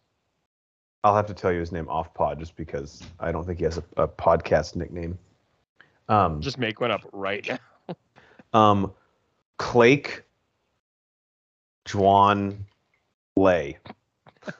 I'll 1.03 1.15
have 1.15 1.25
to 1.27 1.33
tell 1.33 1.51
you 1.51 1.59
his 1.59 1.71
name 1.71 1.89
off 1.89 2.13
pod 2.13 2.39
just 2.39 2.55
because 2.55 3.01
I 3.19 3.31
don't 3.31 3.45
think 3.45 3.57
he 3.57 3.65
has 3.65 3.77
a, 3.77 3.83
a 3.97 4.07
podcast 4.07 4.75
nickname. 4.75 5.17
Um, 6.09 6.41
Just 6.41 6.57
make 6.57 6.79
one 6.79 6.91
up 6.91 7.01
right 7.11 7.47
now. 7.87 7.95
um, 8.53 8.93
Clake 9.57 10.23
Juan 11.93 12.65
Lay. 13.35 13.77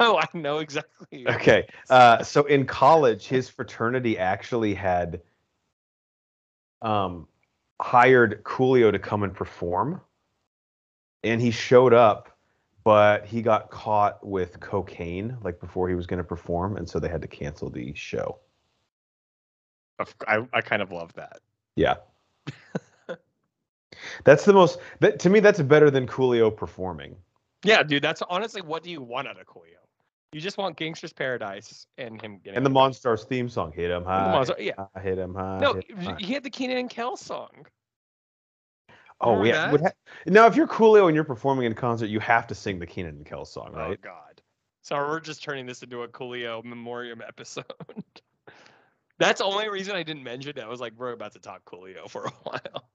Oh, 0.00 0.18
I 0.18 0.26
know 0.36 0.58
exactly. 0.58 1.26
Okay. 1.28 1.68
Uh, 1.88 2.20
so 2.20 2.42
in 2.46 2.66
college, 2.66 3.28
his 3.28 3.48
fraternity 3.48 4.18
actually 4.18 4.74
had 4.74 5.20
um, 6.82 7.28
hired 7.80 8.42
Coolio 8.42 8.90
to 8.90 8.98
come 8.98 9.22
and 9.22 9.32
perform, 9.32 10.00
and 11.22 11.40
he 11.40 11.52
showed 11.52 11.94
up, 11.94 12.33
but 12.84 13.24
he 13.26 13.42
got 13.42 13.70
caught 13.70 14.24
with 14.24 14.60
cocaine 14.60 15.36
like 15.42 15.58
before 15.58 15.88
he 15.88 15.94
was 15.94 16.06
going 16.06 16.18
to 16.18 16.24
perform, 16.24 16.76
and 16.76 16.88
so 16.88 16.98
they 16.98 17.08
had 17.08 17.22
to 17.22 17.28
cancel 17.28 17.70
the 17.70 17.92
show. 17.94 18.38
I, 20.26 20.46
I 20.52 20.60
kind 20.60 20.82
of 20.82 20.92
love 20.92 21.12
that. 21.14 21.40
Yeah. 21.76 21.94
that's 24.24 24.44
the 24.44 24.52
most. 24.52 24.78
That, 25.00 25.18
to 25.20 25.30
me, 25.30 25.40
that's 25.40 25.60
better 25.62 25.90
than 25.90 26.06
Coolio 26.06 26.54
performing. 26.54 27.16
Yeah, 27.64 27.82
dude, 27.82 28.02
that's 28.02 28.22
honestly 28.28 28.60
what 28.60 28.82
do 28.82 28.90
you 28.90 29.00
want 29.00 29.28
out 29.28 29.40
of 29.40 29.46
Coolio? 29.46 29.78
You 30.32 30.40
just 30.40 30.58
want 30.58 30.76
Gangster's 30.76 31.12
Paradise 31.12 31.86
and 31.96 32.20
him 32.20 32.38
getting 32.42 32.56
And 32.56 32.66
the. 32.66 32.70
Monstars 32.70 33.24
theme 33.24 33.48
song, 33.48 33.72
hit 33.72 33.90
him 33.90 34.04
high, 34.04 34.32
Monster- 34.32 34.56
yeah. 34.58 34.72
hit 35.00 35.16
him 35.16 35.32
high. 35.34 35.60
No, 35.60 35.74
hit 35.74 35.86
'em 35.90 35.96
high. 35.98 36.16
he 36.18 36.34
had 36.34 36.42
the 36.42 36.50
Kenan 36.50 36.76
and 36.76 36.90
Kel 36.90 37.16
song. 37.16 37.66
Oh 39.24 39.36
Remember 39.36 39.78
yeah. 39.78 39.88
Ha- 39.88 40.12
now, 40.26 40.46
if 40.46 40.54
you're 40.54 40.68
Coolio 40.68 41.06
and 41.06 41.14
you're 41.14 41.24
performing 41.24 41.64
in 41.64 41.72
a 41.72 41.74
concert, 41.74 42.06
you 42.06 42.20
have 42.20 42.46
to 42.48 42.54
sing 42.54 42.78
the 42.78 42.86
Kenan 42.86 43.16
and 43.16 43.26
Kel 43.26 43.46
song, 43.46 43.70
oh, 43.74 43.78
right? 43.78 43.98
Oh? 43.98 44.02
God. 44.02 44.42
So 44.82 44.96
we're 44.96 45.20
just 45.20 45.42
turning 45.42 45.64
this 45.64 45.82
into 45.82 46.02
a 46.02 46.08
Coolio 46.08 46.62
memoriam 46.62 47.22
episode. 47.26 47.64
That's 49.18 49.38
the 49.38 49.46
only 49.46 49.70
reason 49.70 49.96
I 49.96 50.02
didn't 50.02 50.24
mention 50.24 50.50
it. 50.50 50.58
I 50.58 50.68
was 50.68 50.80
like, 50.80 50.92
we're 50.98 51.12
about 51.12 51.32
to 51.32 51.38
talk 51.38 51.64
Coolio 51.64 52.08
for 52.10 52.26
a 52.26 52.30
while. 52.42 52.90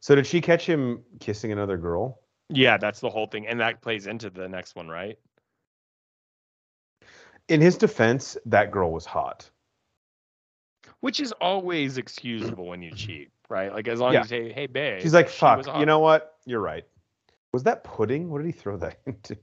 So 0.00 0.16
did 0.16 0.26
she 0.26 0.40
catch 0.40 0.66
him 0.66 1.02
kissing 1.20 1.52
another 1.52 1.76
girl? 1.76 2.20
Yeah, 2.48 2.76
that's 2.76 3.00
the 3.00 3.10
whole 3.10 3.26
thing, 3.26 3.46
and 3.46 3.60
that 3.60 3.82
plays 3.82 4.06
into 4.06 4.30
the 4.30 4.48
next 4.48 4.76
one, 4.76 4.88
right? 4.88 5.18
In 7.48 7.60
his 7.60 7.76
defense, 7.76 8.36
that 8.46 8.70
girl 8.70 8.92
was 8.92 9.04
hot. 9.04 9.50
Which 11.00 11.20
is 11.20 11.32
always 11.32 11.98
excusable 11.98 12.66
when 12.66 12.82
you 12.82 12.90
cheat, 12.92 13.30
right? 13.48 13.72
Like 13.72 13.88
as 13.88 14.00
long 14.00 14.12
Yeah. 14.14 14.20
as 14.22 14.30
you 14.30 14.48
say, 14.48 14.52
"Hey, 14.52 14.66
babe," 14.66 15.00
She's 15.02 15.14
like, 15.14 15.28
fuck. 15.28 15.58
was 15.58 15.66
You 15.78 15.86
know 15.86 15.98
what? 15.98 16.36
You're 16.44 16.60
right. 16.60 16.84
Was 17.52 17.62
that 17.64 17.84
pudding? 17.84 18.28
What 18.30 18.38
did 18.38 18.46
he 18.46 18.52
throw 18.52 18.76
that 18.78 18.98
into? 19.06 19.36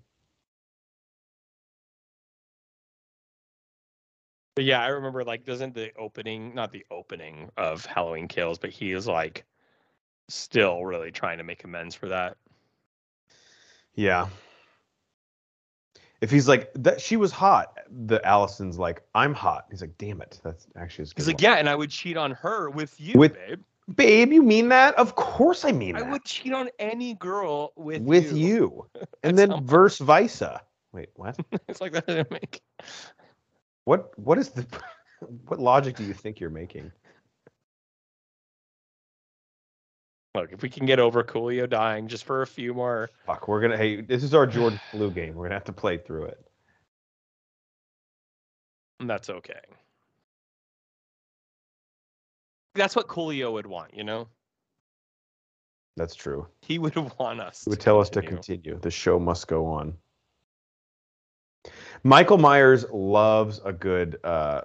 But 4.55 4.65
yeah, 4.65 4.81
I 4.83 4.87
remember 4.89 5.23
like 5.23 5.45
doesn't 5.45 5.73
the 5.73 5.91
opening, 5.97 6.53
not 6.53 6.71
the 6.71 6.85
opening 6.91 7.49
of 7.57 7.85
Halloween 7.85 8.27
Kills, 8.27 8.59
but 8.59 8.69
he 8.69 8.91
is 8.91 9.07
like 9.07 9.45
still 10.29 10.85
really 10.85 11.11
trying 11.11 11.39
to 11.39 11.43
make 11.43 11.63
amends 11.63 11.95
for 11.95 12.07
that. 12.09 12.37
Yeah. 13.95 14.27
If 16.23 16.31
he's 16.31 16.47
like 16.47 16.71
that, 16.75 17.01
she 17.01 17.17
was 17.17 17.33
hot. 17.33 17.77
The 18.05 18.25
Allison's 18.25 18.79
like, 18.79 19.03
I'm 19.13 19.33
hot. 19.33 19.65
He's 19.69 19.81
like, 19.81 19.97
damn 19.97 20.21
it. 20.21 20.39
That's 20.41 20.67
actually. 20.77 21.09
He's 21.17 21.27
like, 21.27 21.41
yeah, 21.41 21.55
and 21.55 21.67
I 21.67 21.75
would 21.75 21.89
cheat 21.89 22.15
on 22.15 22.31
her 22.31 22.69
with 22.69 22.95
you, 22.97 23.19
With- 23.19 23.33
babe. 23.33 23.59
babe, 23.93 24.31
you 24.31 24.41
mean 24.41 24.69
that? 24.69 24.95
Of 24.95 25.15
course, 25.15 25.65
I 25.65 25.73
mean 25.73 25.97
it. 25.97 25.99
I 25.99 26.03
that. 26.03 26.11
would 26.11 26.23
cheat 26.23 26.53
on 26.53 26.69
any 26.79 27.15
girl 27.15 27.73
with 27.75 28.03
with 28.03 28.31
you. 28.31 28.87
you, 28.95 29.01
and 29.23 29.37
then 29.37 29.65
verse 29.65 29.97
versa. 29.97 30.61
Wait, 30.93 31.09
what? 31.15 31.37
it's 31.67 31.81
like 31.81 31.91
that 31.91 32.07
doesn't 32.07 32.31
make. 32.31 32.61
What? 33.83 34.17
What 34.17 34.37
is 34.37 34.49
the? 34.49 34.65
What 35.47 35.59
logic 35.59 35.95
do 35.97 36.03
you 36.03 36.13
think 36.13 36.39
you're 36.41 36.49
making? 36.49 36.91
Look, 40.35 40.51
if 40.51 40.63
we 40.63 40.69
can 40.69 40.87
get 40.87 40.99
over 40.99 41.23
Coolio 41.23 41.69
dying 41.69 42.07
just 42.07 42.23
for 42.25 42.41
a 42.41 42.47
few 42.47 42.73
more, 42.73 43.11
Fuck, 43.27 43.47
we're 43.47 43.61
gonna. 43.61 43.77
Hey, 43.77 44.01
this 44.01 44.23
is 44.23 44.33
our 44.33 44.47
Jordan 44.47 44.79
flu 44.89 45.11
game. 45.11 45.35
We're 45.35 45.45
gonna 45.45 45.55
have 45.55 45.63
to 45.65 45.73
play 45.73 45.97
through 45.97 46.25
it. 46.25 46.39
that's 49.01 49.29
okay. 49.29 49.59
That's 52.73 52.95
what 52.95 53.07
Coolio 53.07 53.51
would 53.53 53.67
want, 53.67 53.93
you 53.93 54.03
know. 54.03 54.27
That's 55.97 56.15
true. 56.15 56.47
He 56.61 56.79
would 56.79 56.95
want 57.19 57.39
us. 57.39 57.67
It 57.67 57.69
would 57.69 57.79
tell 57.79 57.99
us 57.99 58.09
to 58.11 58.21
continue. 58.21 58.37
continue. 58.57 58.79
The 58.79 58.89
show 58.89 59.19
must 59.19 59.47
go 59.47 59.67
on. 59.67 59.93
Michael 62.03 62.39
Myers 62.39 62.85
loves 62.91 63.61
a 63.63 63.71
good 63.71 64.17
uh, 64.23 64.61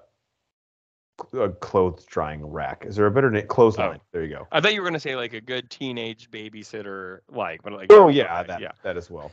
a 1.32 1.48
clothes 1.48 2.04
drying 2.04 2.44
rack. 2.44 2.84
Is 2.86 2.96
there 2.96 3.06
a 3.06 3.10
better 3.10 3.30
name? 3.30 3.46
Clothesline. 3.46 3.98
Oh. 4.00 4.06
There 4.12 4.24
you 4.24 4.34
go. 4.34 4.48
I 4.52 4.60
thought 4.60 4.74
you 4.74 4.80
were 4.80 4.86
gonna 4.86 5.00
say 5.00 5.16
like 5.16 5.32
a 5.32 5.40
good 5.40 5.70
teenage 5.70 6.30
babysitter, 6.30 7.20
like, 7.30 7.62
but 7.62 7.72
like. 7.72 7.92
Oh 7.92 8.08
yeah, 8.08 8.42
that 8.42 8.60
yeah. 8.60 8.72
that 8.82 8.96
as 8.96 9.10
well. 9.10 9.30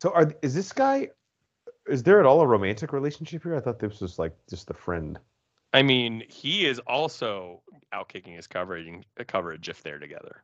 So 0.00 0.10
are 0.10 0.32
is 0.42 0.54
this 0.54 0.72
guy? 0.72 1.10
Is 1.86 2.02
there 2.02 2.18
at 2.18 2.26
all 2.26 2.40
a 2.40 2.46
romantic 2.46 2.92
relationship 2.92 3.42
here? 3.42 3.54
I 3.56 3.60
thought 3.60 3.78
this 3.78 4.00
was 4.00 4.18
like 4.18 4.34
just 4.48 4.70
a 4.70 4.74
friend. 4.74 5.18
I 5.72 5.82
mean, 5.82 6.22
he 6.28 6.66
is 6.66 6.78
also 6.80 7.60
out 7.92 8.08
kicking 8.08 8.34
his 8.34 8.46
coverage 8.46 9.04
uh, 9.18 9.24
coverage 9.26 9.68
if 9.68 9.82
they're 9.82 9.98
together. 9.98 10.42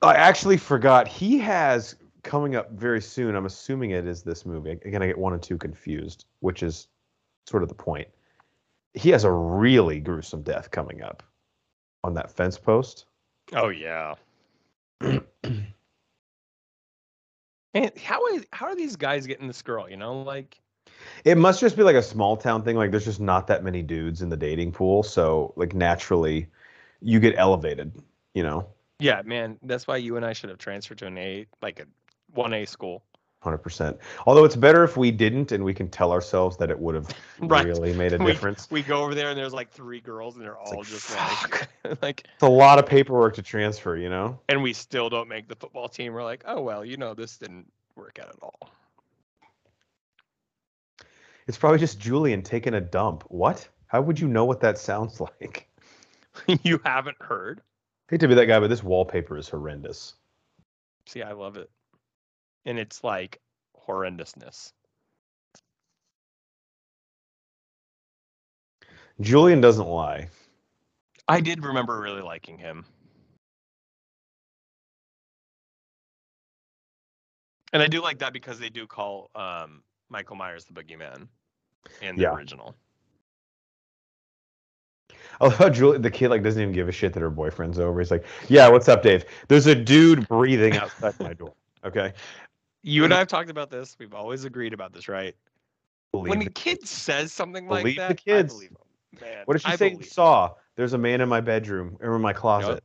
I 0.00 0.14
actually 0.14 0.56
forgot 0.56 1.06
he 1.06 1.38
has 1.38 1.96
coming 2.22 2.56
up 2.56 2.70
very 2.72 3.00
soon. 3.00 3.34
I'm 3.34 3.46
assuming 3.46 3.90
it 3.90 4.06
is 4.06 4.22
this 4.22 4.46
movie. 4.46 4.70
Again, 4.70 5.02
I 5.02 5.06
get 5.06 5.18
one 5.18 5.32
and 5.32 5.42
two 5.42 5.58
confused, 5.58 6.24
which 6.40 6.62
is 6.62 6.88
sort 7.46 7.62
of 7.62 7.68
the 7.68 7.74
point. 7.74 8.08
He 8.94 9.10
has 9.10 9.24
a 9.24 9.30
really 9.30 10.00
gruesome 10.00 10.42
death 10.42 10.70
coming 10.70 11.02
up 11.02 11.22
on 12.04 12.14
that 12.14 12.30
fence 12.30 12.58
post. 12.58 13.06
Oh 13.54 13.68
yeah. 13.68 14.14
And 17.74 17.90
how 17.98 18.26
is 18.28 18.44
how 18.52 18.66
are 18.66 18.76
these 18.76 18.96
guys 18.96 19.26
getting 19.26 19.46
this 19.46 19.62
girl? 19.62 19.88
You 19.88 19.96
know, 19.96 20.20
like 20.22 20.60
It 21.24 21.38
must 21.38 21.60
just 21.60 21.76
be 21.76 21.82
like 21.82 21.96
a 21.96 22.02
small 22.02 22.36
town 22.36 22.62
thing. 22.62 22.76
Like 22.76 22.90
there's 22.90 23.04
just 23.04 23.20
not 23.20 23.46
that 23.46 23.64
many 23.64 23.82
dudes 23.82 24.22
in 24.22 24.28
the 24.28 24.36
dating 24.36 24.72
pool, 24.72 25.02
so 25.02 25.52
like 25.56 25.74
naturally, 25.74 26.48
you 27.00 27.18
get 27.20 27.34
elevated. 27.38 27.92
You 28.34 28.42
know, 28.42 28.68
yeah, 28.98 29.22
man. 29.24 29.58
That's 29.62 29.86
why 29.86 29.98
you 29.98 30.16
and 30.16 30.24
I 30.24 30.32
should 30.32 30.50
have 30.50 30.58
transferred 30.58 30.98
to 30.98 31.06
an 31.06 31.18
A, 31.18 31.46
like 31.62 31.80
a 31.80 31.86
one 32.34 32.52
A 32.52 32.66
school. 32.66 33.02
Hundred 33.42 33.58
percent. 33.58 33.98
Although 34.26 34.44
it's 34.44 34.56
better 34.56 34.84
if 34.84 34.96
we 34.96 35.10
didn't, 35.10 35.52
and 35.52 35.64
we 35.64 35.74
can 35.74 35.88
tell 35.88 36.12
ourselves 36.12 36.56
that 36.58 36.70
it 36.70 36.78
would 36.78 36.94
have 36.94 37.08
Right. 37.40 37.66
really 37.66 37.92
made 37.92 38.12
a 38.12 38.18
We- 38.18 38.26
difference. 38.32 38.70
We 38.70 38.82
go 38.82 39.02
over 39.02 39.14
there 39.14 39.28
and 39.30 39.38
there's 39.38 39.52
like 39.52 39.70
three 39.70 40.00
girls 40.00 40.36
and 40.36 40.44
they're 40.44 40.56
It's 40.62 40.70
all 40.70 40.78
like, 40.78 40.86
just 40.86 41.02
fuck. 41.06 41.68
like 41.84 42.02
like 42.02 42.24
It's 42.34 42.42
a 42.42 42.48
lot 42.48 42.78
of 42.78 42.86
paperwork 42.86 43.34
to 43.34 43.42
transfer. 43.42 43.96
You 43.96 44.08
know. 44.10 44.38
and 44.48 44.62
we 44.62 44.72
still 44.72 45.08
don't 45.10 45.28
make 45.28 45.48
the 45.48 45.56
football 45.56 45.88
team. 45.88 46.12
We're 46.12 46.24
like, 46.24 46.44
oh 46.46 46.60
well, 46.60 46.84
you 46.84 46.96
know, 46.96 47.14
this 47.14 47.36
didn't 47.36 47.70
work 47.96 48.18
out 48.22 48.28
at 48.28 48.36
all. 48.42 48.70
It's 51.48 51.58
probably 51.58 51.78
just 51.80 51.98
Julian 51.98 52.42
taking 52.42 52.74
a 52.74 52.80
dump. 52.80 53.24
What? 53.28 53.68
How 53.88 54.00
would 54.00 54.18
you 54.20 54.28
know 54.28 54.44
what 54.44 54.60
that 54.60 54.78
sounds 54.78 55.20
like? 55.20 55.68
you 56.62 56.80
haven't 56.84 57.16
heard? 57.20 57.60
hate 58.08 58.20
to 58.20 58.28
be 58.28 58.34
that 58.34 58.46
guy, 58.46 58.60
but 58.60 58.68
this 58.68 58.82
wallpaper 58.82 59.36
is 59.36 59.48
horrendous. 59.48 60.14
See, 61.06 61.22
I 61.22 61.32
love 61.32 61.56
it. 61.56 61.68
And 62.64 62.78
it's 62.78 63.02
like 63.02 63.40
horrendousness. 63.88 64.72
Julian 69.20 69.60
doesn't 69.60 69.86
lie. 69.86 70.28
I 71.28 71.40
did 71.40 71.64
remember 71.64 72.00
really 72.00 72.22
liking 72.22 72.58
him. 72.58 72.84
And 77.72 77.82
I 77.82 77.86
do 77.86 78.02
like 78.02 78.18
that 78.18 78.32
because 78.32 78.58
they 78.58 78.68
do 78.68 78.86
call 78.86 79.30
um, 79.34 79.82
Michael 80.10 80.36
Myers 80.36 80.64
the 80.64 80.74
boogeyman 80.74 81.28
in 82.00 82.16
the 82.16 82.22
Yeah. 82.22 82.32
original. 82.34 82.74
I 85.40 85.46
love 85.46 85.56
how 85.56 85.68
Julian, 85.70 86.02
the 86.02 86.10
kid, 86.10 86.28
like 86.30 86.42
doesn't 86.42 86.60
even 86.60 86.74
give 86.74 86.88
a 86.88 86.92
shit 86.92 87.12
that 87.14 87.20
her 87.20 87.30
boyfriend's 87.30 87.78
over. 87.78 87.98
He's 88.00 88.10
like, 88.10 88.24
"Yeah, 88.48 88.68
what's 88.68 88.88
up, 88.88 89.02
Dave? 89.02 89.24
There's 89.48 89.66
a 89.66 89.74
dude 89.74 90.28
breathing 90.28 90.76
outside 90.76 91.14
my 91.20 91.32
door." 91.34 91.54
Okay. 91.84 92.12
You 92.82 93.04
and 93.04 93.14
I 93.14 93.18
have 93.18 93.28
talked 93.28 93.50
about 93.50 93.70
this. 93.70 93.96
We've 93.98 94.14
always 94.14 94.44
agreed 94.44 94.72
about 94.72 94.92
this, 94.92 95.08
right? 95.08 95.34
Believe 96.12 96.30
when 96.30 96.42
a 96.42 96.50
kid 96.50 96.86
says 96.86 97.32
something 97.32 97.68
Believe 97.68 97.84
like 97.84 97.94
the 97.94 98.14
that, 98.14 98.24
kids. 98.24 98.52
I 98.52 98.56
believe 98.56 98.70
him. 98.70 99.20
Man, 99.20 99.42
What 99.44 99.54
did 99.54 99.62
she 99.62 99.68
I 99.72 99.76
say? 99.76 99.90
believe- 99.90 100.06
Saw. 100.08 100.54
There's 100.76 100.92
a 100.94 100.98
man 100.98 101.20
in 101.20 101.28
my 101.28 101.40
bedroom 101.40 101.96
or 102.00 102.16
in 102.16 102.22
my 102.22 102.32
closet. 102.32 102.82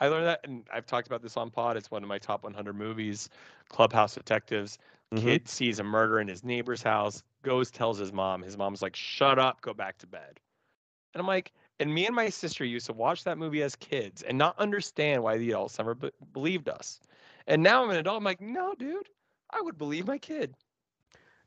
I 0.00 0.08
learned 0.08 0.26
that, 0.26 0.40
and 0.44 0.66
I've 0.72 0.86
talked 0.86 1.06
about 1.08 1.22
this 1.22 1.36
on 1.36 1.50
pod. 1.50 1.76
It's 1.76 1.90
one 1.90 2.02
of 2.02 2.08
my 2.08 2.18
top 2.18 2.44
100 2.44 2.74
movies. 2.74 3.28
Clubhouse 3.68 4.14
Detectives. 4.14 4.78
Mhm. 5.12 5.22
Kid 5.22 5.48
sees 5.48 5.78
a 5.78 5.84
murder 5.84 6.20
in 6.20 6.28
his 6.28 6.44
neighbor's 6.44 6.82
house, 6.82 7.22
goes 7.42 7.70
tells 7.70 7.98
his 7.98 8.12
mom. 8.12 8.42
His 8.42 8.56
mom's 8.56 8.80
like, 8.82 8.94
"Shut 8.96 9.38
up, 9.38 9.60
go 9.60 9.74
back 9.74 9.98
to 9.98 10.06
bed." 10.06 10.38
And 11.14 11.20
I'm 11.20 11.26
like, 11.26 11.52
and 11.80 11.92
me 11.92 12.06
and 12.06 12.14
my 12.14 12.28
sister 12.28 12.64
used 12.64 12.86
to 12.86 12.92
watch 12.92 13.24
that 13.24 13.38
movie 13.38 13.62
as 13.62 13.74
kids 13.76 14.22
and 14.22 14.36
not 14.38 14.58
understand 14.58 15.22
why 15.22 15.38
the 15.38 15.50
adults 15.50 15.78
never 15.78 15.94
be- 15.94 16.10
believed 16.32 16.68
us. 16.68 17.00
And 17.48 17.62
now 17.62 17.82
I'm 17.82 17.90
an 17.90 17.96
adult. 17.96 18.18
I'm 18.18 18.24
like, 18.24 18.42
no, 18.42 18.74
dude, 18.74 19.08
I 19.50 19.60
would 19.60 19.78
believe 19.78 20.06
my 20.06 20.18
kid. 20.18 20.54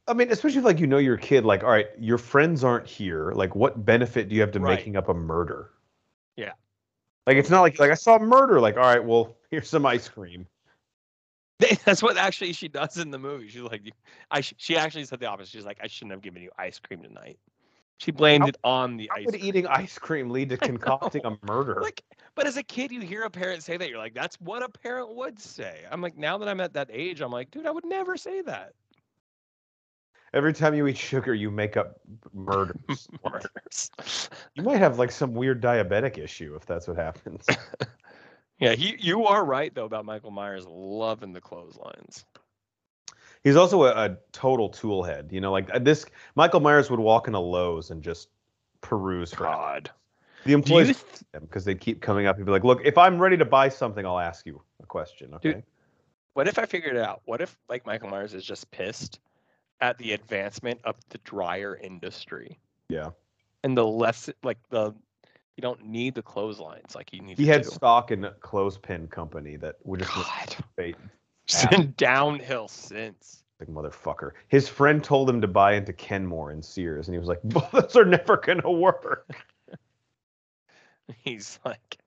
I 0.07 0.13
mean, 0.13 0.31
especially 0.31 0.57
if 0.57 0.65
like 0.65 0.79
you 0.79 0.87
know 0.87 0.97
your 0.97 1.15
kid, 1.15 1.45
like, 1.45 1.63
all 1.63 1.69
right, 1.69 1.87
your 1.97 2.17
friends 2.17 2.63
aren't 2.63 2.87
here. 2.87 3.31
Like, 3.33 3.55
what 3.55 3.85
benefit 3.85 4.27
do 4.27 4.35
you 4.35 4.41
have 4.41 4.51
to 4.51 4.59
Right. 4.59 4.75
making 4.75 4.97
up 4.97 5.07
a 5.09 5.13
murder? 5.13 5.69
Yeah. 6.35 6.53
Like, 7.27 7.37
it's 7.37 7.51
not 7.51 7.61
like 7.61 7.79
like 7.79 7.91
I 7.91 7.95
saw 7.95 8.15
a 8.15 8.19
murder. 8.19 8.59
Like, 8.59 8.77
all 8.77 8.83
right, 8.83 9.03
well, 9.03 9.37
here's 9.51 9.69
some 9.69 9.85
ice 9.85 10.09
cream. 10.09 10.47
That's 11.85 12.01
what 12.01 12.17
actually 12.17 12.53
she 12.53 12.67
does 12.67 12.97
in 12.97 13.11
the 13.11 13.19
movie. 13.19 13.47
She's 13.47 13.61
like, 13.61 13.83
I. 14.31 14.41
Sh-, 14.41 14.55
she 14.57 14.75
actually 14.75 15.05
said 15.05 15.19
the 15.19 15.27
opposite. 15.27 15.51
She's 15.51 15.65
like, 15.65 15.77
I 15.83 15.87
shouldn't 15.87 16.13
have 16.13 16.21
given 16.23 16.41
you 16.41 16.49
ice 16.57 16.79
cream 16.79 17.03
tonight. 17.03 17.37
She 18.01 18.09
blamed 18.09 18.45
How- 18.45 18.47
it 18.47 18.57
on 18.63 18.97
the 18.97 19.11
ice 19.11 19.25
would 19.27 19.35
cream. 19.35 19.45
eating 19.45 19.67
ice 19.67 19.99
cream 19.99 20.31
lead 20.31 20.49
to 20.49 20.57
concocting 20.57 21.21
a 21.23 21.37
murder? 21.45 21.79
Like, 21.83 22.01
but 22.33 22.47
as 22.47 22.57
a 22.57 22.63
kid, 22.63 22.91
you 22.91 22.99
hear 22.99 23.25
a 23.25 23.29
parent 23.29 23.61
say 23.61 23.77
that, 23.77 23.89
you're 23.89 23.99
like, 23.99 24.15
that's 24.15 24.41
what 24.41 24.63
a 24.63 24.69
parent 24.69 25.13
would 25.13 25.39
say. 25.39 25.81
I'm 25.91 26.01
like, 26.01 26.17
now 26.17 26.35
that 26.39 26.49
I'm 26.49 26.59
at 26.61 26.73
that 26.73 26.89
age, 26.91 27.21
I'm 27.21 27.31
like, 27.31 27.51
dude, 27.51 27.67
I 27.67 27.71
would 27.71 27.85
never 27.85 28.17
say 28.17 28.41
that. 28.41 28.73
Every 30.33 30.51
time 30.51 30.73
you 30.73 30.87
eat 30.87 30.97
sugar, 30.97 31.35
you 31.35 31.51
make 31.51 31.77
up 31.77 31.99
murders. 32.33 33.07
Murders. 33.23 34.29
you 34.55 34.63
might 34.63 34.77
have 34.79 34.97
like 34.97 35.11
some 35.11 35.35
weird 35.35 35.61
diabetic 35.61 36.17
issue 36.17 36.55
if 36.55 36.65
that's 36.65 36.87
what 36.87 36.97
happens. 36.97 37.45
yeah, 38.59 38.73
he. 38.73 38.95
You 38.97 39.25
are 39.25 39.45
right 39.45 39.75
though 39.75 39.85
about 39.85 40.05
Michael 40.05 40.31
Myers 40.31 40.65
loving 40.65 41.33
the 41.33 41.41
clotheslines. 41.41 42.25
He's 43.43 43.55
also 43.55 43.83
a, 43.85 43.91
a 44.11 44.17
total 44.31 44.69
tool 44.69 45.03
head. 45.03 45.29
You 45.31 45.41
know, 45.41 45.51
like 45.51 45.69
uh, 45.73 45.79
this. 45.79 46.05
Michael 46.35 46.59
Myers 46.59 46.89
would 46.91 46.99
walk 46.99 47.27
into 47.27 47.39
Lowe's 47.39 47.89
and 47.91 48.03
just 48.03 48.29
peruse 48.81 49.33
for 49.33 49.43
God. 49.45 49.89
the 50.45 50.53
employees 50.53 51.03
th- 51.03 51.41
because 51.41 51.65
they'd 51.65 51.79
keep 51.79 52.01
coming 52.01 52.27
up. 52.27 52.37
He'd 52.37 52.45
be 52.45 52.51
like, 52.51 52.63
"Look, 52.63 52.81
if 52.85 52.97
I'm 52.97 53.17
ready 53.19 53.37
to 53.37 53.45
buy 53.45 53.69
something, 53.69 54.05
I'll 54.05 54.19
ask 54.19 54.45
you 54.45 54.61
a 54.81 54.85
question." 54.85 55.33
Okay. 55.35 55.53
Dude, 55.53 55.63
What 56.33 56.47
if 56.47 56.59
I 56.59 56.65
figured 56.65 56.95
it 56.95 57.01
out? 57.01 57.21
What 57.25 57.41
if 57.41 57.57
like 57.67 57.85
Michael 57.85 58.09
Myers 58.09 58.33
is 58.33 58.45
just 58.45 58.69
pissed 58.71 59.19
at 59.81 59.97
the 59.97 60.13
advancement 60.13 60.79
of 60.83 60.95
the 61.09 61.17
dryer 61.19 61.75
industry 61.75 62.59
Yeah. 62.89 63.09
and 63.63 63.75
the 63.75 63.83
less 63.85 64.29
like 64.43 64.59
the 64.69 64.93
you 65.57 65.61
don't 65.61 65.83
need 65.85 66.13
the 66.13 66.21
clotheslines 66.21 66.93
like 66.95 67.11
you 67.11 67.21
need 67.21 67.37
He 67.39 67.45
to 67.45 67.51
had 67.51 67.63
do. 67.63 67.69
stock 67.71 68.11
in 68.11 68.23
a 68.23 68.31
clothespin 68.31 69.07
company 69.07 69.55
that 69.57 69.77
would 69.83 69.99
just 70.01 70.13
God. 70.13 70.55
Just 71.47 71.69
been 71.69 71.93
downhill 71.97 72.67
since. 72.67 73.43
like 73.59 73.69
motherfucker. 73.69 74.31
His 74.47 74.69
friend 74.69 75.03
told 75.03 75.29
him 75.29 75.41
to 75.41 75.47
buy 75.47 75.73
into 75.73 75.93
Kenmore 75.93 76.51
and 76.51 76.63
Sears, 76.63 77.07
and 77.07 77.15
he 77.15 77.19
was 77.19 77.27
like, 77.27 77.39
"Well, 77.43 77.69
those 77.73 77.95
are 77.95 78.05
never 78.05 78.37
gonna 78.37 78.71
work." 78.71 79.35
He's 81.17 81.59
like, 81.65 81.97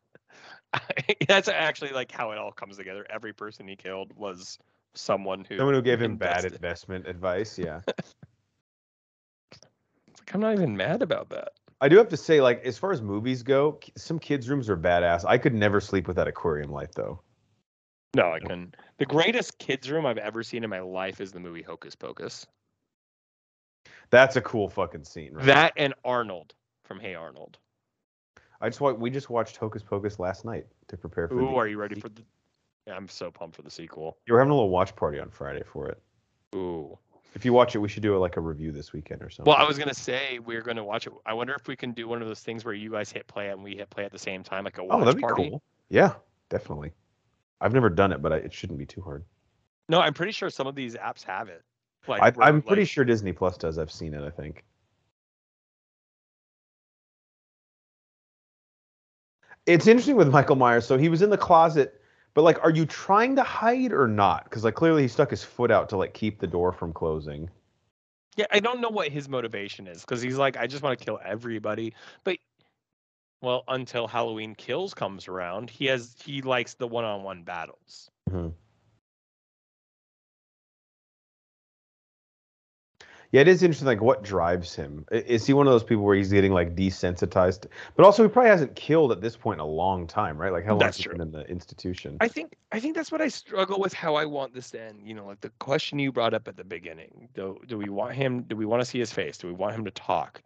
that's 1.29 1.49
actually 1.49 1.91
like 1.91 2.11
how 2.11 2.31
it 2.31 2.39
all 2.39 2.53
comes 2.53 2.77
together. 2.77 3.07
Every 3.11 3.33
person 3.33 3.69
he 3.69 3.77
killed 3.77 4.13
was 4.17 4.59
someone 4.95 5.45
who 5.49 5.57
Someone 5.57 5.75
who 5.75 5.83
gave 5.83 6.01
him 6.01 6.17
bad 6.17 6.45
investment 6.45 7.07
advice. 7.07 7.59
Yeah. 7.59 7.81
Like, 7.87 8.01
I'm 10.33 10.41
not 10.41 10.55
even 10.55 10.77
mad 10.77 11.03
about 11.03 11.29
that. 11.31 11.51
I 11.81 11.89
do 11.89 11.99
have 11.99 12.09
to 12.09 12.17
say, 12.17 12.41
like, 12.41 12.65
as 12.65 12.79
far 12.79 12.93
as 12.93 13.03
movies 13.03 13.43
go, 13.43 13.79
some 13.97 14.19
kids' 14.19 14.49
rooms 14.49 14.71
are 14.71 14.77
badass. 14.77 15.25
I 15.27 15.37
could 15.37 15.55
never 15.55 15.81
sleep 15.81 16.07
with 16.07 16.17
that 16.17 16.29
aquarium 16.29 16.71
light, 16.71 16.95
though. 16.95 17.21
No, 18.15 18.33
I 18.33 18.39
couldn't. 18.39 18.77
The 18.99 19.07
greatest 19.07 19.59
kids 19.59 19.91
room 19.91 20.07
I've 20.07 20.19
ever 20.19 20.43
seen 20.43 20.65
in 20.65 20.71
my 20.71 20.81
life 20.81 21.21
is 21.21 21.33
the 21.33 21.41
movie 21.41 21.63
Hocus 21.63 21.95
Pocus. 21.95 22.47
That's 24.11 24.37
a 24.37 24.41
cool 24.41 24.69
fucking 24.69 25.05
scene. 25.05 25.35
Right? 25.35 25.47
That 25.47 25.73
and 25.77 25.95
Arnold 26.05 26.55
from 26.85 27.01
Hey 27.01 27.15
Arnold. 27.15 27.59
I 28.61 28.69
just 28.69 28.81
we 28.81 29.11
just 29.11 29.31
watched 29.31 29.57
Hocus 29.57 29.83
Pocus 29.83 30.19
last 30.19 30.45
night 30.45 30.67
to 30.89 30.97
prepare 30.97 31.29
for. 31.29 31.35
Ooh, 31.35 31.49
the, 31.49 31.55
are 31.55 31.67
you 31.67 31.79
ready 31.79 32.01
for 32.01 32.09
the? 32.09 32.23
Yeah, 32.87 32.95
I'm 32.95 33.09
so 33.09 33.31
pumped 33.31 33.57
for 33.57 33.63
the 33.63 33.71
sequel. 33.71 34.19
you 34.27 34.35
were 34.35 34.39
having 34.39 34.53
a 34.53 34.55
little 34.55 34.71
watch 34.71 34.95
party 34.95 35.19
on 35.19 35.31
Friday 35.31 35.63
for 35.65 35.89
it. 35.89 36.01
Ooh. 36.55 36.99
If 37.35 37.45
you 37.45 37.53
watch 37.53 37.75
it, 37.75 37.79
we 37.79 37.89
should 37.89 38.03
do 38.03 38.17
like 38.19 38.37
a 38.37 38.41
review 38.41 38.71
this 38.71 38.93
weekend 38.93 39.23
or 39.23 39.31
something. 39.31 39.51
Well, 39.51 39.61
I 39.61 39.67
was 39.67 39.77
gonna 39.77 39.95
say 39.95 40.39
we're 40.39 40.63
gonna 40.63 40.85
watch 40.85 41.07
it. 41.07 41.13
I 41.27 41.35
wonder 41.35 41.55
if 41.55 41.67
we 41.67 41.75
can 41.75 41.93
do 41.93 42.07
one 42.07 42.23
of 42.23 42.29
those 42.29 42.41
things 42.41 42.65
where 42.65 42.75
you 42.75 42.93
guys 42.93 43.11
hit 43.11 43.27
play 43.27 43.49
and 43.49 43.65
we 43.65 43.75
hit 43.75 43.91
play 43.91 44.05
at 44.05 44.13
the 44.13 44.19
same 44.19 44.45
time, 44.45 44.65
like 44.65 44.79
a 44.79 44.83
oh, 44.83 44.85
watch 44.85 44.97
oh, 44.97 45.05
that'd 45.05 45.17
be 45.17 45.23
party. 45.23 45.51
cool. 45.51 45.63
Yeah, 45.89 46.15
definitely. 46.49 46.93
I've 47.65 47.73
never 47.73 47.89
done 47.89 48.13
it, 48.13 48.21
but 48.21 48.31
I, 48.31 48.37
it 48.37 48.53
shouldn't 48.53 48.79
be 48.79 48.85
too 48.85 49.01
hard. 49.01 49.25
No, 49.89 49.99
I'm 49.99 50.13
pretty 50.13 50.33
sure 50.33 50.51
some 50.51 50.67
of 50.67 50.75
these 50.75 50.97
apps 50.97 51.23
have 51.25 51.49
it. 51.49 51.63
Like 52.07 52.21
I, 52.21 52.31
where, 52.31 52.47
I'm 52.47 52.61
pretty 52.61 52.85
sure 52.85 53.05
Disney 53.05 53.33
Plus 53.33 53.57
does. 53.57 53.79
I've 53.79 53.91
seen 53.91 54.13
it. 54.13 54.23
I 54.23 54.29
think. 54.29 54.65
It's 59.65 59.87
interesting 59.87 60.17
with 60.17 60.29
Michael 60.29 60.57
Myers. 60.57 60.87
So 60.87 60.99
he 60.99 61.09
was 61.09 61.23
in 61.23 61.31
the 61.31 61.39
closet, 61.39 62.03
but 62.35 62.43
like, 62.43 62.63
are 62.63 62.71
you 62.71 62.85
trying 62.85 63.35
to 63.37 63.43
hide 63.43 63.95
or 63.95 64.07
not? 64.07 64.45
Because 64.45 64.63
like 64.63 64.75
clearly 64.75 65.01
he 65.01 65.09
stuck 65.09 65.31
his 65.31 65.43
foot 65.43 65.71
out 65.71 65.89
to 65.89 65.97
like 65.97 66.13
keep 66.13 66.41
the 66.41 66.47
door 66.47 66.71
from 66.71 66.93
closing. 66.93 67.49
Yeah, 68.37 68.47
I 68.51 68.61
don't 68.61 68.83
know 68.83 68.91
what 68.91 69.09
his 69.09 69.27
motivation 69.27 69.87
is 69.87 70.03
because 70.03 70.21
he's 70.21 70.37
like, 70.37 70.59
I 70.59 70.67
just 70.67 70.83
want 70.83 70.99
to 70.99 71.03
kill 71.03 71.19
everybody. 71.25 71.95
But 72.25 72.37
well, 73.45 73.65
until 73.69 74.09
Halloween 74.09 74.55
Kills 74.55 74.95
comes 74.95 75.29
around, 75.29 75.71
he 75.71 75.87
has 75.87 76.17
he 76.25 76.43
likes 76.43 76.75
the 76.75 76.89
one-on-one 76.89 77.43
battles. 77.43 78.11
Mm-hmm. 78.31 78.49
Yeah, 83.35 83.41
it 83.41 83.49
is 83.49 83.65
interesting. 83.65 83.89
Like, 83.89 84.01
what 84.01 84.23
drives 84.23 84.77
him? 84.77 85.05
Is 85.11 85.45
he 85.45 85.55
one 85.55 85.67
of 85.67 85.73
those 85.73 85.83
people 85.83 86.05
where 86.05 86.15
he's 86.15 86.31
getting 86.31 86.53
like 86.53 86.77
desensitized? 86.77 87.67
But 87.97 88.07
also, 88.07 88.23
he 88.23 88.29
probably 88.29 88.51
hasn't 88.51 88.77
killed 88.77 89.11
at 89.11 89.21
this 89.21 89.37
point 89.37 89.57
in 89.57 89.61
a 89.61 89.67
long 89.67 90.07
time, 90.07 90.39
right? 90.39 90.53
Like, 90.53 90.65
how 90.65 90.75
long 90.75 90.79
That's 90.79 90.99
has 90.99 91.07
he 91.07 91.11
been 91.11 91.21
in 91.21 91.33
the 91.33 91.45
institution? 91.49 92.17
I 92.21 92.29
think 92.29 92.55
I 92.71 92.79
think 92.79 92.95
that's 92.95 93.11
what 93.11 93.21
I 93.21 93.27
struggle 93.27 93.81
with 93.81 93.93
how 93.93 94.15
I 94.15 94.25
want 94.25 94.55
this 94.55 94.71
to 94.71 94.81
end. 94.81 95.01
You 95.05 95.15
know, 95.15 95.27
like 95.27 95.41
the 95.41 95.51
question 95.59 95.99
you 95.99 96.13
brought 96.13 96.33
up 96.33 96.47
at 96.47 96.57
the 96.57 96.63
beginning. 96.63 97.29
Do 97.35 97.59
do 97.67 97.77
we 97.77 97.89
want 97.89 98.15
him? 98.15 98.43
Do 98.43 98.55
we 98.55 98.67
want 98.67 98.83
to 98.83 98.87
see 98.87 99.01
his 99.01 99.13
face? 99.13 99.37
Do 99.37 99.49
we 99.49 99.53
want 99.53 99.75
him 99.75 99.85
to 99.85 99.91
talk? 99.91 100.41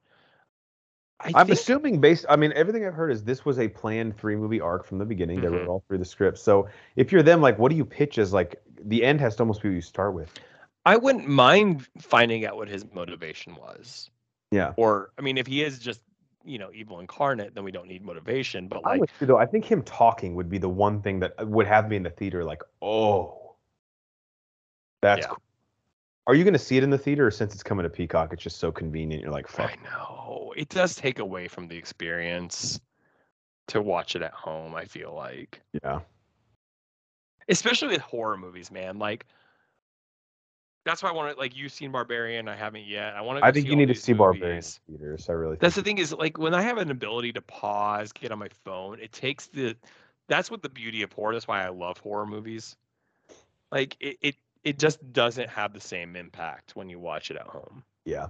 I 1.21 1.33
I'm 1.35 1.47
think, 1.47 1.59
assuming 1.59 2.01
based. 2.01 2.27
I 2.29 2.37
mean, 2.37 2.53
everything 2.55 2.87
I've 2.87 2.95
heard 2.95 3.11
is 3.11 3.25
this 3.25 3.45
was 3.45 3.59
a 3.59 3.69
planned 3.69 4.17
three 4.17 4.37
movie 4.37 4.61
arc 4.61 4.85
from 4.85 4.99
the 4.99 5.05
beginning. 5.05 5.41
They 5.41 5.49
Mhm. 5.49 5.53
wrote 5.53 5.69
all 5.69 5.85
through 5.89 5.99
the 5.99 6.05
script. 6.05 6.39
So 6.39 6.69
if 6.97 7.11
you're 7.11 7.25
them, 7.25 7.41
like, 7.41 7.59
what 7.59 7.71
do 7.71 7.77
you 7.77 7.85
pitch 7.85 8.19
as 8.19 8.33
like 8.33 8.63
the 8.85 9.05
end 9.05 9.21
has 9.21 9.37
to 9.37 9.43
almost 9.43 9.63
be 9.63 9.69
what 9.69 9.75
you 9.75 9.81
start 9.81 10.15
with. 10.15 10.33
I 10.87 10.97
wouldn't 10.97 11.29
mind 11.29 11.87
finding 11.99 12.47
out 12.47 12.57
what 12.57 12.69
his 12.69 12.87
motivation 12.93 13.57
was. 13.57 14.11
Yeah. 14.51 14.73
Or 14.77 15.11
I 15.19 15.23
mean, 15.23 15.37
if 15.37 15.47
he 15.47 15.63
is 15.63 15.79
just 15.79 16.01
you 16.45 16.59
know 16.59 16.71
evil 16.73 17.01
incarnate, 17.01 17.55
then 17.55 17.65
we 17.65 17.73
don't 17.73 17.89
need 17.89 18.05
motivation. 18.05 18.69
But 18.69 18.85
like, 18.85 19.01
with 19.01 19.11
though. 19.21 19.37
I 19.37 19.47
think 19.47 19.65
him 19.65 19.83
talking 19.83 20.35
would 20.35 20.49
be 20.49 20.59
the 20.59 20.69
one 20.69 21.03
thing 21.03 21.21
that 21.21 21.47
would 21.47 21.67
have 21.67 21.89
me 21.89 21.97
in 21.97 22.05
the 22.05 22.11
theater. 22.11 22.45
Like, 22.45 22.63
oh, 22.81 23.57
that's. 25.03 25.27
Yeah. 25.27 25.29
Cool. 25.29 25.43
Are 26.29 26.35
you 26.35 26.45
going 26.45 26.53
to 26.53 26.59
see 26.61 26.77
it 26.77 26.85
in 26.85 26.91
the 26.91 26.99
theater, 26.99 27.27
or 27.27 27.31
since 27.33 27.55
it's 27.55 27.63
coming 27.65 27.83
to 27.83 27.91
Peacock, 27.91 28.33
it's 28.33 28.43
just 28.43 28.59
so 28.59 28.71
convenient? 28.71 29.23
You're 29.23 29.33
like, 29.33 29.49
fuck. 29.49 29.73
I 29.73 29.77
know 29.83 30.53
it 30.57 30.69
does 30.69 30.95
take 30.95 31.19
away 31.19 31.49
from 31.49 31.67
the 31.67 31.77
experience 31.77 32.79
to 33.69 33.83
watch 33.83 34.15
it 34.15 34.23
at 34.23 34.33
home. 34.33 34.75
I 34.75 34.85
feel 34.85 35.15
like. 35.15 35.61
Yeah. 35.83 36.01
especially 37.49 37.89
with 37.89 38.01
horror 38.01 38.37
movies, 38.37 38.71
man. 38.71 38.99
Like 38.99 39.27
that's 40.85 41.03
why 41.03 41.11
I 41.11 41.13
want 41.13 41.35
to 41.35 41.39
like 41.39 41.57
you've 41.57 41.73
seen 41.73 41.93
Barbarian, 41.93 42.49
I 42.49 42.57
haven't 42.57 42.87
yet. 42.87 43.15
I 43.15 43.21
want 43.21 43.39
to. 43.41 43.45
I 43.45 43.53
think 43.53 43.67
you 43.67 43.77
need 43.77 43.89
to 43.89 43.95
see 43.95 44.13
Barbarian 44.13 44.59
in 44.59 44.99
theaters. 44.99 45.29
I 45.29 45.33
really. 45.33 45.57
That's 45.61 45.75
the 45.75 45.83
thing 45.83 45.99
is 45.99 46.13
like 46.13 46.39
when 46.39 46.55
I 46.55 46.63
have 46.63 46.79
an 46.79 46.91
ability 46.91 47.33
to 47.35 47.43
pause, 47.43 48.13
get 48.13 48.33
on 48.33 48.39
my 48.39 48.49
phone, 48.65 49.01
it 49.01 49.13
takes 49.13 49.47
the. 49.47 49.77
That's 50.29 50.51
what 50.51 50.63
the 50.63 50.69
beauty 50.69 51.03
of 51.03 51.13
horror. 51.13 51.33
That's 51.33 51.49
why 51.49 51.65
I 51.65 51.71
love 51.71 51.99
horror 51.99 52.27
movies. 52.27 52.77
Like 53.73 53.97
it, 54.01 54.19
it, 54.21 54.37
it 54.65 54.79
just 54.79 55.13
doesn't 55.13 55.49
have 55.49 55.73
the 55.73 55.81
same 55.81 56.17
impact 56.17 56.77
when 56.77 56.89
you 56.89 56.99
watch 56.99 57.31
it 57.31 57.37
at 57.37 57.47
home. 57.47 57.85
Yeah. 58.05 58.29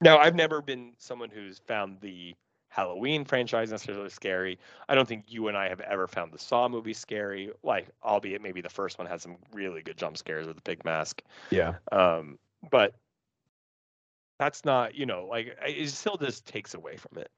Now, 0.00 0.18
I've 0.18 0.34
never 0.34 0.62
been 0.62 0.92
someone 0.98 1.30
who's 1.30 1.58
found 1.58 2.00
the 2.00 2.34
Halloween 2.68 3.24
franchise 3.24 3.70
necessarily 3.70 4.10
scary. 4.10 4.58
I 4.88 4.94
don't 4.94 5.08
think 5.08 5.24
you 5.26 5.48
and 5.48 5.56
I 5.56 5.68
have 5.68 5.80
ever 5.80 6.06
found 6.06 6.32
the 6.32 6.38
Saw 6.38 6.68
movie 6.68 6.92
scary. 6.92 7.50
Like, 7.62 7.88
albeit 8.04 8.42
maybe 8.42 8.60
the 8.60 8.68
first 8.68 8.98
one 8.98 9.06
had 9.06 9.20
some 9.20 9.36
really 9.52 9.82
good 9.82 9.96
jump 9.96 10.16
scares 10.16 10.46
with 10.46 10.56
the 10.56 10.62
pig 10.62 10.84
mask. 10.84 11.22
Yeah. 11.50 11.74
Um, 11.90 12.38
but 12.70 12.94
that's 14.38 14.64
not, 14.64 14.94
you 14.94 15.06
know, 15.06 15.26
like 15.26 15.56
it 15.66 15.88
still 15.88 16.16
just 16.16 16.46
takes 16.46 16.74
away 16.74 16.96
from 16.96 17.18
it. 17.18 17.30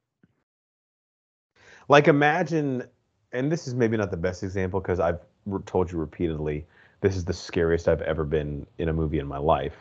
Like 1.89 2.09
imagine, 2.09 2.85
and 3.33 3.51
this 3.51 3.67
is 3.67 3.75
maybe 3.75 3.97
not 3.97 4.11
the 4.11 4.17
best 4.17 4.43
example 4.43 4.81
because 4.81 5.01
I've 5.01 5.21
told 5.65 5.91
you 5.91 5.99
repeatedly, 5.99 6.67
this 7.01 7.17
is 7.17 7.25
the 7.25 7.33
scariest 7.33 7.89
I've 7.89 8.03
ever 8.03 8.25
been 8.25 8.67
in 8.79 8.89
a 8.89 8.93
movie 8.93 9.19
in 9.19 9.27
my 9.27 9.39
life 9.39 9.77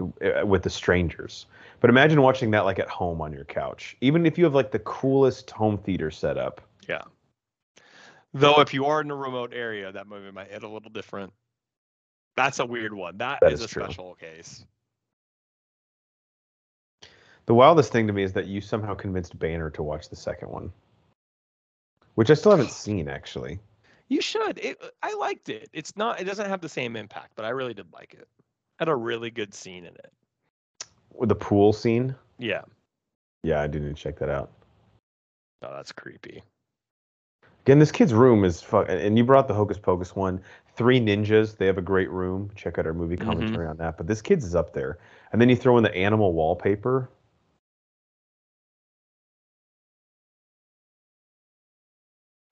uh, 0.00 0.46
with 0.46 0.62
the 0.62 0.70
strangers. 0.70 1.46
But 1.80 1.90
imagine 1.90 2.22
watching 2.22 2.50
that 2.52 2.64
like 2.64 2.78
at 2.78 2.88
home 2.88 3.20
on 3.20 3.32
your 3.32 3.44
couch, 3.44 3.96
even 4.00 4.26
if 4.26 4.38
you 4.38 4.44
have 4.44 4.54
like 4.54 4.70
the 4.70 4.78
coolest 4.80 5.50
home 5.50 5.78
theater 5.78 6.10
setup. 6.10 6.60
Yeah. 6.88 7.02
Though, 8.34 8.60
if 8.60 8.74
you 8.74 8.84
are 8.86 9.00
in 9.00 9.10
a 9.10 9.16
remote 9.16 9.52
area, 9.54 9.90
that 9.90 10.06
movie 10.06 10.30
might 10.30 10.50
hit 10.50 10.62
a 10.62 10.68
little 10.68 10.90
different. 10.90 11.32
That's 12.36 12.58
a 12.58 12.66
weird 12.66 12.92
one. 12.92 13.18
That 13.18 13.38
that 13.40 13.52
is 13.52 13.60
is, 13.60 13.66
a 13.66 13.68
true. 13.68 13.84
special 13.84 14.14
case. 14.14 14.64
The 17.46 17.54
wildest 17.54 17.90
thing 17.90 18.06
to 18.06 18.12
me 18.12 18.22
is 18.22 18.34
that 18.34 18.46
you 18.46 18.60
somehow 18.60 18.94
convinced 18.94 19.38
Banner 19.38 19.70
to 19.70 19.82
watch 19.82 20.10
the 20.10 20.16
second 20.16 20.50
one, 20.50 20.70
which 22.14 22.30
I 22.30 22.34
still 22.34 22.52
haven't 22.52 22.70
seen 22.84 23.08
actually. 23.08 23.58
You 24.08 24.20
should. 24.20 24.58
It, 24.58 24.80
I 25.02 25.14
liked 25.14 25.48
it. 25.48 25.68
It's 25.72 25.96
not. 25.96 26.20
It 26.20 26.24
doesn't 26.24 26.48
have 26.48 26.60
the 26.60 26.68
same 26.68 26.96
impact, 26.96 27.32
but 27.36 27.44
I 27.44 27.50
really 27.50 27.74
did 27.74 27.92
like 27.92 28.14
it. 28.14 28.26
Had 28.78 28.88
a 28.88 28.96
really 28.96 29.30
good 29.30 29.52
scene 29.54 29.84
in 29.84 29.94
it. 29.94 30.12
With 31.14 31.28
the 31.28 31.34
pool 31.34 31.72
scene. 31.72 32.14
Yeah. 32.38 32.62
Yeah, 33.42 33.60
I 33.62 33.66
to 33.66 33.94
check 33.94 34.18
that 34.18 34.28
out. 34.28 34.50
Oh, 35.62 35.72
that's 35.74 35.92
creepy. 35.92 36.42
Again, 37.62 37.78
this 37.78 37.92
kid's 37.92 38.14
room 38.14 38.44
is 38.44 38.62
fuck. 38.62 38.86
And 38.88 39.18
you 39.18 39.24
brought 39.24 39.46
the 39.48 39.54
Hocus 39.54 39.78
Pocus 39.78 40.16
one. 40.16 40.40
Three 40.74 41.00
Ninjas. 41.00 41.56
They 41.56 41.66
have 41.66 41.76
a 41.76 41.82
great 41.82 42.10
room. 42.10 42.50
Check 42.56 42.78
out 42.78 42.86
our 42.86 42.94
movie 42.94 43.16
Mm-hmm. 43.16 43.26
commentary 43.26 43.66
on 43.66 43.76
that. 43.78 43.96
But 43.96 44.06
this 44.06 44.22
kid's 44.22 44.44
is 44.44 44.54
up 44.54 44.72
there. 44.72 44.98
And 45.32 45.40
then 45.40 45.48
you 45.48 45.56
throw 45.56 45.76
in 45.76 45.82
the 45.82 45.94
animal 45.94 46.32
wallpaper. 46.32 47.10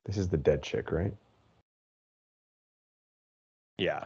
This 0.05 0.19
is 0.19 0.29
the 0.29 0.37
dead 0.37 0.63
chick, 0.63 0.93
right? 0.93 1.15
Yeah. 3.79 4.05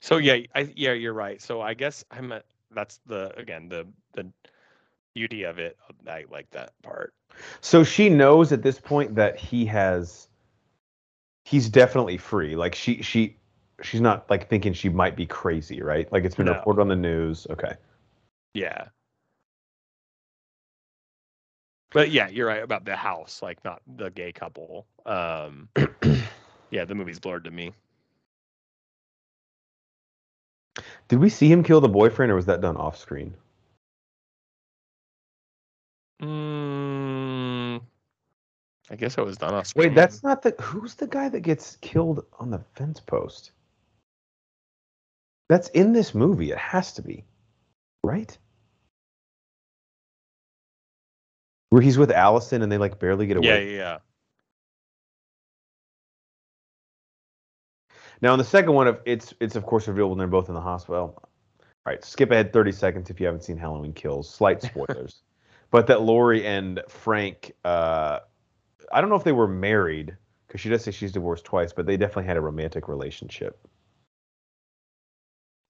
So 0.00 0.16
yeah, 0.18 0.38
I 0.54 0.72
yeah, 0.74 0.92
you're 0.92 1.12
right. 1.12 1.40
So 1.40 1.60
I 1.60 1.74
guess 1.74 2.04
I'm 2.10 2.32
a, 2.32 2.42
that's 2.74 3.00
the 3.06 3.32
again 3.38 3.68
the 3.68 3.86
the 4.14 4.26
beauty 5.14 5.44
of 5.44 5.58
it. 5.58 5.76
Uh, 5.88 6.10
I 6.10 6.24
like 6.30 6.50
that 6.50 6.72
part. 6.82 7.14
So 7.60 7.84
she 7.84 8.08
knows 8.08 8.52
at 8.52 8.62
this 8.62 8.80
point 8.80 9.14
that 9.14 9.36
he 9.38 9.64
has. 9.66 10.28
He's 11.44 11.68
definitely 11.68 12.16
free. 12.16 12.56
Like 12.56 12.74
she 12.74 13.02
she 13.02 13.36
she's 13.82 14.00
not 14.00 14.28
like 14.30 14.48
thinking 14.48 14.72
she 14.72 14.88
might 14.88 15.16
be 15.16 15.26
crazy, 15.26 15.82
right? 15.82 16.10
Like 16.12 16.24
it's 16.24 16.34
been 16.34 16.46
No. 16.46 16.54
reported 16.54 16.80
on 16.80 16.88
the 16.88 16.96
news. 16.96 17.46
Okay. 17.50 17.74
Yeah. 18.54 18.86
But 21.92 22.10
yeah, 22.10 22.28
you're 22.28 22.46
right 22.46 22.62
about 22.62 22.84
the 22.84 22.96
house, 22.96 23.40
like 23.42 23.64
not 23.64 23.82
the 23.96 24.10
gay 24.10 24.32
couple. 24.32 24.86
Um 25.06 25.68
yeah, 26.70 26.84
the 26.84 26.94
movie's 26.94 27.20
blurred 27.20 27.44
to 27.44 27.50
me. 27.50 27.72
Did 31.08 31.18
we 31.18 31.28
see 31.28 31.50
him 31.50 31.62
kill 31.62 31.80
the 31.80 31.88
boyfriend, 31.88 32.32
or 32.32 32.36
was 32.36 32.46
that 32.46 32.60
done 32.62 32.76
off 32.76 32.96
screen? 32.96 33.34
Mm, 36.22 37.80
I 38.90 38.96
guess 38.96 39.18
it 39.18 39.24
was 39.24 39.36
done 39.36 39.54
off 39.54 39.66
screen. 39.66 39.88
Wait, 39.88 39.94
that's 39.94 40.22
not 40.22 40.42
the. 40.42 40.54
Who's 40.60 40.94
the 40.94 41.06
guy 41.08 41.28
that 41.28 41.40
gets 41.40 41.76
killed 41.76 42.24
on 42.38 42.50
the 42.50 42.60
fence 42.74 43.00
post? 43.00 43.52
That's 45.48 45.68
in 45.70 45.92
this 45.92 46.14
movie. 46.14 46.52
It 46.52 46.58
has 46.58 46.92
to 46.94 47.02
be, 47.02 47.24
right? 48.02 48.36
Where 51.72 51.80
he's 51.80 51.96
with 51.96 52.10
Allison 52.10 52.60
and 52.60 52.70
they 52.70 52.76
like 52.76 52.98
barely 52.98 53.26
get 53.26 53.38
away. 53.38 53.64
Yeah, 53.64 53.70
yeah, 53.70 53.78
yeah. 53.78 53.98
Now 58.20 58.34
in 58.34 58.38
the 58.38 58.44
second 58.44 58.74
one, 58.74 58.88
of 58.88 59.00
it's 59.06 59.32
it's 59.40 59.56
of 59.56 59.64
course 59.64 59.88
revealed 59.88 60.10
when 60.10 60.18
they're 60.18 60.26
both 60.26 60.50
in 60.50 60.54
the 60.54 60.60
hospital. 60.60 61.14
All 61.16 61.30
right, 61.86 62.04
skip 62.04 62.30
ahead 62.30 62.52
30 62.52 62.72
seconds 62.72 63.08
if 63.08 63.18
you 63.20 63.24
haven't 63.24 63.40
seen 63.40 63.56
Halloween 63.56 63.94
Kills. 63.94 64.28
Slight 64.28 64.60
spoilers, 64.62 65.22
but 65.70 65.86
that 65.86 66.02
Laurie 66.02 66.46
and 66.46 66.82
Frank, 66.90 67.52
uh, 67.64 68.18
I 68.92 69.00
don't 69.00 69.08
know 69.08 69.16
if 69.16 69.24
they 69.24 69.32
were 69.32 69.48
married 69.48 70.14
because 70.46 70.60
she 70.60 70.68
does 70.68 70.84
say 70.84 70.90
she's 70.90 71.12
divorced 71.12 71.46
twice, 71.46 71.72
but 71.72 71.86
they 71.86 71.96
definitely 71.96 72.26
had 72.26 72.36
a 72.36 72.42
romantic 72.42 72.86
relationship. 72.86 73.66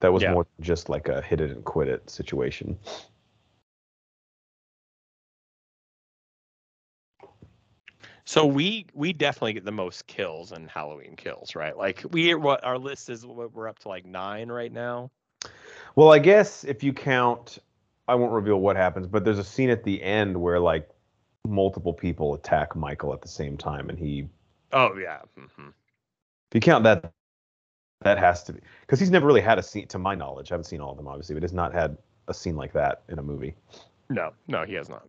That 0.01 0.11
was 0.11 0.23
Yeah. 0.23 0.33
more 0.33 0.45
just 0.59 0.89
like 0.89 1.07
a 1.07 1.21
hit 1.21 1.39
it 1.39 1.51
and 1.51 1.63
quit 1.63 1.87
it 1.87 2.09
situation. 2.09 2.77
So 8.25 8.45
we 8.45 8.85
we 8.93 9.11
definitely 9.13 9.53
get 9.53 9.65
the 9.65 9.71
most 9.71 10.07
kills 10.07 10.51
in 10.53 10.67
Halloween 10.67 11.15
kills, 11.15 11.55
right? 11.55 11.77
Like 11.77 12.03
we 12.11 12.33
what 12.35 12.63
our 12.63 12.77
list 12.77 13.09
is 13.09 13.25
what 13.25 13.53
we're 13.53 13.67
up 13.67 13.79
to 13.79 13.89
like 13.89 14.05
nine 14.05 14.49
right 14.49 14.71
now. 14.71 15.11
Well, 15.95 16.11
I 16.11 16.19
guess 16.19 16.63
if 16.63 16.83
you 16.83 16.93
count, 16.93 17.59
I 18.07 18.15
won't 18.15 18.31
reveal 18.31 18.59
what 18.59 18.75
happens, 18.75 19.07
but 19.07 19.25
there's 19.25 19.39
a 19.39 19.43
scene 19.43 19.69
at 19.69 19.83
the 19.83 20.01
end 20.01 20.39
where 20.39 20.59
like 20.59 20.89
multiple 21.45 21.93
people 21.93 22.33
attack 22.33 22.75
Michael 22.75 23.13
at 23.13 23.21
the 23.21 23.27
same 23.27 23.57
time, 23.57 23.89
and 23.89 23.99
he 23.99 24.27
Oh 24.73 24.95
yeah. 24.97 25.19
Mm-hmm. 25.39 25.67
If 25.67 26.55
you 26.55 26.59
count 26.61 26.83
that, 26.83 27.11
that 28.01 28.17
has 28.17 28.43
to 28.43 28.53
be 28.53 28.59
because 28.81 28.99
he's 28.99 29.11
never 29.11 29.25
really 29.25 29.41
had 29.41 29.59
a 29.59 29.63
scene, 29.63 29.87
to 29.87 29.99
my 29.99 30.15
knowledge. 30.15 30.51
I 30.51 30.55
haven't 30.55 30.65
seen 30.65 30.81
all 30.81 30.91
of 30.91 30.97
them, 30.97 31.07
obviously, 31.07 31.35
but 31.35 31.43
has 31.43 31.53
not 31.53 31.73
had 31.73 31.97
a 32.27 32.33
scene 32.33 32.55
like 32.55 32.73
that 32.73 33.03
in 33.09 33.19
a 33.19 33.23
movie. 33.23 33.55
No, 34.09 34.33
no, 34.47 34.65
he 34.65 34.73
has 34.73 34.89
not. 34.89 35.07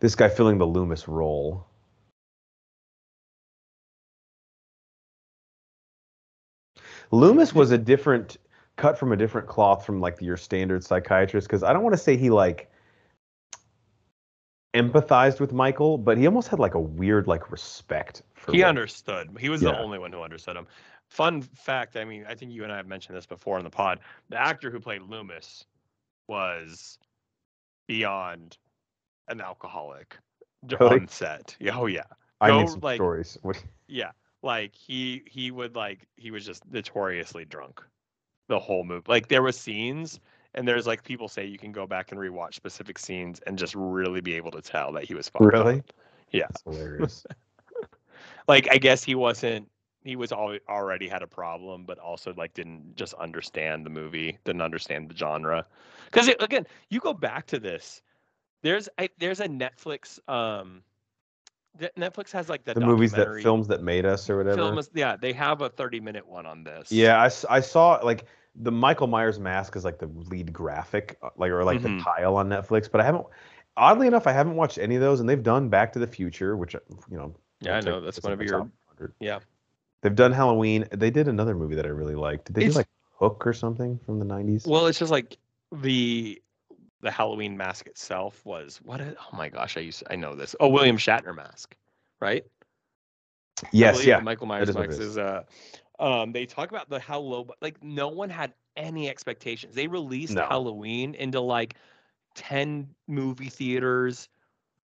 This 0.00 0.14
guy 0.14 0.28
filling 0.28 0.58
the 0.58 0.66
Loomis 0.66 1.08
role. 1.08 1.66
Loomis 7.10 7.54
was 7.54 7.70
a 7.70 7.78
different 7.78 8.36
cut 8.76 8.98
from 8.98 9.12
a 9.12 9.16
different 9.16 9.48
cloth 9.48 9.84
from 9.84 10.00
like 10.00 10.20
your 10.20 10.36
standard 10.36 10.84
psychiatrist 10.84 11.48
because 11.48 11.62
I 11.62 11.72
don't 11.72 11.82
want 11.82 11.94
to 11.94 12.00
say 12.00 12.16
he 12.16 12.30
like 12.30 12.70
empathized 14.74 15.40
with 15.40 15.52
Michael, 15.52 15.98
but 15.98 16.18
he 16.18 16.26
almost 16.26 16.48
had 16.48 16.58
like 16.58 16.74
a 16.74 16.80
weird 16.80 17.26
like 17.26 17.50
respect 17.50 18.22
for 18.34 18.52
him. 18.52 18.56
He 18.56 18.62
understood. 18.62 19.36
He 19.40 19.48
was 19.48 19.60
the 19.60 19.76
only 19.76 19.98
one 19.98 20.12
who 20.12 20.22
understood 20.22 20.56
him. 20.56 20.66
Fun 21.08 21.40
fact, 21.40 21.96
I 21.96 22.04
mean, 22.04 22.26
I 22.28 22.34
think 22.34 22.52
you 22.52 22.64
and 22.64 22.72
I 22.72 22.76
have 22.76 22.86
mentioned 22.86 23.16
this 23.16 23.26
before 23.26 23.56
in 23.58 23.64
the 23.64 23.70
pod. 23.70 24.00
The 24.28 24.38
actor 24.38 24.70
who 24.70 24.78
played 24.78 25.02
Loomis 25.02 25.64
was 26.28 26.98
beyond 27.86 28.58
an 29.28 29.40
alcoholic 29.40 30.16
Really? 30.80 31.00
on 31.00 31.08
set. 31.08 31.56
Oh 31.72 31.86
yeah. 31.86 32.02
I 32.40 32.48
go, 32.48 32.60
need 32.60 32.68
some 32.70 32.80
like- 32.80 32.96
stories. 32.96 33.38
Yeah. 33.88 34.10
Like 34.42 34.74
he 34.74 35.22
he 35.26 35.50
would 35.50 35.74
like 35.74 36.06
he 36.16 36.30
was 36.30 36.44
just 36.46 36.62
notoriously 36.70 37.44
drunk 37.44 37.82
the 38.48 38.58
whole 38.58 38.84
movie. 38.84 39.04
Like 39.08 39.28
there 39.28 39.42
was 39.42 39.58
scenes 39.58 40.20
and 40.54 40.66
there's 40.66 40.86
like 40.86 41.02
people 41.04 41.28
say 41.28 41.44
you 41.46 41.58
can 41.58 41.72
go 41.72 41.86
back 41.86 42.12
and 42.12 42.20
rewatch 42.20 42.54
specific 42.54 42.98
scenes 42.98 43.40
and 43.46 43.58
just 43.58 43.74
really 43.74 44.20
be 44.20 44.34
able 44.34 44.50
to 44.52 44.60
tell 44.62 44.92
that 44.92 45.04
he 45.04 45.14
was 45.14 45.28
fucked 45.28 45.44
up. 45.46 45.52
Really? 45.52 45.82
Yeah. 46.30 46.46
That's 46.48 46.62
hilarious. 46.64 47.26
like 48.48 48.68
I 48.70 48.78
guess 48.78 49.02
he 49.02 49.14
wasn't 49.14 49.68
he 50.04 50.16
was 50.16 50.32
al- 50.32 50.58
already 50.68 51.08
had 51.08 51.22
a 51.22 51.26
problem, 51.26 51.84
but 51.84 51.98
also 51.98 52.32
like 52.36 52.54
didn't 52.54 52.94
just 52.96 53.14
understand 53.14 53.84
the 53.84 53.90
movie, 53.90 54.38
didn't 54.44 54.62
understand 54.62 55.10
the 55.10 55.16
genre. 55.16 55.66
Because 56.04 56.28
again, 56.40 56.66
you 56.90 57.00
go 57.00 57.12
back 57.12 57.46
to 57.46 57.58
this. 57.58 58.00
There's 58.62 58.88
I, 58.98 59.08
there's 59.18 59.40
a 59.40 59.48
Netflix 59.48 60.18
um, 60.28 60.82
Netflix 61.96 62.32
has 62.32 62.48
like 62.48 62.64
the, 62.64 62.74
the 62.74 62.80
movies 62.80 63.12
that 63.12 63.40
films 63.42 63.68
that 63.68 63.82
made 63.82 64.04
us 64.04 64.28
or 64.28 64.38
whatever. 64.38 64.56
film 64.56 64.78
is- 64.78 64.90
yeah, 64.94 65.16
they 65.16 65.32
have 65.32 65.60
a 65.60 65.68
30 65.68 66.00
minute 66.00 66.26
one 66.26 66.44
on 66.46 66.64
this. 66.64 66.90
Yeah, 66.90 67.20
I, 67.22 67.30
I 67.56 67.60
saw 67.60 68.00
like 68.02 68.24
the 68.56 68.72
Michael 68.72 69.06
Myers 69.06 69.38
mask 69.38 69.76
is 69.76 69.84
like 69.84 69.98
the 69.98 70.08
lead 70.28 70.52
graphic, 70.52 71.18
uh, 71.22 71.30
like 71.36 71.52
or 71.52 71.62
like 71.62 71.80
Mhm. 71.80 71.98
the 71.98 72.02
tile 72.04 72.36
on 72.36 72.48
Netflix. 72.48 72.90
But 72.90 73.00
I 73.00 73.04
haven't, 73.04 73.26
oddly 73.76 74.08
enough, 74.08 74.26
I 74.26 74.32
haven't 74.32 74.56
watched 74.56 74.78
any 74.78 74.96
of 74.96 75.00
those, 75.00 75.20
and 75.20 75.28
they've 75.28 75.42
done 75.42 75.68
Back 75.68 75.92
to 75.92 76.00
the 76.00 76.06
Future, 76.08 76.56
which 76.56 76.74
uh, 76.74 76.80
you 77.10 77.16
know. 77.16 77.34
Yeah, 77.60 77.76
I 77.76 77.80
know, 77.80 78.00
that's 78.00 78.20
one 78.22 78.32
of 78.32 78.40
your- 78.42 78.60
100. 78.60 79.14
yeah. 79.20 79.38
They've 80.00 80.14
done 80.14 80.32
Halloween. 80.32 80.86
They 80.92 81.10
did 81.10 81.26
another 81.28 81.54
movie 81.56 81.74
that 81.74 81.84
I 81.86 81.88
really 81.90 82.14
liked. 82.14 82.46
Did 82.46 82.54
they 82.56 82.62
It's- 82.62 82.74
do 82.74 82.78
like 82.80 82.88
Hook 83.18 83.46
or 83.46 83.52
something 83.52 83.98
from 84.06 84.18
the 84.20 84.24
nineties? 84.24 84.64
Well, 84.66 84.86
it's 84.86 84.98
just 84.98 85.10
like 85.12 85.36
the 85.72 86.40
the 87.00 87.10
Halloween 87.10 87.56
mask 87.56 87.86
itself 87.86 88.44
was 88.44 88.80
what? 88.84 89.00
Is, 89.00 89.14
oh 89.18 89.36
my 89.36 89.48
gosh, 89.48 89.76
I 89.76 89.80
used 89.80 90.02
I 90.10 90.16
know 90.16 90.34
this. 90.34 90.54
Oh, 90.60 90.68
William 90.68 90.96
Shatner 90.96 91.34
mask, 91.34 91.76
right? 92.20 92.44
Yes, 93.72 94.04
yeah. 94.04 94.20
Michael 94.20 94.46
Myers 94.46 94.74
mask 94.74 94.90
is. 94.90 94.98
is. 95.00 95.18
Uh, 95.18 95.42
um, 95.98 96.32
they 96.32 96.46
talk 96.46 96.70
about 96.70 96.88
the 96.88 97.00
how 97.00 97.18
low, 97.18 97.48
like 97.60 97.82
no 97.82 98.08
one 98.08 98.30
had 98.30 98.52
any 98.76 99.08
expectations. 99.08 99.74
They 99.74 99.86
released 99.86 100.34
No. 100.34 100.46
Halloween 100.46 101.14
into 101.14 101.40
like 101.40 101.74
ten 102.34 102.88
movie 103.06 103.48
theaters, 103.48 104.28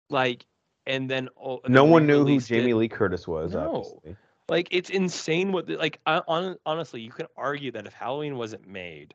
like, 0.10 0.46
and 0.86 1.10
then 1.10 1.30
oh, 1.42 1.62
and 1.64 1.74
No 1.74 1.84
then 1.84 1.92
one 1.92 2.08
knew 2.08 2.14
who 2.14 2.26
re-released 2.26 2.52
it. 2.52 2.60
Jamie 2.60 2.74
Lee 2.74 2.90
Curtis 2.90 3.28
was. 3.28 3.54
No. 3.54 3.76
Obviously. 3.76 4.18
Like 4.50 4.70
it's 4.72 4.90
insane 4.90 5.52
what 5.52 5.68
the, 5.68 5.76
like 5.76 6.00
I, 6.06 6.22
on, 6.28 6.58
honestly, 6.66 7.02
you 7.02 7.12
can 7.12 7.28
argue 7.36 7.72
that 7.72 7.86
if 7.86 7.94
Halloween 7.94 8.38
wasn't 8.38 8.66
made, 8.66 9.14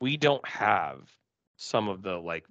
we 0.00 0.18
don't 0.18 0.46
have 0.46 1.10
some 1.58 1.88
of 1.88 2.02
the 2.02 2.16
like 2.16 2.46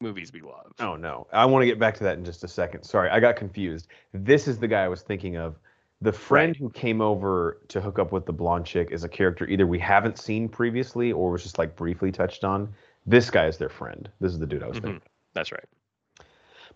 movies 0.00 0.32
we 0.32 0.42
love. 0.42 0.72
Oh 0.80 0.96
no, 0.96 1.26
I 1.32 1.46
want 1.46 1.62
to 1.62 1.66
get 1.66 1.78
back 1.78 1.94
to 1.96 2.04
that 2.04 2.18
in 2.18 2.24
just 2.24 2.44
a 2.44 2.48
second. 2.48 2.82
Sorry, 2.82 3.08
I 3.08 3.18
got 3.20 3.36
confused. 3.36 3.86
This 4.12 4.46
is 4.46 4.58
the 4.58 4.68
guy 4.68 4.84
I 4.84 4.88
was 4.88 5.00
thinking 5.02 5.36
of. 5.36 5.56
The 6.00 6.12
friend 6.12 6.50
Right. 6.50 6.56
who 6.56 6.70
came 6.70 7.00
over 7.00 7.58
to 7.68 7.80
hook 7.80 7.98
up 7.98 8.12
with 8.12 8.24
the 8.26 8.32
blonde 8.32 8.66
chick 8.66 8.90
is 8.92 9.02
a 9.02 9.08
character 9.08 9.46
either 9.46 9.66
we 9.66 9.78
haven't 9.80 10.18
seen 10.18 10.48
previously 10.48 11.10
or 11.10 11.32
was 11.32 11.42
just 11.42 11.58
like 11.58 11.74
briefly 11.74 12.12
touched 12.12 12.44
on. 12.44 12.72
This 13.06 13.30
guy 13.30 13.46
is 13.46 13.58
their 13.58 13.68
friend. 13.68 14.08
This 14.20 14.32
is 14.32 14.38
the 14.38 14.46
dude 14.46 14.62
I 14.62 14.68
was 14.68 14.78
Mhm. 14.78 14.82
thinking. 14.82 15.02
That's 15.32 15.50
right. 15.50 15.64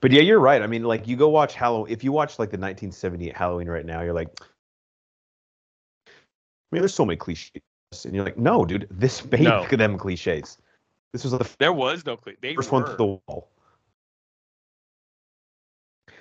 But 0.00 0.10
yeah, 0.10 0.22
you're 0.22 0.40
right. 0.40 0.60
I 0.62 0.66
mean, 0.66 0.82
like 0.82 1.06
you 1.06 1.16
go 1.16 1.28
watch 1.28 1.54
Halloween. 1.54 1.92
If 1.92 2.02
you 2.02 2.10
watch 2.10 2.40
like 2.40 2.50
the 2.50 2.58
1978 2.58 3.36
Halloween 3.36 3.68
right 3.68 3.86
now, 3.86 4.02
you're 4.02 4.12
like, 4.12 4.28
I 6.08 6.10
mean, 6.72 6.80
there's 6.82 6.94
so 6.94 7.04
many 7.04 7.16
cliches, 7.16 7.50
and 8.04 8.14
you're 8.14 8.24
like, 8.24 8.38
no, 8.38 8.64
dude, 8.64 8.88
this 8.90 9.24
made 9.30 9.42
No. 9.42 9.66
them 9.66 9.98
cliches. 9.98 10.58
This 11.12 11.24
was 11.24 11.32
the 11.32 11.48
There 11.58 11.72
was 11.72 12.04
no 12.06 12.16
cle- 12.16 12.32
they 12.40 12.54
first 12.54 12.70
were. 12.72 12.80
one 12.80 12.90
to 12.90 12.96
the 12.96 13.04
wall. 13.06 13.48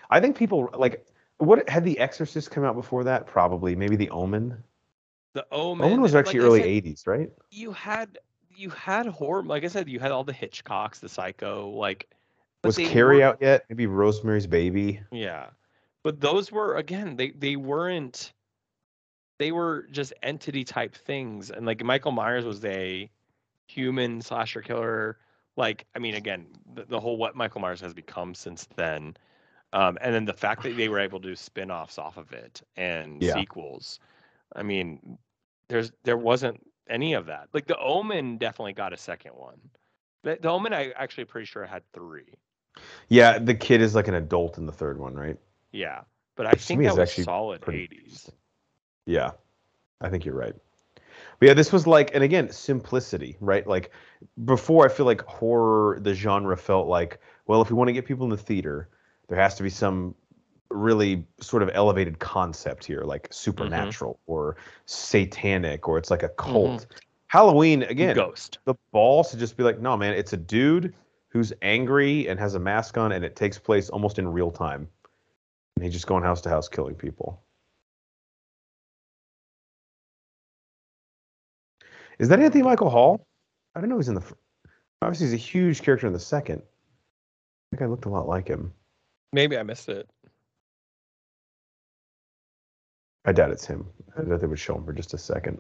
I 0.09 0.19
think 0.19 0.35
people 0.37 0.69
like 0.77 1.05
what 1.37 1.67
had 1.69 1.83
the 1.83 1.97
Exorcist 1.99 2.51
come 2.51 2.63
out 2.63 2.75
before 2.75 3.03
that? 3.05 3.25
Probably, 3.25 3.75
maybe 3.75 3.95
The 3.95 4.09
Omen. 4.09 4.63
the 5.33 5.45
Omen. 5.51 5.85
Omen 5.85 6.01
was 6.01 6.13
actually 6.13 6.41
I 6.41 6.43
early 6.43 6.59
said, 6.61 6.83
'80s, 6.83 7.07
right? 7.07 7.29
You 7.49 7.71
had 7.71 8.19
you 8.49 8.69
had 8.69 9.05
horror. 9.07 9.43
Like 9.43 9.63
I 9.63 9.67
said, 9.67 9.87
you 9.89 9.99
had 9.99 10.11
all 10.11 10.23
the 10.23 10.33
Hitchcocks, 10.33 10.99
the 10.99 11.09
Psycho. 11.09 11.69
Like 11.69 12.09
Was 12.63 12.77
Carrie 12.77 13.17
were- 13.17 13.23
out 13.23 13.37
yet? 13.41 13.65
Maybe 13.69 13.87
Rosemary's 13.87 14.47
Baby. 14.47 14.99
Yeah. 15.11 15.47
But 16.03 16.19
those 16.19 16.51
were 16.51 16.75
again, 16.75 17.15
they 17.15 17.31
they 17.31 17.55
weren't 17.55 18.33
they 19.39 19.51
were 19.51 19.87
just 19.91 20.13
entity 20.21 20.63
type 20.63 20.95
things. 20.95 21.49
And 21.49 21.65
like 21.65 21.83
Michael 21.83 22.11
Myers 22.11 22.43
was 22.45 22.63
a 22.65 23.09
human 23.71 24.21
slasher 24.21 24.61
killer. 24.61 25.17
Like, 25.57 25.85
I 25.95 25.99
mean, 25.99 26.15
again, 26.15 26.47
the, 26.73 26.85
the 26.85 26.99
whole 26.99 27.17
what 27.17 27.35
Michael 27.35 27.61
Myers 27.61 27.81
has 27.81 27.93
become 27.93 28.33
since 28.33 28.67
then. 28.75 29.15
Um, 29.73 29.97
and 30.01 30.13
then 30.13 30.25
the 30.25 30.33
fact 30.33 30.63
that 30.63 30.75
they 30.75 30.89
were 30.89 30.99
able 30.99 31.19
to 31.19 31.29
do 31.29 31.35
spin-offs 31.35 31.97
off 31.97 32.17
of 32.17 32.31
it 32.33 32.61
and 32.75 33.21
Yeah. 33.21 33.35
sequels. 33.35 33.99
I 34.55 34.63
mean, 34.63 35.17
there's 35.69 35.91
there 36.03 36.17
wasn't 36.17 36.59
any 36.89 37.13
of 37.13 37.25
that. 37.27 37.47
Like 37.53 37.67
the 37.67 37.77
Omen 37.77 38.37
definitely 38.37 38.73
got 38.73 38.91
a 38.91 38.97
second 38.97 39.31
one. 39.31 39.59
The, 40.23 40.37
the 40.41 40.49
Omen 40.49 40.73
I 40.73 40.91
actually 40.91 41.25
pretty 41.25 41.45
sure 41.45 41.65
had 41.65 41.83
three. 41.93 42.33
Yeah, 43.07 43.39
the 43.39 43.55
kid 43.55 43.81
is 43.81 43.95
like 43.95 44.07
an 44.09 44.15
adult 44.15 44.57
in 44.57 44.65
the 44.65 44.71
third 44.71 44.97
one, 44.99 45.15
right? 45.15 45.37
Yeah. 45.71 46.01
But 46.35 46.47
I 46.47 46.51
Which 46.51 46.63
think 46.63 46.83
that 46.83 46.89
was 46.89 46.99
actually 46.99 47.23
solid 47.25 47.61
pretty 47.61 47.87
80s. 47.87 48.29
Yeah, 49.05 49.31
I 50.01 50.09
think 50.09 50.25
you're 50.25 50.35
right. 50.35 50.55
But 51.41 51.47
yeah, 51.47 51.53
this 51.55 51.71
was 51.71 51.87
like, 51.87 52.13
and 52.13 52.23
again, 52.23 52.51
simplicity, 52.51 53.35
right? 53.39 53.65
Like 53.65 53.89
before, 54.45 54.85
I 54.85 54.89
feel 54.89 55.07
like 55.07 55.23
horror, 55.23 55.99
the 55.99 56.13
genre 56.13 56.55
felt 56.55 56.87
like, 56.87 57.19
well, 57.47 57.63
if 57.63 57.71
we 57.71 57.75
want 57.75 57.87
to 57.87 57.93
get 57.93 58.05
people 58.05 58.25
in 58.25 58.29
the 58.29 58.37
theater, 58.37 58.89
there 59.27 59.39
has 59.39 59.55
to 59.55 59.63
be 59.63 59.69
some 59.71 60.13
really 60.69 61.25
sort 61.39 61.63
of 61.63 61.71
elevated 61.73 62.19
concept 62.19 62.85
here, 62.85 63.01
like 63.01 63.23
mm-hmm. 63.23 63.33
supernatural 63.33 64.19
or 64.27 64.57
satanic, 64.85 65.87
or 65.87 65.97
it's 65.97 66.11
like 66.11 66.21
a 66.21 66.29
cult. 66.29 66.81
Mm-hmm. 66.81 66.97
Halloween, 67.25 67.83
again, 67.83 68.15
Ghost. 68.15 68.59
the 68.65 68.75
balls 68.91 69.31
to 69.31 69.37
just 69.37 69.57
be 69.57 69.63
like, 69.63 69.79
no, 69.79 69.97
man, 69.97 70.13
it's 70.13 70.33
a 70.33 70.37
dude 70.37 70.93
who's 71.29 71.51
angry 71.63 72.27
and 72.27 72.39
has 72.39 72.53
a 72.53 72.59
mask 72.59 72.99
on, 72.99 73.13
and 73.13 73.25
it 73.25 73.35
takes 73.35 73.57
place 73.57 73.89
almost 73.89 74.19
in 74.19 74.27
real 74.27 74.51
time. 74.51 74.87
And 75.75 75.83
he's 75.83 75.93
just 75.93 76.05
going 76.05 76.23
house 76.23 76.41
to 76.41 76.49
house 76.49 76.69
killing 76.69 76.93
people. 76.93 77.41
Is 82.21 82.29
that 82.29 82.39
Anthony 82.39 82.63
Michael 82.63 82.91
Hall? 82.91 83.25
I 83.75 83.79
don't 83.81 83.89
know. 83.89 83.97
He's 83.97 84.07
in 84.07 84.13
the. 84.13 84.23
Obviously, 85.01 85.25
he's 85.25 85.33
a 85.33 85.37
huge 85.37 85.81
character 85.81 86.05
in 86.05 86.13
the 86.13 86.19
second. 86.19 86.61
I 86.61 87.75
think 87.75 87.81
I 87.81 87.87
looked 87.87 88.05
a 88.05 88.09
lot 88.09 88.27
like 88.27 88.47
him. 88.47 88.71
Maybe 89.33 89.57
I 89.57 89.63
missed 89.63 89.89
it. 89.89 90.07
I 93.25 93.31
doubt 93.31 93.49
it's 93.49 93.65
him. 93.65 93.87
I 94.15 94.21
doubt 94.21 94.39
they 94.39 94.45
would 94.45 94.59
show 94.59 94.75
him 94.75 94.85
for 94.85 94.93
just 94.93 95.15
a 95.15 95.17
second. 95.17 95.59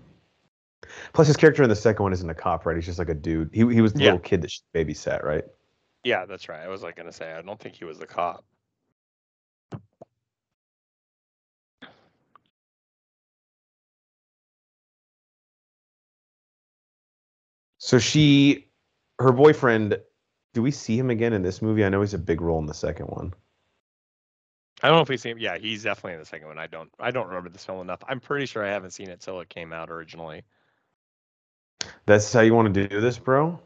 Plus, 1.13 1.27
his 1.27 1.37
character 1.37 1.63
in 1.63 1.69
the 1.69 1.75
second 1.75 2.03
one 2.03 2.13
isn't 2.13 2.29
a 2.29 2.35
cop, 2.35 2.67
right? 2.67 2.75
He's 2.75 2.85
just 2.85 2.99
like 2.99 3.09
a 3.09 3.15
dude. 3.15 3.49
He 3.53 3.59
he 3.73 3.81
was 3.81 3.93
the 3.93 3.99
Yeah. 3.99 4.05
little 4.05 4.19
kid 4.19 4.43
that 4.43 4.51
she 4.51 4.61
babysat, 4.75 5.23
right? 5.23 5.43
Yeah, 6.03 6.25
that's 6.25 6.47
right. 6.47 6.61
I 6.61 6.67
was 6.67 6.83
like 6.83 6.95
gonna 6.95 7.11
say 7.11 7.33
I 7.33 7.41
don't 7.41 7.59
think 7.59 7.73
he 7.75 7.85
was 7.85 7.97
the 7.97 8.05
cop. 8.07 8.45
So 17.91 17.99
she, 17.99 18.69
her 19.19 19.33
boyfriend. 19.33 19.99
Do 20.53 20.61
we 20.61 20.71
see 20.71 20.97
him 20.97 21.09
again 21.09 21.33
in 21.33 21.41
this 21.41 21.61
movie? 21.61 21.83
I 21.83 21.89
know 21.89 21.99
he's 21.99 22.13
a 22.13 22.17
big 22.17 22.39
role 22.39 22.57
in 22.57 22.65
the 22.65 22.73
second 22.73 23.07
one. 23.07 23.33
I 24.81 24.87
don't 24.87 24.95
know 24.95 25.01
if 25.01 25.09
we 25.09 25.17
see 25.17 25.31
him. 25.31 25.39
Yeah, 25.39 25.57
he's 25.57 25.83
definitely 25.83 26.13
in 26.13 26.19
the 26.19 26.25
second 26.25 26.47
one. 26.47 26.57
I 26.57 26.67
don't. 26.67 26.89
I 27.01 27.11
don't 27.11 27.27
remember 27.27 27.49
this 27.49 27.65
film 27.65 27.81
enough. 27.81 28.01
I'm 28.07 28.21
pretty 28.21 28.45
sure 28.45 28.65
I 28.65 28.69
haven't 28.69 28.91
seen 28.91 29.09
it 29.09 29.19
till 29.19 29.41
it 29.41 29.49
came 29.49 29.73
out 29.73 29.89
originally. 29.89 30.43
That's 32.05 32.31
how 32.31 32.39
you 32.39 32.53
want 32.53 32.73
to 32.73 32.87
do 32.87 33.01
this, 33.01 33.19
bro? 33.19 33.59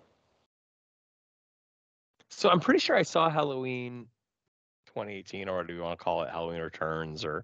So 2.30 2.50
I'm 2.50 2.62
pretty 2.62 2.80
sure 2.80 2.96
I 2.96 3.04
saw 3.04 3.30
Halloween 3.30 4.08
2018, 4.88 5.50
or 5.50 5.64
do 5.64 5.76
you 5.76 5.84
want 5.84 6.00
to 6.00 6.04
call 6.04 6.24
it 6.24 6.32
Halloween 6.32 6.62
Returns, 6.62 7.24
or 7.24 7.44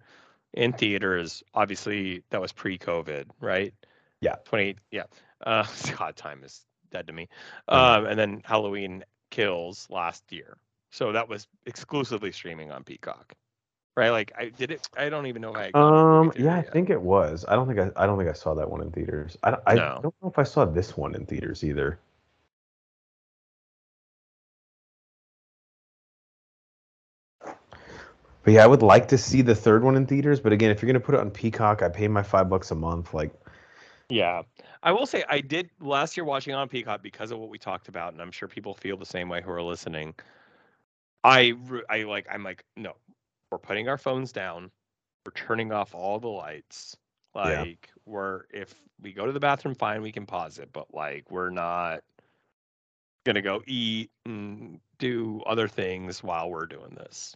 in 0.52 0.74
theaters? 0.74 1.44
Obviously, 1.53 2.24
that 2.32 2.41
was 2.41 2.52
pre-COVID, 2.52 3.26
right? 3.40 3.72
Yeah. 4.20 4.38
20. 4.45 4.78
Yeah. 4.90 5.03
Uh, 5.45 5.68
God, 5.95 6.16
time 6.16 6.44
is 6.44 6.66
dead 6.91 7.07
to 7.07 7.13
me. 7.13 7.27
Um, 7.68 8.05
and 8.05 8.19
then 8.19 8.41
Halloween 8.45 9.03
Kills 9.31 9.88
last 9.89 10.31
year. 10.31 10.57
So 10.91 11.11
that 11.13 11.27
was 11.27 11.47
exclusively 11.65 12.31
streaming 12.31 12.69
on 12.72 12.84
Peacock, 12.84 13.34
right? 13.95 14.09
Like 14.09 14.34
I 14.38 14.49
did 14.49 14.72
it. 14.72 14.88
I 14.97 15.09
don't 15.09 15.26
even 15.26 15.41
know 15.41 15.51
if 15.51 15.57
I. 15.57 15.63
had 15.63 15.73
gone 15.73 15.93
to 15.93 15.99
the 15.99 16.05
Um, 16.05 16.34
yeah, 16.38 16.55
I 16.57 16.61
think 16.61 16.89
it 16.89 17.01
was. 17.01 17.45
I 17.47 17.55
don't 17.55 17.68
think 17.68 17.80
I, 17.80 18.03
I 18.03 18.05
don't 18.05 18.18
think 18.18 18.30
I 18.30 18.34
saw 18.34 18.53
that 18.55 18.69
one 18.69 18.81
in 18.81 18.91
theaters. 18.91 19.38
I, 19.43 19.57
I 19.65 19.76
No. 19.76 19.99
don't 20.03 20.15
know 20.22 20.30
if 20.30 20.38
I 20.38 20.43
saw 20.43 20.65
this 20.65 20.97
one 20.97 21.15
in 21.15 21.26
theaters 21.26 21.63
either. 21.63 21.97
But 28.43 28.53
yeah, 28.53 28.63
I 28.63 28.68
would 28.68 28.81
like 28.81 29.07
to 29.09 29.18
see 29.18 29.41
the 29.41 29.55
third 29.55 29.84
one 29.84 29.95
in 29.95 30.05
theaters. 30.07 30.39
But 30.39 30.51
again, 30.51 30.72
if 30.72 30.81
you're 30.81 30.88
gonna 30.88 30.99
put 30.99 31.15
it 31.15 31.22
on 31.22 31.31
Peacock, 31.31 31.84
I 31.84 31.89
pay 31.89 32.07
my 32.07 32.23
five 32.23 32.49
bucks 32.49 32.72
a 32.72 32.76
month. 32.76 33.13
Like, 33.13 33.31
Yeah. 34.11 34.41
I 34.83 34.91
will 34.91 35.05
say 35.05 35.23
I 35.29 35.39
did 35.39 35.69
last 35.79 36.17
year 36.17 36.25
watching 36.25 36.53
on 36.53 36.67
Peacock 36.67 37.01
because 37.01 37.31
of 37.31 37.39
what 37.39 37.49
we 37.49 37.57
talked 37.57 37.88
about, 37.88 38.13
and 38.13 38.21
I'm 38.21 38.31
sure 38.31 38.47
people 38.47 38.73
feel 38.73 38.97
the 38.97 39.05
same 39.05 39.29
way 39.29 39.41
who 39.41 39.51
are 39.51 39.61
listening. 39.61 40.13
I 41.23 41.53
I 41.89 42.03
like 42.03 42.27
I'm 42.29 42.43
like 42.43 42.65
no, 42.75 42.93
we're 43.51 43.57
putting 43.57 43.88
our 43.88 43.97
phones 43.97 44.31
down, 44.31 44.69
we're 45.25 45.31
turning 45.33 45.71
off 45.71 45.95
all 45.95 46.19
the 46.19 46.27
lights. 46.27 46.97
Yeah. 47.35 47.61
Like 47.61 47.89
we're 48.05 48.43
if 48.51 48.75
we 49.01 49.13
go 49.13 49.25
to 49.25 49.31
the 49.31 49.39
bathroom, 49.39 49.75
fine, 49.75 50.01
we 50.01 50.11
can 50.11 50.25
pause 50.25 50.59
it, 50.59 50.69
but 50.73 50.93
like 50.93 51.31
we're 51.31 51.49
not 51.49 52.01
gonna 53.23 53.41
go 53.41 53.61
eat 53.65 54.11
and 54.25 54.79
do 54.97 55.41
other 55.45 55.67
things 55.67 56.21
while 56.21 56.49
we're 56.49 56.65
doing 56.65 56.95
this. 56.95 57.35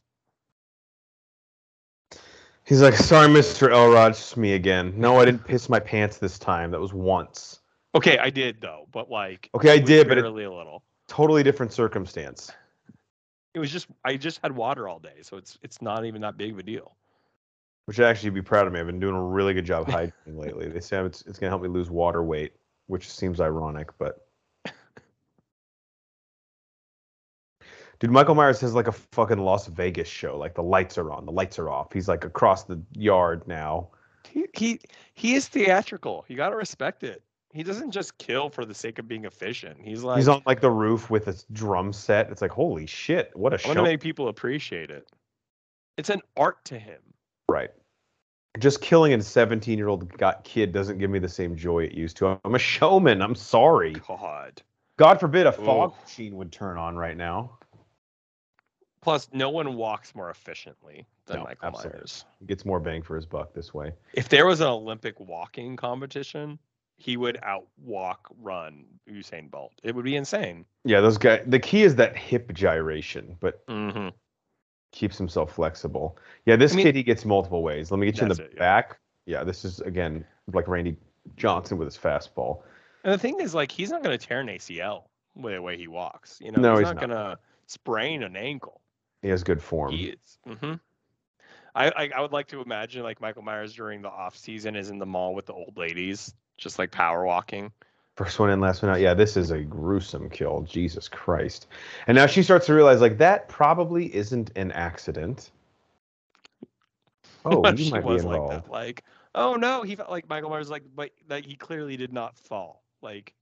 He's 2.66 2.82
like, 2.82 2.96
"Sorry, 2.96 3.30
Mister 3.30 3.70
Elrod, 3.72 4.12
it's 4.12 4.20
just 4.20 4.38
me 4.38 4.54
again. 4.54 4.94
No, 4.98 5.20
I 5.20 5.26
didn't 5.26 5.46
piss 5.46 5.70
my 5.70 5.80
pants 5.80 6.18
this 6.18 6.38
time. 6.38 6.72
That 6.72 6.80
was 6.82 6.94
once. 6.94 7.60
Okay, 7.94 8.18
I 8.18 8.30
did 8.30 8.60
though, 8.62 8.88
but 8.92 9.10
like 9.10 9.50
Okay, 9.56 9.72
I 9.72 9.78
did, 9.80 10.08
but 10.08 10.18
it- 10.18 10.26
a 10.26 10.30
little. 10.30 10.84
Totally 11.08 11.44
different 11.44 11.72
circumstance." 11.72 12.52
It 13.54 13.60
was 13.60 13.72
just 13.72 13.88
I 14.04 14.18
just 14.18 14.42
had 14.42 14.52
water 14.52 14.90
all 14.90 15.00
day, 15.00 15.22
so 15.22 15.38
it's 15.38 15.58
it's 15.62 15.82
not 15.82 16.06
even 16.06 16.22
that 16.22 16.38
big 16.38 16.52
of 16.52 16.60
a 16.60 16.64
deal. 16.64 16.96
Which 17.86 18.00
actually 18.00 18.32
be 18.32 18.42
proud 18.42 18.66
of 18.68 18.74
me. 18.74 18.80
I've 18.80 18.88
been 18.88 19.00
doing 19.00 19.16
a 19.16 19.24
really 19.24 19.54
good 19.54 19.66
job 19.66 19.88
hydrating 19.88 20.12
lately. 20.38 20.68
They 20.68 20.82
say 20.82 21.00
it's 21.06 21.22
it's 21.22 21.40
gonna 21.40 21.52
help 21.52 21.62
me 21.62 21.70
lose 21.70 21.90
water 21.90 22.22
weight, 22.24 22.54
which 22.88 23.10
seems 23.10 23.40
ironic, 23.40 23.90
but 23.98 24.25
dude, 28.00 28.12
Michael 28.12 28.36
Myers 28.36 28.62
has 28.62 28.74
like 28.74 28.88
a 28.88 28.92
fucking 28.92 29.40
Las 29.40 29.68
Vegas 29.68 30.08
show. 30.08 30.38
Like 30.38 30.56
the 30.56 30.64
lights 30.64 30.98
are 30.98 31.12
on, 31.12 31.26
the 31.26 31.32
lights 31.32 31.60
are 31.60 31.70
off. 31.70 31.94
He's 31.94 32.08
like 32.08 32.24
across 32.24 32.64
the 32.64 32.82
yard 32.94 33.48
now. 33.48 33.90
He 34.30 34.46
he 34.54 34.80
he 35.14 35.36
is 35.36 35.48
theatrical. 35.48 36.26
You 36.28 36.36
got 36.36 36.50
to 36.50 36.56
respect 36.56 37.04
it. 37.04 37.24
He 37.54 37.64
doesn't 37.64 37.92
just 37.92 38.18
kill 38.18 38.50
for 38.50 38.66
the 38.66 38.74
sake 38.74 39.00
of 39.00 39.08
being 39.08 39.24
efficient. 39.24 39.78
He's 39.82 40.04
like 40.04 40.18
He's 40.18 40.28
on 40.28 40.42
like 40.46 40.60
the 40.60 40.72
roof 40.72 41.10
with 41.10 41.28
a 41.28 41.36
drum 41.54 41.94
set. 41.94 42.30
It's 42.30 42.42
like 42.42 42.52
holy 42.52 42.86
shit, 42.86 43.32
what 43.34 43.54
a 43.54 43.64
I 43.64 43.68
want 43.68 43.78
to 43.78 43.80
show! 43.80 43.84
make 43.84 44.02
people 44.02 44.28
appreciate 44.28 44.90
it. 44.90 45.08
It's 45.98 46.10
an 46.10 46.22
art 46.36 46.64
to 46.66 46.78
him. 46.78 47.00
Right. 47.50 47.70
Just 48.60 48.82
killing 48.82 49.14
a 49.14 49.22
17 49.22 49.78
year 49.78 49.88
old 49.88 50.12
kid 50.44 50.72
doesn't 50.72 50.98
give 50.98 51.10
me 51.10 51.20
the 51.20 51.30
same 51.30 51.56
joy 51.56 51.84
it 51.84 51.94
used 51.94 52.18
to. 52.18 52.40
I'm 52.44 52.56
a 52.56 52.60
showman. 52.60 53.22
I'm 53.22 53.36
sorry. 53.36 53.94
God. 54.08 54.62
God 54.98 55.20
forbid 55.20 55.46
a 55.46 55.52
fog 55.52 55.92
Oof. 55.92 56.02
machine 56.04 56.36
would 56.38 56.52
turn 56.52 56.78
on 56.78 56.96
right 56.96 57.18
now. 57.18 57.58
Plus, 59.06 59.30
no 59.32 59.52
one 59.52 59.76
walks 59.76 60.16
more 60.16 60.32
efficiently 60.32 61.06
than 61.28 61.38
No, 61.38 61.44
Michael 61.44 61.68
absolutely. 61.68 62.00
Myers. 62.00 62.26
He 62.40 62.48
gets 62.48 62.66
more 62.66 62.80
bang 62.80 63.04
for 63.04 63.16
his 63.16 63.28
buck 63.28 63.54
this 63.54 63.72
way. 63.72 63.92
If 64.14 64.30
there 64.30 64.48
was 64.48 64.62
an 64.62 64.68
Olympic 64.68 65.20
walking 65.20 65.76
competition, 65.76 66.58
he 66.98 67.16
would 67.16 67.38
outwalk, 67.44 68.16
run 68.42 68.84
Usain 69.08 69.52
Bolt. 69.52 69.74
It 69.84 69.94
would 69.94 70.06
be 70.06 70.16
insane. 70.16 70.66
Yeah, 70.86 71.02
those 71.02 71.20
guys. 71.20 71.44
The 71.46 71.60
key 71.60 71.84
is 71.84 71.96
that 71.98 72.18
hip 72.18 72.52
gyration, 72.54 73.38
but 73.40 73.64
Mm-hmm. 73.68 74.08
keeps 74.92 75.20
himself 75.20 75.54
flexible. 75.54 76.18
Yeah, 76.48 76.56
this 76.56 76.74
I 76.74 76.78
mean- 76.78 76.86
kid 76.88 76.96
he 76.96 77.04
gets 77.04 77.26
multiple 77.26 77.62
ways. 77.62 77.92
Let 77.92 78.00
me 78.00 78.08
get 78.08 78.18
you 78.18 78.24
in 78.24 78.30
the 78.30 78.44
it, 78.44 78.54
yeah. 78.56 78.60
back. 78.60 78.98
Yeah, 79.28 79.44
this 79.44 79.64
is 79.66 79.82
again 79.82 80.26
like 80.52 80.68
Randy 80.68 80.98
Johnson 81.38 81.78
with 81.78 81.86
his 81.86 81.98
fastball. 81.98 82.64
And 83.04 83.14
the 83.14 83.20
thing 83.20 83.40
is, 83.40 83.54
like, 83.54 83.72
he's 83.72 83.92
not 83.92 84.02
going 84.02 84.18
to 84.18 84.26
tear 84.28 84.40
an 84.40 84.48
ACL 84.48 85.04
with 85.36 85.54
the 85.54 85.62
way 85.62 85.78
he 85.78 85.88
walks. 85.88 86.40
You 86.42 86.52
know, 86.52 86.60
No, 86.60 86.72
he's, 86.72 86.80
he's 86.88 86.96
not, 86.96 86.96
not. 86.96 87.08
going 87.08 87.12
to 87.36 87.40
sprain 87.68 88.24
an 88.24 88.36
ankle. 88.36 88.82
He 89.26 89.32
has 89.32 89.44
good 89.44 89.60
form. 89.60 89.92
He 89.92 90.06
is. 90.10 90.38
hmm 90.60 90.74
I, 91.74 91.90
I 91.90 92.10
I 92.16 92.22
would 92.22 92.32
like 92.32 92.46
to 92.50 92.62
imagine 92.62 93.02
like 93.02 93.20
Michael 93.20 93.42
Myers 93.42 93.74
during 93.74 94.04
the 94.04 94.10
off 94.10 94.38
season 94.38 94.76
is 94.76 94.92
in 94.92 95.00
the 95.00 95.06
mall 95.08 95.34
with 95.34 95.48
the 95.48 95.54
old 95.54 95.76
ladies, 95.78 96.32
just 96.58 96.78
like 96.78 96.92
power 96.92 97.26
walking. 97.26 97.72
First 98.18 98.38
one 98.40 98.52
in, 98.52 98.62
last 98.62 98.84
one 98.84 98.92
out. 98.92 99.00
Yeah, 99.02 99.16
this 99.16 99.36
is 99.36 99.50
a 99.50 99.62
gruesome 99.62 100.30
kill. 100.30 100.62
Jesus 100.62 101.08
Christ. 101.08 101.68
And 102.06 102.16
now 102.16 102.28
she 102.28 102.44
starts 102.44 102.68
to 102.68 102.76
realize 102.76 103.02
like 103.02 103.18
that 103.18 103.50
probably 103.50 104.14
isn't 104.16 104.52
an 104.56 104.72
accident. 104.74 105.50
Oh, 107.46 107.62
What 107.62 107.74
if 107.74 107.80
you 107.80 107.86
she 107.86 107.92
might 107.92 108.02
be 108.02 108.14
was 108.14 108.24
like 108.26 108.36
involved. 108.36 108.68
that. 108.68 108.72
Like, 108.72 109.04
oh 109.34 109.56
no, 109.56 109.82
he 109.82 109.96
felt 109.96 110.12
like 110.12 110.30
Michael 110.30 110.52
Myers 110.52 110.70
like, 110.70 110.84
but 110.96 111.10
like 111.30 111.46
he 111.46 111.56
clearly 111.56 111.98
did 111.98 112.14
not 112.14 112.38
fall. 112.38 112.84
Like, 113.02 113.34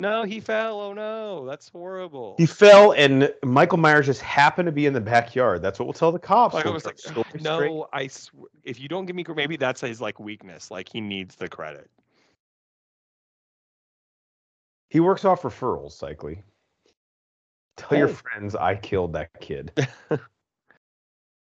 no, 0.00 0.22
he 0.24 0.40
fell. 0.40 0.80
Oh 0.80 0.92
no, 0.92 1.44
that's 1.46 1.68
horrible. 1.68 2.36
He 2.38 2.46
fell, 2.46 2.92
and 2.92 3.32
Michael 3.44 3.78
Myers 3.78 4.06
just 4.06 4.20
happened 4.22 4.66
to 4.66 4.72
be 4.72 4.86
in 4.86 4.92
the 4.92 5.00
backyard. 5.00 5.62
That's 5.62 5.78
what 5.78 5.86
we'll 5.86 5.92
tell 5.94 6.12
the 6.12 6.18
cops. 6.18 6.54
Michael 6.54 6.70
We'll 6.70 6.74
was 6.74 6.86
like, 6.86 6.98
straight. 6.98 7.42
no, 7.42 7.88
I. 7.92 8.06
Sw- 8.06 8.30
if 8.64 8.80
you 8.80 8.88
don't 8.88 9.06
give 9.06 9.16
me, 9.16 9.24
maybe 9.34 9.56
that's 9.56 9.80
his 9.80 10.00
like 10.00 10.20
weakness. 10.20 10.70
Like 10.70 10.88
he 10.88 11.00
needs 11.00 11.34
the 11.34 11.48
credit. 11.48 11.90
He 14.90 15.00
works 15.00 15.24
off 15.24 15.42
referrals, 15.42 16.00
likely. 16.00 16.42
Tell 17.76 17.98
your 17.98 18.08
Oh. 18.08 18.12
friends 18.14 18.54
I 18.54 18.74
killed 18.76 19.12
that 19.14 19.30
kid. 19.40 19.72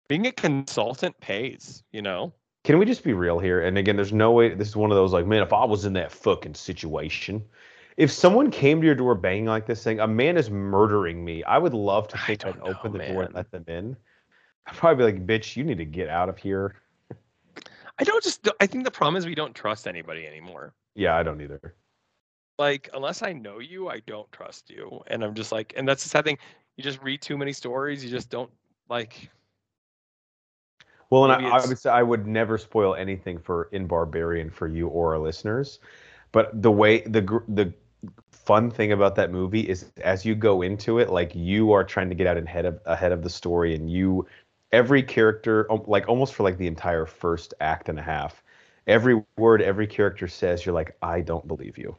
Being 0.10 0.28
a 0.28 0.32
consultant 0.32 1.20
pays. 1.20 1.84
You 1.92 2.02
know. 2.02 2.34
Can 2.64 2.80
we 2.80 2.86
just 2.86 3.04
be 3.04 3.14
real 3.14 3.40
here? 3.40 3.62
And 3.62 3.78
again, 3.78 3.96
there's 3.96 4.12
no 4.12 4.32
way. 4.34 4.54
This 4.54 4.68
is 4.68 4.76
one 4.76 4.92
of 4.92 4.98
those 4.98 5.14
like, 5.14 5.26
man, 5.26 5.42
if 5.42 5.54
I 5.54 5.64
was 5.64 5.86
in 5.86 5.94
that 5.94 6.12
fucking 6.12 6.56
situation, 6.56 7.42
if 7.98 8.12
someone 8.12 8.52
came 8.52 8.80
to 8.80 8.86
your 8.86 8.96
door 8.96 9.16
banging 9.16 9.46
like 9.46 9.66
this, 9.66 9.82
saying 9.82 10.00
a 10.00 10.08
man 10.08 10.38
is 10.38 10.52
murdering 10.52 11.26
me, 11.26 11.44
I 11.44 11.58
would 11.58 11.74
love 11.74 12.08
to 12.10 12.18
take 12.18 12.46
and 12.46 12.62
open 12.62 12.94
the 12.94 13.00
door 13.00 13.24
and 13.24 13.34
let 13.34 13.52
them 13.52 13.66
in. 13.68 13.98
I'd 14.68 14.76
probably 14.76 15.12
be 15.12 15.12
like, 15.12 15.26
bitch, 15.26 15.56
you 15.56 15.64
need 15.64 15.80
to 15.80 15.86
get 15.86 16.08
out 16.08 16.30
of 16.30 16.38
here. 16.38 16.76
I 18.00 18.04
don't 18.04 18.24
just. 18.24 18.48
I 18.60 18.68
think 18.68 18.84
the 18.84 18.92
problem 18.92 19.16
is 19.16 19.26
we 19.26 19.34
don't 19.34 19.56
trust 19.56 19.88
anybody 19.88 20.28
anymore. 20.28 20.76
Yeah, 20.96 21.16
I 21.16 21.24
don't 21.24 21.42
either. 21.42 21.76
like 22.60 22.90
unless 22.94 23.22
I 23.22 23.34
know 23.34 23.60
you, 23.60 23.90
I 23.90 24.02
don't 24.06 24.32
trust 24.32 24.70
you. 24.70 25.02
And 25.08 25.24
I'm 25.24 25.34
just 25.34 25.52
like, 25.52 25.74
and 25.76 25.88
that's 25.88 26.04
the 26.04 26.10
sad 26.10 26.26
thing. 26.26 26.38
You 26.76 26.84
just 26.84 27.02
read 27.02 27.22
too 27.22 27.38
many 27.38 27.54
stories. 27.54 28.04
You 28.04 28.10
just 28.10 28.30
don't 28.30 28.52
like. 28.90 29.30
Well, 31.10 31.24
and 31.24 31.46
I, 31.46 31.50
I 31.50 31.66
would 31.66 31.80
say 31.80 31.90
I 31.90 32.04
would 32.04 32.28
never 32.28 32.58
spoil 32.58 32.94
anything 32.94 33.40
for 33.40 33.70
in 33.72 33.88
Barbarian 33.88 34.50
for 34.50 34.68
you 34.68 34.88
or 34.88 35.14
our 35.14 35.20
listeners, 35.20 35.80
but 36.32 36.62
the 36.62 36.72
way 36.72 37.02
the 37.02 37.22
the 37.48 37.74
fun 38.48 38.72
thing 38.72 38.94
about 38.94 39.16
that 39.16 39.30
movie 39.30 39.68
is 39.68 39.92
as 40.04 40.24
you 40.24 40.34
go 40.34 40.62
into 40.62 41.00
it, 41.00 41.10
like 41.10 41.36
you 41.36 41.74
are 41.74 41.84
trying 41.84 42.08
to 42.08 42.16
get 42.16 42.26
out 42.28 42.38
ahead 42.38 42.66
of 42.66 42.80
ahead 42.86 43.12
of 43.12 43.22
the 43.22 43.30
story, 43.30 43.76
and 43.76 43.92
you 43.92 44.26
every 44.72 45.04
character 45.04 45.70
um, 45.70 45.84
like 45.86 46.08
almost 46.08 46.34
for 46.34 46.44
like 46.44 46.58
the 46.58 46.68
entire 46.68 47.06
first 47.06 47.54
act 47.60 47.90
and 47.90 48.00
a 48.00 48.02
half, 48.02 48.42
every 48.88 49.22
word 49.38 49.62
every 49.62 49.86
character 49.86 50.30
says, 50.30 50.66
you're 50.66 50.74
like, 50.74 50.96
I 51.02 51.20
don't 51.20 51.46
believe 51.46 51.78
you. 51.78 51.98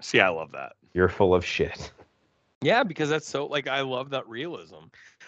See, 0.00 0.18
I 0.18 0.28
love 0.28 0.50
that. 0.52 0.72
You're 0.94 1.08
full 1.08 1.32
of 1.32 1.44
shit. 1.44 1.92
Yeah, 2.60 2.82
because 2.82 3.08
that's 3.08 3.28
so 3.28 3.46
like 3.46 3.68
I 3.68 3.82
love 3.82 4.10
that 4.10 4.28
realism. 4.28 4.86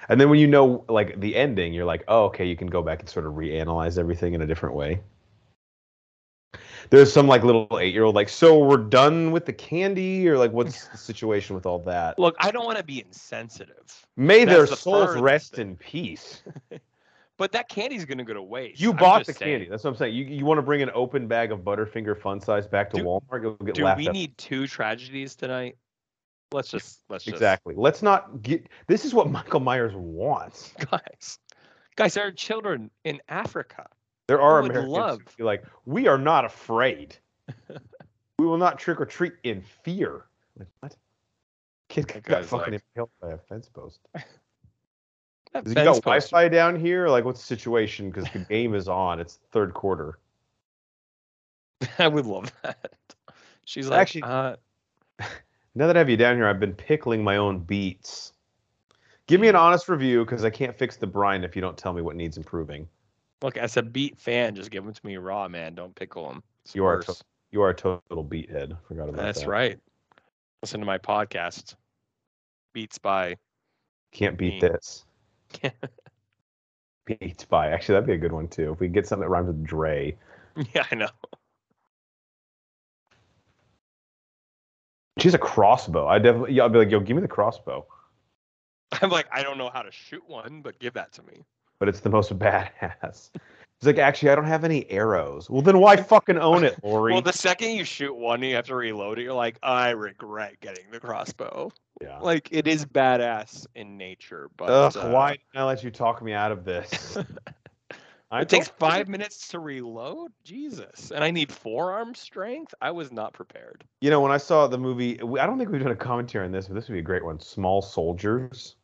And 0.09 0.21
then 0.21 0.31
when 0.31 0.41
you 0.41 0.49
know 0.49 0.85
like 0.89 1.21
the 1.21 1.37
ending, 1.37 1.73
you're 1.73 1.85
like, 1.85 2.03
oh, 2.09 2.25
okay, 2.25 2.45
you 2.45 2.57
can 2.57 2.67
go 2.67 2.83
back 2.83 3.01
and 3.01 3.09
sort 3.09 3.25
of 3.25 3.35
reanalyze 3.35 3.99
everything 3.99 4.35
in 4.35 4.43
a 4.43 4.47
different 4.47 4.75
way. 4.75 5.01
There's 6.91 7.13
some 7.13 7.27
like 7.27 7.45
little 7.45 7.69
eight 7.81 7.93
year 7.95 8.05
old 8.05 8.15
like, 8.15 8.29
so 8.29 8.59
we're 8.59 8.77
done 8.77 9.31
with 9.31 9.47
the 9.47 9.53
candy, 9.53 10.29
or 10.29 10.39
like, 10.39 10.53
what's 10.53 10.89
the 10.89 10.97
situation 10.97 11.55
with 11.55 11.67
all 11.67 11.79
that? 11.81 12.19
Look, 12.19 12.37
I 12.41 12.51
don't 12.51 12.65
want 12.65 12.79
to 12.79 12.85
be 12.85 13.01
insensitive, 13.01 14.07
May 14.17 14.45
that's 14.45 14.57
their 14.57 14.67
the 14.67 14.77
souls 14.77 15.17
rest 15.17 15.55
thing. 15.57 15.69
in 15.71 15.77
peace. 15.77 16.43
but 17.37 17.53
that 17.53 17.69
candy's 17.69 18.05
gonna 18.05 18.25
go 18.25 18.35
to 18.35 18.43
waste. 18.43 18.81
You 18.81 18.91
I'm 18.91 18.97
bought 18.97 19.27
the 19.27 19.33
saying. 19.33 19.53
candy. 19.53 19.69
That's 19.69 19.85
what 19.85 19.91
I'm 19.91 19.97
saying. 19.97 20.15
You 20.15 20.25
you 20.25 20.45
want 20.45 20.59
to 20.59 20.63
bring 20.63 20.83
an 20.83 20.91
open 20.95 21.27
bag 21.29 21.53
of 21.53 21.61
Butterfinger 21.61 22.21
Fun 22.21 22.41
Size 22.41 22.67
back 22.67 22.91
to 22.91 22.97
Do- 22.99 23.05
Walmart? 23.05 23.43
Go 23.43 23.53
get 23.65 23.75
Do 23.75 23.85
laughed 23.85 23.99
we 23.99 24.09
at. 24.09 24.13
need 24.13 24.37
two 24.39 24.67
tragedies 24.67 25.35
tonight? 25.35 25.77
Let's 26.53 26.71
just 26.71 27.01
let's 27.09 27.25
just 27.25 27.35
Exactly. 27.35 27.75
Let's 27.77 28.03
not 28.03 28.43
get. 28.43 28.69
This 28.87 29.05
is 29.05 29.13
what 29.15 29.31
Michael 29.31 29.61
Myers 29.61 29.93
wants. 29.95 30.73
guys. 30.91 31.39
Guys, 31.97 32.15
there 32.15 32.27
are 32.27 32.33
children 32.33 32.91
in 33.05 33.21
Africa. 33.29 33.87
There 34.29 34.41
are 34.41 34.61
Americans 34.61 34.89
love- 34.89 35.21
who 35.37 35.45
like 35.45 35.65
we 35.87 36.07
are 36.07 36.19
not 36.19 36.45
afraid. 36.45 37.17
we 38.39 38.47
will 38.47 38.59
not 38.59 38.79
trick 38.79 39.01
or 39.01 39.07
treat 39.07 39.33
in 39.43 39.63
fear. 39.83 40.27
Like 40.59 40.69
what? 40.81 40.97
Kid 41.89 42.09
That 42.09 42.23
got 42.23 42.45
fucking 42.45 42.75
like- 42.75 42.83
impaled 42.95 43.11
by 43.21 43.31
a 43.31 43.39
fence 43.39 43.69
post. 43.69 44.01
Has 45.55 45.67
he 45.67 45.75
got 45.75 45.97
Wi-Fi 46.03 46.49
down 46.49 46.79
here? 46.79 47.09
Like 47.09 47.25
what's 47.25 47.41
the 47.41 47.47
situation? 47.47 48.11
Because 48.11 48.31
the 48.33 48.41
game 48.41 48.75
is 48.75 48.87
on. 48.87 49.19
It's 49.19 49.39
third 49.51 49.73
quarter. 49.73 50.19
I 51.99 52.07
would 52.07 52.27
love 52.27 52.53
that. 52.63 52.93
She's 53.65 53.89
like, 53.89 54.01
Actually- 54.01 54.23
uh, 54.25 54.57
Now 55.75 55.87
that 55.87 55.97
I 55.97 56.01
have 56.01 56.11
you 56.11 56.19
down 56.19 56.37
here, 56.37 56.47
I've 56.47 56.61
been 56.61 56.75
pickling 56.75 57.25
my 57.25 57.39
own 57.39 57.61
beets. 57.61 58.35
Give 59.27 59.41
me 59.41 59.49
an 59.49 59.57
honest 59.57 59.89
review 59.89 60.25
because 60.25 60.45
I 60.45 60.51
can't 60.51 60.77
fix 60.77 60.97
the 60.97 61.07
brine 61.07 61.45
if 61.45 61.57
you 61.57 61.63
don't 61.63 61.79
tell 61.79 61.95
me 61.95 62.03
what 62.03 62.15
needs 62.17 62.37
improving. 62.37 62.87
Look, 63.43 63.57
as 63.57 63.77
a 63.77 63.83
beet 63.83 64.19
fan, 64.19 64.55
just 64.55 64.71
give 64.71 64.85
them 64.85 64.93
to 64.93 65.07
me 65.07 65.17
raw, 65.17 65.47
man. 65.49 65.75
Don't 65.75 65.95
pickle 65.95 66.29
them. 66.29 66.43
You 66.75 66.85
are 66.85 67.01
to- 67.03 67.15
You 67.51 67.63
are 67.63 67.71
a 67.71 67.75
total 67.75 68.23
beat 68.25 68.51
head. 68.51 68.77
Forgot 68.89 69.09
about 69.11 69.17
That's 69.23 69.41
that. 69.41 69.49
right. 69.49 69.79
Listen 70.63 70.81
to 70.81 70.87
my 70.87 70.99
podcast, 70.99 71.77
Beats 72.73 72.99
by. 72.99 73.37
Can't 74.13 74.37
beat 74.37 74.61
Me. 74.63 74.69
this. 74.69 75.05
Beats 77.07 77.45
by. 77.45 77.69
Actually, 77.71 77.95
that'd 77.95 78.07
be 78.07 78.13
a 78.15 78.19
good 78.19 78.33
one 78.33 78.49
too. 78.49 78.73
If 78.73 78.81
we 78.81 78.89
get 78.89 79.07
something 79.07 79.23
that 79.23 79.31
rhymes 79.31 79.47
with 79.47 79.65
Dre. 79.65 80.17
yeah, 80.75 80.85
I 80.91 80.95
know. 80.97 81.09
She's 85.19 85.35
a 85.35 85.39
crossbow. 85.39 86.07
I 86.07 86.19
definitely. 86.19 86.55
Yeah, 86.55 86.65
I'll 86.65 86.69
be 86.69 86.79
like, 86.79 86.91
yo, 86.91 87.01
give 87.01 87.17
me 87.17 87.23
the 87.23 87.29
crossbow. 87.29 87.87
I'm 89.03 89.11
like, 89.11 89.27
I 89.33 89.43
don't 89.43 89.59
know 89.59 89.71
how 89.73 89.83
to 89.83 89.91
shoot 89.91 90.23
one, 90.29 90.61
but 90.63 90.79
give 90.79 90.95
that 90.95 91.13
to 91.15 91.23
me. 91.23 91.45
But 91.79 91.89
it's 91.89 92.01
the 92.01 92.11
most 92.11 92.37
badass. 92.39 93.31
He's 93.81 93.87
like, 93.87 93.99
actually, 93.99 94.31
I 94.31 94.35
don't 94.35 94.45
have 94.45 94.65
any 94.65 94.91
arrows. 94.91 95.49
Well, 95.49 95.63
then 95.63 95.79
why 95.79 95.97
fucking 95.97 96.39
own 96.39 96.65
it, 96.65 96.77
Laurie? 96.83 97.13
Well, 97.13 97.23
the 97.23 97.33
second 97.33 97.71
you 97.71 97.85
shoot 97.85 98.13
one, 98.15 98.43
you 98.43 98.57
have 98.57 98.67
to 98.67 98.75
reload 98.75 99.21
it. 99.21 99.23
You're 99.23 99.35
like, 99.35 99.57
I 99.63 99.91
regret 99.91 100.59
getting 100.61 100.91
the 100.91 100.99
crossbow. 100.99 101.71
yeah. 102.01 102.19
Like, 102.19 102.49
it 102.51 102.67
is 102.67 102.85
badass 102.85 103.67
in 103.77 103.97
nature, 103.97 104.51
but 104.57 104.69
Ugh, 104.69 104.97
uh, 104.97 105.11
why 105.11 105.31
did 105.31 105.61
I 105.61 105.63
let 105.63 105.85
you 105.85 105.93
talk 105.93 106.23
me 106.23 106.33
out 106.33 106.51
of 106.51 106.65
this? 106.65 107.19
It 108.31 108.49
takes 108.51 108.69
five 108.69 109.09
minutes 109.09 109.49
to 109.49 109.59
reload. 109.59 110.33
Jesus, 110.45 111.11
and 111.11 111.25
I 111.25 111.31
need 111.31 111.51
forearm 111.51 112.15
strength. 112.15 112.75
I 112.83 112.91
was 112.91 113.11
not 113.11 113.33
prepared. 113.33 113.85
You 114.03 114.11
know, 114.11 114.21
when 114.21 114.33
I 114.33 114.37
saw 114.37 114.67
the 114.67 114.77
movie, 114.77 115.19
I 115.19 115.47
don't 115.47 115.57
think 115.57 115.71
we've 115.71 115.83
done 115.83 115.93
a 115.93 115.97
commentary 115.97 116.45
on 116.45 116.53
this, 116.53 116.69
but 116.69 116.75
this 116.75 116.89
would 116.89 116.95
be 116.95 116.99
a 116.99 117.03
great 117.03 117.25
one. 117.25 117.41
Small 117.41 117.81
Soldiers. 117.81 118.77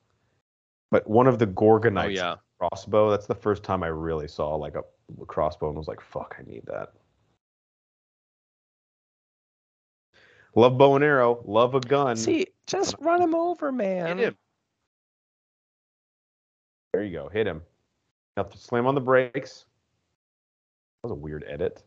But 0.91 1.07
one 1.09 1.27
of 1.27 1.39
the 1.39 1.47
Gorgonites. 1.47 2.05
Oh 2.05 2.09
yeah, 2.09 2.35
crossbow. 2.59 3.10
That's 3.10 3.26
the 3.26 3.35
first 3.35 3.62
time 3.62 3.82
I 3.82 3.89
really 3.89 4.28
saw 4.28 4.55
like 4.55 4.74
a 4.76 4.82
crossbow 5.26 5.68
and 5.68 5.78
was 5.78 5.89
like, 5.89 6.01
"Fuck, 6.01 6.36
I 6.39 6.43
need 6.48 6.62
that." 6.66 6.93
Love 10.55 10.78
bow 10.78 10.94
and 10.94 11.05
arrow. 11.05 11.43
Love 11.44 11.74
a 11.74 11.81
gun. 11.81 12.16
see, 12.16 12.47
just 12.66 12.94
run 13.01 13.20
him 13.20 13.35
over, 13.35 13.72
man. 13.72 14.18
hit 14.18 14.28
him. 14.28 14.36
There 16.93 17.02
you 17.02 17.12
go. 17.12 17.28
Hit 17.28 17.47
him. 17.47 17.62
Now 18.36 18.44
to 18.44 18.59
slam 18.59 18.86
on 18.86 18.94
the 18.94 19.01
brakes. 19.01 19.64
That 21.02 21.09
was 21.10 21.12
a 21.18 21.20
weird 21.20 21.44
edit. 21.48 21.82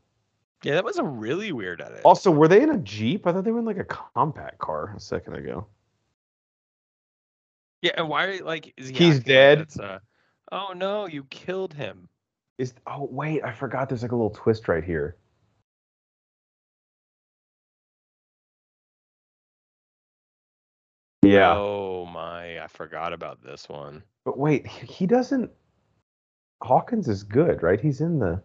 Yeah, 0.64 0.74
that 0.74 0.84
was 0.84 0.98
a 0.98 1.04
really 1.04 1.52
weird 1.52 1.82
edit. 1.82 2.02
Also, 2.04 2.30
were 2.32 2.48
they 2.48 2.62
in 2.62 2.72
a 2.72 2.78
jeep? 2.80 3.26
I 3.26 3.32
thought 3.32 3.44
they 3.46 3.52
were 3.52 3.60
in 3.60 3.66
like 3.66 3.78
a 3.78 3.84
compact 3.86 4.58
car 4.58 4.94
a 4.96 5.00
second 5.00 5.36
ago. 5.36 5.68
Yeah, 7.82 7.92
and 7.96 8.10
why? 8.10 8.26
Are 8.26 8.32
you 8.34 8.44
like, 8.44 8.74
is 8.76 8.90
he 8.90 8.96
He's 8.96 9.20
dead. 9.20 9.62
it's 9.62 9.78
a- 9.80 9.84
uh, 9.84 10.00
oh 10.52 10.74
no, 10.76 11.08
you 11.08 11.24
killed 11.26 11.74
him. 11.74 12.08
Is 12.58 12.74
oh 12.88 13.08
wait, 13.12 13.44
I 13.44 13.52
forgot. 13.52 13.90
There's 13.90 14.02
like 14.02 14.12
a 14.12 14.16
little 14.16 14.32
twist 14.32 14.68
right 14.68 14.84
here. 14.84 15.18
Yeah, 21.24 21.56
Oh 21.58 22.06
my, 22.06 22.60
I 22.64 22.68
forgot 22.68 23.12
about 23.12 23.42
this 23.44 23.68
one. 23.68 24.04
but 24.24 24.38
wait, 24.38 24.66
he 24.68 25.06
doesn't. 25.06 25.52
Hawkins 26.64 27.08
is 27.08 27.24
good, 27.24 27.62
right? 27.64 27.80
He's 27.80 28.02
in 28.02 28.20
the. 28.20 28.42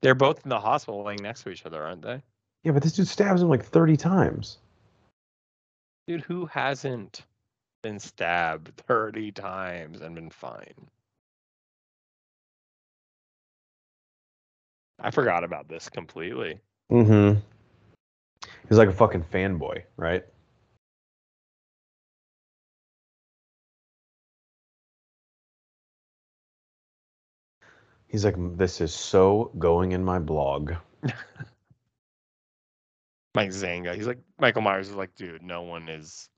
They're 0.00 0.14
both 0.16 0.42
in 0.44 0.48
the 0.48 0.58
hospital, 0.58 1.04
laying 1.04 1.22
next 1.22 1.44
to 1.44 1.50
each 1.50 1.64
other, 1.64 1.82
aren't 1.82 2.02
they? 2.02 2.22
Yeah, 2.64 2.72
but 2.72 2.82
this 2.82 2.92
dude 2.92 3.06
stabs 3.06 3.40
him 3.42 3.48
like 3.48 3.64
30 3.64 3.96
times. 3.96 4.58
Dude, 6.08 6.22
who 6.22 6.46
hasn't 6.46 7.22
been 7.82 7.98
stabbed 7.98 8.72
30 8.86 9.32
times 9.32 10.00
and 10.00 10.14
been 10.14 10.30
fine? 10.30 10.88
I 15.00 15.10
forgot 15.10 15.44
about 15.44 15.68
this 15.68 15.88
completely. 15.88 16.60
Mm-hmm. 16.90 17.40
He's 18.68 18.78
like 18.78 18.88
a 18.88 18.92
fucking 18.92 19.24
fanboy, 19.24 19.82
right? 19.96 20.24
He's 28.06 28.24
like, 28.24 28.36
this 28.56 28.80
is 28.80 28.94
so 28.94 29.50
going 29.58 29.92
in 29.92 30.04
my 30.04 30.18
blog. 30.18 30.74
Mike 33.34 33.52
Zanga. 33.52 33.94
He's 33.94 34.06
like 34.06 34.18
Michael 34.38 34.60
Myers 34.62 34.90
is 34.90 34.94
like, 34.94 35.14
dude, 35.14 35.42
no 35.42 35.62
one 35.62 35.88
is 35.88 36.28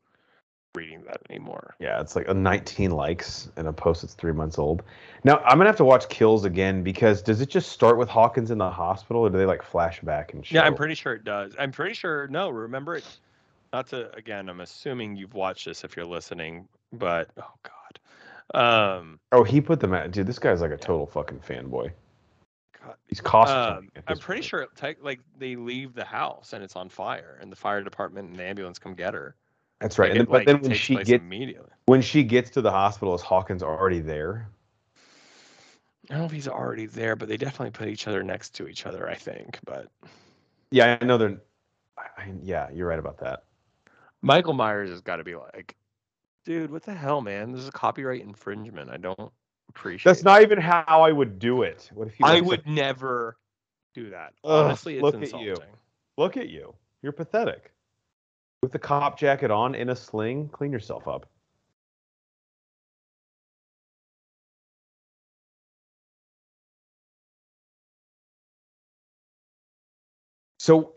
reading 0.75 1.03
that 1.07 1.21
anymore. 1.31 1.75
Yeah, 1.79 2.01
it's 2.01 2.17
like 2.17 2.29
a 2.29 2.35
19 2.35 2.91
likes 2.91 3.49
and 3.57 3.69
a 3.69 3.73
post 3.73 4.03
that's 4.03 4.15
three 4.15 4.33
months 4.33 4.59
old. 4.59 4.83
Now 5.23 5.39
I'm 5.39 5.59
gonna 5.59 5.71
have 5.71 5.77
to 5.77 5.85
watch 5.85 6.09
Kills 6.09 6.45
again 6.45 6.83
because 6.83 7.23
does 7.23 7.41
it 7.41 7.49
just 7.49 7.71
start 7.71 7.97
with 7.97 8.09
Hawkins 8.09 8.51
in 8.51 8.59
the 8.59 8.71
hospital 8.71 9.23
or 9.23 9.31
do 9.31 9.39
they 9.39 9.47
like 9.47 9.63
flashback 9.63 10.35
and 10.35 10.45
show? 10.45 10.57
Yeah, 10.57 10.63
I'm 10.65 10.75
pretty 10.75 10.95
sure 10.95 11.15
it 11.15 11.25
does. 11.25 11.55
I'm 11.59 11.73
pretty 11.73 11.95
sure. 11.95 12.27
No, 12.29 12.51
remember 12.51 12.97
it. 12.97 13.05
Not 13.73 13.89
to 13.89 14.15
again. 14.15 14.49
I'm 14.49 14.61
assuming 14.61 15.17
you've 15.17 15.35
watched 15.35 15.67
this 15.67 15.85
if 15.85 15.97
you're 15.97 16.07
listening, 16.07 16.69
but 16.93 17.31
oh 17.39 17.51
god. 17.63 17.71
Um, 18.55 19.19
Oh, 19.33 19.43
he 19.43 19.61
put 19.61 19.81
them 19.81 19.95
at 19.95 20.11
dude. 20.11 20.27
This 20.27 20.39
guy's 20.39 20.61
like 20.61 20.71
a 20.71 20.77
total 20.77 21.07
fucking 21.07 21.41
fanboy. 21.41 21.91
God. 22.85 22.95
He's 23.09 23.21
cosplaying. 23.21 23.79
Um, 23.79 23.89
I'm 24.07 24.19
pretty 24.19 24.41
point. 24.41 24.45
sure 24.45 24.63
it 24.63 25.03
like 25.03 25.21
they 25.39 25.57
leave 25.57 25.95
the 25.95 26.05
house 26.05 26.53
and 26.53 26.63
it's 26.63 26.77
on 26.77 26.89
fire, 26.89 27.39
and 27.41 27.51
the 27.51 27.57
fire 27.57 27.83
department 27.83 28.31
and 28.31 28.39
the 28.39 28.45
ambulance 28.45 28.79
come 28.79 28.95
get 28.95 29.15
her. 29.15 29.35
That's 29.81 29.99
right. 29.99 30.11
Like, 30.11 30.19
And 30.19 30.29
it, 30.29 30.31
then, 30.31 30.33
but 30.33 30.47
then 30.47 30.61
when 30.63 30.79
she 30.79 30.97
gets 30.97 31.11
immediately. 31.11 31.71
when 31.87 32.01
she 32.01 32.23
gets 32.23 32.51
to 32.51 32.63
the 32.63 32.71
hospital, 32.71 33.15
is 33.15 33.23
Hawkins 33.23 33.63
already 33.63 34.01
there? 34.01 34.49
I 36.11 36.15
don't 36.15 36.19
know 36.21 36.27
if 36.27 36.33
he's 36.33 36.49
already 36.49 36.87
there, 36.87 37.17
but 37.17 37.29
they 37.29 37.37
definitely 37.37 37.71
put 37.71 37.89
each 37.89 38.07
other 38.07 38.23
next 38.23 38.51
to 38.57 38.69
each 38.69 38.87
other. 38.87 39.09
I 39.09 39.15
think, 39.15 39.59
but 39.65 39.89
Yeah, 40.71 40.99
I 41.01 41.05
know 41.05 41.19
they're. 41.19 41.41
I, 41.99 42.03
I, 42.23 42.33
yeah, 42.43 42.69
you're 42.73 42.89
right 42.89 42.99
about 42.99 43.19
that. 43.19 43.45
Michael 44.21 44.55
Myers 44.55 44.91
has 44.91 45.01
got 45.01 45.17
to 45.17 45.25
be 45.25 45.35
like, 45.35 45.77
dude, 46.45 46.71
what 46.71 46.83
the 46.83 46.95
hell, 46.95 47.21
man? 47.21 47.53
This 47.53 47.63
is 47.63 47.69
a 47.69 47.73
copyright 47.73 48.23
infringement. 48.23 48.91
I 48.91 48.97
don't 48.97 49.31
appreciate. 49.69 50.11
That's 50.11 50.25
not 50.25 50.43
even 50.43 50.59
how 50.59 51.03
I 51.03 51.13
would 51.13 51.39
do 51.39 51.63
it. 51.63 51.91
What 51.95 52.09
if 52.09 52.19
you? 52.19 52.27
I 52.27 52.41
would 52.41 52.65
said, 52.65 52.73
never 52.73 53.37
do 53.95 54.11
that. 54.11 54.33
Ugh, 54.45 54.67
Honestly, 54.67 54.95
it's 54.95 55.03
look 55.03 55.23
at 55.23 55.33
you. 55.41 55.57
Look 56.17 56.37
at 56.37 56.49
you. 56.49 56.75
You're 57.03 57.13
pathetic. 57.13 57.74
With 58.65 58.73
the 58.73 58.79
cop 58.79 59.19
jacket 59.19 59.51
on 59.51 59.75
in 59.75 59.91
a 59.91 59.95
sling, 59.95 60.49
clean 60.49 60.73
yourself 60.73 61.07
up. 61.07 61.27
So, 70.59 70.95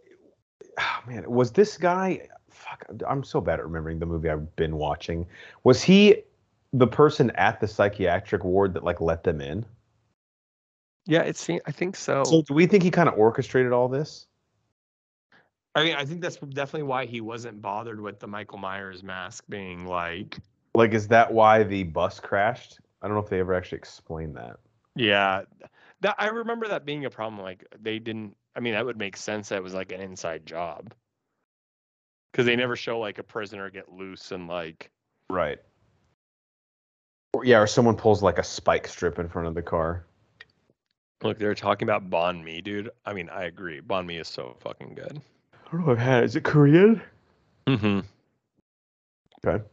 ah, 0.80 1.04
man, 1.06 1.30
was 1.30 1.52
this 1.52 1.76
guy? 1.76 2.30
Fuck, 2.50 2.86
I'm 3.06 3.22
so 3.22 3.42
bad 3.42 3.60
at 3.60 3.66
remembering 3.66 4.00
the 4.00 4.06
movie 4.06 4.30
I've 4.30 4.56
been 4.56 4.78
watching. 4.78 5.26
Was 5.66 5.84
he 5.84 6.24
the 6.72 6.88
person 6.88 7.32
at 7.32 7.60
the 7.60 7.68
psychiatric 7.68 8.46
ward 8.46 8.76
that 8.76 8.86
like 8.86 9.02
let 9.02 9.26
them 9.26 9.42
in? 9.42 9.66
Yeah, 11.06 11.24
it's. 11.24 11.50
I 11.50 11.72
think 11.74 11.98
so. 11.98 12.24
So, 12.24 12.44
do 12.44 12.54
we 12.54 12.66
think 12.66 12.84
he 12.84 12.92
kind 12.92 13.10
of 13.10 13.16
orchestrated 13.16 13.74
all 13.74 13.90
this? 13.90 14.26
I 15.78 15.84
mean, 15.84 15.96
I 15.96 16.06
think 16.06 16.22
that's 16.22 16.38
definitely 16.38 16.88
why 16.88 17.06
he 17.06 17.22
wasn't 17.22 17.62
bothered 17.62 18.02
with 18.02 18.20
the 18.20 18.26
Michael 18.26 18.58
Myers 18.58 19.04
mask 19.04 19.44
being 19.48 19.86
like, 19.86 20.40
Like, 20.74 20.94
is 20.96 21.08
that 21.10 21.32
why 21.32 21.62
the 21.62 21.84
bus 21.84 22.20
crashed? 22.20 22.80
I 23.02 23.08
don't 23.08 23.16
know 23.16 23.22
if 23.22 23.30
they 23.30 23.40
ever 23.40 23.54
actually 23.54 23.78
explained 23.78 24.36
that. 24.38 24.58
yeah. 24.96 25.44
That 26.02 26.16
I 26.18 26.30
remember 26.30 26.68
that 26.68 26.84
being 26.84 27.06
a 27.06 27.12
problem. 27.12 27.42
Like 27.42 27.64
they 27.80 28.00
didn't. 28.00 28.36
I 28.56 28.60
mean, 28.60 28.74
that 28.74 28.86
would 28.86 28.98
make 28.98 29.16
sense. 29.18 29.50
That 29.50 29.58
it 29.58 29.64
was 29.64 29.76
like 29.76 29.92
an 29.92 30.02
inside 30.02 30.48
job 30.48 30.96
because 32.32 32.48
they 32.48 32.56
never 32.56 32.76
show 32.76 33.00
like 33.00 33.20
a 33.20 33.24
prisoner 33.24 33.70
get 33.70 33.92
loose 33.92 34.32
and 34.32 34.48
like. 34.48 34.90
Right. 35.30 35.60
Or, 37.34 37.46
yeah, 37.46 37.60
or 37.60 37.68
someone 37.68 37.96
pulls 37.96 38.24
like 38.24 38.40
a 38.40 38.44
spike 38.44 38.88
strip 38.88 39.20
in 39.20 39.30
front 39.30 39.48
of 39.48 39.54
the 39.54 39.62
car. 39.62 40.08
Look, 41.22 41.38
they're 41.38 41.56
talking 41.56 41.88
about 41.88 42.10
Banh 42.10 42.44
Mi, 42.44 42.62
dude. 42.62 42.90
I 43.06 43.14
mean, 43.14 43.30
I 43.30 43.44
agree. 43.44 43.82
Banh 43.82 44.08
Mi 44.08 44.18
is 44.18 44.28
so 44.28 44.56
fucking 44.60 44.96
good. 44.96 45.22
I 45.68 45.72
don't 45.72 45.86
know 45.86 45.92
I've 45.92 45.98
had. 45.98 46.24
Is 46.24 46.36
it 46.36 46.44
Korean? 46.44 47.02
Mm-hmm. 47.68 48.00
Okay. 49.46 49.64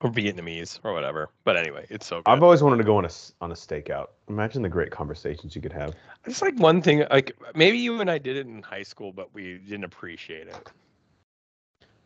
Or 0.00 0.10
Vietnamese 0.10 0.78
or 0.84 0.92
whatever. 0.92 1.30
But 1.44 1.56
anyway, 1.56 1.86
it's 1.90 2.06
so 2.06 2.16
good. 2.16 2.30
I've 2.30 2.42
always 2.42 2.62
wanted 2.62 2.76
to 2.76 2.84
go 2.84 2.98
on 2.98 3.04
a 3.04 3.10
on 3.40 3.50
a 3.50 3.54
stakeout. 3.54 4.08
Imagine 4.28 4.62
the 4.62 4.68
great 4.68 4.90
conversations 4.90 5.56
you 5.56 5.62
could 5.62 5.72
have. 5.72 5.94
It's 6.24 6.42
like 6.42 6.56
one 6.58 6.82
thing, 6.82 7.04
like 7.10 7.36
maybe 7.54 7.78
you 7.78 8.00
and 8.00 8.10
I 8.10 8.18
did 8.18 8.36
it 8.36 8.46
in 8.46 8.62
high 8.62 8.82
school, 8.82 9.12
but 9.12 9.34
we 9.34 9.58
didn't 9.58 9.84
appreciate 9.84 10.46
it. 10.46 10.70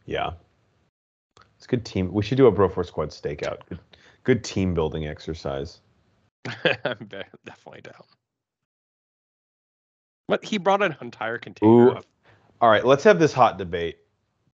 Yeah. 0.07 0.33
It's 1.57 1.67
good 1.67 1.85
team. 1.85 2.13
We 2.13 2.23
should 2.23 2.39
do 2.39 2.47
a 2.47 2.51
Bro 2.51 2.71
Force 2.71 2.89
Squad 2.89 3.11
stakeout. 3.11 3.59
Good, 3.69 3.81
good 4.25 4.45
team 4.45 4.73
building 4.73 5.07
exercise. 5.07 5.81
I'm 6.47 7.05
de- 7.09 7.25
definitely 7.45 7.83
down. 7.83 8.05
But 10.31 10.45
he 10.45 10.59
brought 10.59 10.81
an 10.83 10.97
entire 11.01 11.39
container 11.39 11.89
Ooh. 11.89 11.91
of 11.93 12.07
All 12.61 12.71
right, 12.71 12.85
let's 12.87 13.03
have 13.05 13.19
this 13.19 13.33
hot 13.33 13.59
debate. 13.59 13.99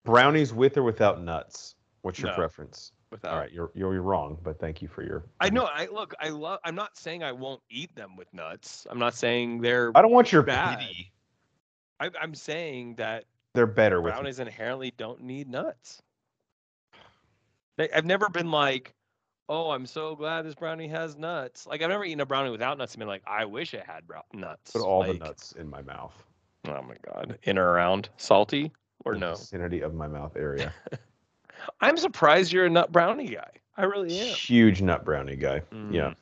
Brownies 0.05 0.53
with 0.53 0.77
or 0.77 0.83
without 0.83 1.21
nuts? 1.21 1.75
What's 2.01 2.17
your 2.19 2.29
No. 2.29 2.35
preference? 2.35 2.93
without. 3.11 3.33
All 3.33 3.39
right, 3.39 3.51
you're, 3.51 3.71
you're 3.75 3.93
you're 3.93 4.01
wrong, 4.01 4.37
but 4.43 4.59
thank 4.59 4.81
you 4.81 4.87
for 4.87 5.03
your. 5.03 5.25
I 5.39 5.49
know. 5.49 5.65
I 5.65 5.87
look. 5.87 6.13
I 6.19 6.29
love. 6.29 6.59
I'm 6.63 6.75
not 6.75 6.97
saying 6.97 7.23
I 7.23 7.31
won't 7.31 7.61
eat 7.69 7.93
them 7.95 8.15
with 8.15 8.33
nuts. 8.33 8.87
I'm 8.89 8.99
not 8.99 9.15
saying 9.15 9.61
they're. 9.61 9.91
I 9.95 10.01
don't 10.01 10.11
want 10.11 10.31
your 10.31 10.43
Bad. 10.43 10.79
pity. 10.79 11.11
I, 11.99 12.09
I'm 12.21 12.35
saying 12.35 12.95
that 12.95 13.25
They're 13.53 13.67
better 13.67 14.01
with. 14.01 14.13
brownies 14.13 14.39
inherently 14.39 14.93
don't 14.97 15.21
need 15.21 15.49
nuts. 15.49 16.01
They- 17.77 17.91
I've 17.91 18.05
never 18.05 18.29
been 18.29 18.51
like, 18.51 18.93
oh, 19.49 19.71
I'm 19.71 19.85
so 19.85 20.15
glad 20.15 20.45
this 20.45 20.55
brownie 20.55 20.87
has 20.87 21.15
nuts. 21.15 21.65
Like 21.67 21.81
I've 21.81 21.89
never 21.89 22.03
eaten 22.05 22.21
a 22.21 22.25
brownie 22.25 22.49
without 22.51 22.77
nuts 22.77 22.93
and 22.93 22.99
been 22.99 23.07
like, 23.07 23.23
I 23.27 23.45
wish 23.45 23.73
it 23.73 23.83
had 23.85 24.05
brow- 24.07 24.25
nuts. 24.33 24.71
Put 24.71 24.81
all 24.81 25.03
the 25.03 25.13
nuts 25.13 25.51
in 25.53 25.69
my 25.69 25.81
mouth. 25.81 26.13
Oh 26.67 26.81
my 26.81 26.95
god, 27.05 27.37
in 27.43 27.57
or 27.59 27.69
around 27.71 28.09
salty 28.17 28.71
or 29.05 29.13
the 29.13 29.19
no? 29.19 29.31
Vicinity 29.35 29.81
of 29.81 29.93
my 29.93 30.07
mouth 30.07 30.35
area. 30.35 30.73
I'm 31.81 31.97
surprised 31.97 32.51
you're 32.51 32.65
a 32.65 32.69
nut 32.69 32.91
brownie 32.91 33.27
guy. 33.29 33.49
I 33.77 33.83
really 33.83 34.17
am. 34.17 34.35
Huge 34.35 34.81
nut 34.81 35.05
brownie 35.05 35.35
guy. 35.35 35.61
Yeah. 35.91 36.09
Mm. 36.11 36.15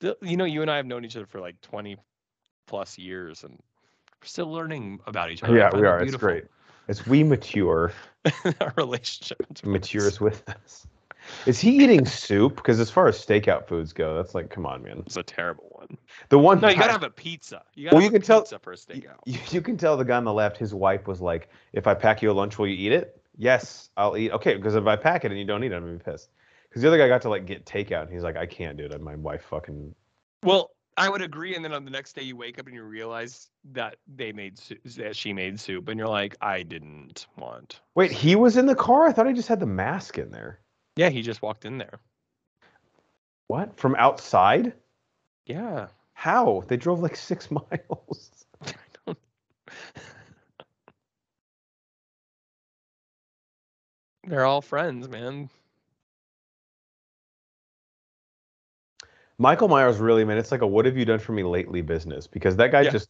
The- 0.00 0.16
You 0.22 0.36
know, 0.36 0.44
you 0.44 0.62
and 0.62 0.70
I 0.70 0.76
have 0.76 0.86
known 0.86 1.04
each 1.04 1.16
other 1.16 1.26
for 1.26 1.40
like 1.40 1.60
20 1.62 1.96
plus 2.66 2.98
years, 2.98 3.42
and 3.44 3.52
we're 3.52 4.26
still 4.26 4.50
learning 4.50 5.00
about 5.06 5.30
each 5.30 5.42
other. 5.42 5.56
Yeah, 5.56 5.70
we 5.74 5.86
are. 5.86 6.02
It's 6.02 6.16
great. 6.16 6.44
As 6.88 7.06
we 7.06 7.22
mature, 7.22 7.92
Our 8.60 8.72
relationship 8.76 9.64
matures 9.64 10.20
with 10.20 10.46
us. 10.48 10.86
Is 11.46 11.60
he 11.60 11.82
eating 11.82 12.04
soup? 12.04 12.56
Because 12.56 12.80
as 12.80 12.90
far 12.90 13.08
as 13.08 13.24
stakeout 13.24 13.66
foods 13.66 13.92
go, 13.92 14.16
that's 14.16 14.34
like, 14.34 14.50
come 14.50 14.66
on, 14.66 14.82
man. 14.82 15.02
It's 15.06 15.16
a 15.16 15.22
terrible 15.22 15.68
one. 15.70 15.98
The 16.28 16.38
one. 16.38 16.60
No, 16.60 16.68
you 16.68 16.76
gotta 16.76 16.92
have 16.92 17.02
a 17.02 17.10
pizza. 17.10 17.62
You 17.74 17.84
gotta 17.84 17.96
Well, 17.96 18.04
you 18.04 18.10
can 18.10 18.22
tell- 18.22 18.42
pizza 18.42 18.58
for 18.58 18.72
a 18.72 18.76
stakeout. 18.76 19.18
You, 19.26 19.38
you 19.50 19.60
can 19.60 19.76
tell 19.76 19.96
the 19.96 20.04
guy 20.04 20.16
on 20.16 20.24
the 20.24 20.32
left, 20.32 20.56
his 20.56 20.74
wife 20.74 21.06
was 21.06 21.20
like, 21.20 21.48
"If 21.72 21.86
I 21.86 21.94
pack 21.94 22.22
you 22.22 22.30
a 22.30 22.32
lunch, 22.32 22.58
will 22.58 22.66
you 22.68 22.76
eat 22.76 22.92
it?" 22.92 23.20
Yes, 23.36 23.90
I'll 23.96 24.16
eat. 24.16 24.30
Okay, 24.32 24.54
because 24.56 24.74
if 24.74 24.86
I 24.86 24.96
pack 24.96 25.24
it 25.24 25.30
and 25.30 25.38
you 25.38 25.46
don't 25.46 25.64
eat 25.64 25.72
it, 25.72 25.76
I'm 25.76 25.82
gonna 25.84 25.98
be 25.98 26.04
pissed. 26.04 26.30
Because 26.68 26.82
the 26.82 26.88
other 26.88 26.98
guy 26.98 27.08
got 27.08 27.22
to 27.22 27.28
like 27.28 27.46
get 27.46 27.64
takeout, 27.64 28.02
and 28.02 28.12
he's 28.12 28.22
like, 28.22 28.36
"I 28.36 28.46
can't, 28.46 28.76
do 28.76 28.88
dude. 28.88 29.00
My 29.00 29.16
wife 29.16 29.44
fucking." 29.44 29.94
Well, 30.42 30.70
I 30.96 31.08
would 31.08 31.22
agree. 31.22 31.54
And 31.54 31.64
then 31.64 31.72
on 31.72 31.84
the 31.84 31.90
next 31.90 32.14
day, 32.14 32.22
you 32.22 32.36
wake 32.36 32.58
up 32.58 32.66
and 32.66 32.74
you 32.74 32.82
realize 32.82 33.48
that 33.72 33.96
they 34.06 34.32
made 34.32 34.58
soup, 34.58 34.78
that 34.96 35.16
she 35.16 35.32
made 35.32 35.58
soup, 35.58 35.88
and 35.88 35.98
you're 35.98 36.08
like, 36.08 36.36
I 36.40 36.62
didn't 36.62 37.26
want. 37.36 37.80
Wait, 37.94 38.12
he 38.12 38.36
was 38.36 38.56
in 38.56 38.66
the 38.66 38.74
car. 38.74 39.06
I 39.06 39.12
thought 39.12 39.26
he 39.26 39.32
just 39.32 39.48
had 39.48 39.60
the 39.60 39.66
mask 39.66 40.18
in 40.18 40.30
there. 40.30 40.58
Yeah, 40.96 41.08
he 41.08 41.22
just 41.22 41.42
walked 41.42 41.64
in 41.64 41.78
there. 41.78 42.00
What? 43.48 43.76
From 43.76 43.94
outside? 43.96 44.72
Yeah. 45.46 45.88
How? 46.14 46.62
They 46.68 46.76
drove 46.76 47.00
like 47.00 47.16
six 47.30 47.50
miles. 47.50 48.44
They're 54.24 54.44
all 54.44 54.60
friends, 54.62 55.08
man. 55.08 55.50
Michael 59.38 59.66
Myers 59.66 59.98
really, 59.98 60.24
man, 60.24 60.38
it's 60.38 60.52
like 60.52 60.60
a 60.60 60.66
"What 60.66 60.84
have 60.86 60.96
you 60.96 61.04
done 61.04 61.18
for 61.18 61.32
me 61.32 61.42
lately?" 61.42 61.82
business 61.82 62.28
because 62.28 62.54
that 62.56 62.70
guy 62.70 62.82
Yeah. 62.82 62.90
just 62.90 63.08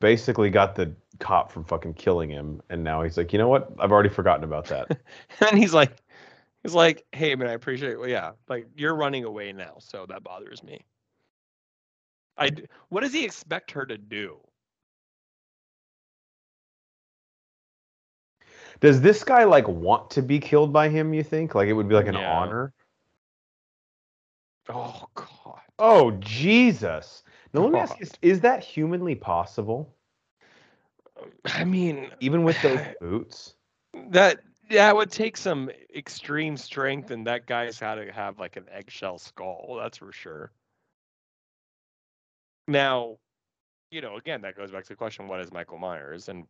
basically 0.00 0.50
got 0.50 0.74
the 0.74 0.92
cop 1.20 1.50
from 1.50 1.64
fucking 1.64 1.94
killing 1.94 2.28
him, 2.28 2.60
and 2.68 2.84
now 2.84 3.02
he's 3.02 3.16
like, 3.16 3.32
you 3.32 3.38
know 3.38 3.48
what? 3.48 3.72
I've 3.78 3.92
already 3.92 4.10
forgotten 4.10 4.44
about 4.44 4.66
that. 4.66 5.00
and 5.40 5.56
he's 5.58 5.72
like, 5.72 5.96
he's 6.62 6.74
like, 6.74 7.04
hey 7.12 7.34
man, 7.34 7.48
I 7.48 7.52
appreciate. 7.52 7.98
Well, 7.98 8.08
yeah, 8.08 8.32
like 8.48 8.66
you're 8.76 8.94
running 8.94 9.24
away 9.24 9.52
now, 9.52 9.76
so 9.78 10.06
that 10.06 10.22
bothers 10.22 10.62
me. 10.62 10.84
I. 12.36 12.50
What 12.88 13.02
does 13.02 13.12
he 13.12 13.24
expect 13.24 13.70
her 13.72 13.86
to 13.86 13.98
do? 13.98 14.38
Does 18.80 19.00
this 19.00 19.22
guy 19.24 19.44
like 19.44 19.68
want 19.68 20.10
to 20.10 20.22
be 20.22 20.38
killed 20.40 20.72
by 20.72 20.88
him? 20.88 21.14
You 21.14 21.22
think 21.22 21.54
like 21.54 21.68
it 21.68 21.72
would 21.72 21.88
be 21.88 21.94
like 21.94 22.08
an 22.08 22.16
Yeah. 22.16 22.32
honor? 22.32 22.72
Oh 24.68 25.04
God. 25.14 25.60
Oh 25.78 26.12
Jesus! 26.12 27.24
Now 27.52 27.62
let 27.62 27.72
me 27.72 27.78
ask 27.80 27.98
you: 28.00 28.06
Is 28.22 28.40
that 28.40 28.62
humanly 28.64 29.14
possible, 29.14 29.94
I 31.46 31.64
mean, 31.64 32.10
even 32.20 32.44
with 32.44 32.60
those 32.62 32.80
boots? 33.00 33.54
that 34.10 34.40
that 34.70 34.96
would 34.96 35.10
take 35.10 35.36
some 35.36 35.70
extreme 35.94 36.56
strength, 36.56 37.10
and 37.10 37.26
that 37.26 37.46
guy's 37.46 37.78
had 37.78 37.96
to 37.96 38.12
have 38.12 38.38
like 38.38 38.56
an 38.56 38.66
eggshell 38.70 39.18
skull. 39.18 39.78
That's 39.80 39.98
for 39.98 40.12
sure. 40.12 40.50
Now, 42.68 43.18
you 43.90 44.00
know, 44.00 44.16
again, 44.16 44.42
that 44.42 44.56
goes 44.56 44.70
back 44.70 44.84
to 44.84 44.88
the 44.88 44.96
question: 44.96 45.28
What 45.28 45.40
is 45.40 45.52
Michael 45.52 45.78
Myers? 45.78 46.28
And 46.28 46.46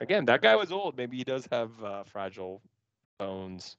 again, 0.00 0.24
that 0.26 0.42
guy 0.42 0.56
was 0.56 0.72
old. 0.72 0.96
Maybe 0.96 1.16
he 1.16 1.24
does 1.24 1.46
have 1.50 1.70
uh, 1.82 2.04
fragile 2.04 2.60
bones. 3.18 3.76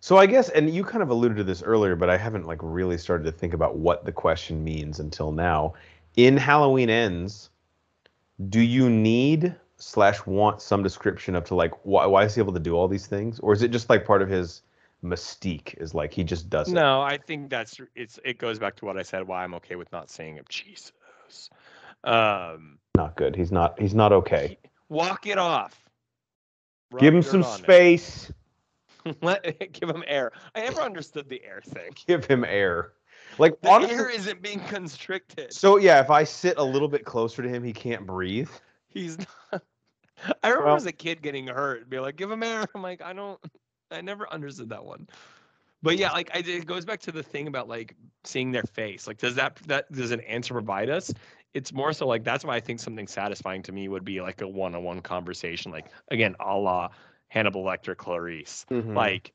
So 0.00 0.16
I 0.18 0.26
guess, 0.26 0.48
and 0.48 0.68
you 0.68 0.84
kind 0.84 1.02
of 1.02 1.10
alluded 1.10 1.38
to 1.38 1.44
this 1.44 1.62
earlier, 1.62 1.94
but 1.94 2.10
I 2.10 2.16
haven't 2.16 2.46
like 2.46 2.58
really 2.60 2.98
started 2.98 3.24
to 3.24 3.32
think 3.32 3.54
about 3.54 3.76
what 3.76 4.04
the 4.04 4.12
question 4.12 4.62
means 4.64 4.98
until 5.00 5.32
now. 5.32 5.74
In 6.16 6.36
Halloween 6.36 6.90
Ends, 6.90 7.50
do 8.48 8.60
you 8.60 8.90
need 8.90 9.54
slash 9.82 10.24
want 10.26 10.62
some 10.62 10.82
description 10.82 11.34
of 11.34 11.44
to 11.44 11.54
like 11.54 11.72
why 11.84 12.06
why 12.06 12.24
is 12.24 12.34
he 12.34 12.40
able 12.40 12.52
to 12.52 12.60
do 12.60 12.74
all 12.74 12.88
these 12.88 13.06
things, 13.06 13.40
or 13.40 13.52
is 13.52 13.62
it 13.62 13.70
just 13.70 13.90
like 13.90 14.04
part 14.04 14.22
of 14.22 14.28
his 14.28 14.62
mystique? 15.04 15.74
Is 15.80 15.94
like 15.94 16.12
he 16.12 16.24
just 16.24 16.48
does 16.48 16.68
it? 16.68 16.74
No, 16.74 17.02
I 17.02 17.18
think 17.18 17.50
that's 17.50 17.80
it's. 17.94 18.18
It 18.24 18.38
goes 18.38 18.58
back 18.58 18.76
to 18.76 18.84
what 18.84 18.96
I 18.96 19.02
said. 19.02 19.26
Why 19.26 19.42
I'm 19.44 19.54
okay 19.54 19.76
with 19.76 19.90
not 19.92 20.10
saying 20.10 20.38
of 20.38 20.48
Jesus. 20.48 20.92
Um, 22.04 22.78
Not 22.96 23.16
good. 23.16 23.36
He's 23.36 23.52
not. 23.52 23.80
He's 23.80 23.94
not 23.94 24.12
okay. 24.12 24.58
walk 24.88 25.26
it 25.26 25.38
off. 25.38 25.78
Give 26.98 27.14
him 27.14 27.22
some 27.22 27.42
space. 27.42 28.32
Let 29.20 29.72
give 29.72 29.88
him 29.88 30.04
air. 30.06 30.30
I 30.54 30.60
never 30.60 30.80
understood 30.80 31.28
the 31.28 31.42
air 31.44 31.60
thing. 31.64 31.90
Give 32.06 32.24
him 32.24 32.44
air. 32.44 32.92
Like 33.38 33.60
The 33.60 33.70
honestly, 33.70 33.96
air 33.96 34.08
isn't 34.10 34.42
being 34.42 34.60
constricted. 34.60 35.52
so 35.52 35.76
yeah, 35.78 36.00
if 36.00 36.10
I 36.10 36.22
sit 36.22 36.56
a 36.58 36.62
little 36.62 36.86
bit 36.86 37.04
closer 37.04 37.42
to 37.42 37.48
him, 37.48 37.64
he 37.64 37.72
can't 37.72 38.06
breathe. 38.06 38.50
He's 38.88 39.18
not. 39.18 39.62
I 40.42 40.48
remember 40.48 40.66
Well- 40.66 40.76
as 40.76 40.86
a 40.86 40.92
kid 40.92 41.22
getting 41.22 41.46
hurt, 41.46 41.88
be 41.88 41.98
like, 41.98 42.16
"Give 42.16 42.30
him 42.30 42.42
air." 42.42 42.64
I'm 42.74 42.82
like, 42.82 43.02
I 43.02 43.12
don't. 43.12 43.40
I 43.90 44.00
never 44.00 44.30
understood 44.32 44.70
that 44.70 44.84
one. 44.84 45.08
But 45.82 45.98
yeah, 45.98 46.12
like 46.12 46.30
I, 46.34 46.38
it 46.38 46.66
goes 46.66 46.84
back 46.84 47.00
to 47.00 47.12
the 47.12 47.22
thing 47.22 47.48
about 47.48 47.68
like 47.68 47.94
seeing 48.24 48.52
their 48.52 48.62
face. 48.62 49.06
Like, 49.06 49.18
does 49.18 49.34
that 49.34 49.56
that 49.66 49.90
does 49.92 50.10
an 50.12 50.20
answer 50.20 50.54
provide 50.54 50.88
us? 50.90 51.12
It's 51.54 51.72
more 51.72 51.92
so 51.92 52.06
like 52.06 52.24
that's 52.24 52.44
why 52.44 52.56
I 52.56 52.60
think 52.60 52.80
something 52.80 53.06
satisfying 53.06 53.62
to 53.64 53.72
me 53.72 53.88
would 53.88 54.04
be 54.04 54.20
like 54.20 54.40
a 54.40 54.48
one-on-one 54.48 55.00
conversation, 55.00 55.72
like 55.72 55.86
again, 56.10 56.34
a 56.40 56.56
la 56.56 56.88
Hannibal 57.28 57.64
Lecter, 57.64 57.96
Clarice. 57.96 58.64
Mm-hmm. 58.70 58.94
like 58.94 59.32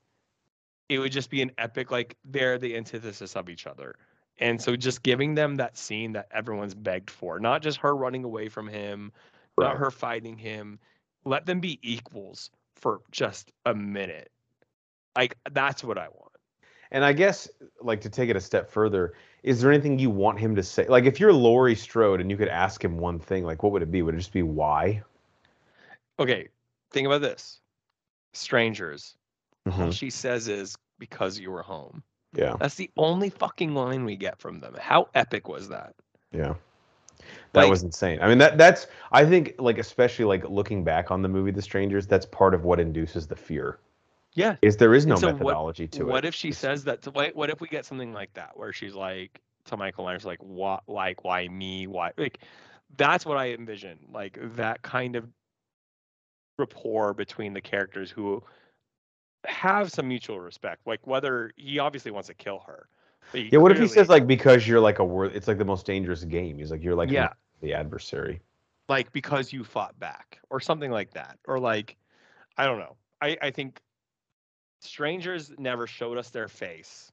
it 0.89 0.99
would 0.99 1.11
just 1.11 1.29
be 1.29 1.41
an 1.41 1.51
epic 1.57 1.91
like 1.91 2.15
they're 2.23 2.57
the 2.57 2.75
antithesis 2.77 3.35
of 3.35 3.49
each 3.49 3.67
other 3.67 3.95
and 4.39 4.61
so 4.61 4.75
just 4.75 5.03
giving 5.03 5.35
them 5.35 5.55
that 5.55 5.77
scene 5.77 6.13
that 6.13 6.27
everyone's 6.31 6.73
begged 6.73 7.09
for 7.09 7.39
not 7.39 7.61
just 7.61 7.77
her 7.79 7.95
running 7.95 8.23
away 8.23 8.47
from 8.47 8.67
him 8.67 9.11
Right. 9.57 9.67
not 9.67 9.77
her 9.77 9.91
fighting 9.91 10.37
him 10.37 10.79
let 11.25 11.45
them 11.45 11.59
be 11.59 11.79
equals 11.81 12.49
for 12.75 13.01
just 13.11 13.51
a 13.65 13.73
minute 13.73 14.31
like 15.15 15.37
that's 15.51 15.83
what 15.83 15.97
i 15.97 16.07
want 16.07 16.31
And 16.91 17.03
I 17.03 17.11
guess, 17.11 17.49
like, 17.81 17.99
to 18.01 18.09
take 18.09 18.29
it 18.29 18.37
a 18.37 18.39
step 18.39 18.69
further, 18.69 19.13
is 19.43 19.59
there 19.59 19.73
anything 19.73 19.99
you 19.99 20.09
want 20.09 20.39
him 20.39 20.55
to 20.55 20.63
say? 20.63 20.87
Like, 20.87 21.03
if 21.03 21.19
you're 21.19 21.33
Laurie 21.33 21.75
Strode 21.75 22.21
and 22.21 22.31
you 22.31 22.37
could 22.37 22.47
ask 22.47 22.81
him 22.81 22.97
one 22.97 23.19
thing, 23.19 23.43
like, 23.43 23.61
what 23.61 23.73
would 23.73 23.81
it 23.81 23.91
be? 23.91 24.01
Would 24.01 24.15
it 24.15 24.19
just 24.19 24.31
be 24.31 24.43
why? 24.43 25.03
Okay, 26.17 26.47
think 26.91 27.05
about 27.05 27.19
this. 27.21 27.59
Strangers. 28.33 29.17
All 29.65 29.73
Mhm. 29.73 29.93
she 29.93 30.09
says 30.09 30.47
is 30.47 30.77
because 30.97 31.37
you 31.37 31.51
were 31.51 31.61
home. 31.61 32.03
Yeah, 32.33 32.55
That's 32.57 32.75
the 32.75 32.89
only 32.95 33.29
fucking 33.31 33.73
line 33.73 34.05
we 34.05 34.15
get 34.15 34.39
from 34.39 34.59
them. 34.59 34.73
How 34.79 35.09
epic 35.13 35.49
was 35.49 35.67
that? 35.69 35.93
yeah. 36.31 36.55
That 37.53 37.61
Like- 37.61 37.69
was 37.69 37.83
insane. 37.83 38.19
I 38.21 38.27
mean, 38.27 38.37
that 38.39 38.57
that's 38.57 38.87
I 39.11 39.25
think 39.25 39.55
like 39.59 39.77
especially 39.77 40.25
like 40.25 40.43
looking 40.49 40.83
back 40.83 41.11
on 41.11 41.21
the 41.21 41.27
movie 41.29 41.51
The 41.51 41.61
Strangers, 41.61 42.07
that's 42.07 42.25
part 42.25 42.53
of 42.53 42.63
what 42.63 42.79
induces 42.79 43.27
the 43.27 43.35
fear. 43.35 43.79
Yeah. 44.33 44.55
Is 44.61 44.77
there 44.77 44.93
is 44.93 45.05
no 45.05 45.15
so 45.15 45.27
what- 45.27 45.33
methodology 45.39 45.87
to 45.87 46.03
what 46.03 46.09
it. 46.09 46.11
What 46.13 46.25
if 46.25 46.35
she 46.35 46.49
It's- 46.49 46.59
says 46.59 46.83
that? 46.83 47.01
To, 47.03 47.11
what, 47.11 47.35
what 47.35 47.49
if 47.49 47.59
we 47.61 47.67
get 47.67 47.85
something 47.85 48.13
like 48.13 48.33
that 48.35 48.55
where 48.55 48.71
she's 48.73 48.93
like 48.93 49.41
to 49.65 49.75
Michael 49.77 50.05
Myers, 50.05 50.25
like, 50.25 50.41
"What? 50.43 50.83
Like, 50.87 51.23
why 51.23 51.47
me? 51.47 51.87
Why?" 51.87 52.11
Like, 52.17 52.39
that's 52.97 53.25
what 53.25 53.37
I 53.37 53.49
envision. 53.51 53.99
Like 54.13 54.37
that 54.55 54.81
kind 54.81 55.15
of 55.15 55.27
rapport 56.57 57.13
between 57.13 57.53
the 57.53 57.61
characters 57.61 58.09
who 58.11 58.41
have 59.45 59.91
some 59.91 60.07
mutual 60.07 60.39
respect. 60.39 60.85
Like 60.87 61.05
whether 61.05 61.51
he 61.55 61.79
obviously 61.79 62.11
wants 62.11 62.27
to 62.27 62.33
kill 62.33 62.59
her. 62.67 62.87
Yeah, 63.33 63.59
what 63.59 63.71
if 63.71 63.79
he 63.79 63.87
says 63.87 64.09
like 64.09 64.25
because 64.27 64.67
you're 64.67 64.79
like 64.79 64.99
a 64.99 65.05
word? 65.05 65.31
It's 65.35 65.47
like 65.47 65.57
the 65.57 65.65
most 65.65 65.85
dangerous 65.85 66.23
game. 66.23 66.57
He's 66.57 66.71
like 66.71 66.83
you're 66.83 66.95
like 66.95 67.09
Yeah. 67.11 67.33
the 67.61 67.73
adversary. 67.73 68.41
like 68.89 69.11
because 69.11 69.51
you 69.51 69.63
fought 69.63 69.99
back 69.99 70.39
or 70.49 70.59
something 70.61 70.91
like 70.91 71.11
that 71.11 71.37
or 71.45 71.59
like 71.59 71.97
i 72.57 72.65
don't 72.65 72.79
know 72.79 72.95
i 73.21 73.35
i 73.41 73.51
think 73.51 73.81
strangers 74.81 75.51
never 75.57 75.87
showed 75.87 76.17
us 76.17 76.29
their 76.29 76.47
face 76.47 77.11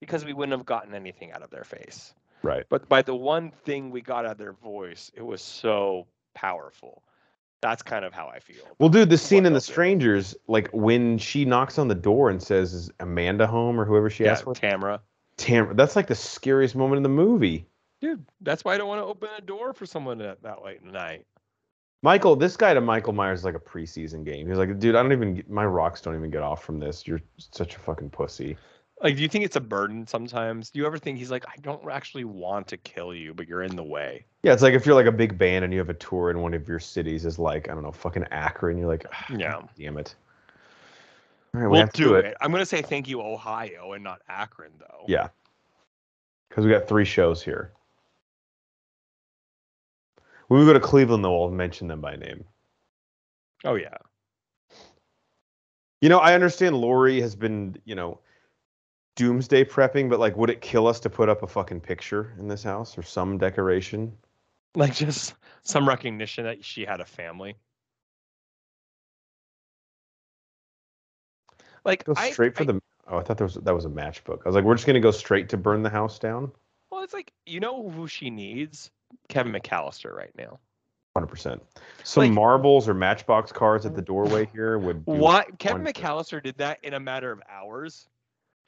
because 0.00 0.24
we 0.24 0.32
wouldn't 0.32 0.56
have 0.58 0.66
gotten 0.66 0.94
anything 0.94 1.30
out 1.32 1.42
of 1.42 1.50
their 1.50 1.64
face 1.64 2.14
Right. 2.42 2.64
but 2.68 2.88
by 2.88 3.02
the 3.02 3.14
one 3.14 3.50
thing 3.50 3.90
we 3.90 4.00
got 4.00 4.24
out 4.24 4.32
of 4.32 4.38
their 4.38 4.52
voice 4.54 5.10
it 5.14 5.22
was 5.22 5.40
so 5.42 6.06
powerful 6.34 7.02
that's 7.60 7.82
kind 7.82 8.04
of 8.04 8.12
how 8.12 8.28
i 8.28 8.38
feel 8.40 8.64
Well, 8.78 8.88
dude, 8.88 9.10
the 9.10 9.18
scene 9.18 9.44
in 9.46 9.52
The. 9.52 9.60
Strangers, 9.60 10.36
like 10.46 10.68
when 10.72 11.18
she 11.18 11.44
knocks 11.44 11.78
on 11.78 11.88
the 11.88 11.94
door 11.96 12.30
and 12.30 12.40
says, 12.42 12.72
"Is 12.74 12.90
Amanda 13.00 13.46
home?" 13.46 13.80
or 13.80 13.84
whoever 13.84 14.08
she 14.10 14.24
yeah 14.24 14.32
asked 14.32 14.44
for, 14.44 14.54
tamara 14.54 15.00
Tam, 15.38 15.74
that's 15.76 15.96
like 15.96 16.06
the 16.08 16.14
scariest 16.14 16.74
moment 16.76 16.98
in 16.98 17.02
the 17.02 17.08
movie. 17.08 17.66
dude 18.00 18.24
that's 18.42 18.64
why 18.64 18.74
i 18.74 18.78
don't 18.78 18.88
want 18.88 19.00
to 19.00 19.06
open 19.06 19.28
a 19.38 19.40
door 19.40 19.72
for 19.72 19.86
someone 19.86 20.18
that, 20.18 20.42
that 20.42 20.62
late 20.62 20.80
at 20.84 20.92
night 20.92 21.24
Michael, 22.02 22.36
this 22.36 22.56
guy 22.56 22.74
to 22.74 22.80
Michael 22.80 23.12
Myers 23.12 23.40
is 23.40 23.44
like 23.44 23.56
a 23.56 23.58
preseason 23.58 24.24
game. 24.24 24.46
He's 24.46 24.56
like, 24.56 24.78
dude, 24.78 24.94
I 24.94 25.02
don't 25.02 25.10
even, 25.10 25.34
get, 25.34 25.50
my 25.50 25.64
rocks 25.66 26.00
don't 26.00 26.14
even 26.14 26.30
get 26.30 26.42
off 26.42 26.62
from 26.62 26.78
this. 26.78 27.08
You're 27.08 27.20
such 27.38 27.74
a 27.74 27.78
fucking 27.80 28.10
pussy. 28.10 28.56
like 29.02 29.16
do 29.16 29.22
you 29.22 29.26
think 29.28 29.44
it's 29.44 29.56
a 29.56 29.60
burden 29.60 30.06
sometimes 30.06 30.70
do 30.70 30.78
you 30.78 30.86
ever 30.86 30.96
think 30.98 31.18
he's 31.18 31.30
like 31.32 31.44
i 31.48 31.56
don't 31.60 31.88
actually 31.90 32.22
want 32.24 32.68
to 32.68 32.76
kill 32.76 33.12
you 33.14 33.34
but 33.34 33.48
you're 33.48 33.62
in 33.64 33.74
the 33.74 33.82
way 33.82 34.24
Yeah, 34.44 34.52
it's 34.52 34.62
like 34.62 34.74
if 34.74 34.86
you're 34.86 34.94
like 34.94 35.06
a 35.06 35.12
big 35.12 35.36
band 35.38 35.64
and 35.64 35.72
you 35.72 35.80
have 35.80 35.88
a 35.88 35.94
tour 35.94 36.30
in 36.30 36.40
one 36.40 36.54
of 36.54 36.68
your 36.68 36.78
cities 36.78 37.24
is 37.26 37.36
like, 37.38 37.68
I 37.68 37.74
don't 37.74 37.82
know, 37.82 37.90
fucking 37.90 38.26
Akron. 38.30 38.78
You're 38.78 38.86
like, 38.88 39.04
"Ah, 39.12 39.26
Yeah. 39.36 39.62
damn 39.76 39.98
it. 39.98 40.14
All 41.54 41.60
right, 41.60 41.66
we 41.66 41.72
we'll 41.72 41.80
have 41.80 41.92
to 41.92 42.02
do 42.02 42.08
do 42.10 42.14
it. 42.16 42.26
it. 42.26 42.36
I'm 42.40 42.52
gonna 42.52 42.66
say 42.66 42.82
thank 42.82 43.08
you, 43.08 43.20
Ohio, 43.20 43.92
and 43.92 44.04
not 44.04 44.20
Akron, 44.28 44.72
though. 44.78 45.04
Yeah. 45.06 45.28
Because 46.48 46.64
we 46.64 46.70
got 46.70 46.88
three 46.88 47.04
shows 47.04 47.42
here. 47.42 47.72
When 50.48 50.60
we 50.60 50.66
go 50.66 50.72
to 50.72 50.80
Cleveland, 50.80 51.24
though, 51.24 51.42
I'll 51.42 51.50
mention 51.50 51.88
them 51.88 52.00
by 52.00 52.16
name. 52.16 52.44
Oh 53.64 53.74
yeah. 53.74 53.96
You 56.00 56.08
know, 56.08 56.18
I 56.18 56.34
understand 56.34 56.76
Laurie 56.76 57.20
has 57.20 57.34
been, 57.34 57.76
you 57.84 57.94
know, 57.94 58.20
doomsday 59.16 59.64
prepping, 59.64 60.08
but 60.08 60.20
like, 60.20 60.36
would 60.36 60.48
it 60.48 60.60
kill 60.60 60.86
us 60.86 61.00
to 61.00 61.10
put 61.10 61.28
up 61.28 61.42
a 61.42 61.46
fucking 61.46 61.80
picture 61.80 62.34
in 62.38 62.46
this 62.46 62.62
house 62.62 62.96
or 62.96 63.02
some 63.02 63.36
decoration? 63.36 64.12
Like 64.74 64.94
just 64.94 65.34
some 65.62 65.88
recognition 65.88 66.44
that 66.44 66.64
she 66.64 66.84
had 66.84 67.00
a 67.00 67.04
family. 67.04 67.56
Like 71.88 72.04
Go 72.04 72.12
I- 72.16 72.30
straight 72.30 72.54
for 72.54 72.64
I- 72.64 72.66
the. 72.66 72.82
Oh, 73.10 73.16
I 73.16 73.22
thought 73.22 73.38
that 73.38 73.44
was 73.44 73.54
that 73.54 73.74
was 73.74 73.86
a 73.86 73.88
matchbook. 73.88 74.40
I 74.44 74.48
was 74.48 74.54
like, 74.54 74.64
we're 74.64 74.74
just 74.74 74.86
gonna 74.86 75.00
go 75.00 75.10
straight 75.10 75.48
to 75.48 75.56
burn 75.56 75.82
the 75.82 75.88
house 75.88 76.18
down. 76.18 76.52
Well, 76.90 77.02
it's 77.02 77.14
like 77.14 77.32
you 77.46 77.58
know 77.60 77.88
who 77.88 78.06
she 78.06 78.28
needs? 78.28 78.90
Kevin 79.30 79.52
McCallister 79.52 80.14
right 80.14 80.32
now. 80.36 80.60
Hundred 81.16 81.28
percent. 81.28 81.62
Some 82.04 82.24
Like- 82.24 82.32
marbles 82.32 82.86
or 82.86 82.92
matchbox 82.92 83.50
cars 83.50 83.86
at 83.86 83.94
the 83.94 84.02
mm. 84.02 84.06
doorway 84.06 84.46
here 84.52 84.78
would. 84.78 85.06
Do 85.06 85.12
Why 85.12 85.44
Kevin 85.58 85.82
wonders. 85.82 85.94
McCallister 85.94 86.42
did 86.42 86.58
that 86.58 86.78
in 86.84 86.92
a 86.92 87.00
matter 87.00 87.32
of 87.32 87.40
hours. 87.48 88.06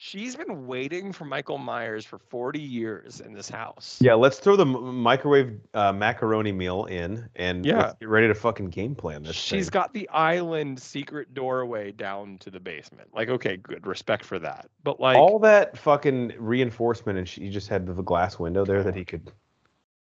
She's 0.03 0.35
been 0.35 0.65
waiting 0.65 1.11
for 1.13 1.25
Michael 1.25 1.59
Myers 1.59 2.07
for 2.07 2.17
40 2.17 2.59
years 2.59 3.19
in 3.19 3.33
this 3.33 3.47
house. 3.47 3.99
Yeah, 4.01 4.15
let's 4.15 4.39
throw 4.39 4.55
the 4.55 4.65
microwave 4.65 5.59
uh, 5.75 5.93
macaroni 5.93 6.51
meal 6.51 6.85
in 6.85 7.29
and 7.35 7.63
Yeah. 7.63 7.93
get 7.99 8.09
ready 8.09 8.27
to 8.27 8.33
fucking 8.33 8.69
game 8.71 8.95
plan 8.95 9.21
this. 9.21 9.35
She's 9.35 9.67
thing. 9.67 9.73
got 9.73 9.93
the 9.93 10.09
island 10.09 10.81
secret 10.81 11.35
doorway 11.35 11.91
down 11.91 12.39
to 12.39 12.49
the 12.49 12.59
basement. 12.59 13.09
Like, 13.13 13.29
okay, 13.29 13.57
good 13.57 13.85
respect 13.85 14.25
for 14.25 14.39
that. 14.39 14.71
But 14.83 14.99
like, 14.99 15.17
all 15.17 15.37
that 15.37 15.77
fucking 15.77 16.33
reinforcement, 16.39 17.19
and 17.19 17.29
she 17.29 17.51
just 17.51 17.67
had 17.67 17.85
the 17.85 18.01
glass 18.01 18.39
window 18.39 18.65
there 18.65 18.81
that 18.81 18.95
he 18.95 19.05
could. 19.05 19.31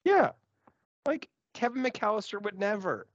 yeah, 0.04 0.32
like 1.06 1.28
Kevin 1.52 1.84
McCallister 1.84 2.42
would 2.42 2.58
never. 2.58 3.06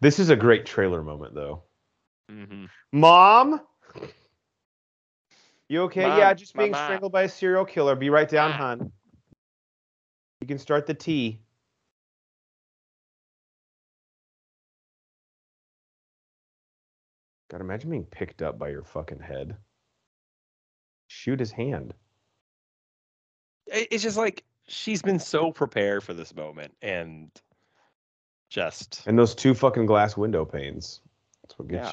This 0.00 0.18
is 0.18 0.28
a 0.28 0.36
great 0.36 0.66
trailer 0.66 1.02
moment, 1.02 1.34
though. 1.34 1.62
Mm-hmm. 2.30 2.66
Mom, 2.92 3.62
you 5.72 5.82
okay? 5.82 6.06
Mom, 6.06 6.18
yeah, 6.18 6.34
just 6.34 6.54
being 6.54 6.70
Mama. 6.72 6.84
strangled 6.84 7.12
by 7.12 7.22
a 7.22 7.28
serial 7.28 7.64
killer. 7.64 7.96
Be 7.96 8.10
right 8.10 8.28
down, 8.28 8.52
Ah. 8.52 8.56
hon. 8.56 8.92
You 10.40 10.46
can 10.46 10.58
start 10.58 10.86
the 10.86 10.94
tea. 10.94 11.40
God, 17.50 17.60
imagine 17.60 17.90
being 17.90 18.04
picked 18.04 18.42
up 18.42 18.58
by 18.58 18.70
your 18.70 18.82
fucking 18.82 19.20
head. 19.20 19.56
Shoot 21.08 21.38
his 21.38 21.52
hand. 21.52 21.92
It's 23.66 24.02
just 24.02 24.16
like 24.16 24.44
she's 24.66 25.02
been 25.02 25.18
so 25.18 25.52
prepared 25.52 26.02
for 26.02 26.14
this 26.14 26.34
moment, 26.34 26.74
and 26.82 27.30
just 28.48 29.02
And 29.06 29.18
those 29.18 29.34
two 29.34 29.54
fucking 29.54 29.86
glass 29.86 30.16
window 30.16 30.44
panes. 30.44 31.00
That's 31.42 31.58
what 31.58 31.68
gets 31.68 31.88
yeah. 31.88 31.92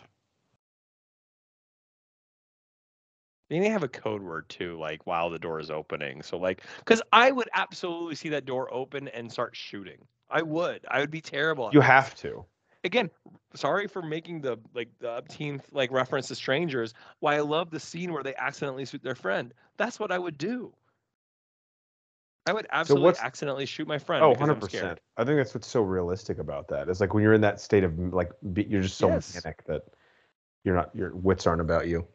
They 3.49 3.59
may 3.59 3.69
have 3.69 3.83
a 3.83 3.87
code 3.87 4.21
word 4.21 4.47
too, 4.49 4.77
like 4.79 5.05
while 5.07 5.29
the 5.29 5.39
door 5.39 5.59
is 5.59 5.71
opening. 5.71 6.21
So 6.21 6.37
like, 6.37 6.61
because 6.79 7.01
I 7.11 7.31
would 7.31 7.49
absolutely 7.53 8.15
see 8.15 8.29
that 8.29 8.45
door 8.45 8.71
open 8.73 9.07
and 9.09 9.31
start 9.31 9.55
shooting. 9.55 9.97
I 10.29 10.43
would. 10.43 10.85
I 10.87 10.99
would 10.99 11.11
be 11.11 11.21
terrible. 11.21 11.69
you. 11.73 11.81
Have 11.81 12.13
to. 12.17 12.45
again 12.83 13.09
sorry 13.55 13.87
for 13.87 14.01
making 14.01 14.41
the 14.41 14.57
like 14.75 14.89
the 14.99 15.09
obscene 15.17 15.61
like 15.71 15.91
reference 15.91 16.27
to 16.29 16.35
strangers 16.35 16.93
why 17.19 17.35
i 17.35 17.39
love 17.41 17.69
the 17.71 17.79
scene 17.79 18.13
where 18.13 18.23
they 18.23 18.35
accidentally 18.35 18.85
shoot 18.85 19.01
their 19.03 19.15
friend 19.15 19.53
that's 19.75 19.99
what 19.99 20.11
i 20.11 20.17
would 20.17 20.37
do 20.37 20.71
i 22.47 22.53
would 22.53 22.67
absolutely 22.71 23.05
what's- 23.05 23.19
accidentally 23.19 23.65
shoot 23.65 23.87
my 23.87 23.97
friend 23.97 24.23
Oh, 24.23 24.29
because 24.29 24.47
100 24.47 24.53
i'm 24.53 24.59
percent. 24.61 24.81
scared 24.81 24.99
I 25.17 25.25
think 25.25 25.37
that's 25.37 25.53
what's 25.53 25.67
so 25.67 25.81
realistic 25.81 26.37
about 26.39 26.69
that. 26.69 26.87
It's 26.87 27.01
like 27.01 27.13
when 27.13 27.23
you're 27.23 27.33
in 27.33 27.41
that 27.41 27.59
state 27.59 27.83
of 27.83 27.97
like 28.13 28.31
you're 28.55 28.81
just 28.81 28.97
so 28.97 29.09
Yes. 29.09 29.33
manic 29.35 29.63
that 29.65 29.83
you're 30.63 30.75
not 30.75 30.95
your 30.95 31.13
wits 31.13 31.45
aren't 31.45 31.59
about 31.61 31.87
you. 31.87 32.07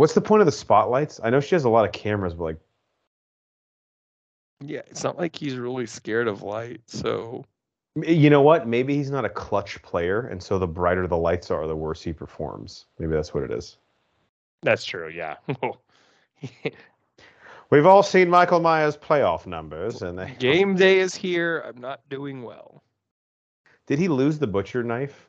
What's 0.00 0.14
the 0.14 0.22
point 0.22 0.40
of 0.40 0.46
the 0.46 0.52
spotlights? 0.52 1.20
I 1.22 1.28
know 1.28 1.40
she 1.40 1.54
has 1.54 1.64
a 1.64 1.68
lot 1.68 1.84
of 1.84 1.92
cameras, 1.92 2.32
but 2.32 2.44
like 2.44 2.56
yeah 4.62 4.80
it's 4.86 5.04
not 5.04 5.18
like 5.18 5.36
he's 5.36 5.56
really 5.56 5.86
scared 5.86 6.26
of 6.26 6.42
light 6.42 6.80
so 6.86 7.44
you 7.96 8.30
know 8.30 8.40
what? 8.40 8.68
Maybe 8.68 8.94
he's 8.94 9.10
not 9.10 9.24
a 9.24 9.28
clutch 9.28 9.82
player, 9.82 10.20
and 10.28 10.40
so 10.40 10.58
the 10.60 10.66
brighter 10.66 11.06
the 11.08 11.16
lights 11.16 11.50
are, 11.50 11.66
the 11.66 11.74
worse 11.74 12.00
he 12.00 12.12
performs. 12.12 12.86
Maybe 13.00 13.12
that's 13.12 13.34
what 13.34 13.42
it 13.42 13.50
is. 13.50 13.78
that's 14.62 14.84
true 14.84 15.08
yeah 15.08 15.36
We've 17.70 17.86
all 17.86 18.02
seen 18.02 18.30
Michael 18.30 18.60
Myers 18.60 18.96
playoff 18.96 19.44
numbers, 19.46 20.02
and 20.02 20.18
they 20.18 20.34
game 20.38 20.76
day 20.76 21.00
is 21.00 21.14
here 21.14 21.62
i'm 21.66 21.78
not 21.78 22.00
doing 22.08 22.42
well 22.42 22.82
did 23.86 23.98
he 23.98 24.08
lose 24.08 24.38
the 24.38 24.46
butcher 24.46 24.82
knife? 24.82 25.28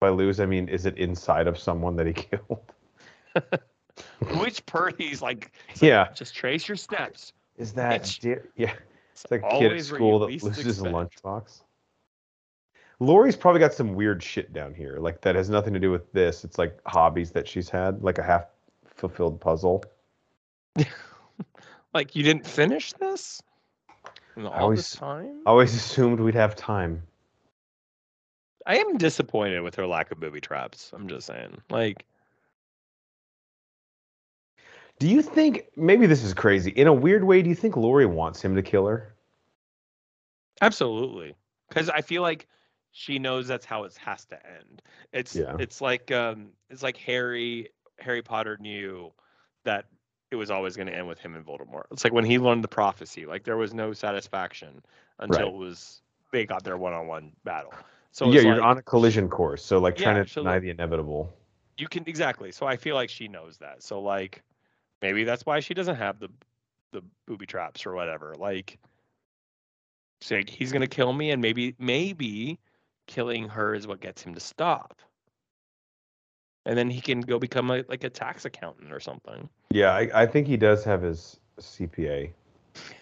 By 0.00 0.10
lose, 0.10 0.38
I 0.38 0.46
mean 0.46 0.68
is 0.68 0.86
it 0.86 0.96
inside 0.96 1.48
of 1.48 1.58
someone 1.58 1.96
that 1.96 2.06
he 2.06 2.12
killed? 2.30 2.60
which 4.38 4.64
Purdy's 4.66 5.22
like 5.22 5.52
yeah. 5.80 6.08
just 6.14 6.34
trace 6.34 6.68
your 6.68 6.76
steps 6.76 7.32
Is 7.56 7.72
that 7.74 8.02
Bitch. 8.02 8.20
dear? 8.20 8.48
Yeah. 8.56 8.72
it's 9.12 9.24
It's 9.24 9.30
like 9.30 9.42
a 9.42 9.48
kid 9.50 9.52
at 9.52 9.62
always 9.64 9.90
where 9.90 10.00
you 10.00 10.06
school 10.06 10.18
that 10.20 10.26
least 10.26 10.44
loses 10.44 10.80
a 10.80 10.84
lunchbox. 10.84 11.62
Laurie's 13.02 13.36
probably 13.36 13.60
got 13.60 13.72
some 13.72 13.94
weird 13.94 14.22
shit 14.22 14.52
down 14.52 14.74
here, 14.74 14.98
like 14.98 15.22
that 15.22 15.34
has 15.34 15.48
nothing 15.48 15.72
to 15.72 15.80
do 15.80 15.90
with 15.90 16.12
this. 16.12 16.44
It's 16.44 16.58
like 16.58 16.78
hobbies 16.86 17.30
that 17.30 17.48
she's 17.48 17.70
had, 17.70 18.02
like 18.02 18.18
a 18.18 18.22
half 18.22 18.44
fulfilled 18.84 19.40
puzzle. 19.40 19.82
like 21.94 22.14
you 22.14 22.22
didn't 22.22 22.46
finish 22.46 22.92
this 22.94 23.42
in 24.36 24.46
all 24.46 24.52
always- 24.52 24.80
this 24.80 24.90
time 24.92 25.40
I 25.46 25.50
always 25.50 25.74
assumed 25.74 26.20
we'd 26.20 26.34
have 26.34 26.54
time. 26.54 27.02
I 28.66 28.76
am 28.76 28.98
disappointed 28.98 29.60
with 29.62 29.74
her 29.76 29.86
lack 29.86 30.10
of 30.10 30.20
booby 30.20 30.40
traps. 30.40 30.90
I'm 30.92 31.08
just 31.08 31.26
saying. 31.26 31.60
Like, 31.70 32.04
Do 35.00 35.08
you 35.08 35.22
think 35.22 35.64
maybe 35.76 36.06
this 36.06 36.22
is 36.22 36.34
crazy? 36.34 36.70
In 36.70 36.86
a 36.86 36.92
weird 36.92 37.24
way, 37.24 37.40
do 37.40 37.48
you 37.48 37.54
think 37.54 37.74
Laurie 37.76 38.04
wants 38.06 38.42
him 38.42 38.54
to 38.54 38.62
kill 38.62 38.86
her? 38.86 39.14
Absolutely, 40.60 41.34
because 41.68 41.88
I 41.88 42.02
feel 42.02 42.20
like 42.22 42.46
she 42.92 43.18
knows 43.18 43.48
that's 43.48 43.64
how 43.64 43.84
it 43.84 43.96
has 43.96 44.26
to 44.26 44.36
end. 44.46 44.82
It's 45.12 45.34
Yeah. 45.34 45.56
it's 45.58 45.80
like 45.80 46.10
um 46.10 46.50
it's 46.68 46.82
like 46.82 46.98
Harry 46.98 47.70
Harry 47.98 48.20
Potter 48.22 48.58
knew 48.60 49.10
that 49.64 49.86
it 50.30 50.36
was 50.36 50.50
always 50.50 50.76
going 50.76 50.86
to 50.88 50.94
end 50.94 51.08
with 51.08 51.18
him 51.18 51.34
and 51.34 51.44
Voldemort. 51.46 51.84
It's 51.90 52.04
like 52.04 52.12
when 52.12 52.24
he 52.24 52.38
learned 52.38 52.62
the 52.62 52.68
prophecy, 52.68 53.24
like 53.26 53.42
there 53.44 53.56
was 53.56 53.72
no 53.72 53.92
satisfaction 53.94 54.82
until 55.18 55.38
Right. 55.46 55.46
it 55.54 55.54
was 55.58 56.02
they 56.30 56.44
got 56.44 56.62
their 56.62 56.76
one-on-one 56.76 57.32
battle. 57.42 57.72
So 58.12 58.30
yeah, 58.30 58.40
you're 58.42 58.56
like, 58.56 58.62
on 58.64 58.78
a 58.78 58.82
collision 58.82 59.28
course, 59.30 59.64
so 59.64 59.78
like 59.78 59.98
Yeah, 59.98 60.12
trying 60.12 60.24
to 60.24 60.30
so 60.30 60.42
deny 60.42 60.54
like- 60.54 60.62
the 60.62 60.70
inevitable. 60.70 61.32
you 61.78 61.88
can 61.88 62.04
exactly. 62.06 62.52
So 62.52 62.66
I 62.66 62.76
feel 62.76 62.94
like 62.96 63.08
she 63.08 63.28
knows 63.28 63.56
that. 63.58 63.82
So 63.82 64.00
like 64.02 64.42
maybe 65.02 65.24
that's 65.24 65.44
why 65.46 65.60
she 65.60 65.74
doesn't 65.74 65.96
have 65.96 66.18
the 66.20 66.28
the 66.92 67.02
booby 67.26 67.46
traps 67.46 67.86
or 67.86 67.92
whatever. 67.94 68.34
Like 68.38 68.78
saying 70.20 70.46
he's 70.48 70.72
gonna 70.72 70.86
kill 70.86 71.12
me 71.12 71.30
and 71.30 71.40
maybe 71.40 71.74
maybe 71.78 72.58
killing 73.06 73.48
her 73.48 73.74
is 73.74 73.86
what 73.86 74.00
gets 74.00 74.22
him 74.22 74.34
to 74.34 74.40
stop. 74.40 75.00
And 76.66 76.76
then 76.76 76.90
he 76.90 77.00
can 77.00 77.22
go 77.22 77.38
become 77.38 77.70
a, 77.70 77.84
like 77.88 78.04
a 78.04 78.10
tax 78.10 78.44
accountant 78.44 78.92
or 78.92 79.00
something. 79.00 79.48
Yeah, 79.70 79.94
I, 79.94 80.10
I 80.14 80.26
think 80.26 80.46
he 80.46 80.56
does 80.56 80.84
have 80.84 81.00
his 81.00 81.38
CPA, 81.58 82.30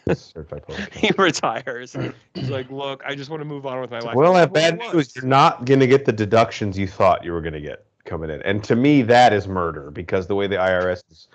his 0.07 0.35
He 0.93 1.11
retires. 1.19 1.97
He's 2.35 2.51
like, 2.51 2.71
look, 2.71 3.03
I 3.05 3.15
just 3.15 3.31
want 3.31 3.41
to 3.41 3.45
move 3.45 3.67
on 3.67 3.81
with 3.81 3.91
my 3.91 3.99
life. 3.99 4.15
Well, 4.15 4.37
I 4.37 4.47
This 4.47 4.47
have 4.47 4.49
is 4.49 4.53
what 4.53 4.55
bad 4.55 4.79
news. 4.79 4.95
was. 4.95 5.17
You're 5.17 5.25
not 5.25 5.65
going 5.65 5.81
to 5.81 5.87
get 5.87 6.05
the 6.05 6.13
deductions 6.13 6.79
you 6.79 6.87
thought 6.87 7.25
you 7.25 7.33
were 7.33 7.41
going 7.41 7.55
to 7.55 7.61
get 7.61 7.85
coming 8.05 8.31
in, 8.31 8.41
and 8.43 8.63
to 8.65 8.77
me, 8.77 9.03
that 9.03 9.33
is 9.33 9.49
murder 9.49 9.91
because 9.91 10.27
the 10.29 10.35
way 10.35 10.47
the 10.47 10.57
IRS 10.57 11.03
is. 11.11 11.29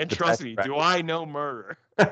And 0.00 0.10
trust 0.10 0.42
me, 0.42 0.56
do 0.56 0.76
I 0.76 1.02
know 1.02 1.26
murder? 1.26 1.78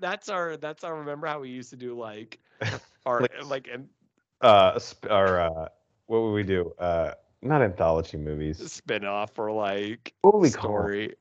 that's 0.00 0.28
our 0.28 0.56
that's 0.56 0.84
our 0.84 0.96
remember 0.96 1.26
how 1.26 1.40
we 1.40 1.50
used 1.50 1.70
to 1.70 1.76
do 1.76 1.98
like 1.98 2.38
our 3.06 3.20
Like- 3.20 3.44
like 3.46 3.68
and 3.72 3.88
uh, 4.40 4.78
or 5.08 5.40
uh, 5.40 5.68
what 6.06 6.22
would 6.22 6.32
we 6.32 6.42
do? 6.42 6.72
Uh, 6.78 7.12
not 7.42 7.62
anthology 7.62 8.16
movies. 8.16 8.72
spin 8.72 9.04
off 9.04 9.38
or 9.38 9.52
like 9.52 10.14
What 10.22 10.34
would 10.34 10.40
we 10.40 10.50
call? 10.50 10.70
it? 10.70 10.78
story. 10.78 11.14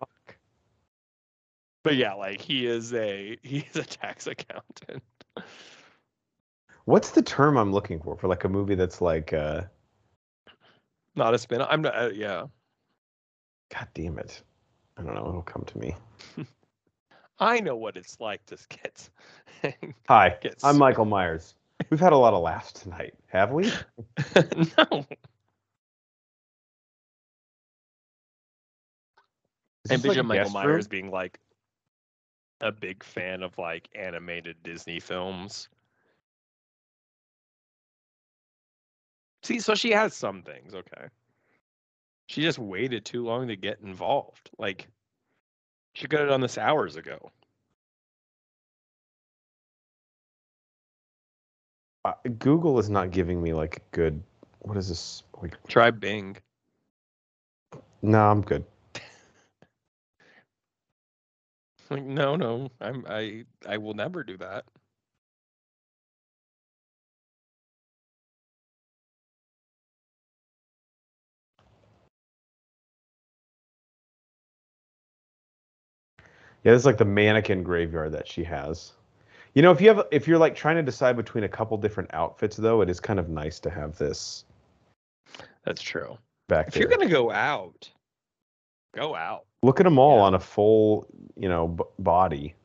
But 1.84 1.96
yeah, 1.96 2.14
like 2.14 2.42
he 2.42 2.66
is 2.68 2.94
a 2.94 3.38
he 3.44 3.60
is 3.60 3.76
a 3.76 3.84
tax 3.84 4.28
accountant. 4.28 5.04
What's 6.86 7.12
the 7.12 7.22
term 7.22 7.58
I'm 7.58 7.72
looking 7.72 8.00
for 8.02 8.18
for 8.18 8.28
like 8.28 8.44
a 8.44 8.50
movie 8.50 8.76
that's 8.76 9.02
like? 9.02 9.34
Uh, 9.34 9.64
Not 11.16 11.34
a 11.34 11.40
spin 11.40 11.62
off. 11.62 11.70
I'm 11.72 11.82
not 11.82 11.96
uh, 11.96 12.10
yeah. 12.14 12.46
God 13.74 13.88
damn 13.94 14.20
it! 14.20 14.42
I 14.98 15.04
don't 15.04 15.16
know. 15.16 15.28
It'll 15.28 15.42
come 15.42 15.64
to 15.66 15.78
me. 15.78 15.96
I 17.40 17.60
know 17.60 17.76
what 17.76 17.98
it's 17.98 18.20
like 18.20 18.46
to 18.48 18.58
get 18.70 19.10
Hi, 20.08 20.38
Get 20.42 20.56
I'm. 20.64 20.78
Michael 20.78 21.06
Myers. 21.06 21.56
We've 21.90 22.00
had 22.00 22.14
a 22.14 22.18
lot 22.18 22.34
of 22.34 22.44
laughs 22.44 22.72
tonight, 22.74 23.16
have 23.28 23.52
we? 23.52 23.72
no. 24.78 25.06
This 29.86 30.06
like 30.06 30.26
Michael 30.26 30.52
Myers 30.52 30.86
room? 30.86 30.88
being 30.90 31.12
like 31.12 31.40
a 32.62 32.72
big 32.72 33.04
fan 33.04 33.42
of 33.42 33.58
like 33.58 33.90
animated 33.96 34.62
Disney 34.64 35.00
films. 35.00 35.70
See, 39.44 39.60
so 39.60 39.74
she 39.74 39.90
has 39.92 40.14
some 40.14 40.44
things, 40.44 40.76
okay. 40.76 41.08
She 42.32 42.42
just 42.42 42.60
waited 42.60 43.04
too 43.04 43.26
long 43.26 43.50
to 43.50 43.58
get 43.58 43.82
involved. 43.82 44.52
Like 44.58 44.88
she 45.94 46.08
could 46.08 46.22
have 46.22 46.30
done 46.30 46.40
this 46.40 46.58
hours 46.58 46.96
ago. 46.96 47.30
Uh, 52.06 52.14
Google 52.40 52.80
is 52.80 52.90
not 52.90 53.12
giving 53.12 53.44
me 53.44 53.52
like 53.52 53.76
a 53.76 53.96
good. 53.96 54.24
What 54.60 54.78
is 54.78 54.88
this? 54.88 55.24
Like, 55.42 55.58
Try 55.68 55.92
Bing. 55.92 56.38
no, 58.02 58.30
I'm 58.32 58.42
good. 58.42 58.64
Like, 61.90 62.04
no, 62.06 62.38
no, 62.38 62.70
I'm 62.80 63.06
I 63.10 63.44
I 63.68 63.78
will 63.78 63.94
never 63.94 64.24
do 64.24 64.38
that. 64.38 64.64
Yeah, 76.64 76.74
this 76.74 76.82
is 76.82 76.86
like 76.86 76.98
the 76.98 77.06
mannequin 77.06 77.64
graveyard 77.64 78.12
that 78.14 78.28
she 78.28 78.44
has. 78.44 78.94
You 79.54 79.62
know, 79.62 79.72
if 79.72 79.82
you 79.82 79.90
have, 79.90 80.06
if 80.12 80.28
you're 80.28 80.38
like 80.38 80.56
trying 80.56 80.76
to 80.78 80.84
decide 80.84 81.16
between 81.18 81.44
a 81.44 81.50
couple 81.50 81.76
different 81.78 82.14
outfits, 82.14 82.56
though, 82.56 82.82
it 82.82 82.90
is 82.90 83.00
kind 83.00 83.20
of 83.20 83.30
nice 83.30 83.60
to 83.62 83.70
have 83.70 83.98
this 83.98 84.46
That's 85.66 85.82
true. 85.82 86.18
back 86.48 86.68
If 86.68 86.74
there. 86.76 86.84
you're 86.84 86.90
gonna 86.90 87.10
go 87.10 87.32
out, 87.32 87.90
go 88.96 89.16
out. 89.16 89.46
Look 89.64 89.80
at 89.80 89.84
them 89.84 90.00
all 90.00 90.18
Yeah. 90.18 90.24
on 90.24 90.36
a 90.36 90.40
full, 90.40 91.06
you 91.36 91.50
know, 91.50 91.68
b- 91.70 91.84
body. 92.00 92.56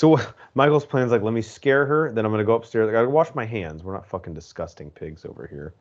So 0.00 0.18
Michael's 0.54 0.86
plan's 0.86 1.12
like, 1.12 1.20
let 1.20 1.34
me 1.34 1.42
scare 1.42 1.84
her, 1.84 2.10
then 2.10 2.24
I'm 2.24 2.30
gonna 2.30 2.42
go 2.42 2.54
upstairs. 2.54 2.88
I 2.88 2.92
gotta 2.92 3.10
wash 3.10 3.34
my 3.34 3.44
hands. 3.44 3.84
We're 3.84 3.92
not 3.92 4.06
fucking 4.06 4.32
disgusting 4.32 4.90
pigs 4.90 5.26
over 5.26 5.46
here. 5.46 5.74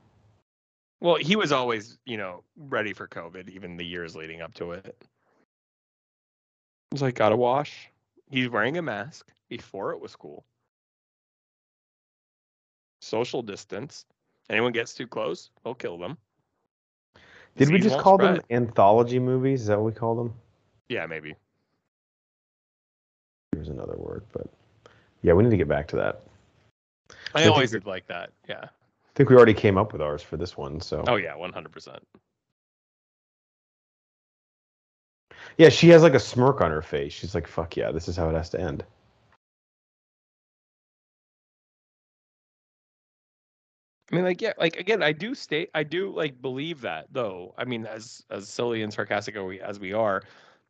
Well, 1.00 1.16
he 1.16 1.38
was 1.38 1.54
always, 1.54 1.98
you 2.06 2.18
know, 2.18 2.44
ready 2.58 2.92
for 2.92 3.08
COVID, 3.08 3.48
even 3.50 3.78
the 3.78 3.86
years 3.86 4.18
leading 4.18 4.42
up 4.42 4.54
to 4.56 4.74
it. 4.74 5.06
He's 6.92 7.02
like, 7.02 7.16
gotta 7.16 7.38
wash. 7.38 7.90
He's 8.30 8.50
wearing 8.50 8.78
a 8.78 8.82
mask 8.82 9.32
before 9.48 9.94
it 9.94 10.02
was 10.02 10.18
cool. 10.18 10.44
Social 13.02 13.42
distance. 13.42 14.06
Anyone 14.50 14.74
gets 14.74 14.94
too 14.94 15.08
close, 15.08 15.50
we'll 15.64 15.76
kill 15.76 15.98
them. 15.98 16.18
Did 17.56 17.72
we 17.72 17.80
just 17.80 17.98
call 17.98 18.18
them 18.18 18.42
anthology 18.50 19.20
movies? 19.20 19.62
Is 19.62 19.68
that 19.68 19.78
what 19.78 19.86
we 19.86 19.98
call 19.98 20.16
them? 20.16 20.34
Yeah, 20.90 21.06
maybe. 21.06 21.36
There's 23.52 23.70
another 23.70 23.96
word, 23.98 24.24
but 24.32 24.48
yeah, 25.22 25.34
we 25.34 25.44
need 25.44 25.50
to 25.52 25.58
get 25.58 25.68
back 25.68 25.88
to 25.90 25.96
that. 25.98 26.22
I 27.34 27.42
think 27.44 27.54
always 27.54 27.72
did 27.72 27.86
like 27.86 28.08
that. 28.08 28.32
Yeah. 28.48 28.66
I 28.66 29.12
think 29.16 29.30
we 29.30 29.36
already 29.36 29.54
came 29.54 29.78
up 29.78 29.92
with 29.92 30.02
ours 30.02 30.22
for 30.22 30.38
this 30.38 30.56
one. 30.56 30.80
So 30.80 31.04
Oh 31.08 31.16
yeah, 31.16 31.36
one 31.36 31.52
hundred 31.52 31.72
percent. 31.72 32.00
yeah, 35.58 35.70
she 35.70 35.90
has 35.90 36.04
like 36.04 36.14
a 36.14 36.20
smirk 36.20 36.62
on 36.62 36.72
her 36.72 36.82
face. 36.82 37.12
She's 37.12 37.36
like, 37.36 37.48
"Fuck 37.48 37.76
yeah, 37.76 37.92
this 37.92 38.08
is 38.08 38.16
how 38.16 38.30
it 38.30 38.34
has 38.34 38.50
to 38.52 38.62
end." 38.62 38.84
I 44.12 44.16
mean, 44.16 44.24
like, 44.24 44.42
yeah, 44.42 44.54
like 44.58 44.78
again, 44.78 45.04
I 45.04 45.12
do 45.12 45.36
state, 45.36 45.70
I 45.76 45.84
do 45.84 46.12
like 46.12 46.42
believe 46.42 46.82
that, 46.82 47.08
though. 47.12 47.54
I 47.58 47.66
mean, 47.66 47.86
as 47.86 48.24
as 48.30 48.48
silly 48.50 48.82
and 48.82 48.92
sarcastic 48.92 49.36
as 49.36 49.44
we, 49.44 49.62
as 49.62 49.80
we 49.80 49.94
are, 49.94 50.24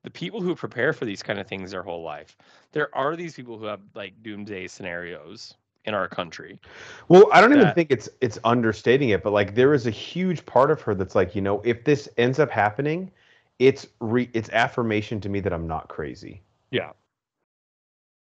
the 0.03 0.09
people 0.09 0.41
who 0.41 0.55
prepare 0.55 0.93
for 0.93 1.05
these 1.05 1.21
kind 1.21 1.39
of 1.39 1.47
things 1.47 1.71
their 1.71 1.84
whole 1.84 2.03
life, 2.03 2.38
there 2.71 2.95
are 2.95 3.15
these 3.15 3.35
people 3.35 3.57
who 3.57 3.65
have 3.65 3.81
like 3.95 4.13
doomsday 4.23 4.67
scenarios 4.67 5.55
in 5.85 5.93
our 5.93 6.07
country. 6.07 6.59
Well, 7.07 7.27
I 7.31 7.41
don't 7.41 7.53
even 7.53 7.73
think 7.73 7.91
it's 7.91 8.09
it's 8.21 8.38
understating 8.43 9.09
it, 9.09 9.23
but 9.23 9.34
like 9.34 9.55
there 9.55 9.73
is 9.73 9.88
a 9.88 9.91
huge 9.91 10.45
part 10.45 10.71
of 10.71 10.81
her 10.81 10.95
that's 10.95 11.15
like, 11.15 11.35
you 11.35 11.41
know, 11.41 11.61
if 11.65 11.84
this 11.84 12.07
ends 12.17 12.39
up 12.39 12.49
happening, 12.49 13.11
it's 13.59 13.88
re 13.99 14.30
it's 14.34 14.49
affirmation 14.49 15.19
to 15.21 15.30
me 15.30 15.39
that 15.41 15.53
I'm 15.53 15.67
not 15.67 15.89
crazy. 15.89 16.41
Yeah. 16.71 16.91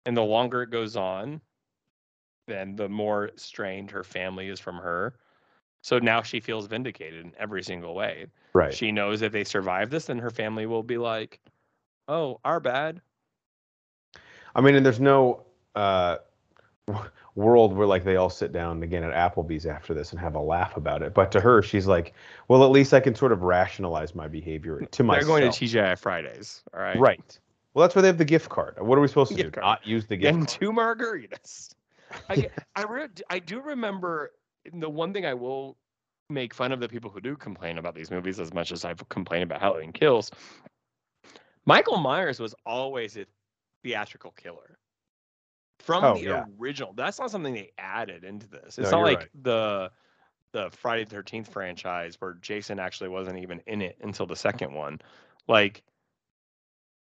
And 0.05 0.15
the 0.15 0.23
longer 0.23 0.63
it 0.63 0.69
goes 0.69 0.95
on, 0.95 1.41
then 2.47 2.75
the 2.77 2.87
more 2.87 3.31
strained 3.35 3.91
her 3.91 4.03
family 4.03 4.47
is 4.47 4.59
from 4.59 4.77
her. 4.77 5.15
So 5.81 5.99
now 5.99 6.21
she 6.21 6.39
feels 6.39 6.67
vindicated 6.67 7.25
in 7.25 7.33
every 7.37 7.61
single 7.63 7.93
way. 7.93 8.27
Right. 8.53 8.73
She 8.73 8.91
knows 8.91 9.21
if 9.21 9.31
they 9.31 9.43
survive 9.43 9.89
this, 9.89 10.05
then 10.05 10.17
her 10.17 10.29
family 10.29 10.65
will 10.65 10.83
be 10.83 10.97
like, 10.97 11.39
"Oh, 12.07 12.39
our 12.45 12.59
bad." 12.59 13.01
I 14.55 14.61
mean, 14.61 14.75
and 14.75 14.85
there's 14.85 14.99
no 14.99 15.43
uh 15.75 16.17
world 17.35 17.73
where 17.75 17.85
like 17.85 18.03
they 18.03 18.15
all 18.15 18.29
sit 18.29 18.51
down 18.51 18.81
again 18.81 19.03
at 19.03 19.13
Applebee's 19.13 19.65
after 19.65 19.93
this 19.93 20.11
and 20.11 20.19
have 20.19 20.35
a 20.35 20.39
laugh 20.41 20.75
about 20.77 21.03
it. 21.03 21.13
But 21.13 21.31
to 21.33 21.39
her, 21.39 21.61
she's 21.61 21.85
like, 21.85 22.13
well, 22.47 22.63
at 22.63 22.71
least 22.71 22.93
I 22.93 22.99
can 22.99 23.13
sort 23.13 23.31
of 23.31 23.43
rationalize 23.43 24.15
my 24.15 24.27
behavior 24.27 24.79
to 24.79 25.03
myself. 25.03 25.27
They're 25.27 25.39
going 25.41 25.51
to 25.51 25.65
TGI 25.65 25.99
Fridays, 25.99 26.63
all 26.73 26.79
right? 26.79 26.97
Right. 26.97 27.39
Well, 27.73 27.83
that's 27.83 27.93
where 27.93 28.01
they 28.01 28.07
have 28.07 28.17
the 28.17 28.25
gift 28.25 28.49
card. 28.49 28.75
What 28.79 28.97
are 28.97 29.01
we 29.01 29.07
supposed 29.07 29.29
to 29.31 29.37
Gift 29.37 29.53
do? 29.53 29.61
card. 29.61 29.65
Not 29.65 29.85
use 29.85 30.07
the 30.07 30.17
gift 30.17 30.33
And 30.33 30.47
card? 30.47 30.59
two 30.59 30.71
margaritas. 30.71 31.75
I 32.29 32.49
I, 32.75 32.83
re- 32.85 33.07
I 33.29 33.37
do 33.39 33.61
remember 33.61 34.31
the 34.73 34.89
one 34.89 35.13
thing 35.13 35.25
I 35.25 35.35
will 35.35 35.77
make 36.29 36.53
fun 36.55 36.71
of 36.71 36.79
the 36.79 36.89
people 36.89 37.11
who 37.11 37.21
do 37.21 37.35
complain 37.35 37.77
about 37.77 37.93
these 37.93 38.09
movies 38.09 38.39
as 38.39 38.51
much 38.53 38.71
as 38.71 38.83
I've 38.83 39.07
complained 39.09 39.43
about 39.43 39.61
Halloween 39.61 39.91
Kills. 39.91 40.31
Michael 41.67 41.97
Myers 41.97 42.39
was 42.39 42.55
always 42.65 43.15
a 43.17 43.25
theatrical 43.83 44.31
killer. 44.31 44.79
from 45.79 46.03
Oh, 46.03 46.15
the 46.15 46.21
yeah. 46.21 46.45
original. 46.59 46.91
That's 46.93 47.19
not 47.19 47.29
something 47.29 47.53
they 47.53 47.71
added 47.77 48.23
into 48.23 48.47
this. 48.47 48.77
No, 48.79 48.81
It's 48.83 48.91
not 48.91 49.03
like 49.03 49.19
right. 49.19 49.29
the 49.43 49.91
the 50.53 50.71
Friday 50.71 51.03
the 51.03 51.11
Thirteenth 51.11 51.47
franchise 51.49 52.15
where 52.19 52.33
Jason 52.41 52.79
actually 52.79 53.09
wasn't 53.09 53.37
even 53.37 53.61
in 53.67 53.81
it 53.83 53.95
until 54.01 54.25
the 54.25 54.35
second 54.35 54.73
one. 54.73 54.99
Like 55.47 55.83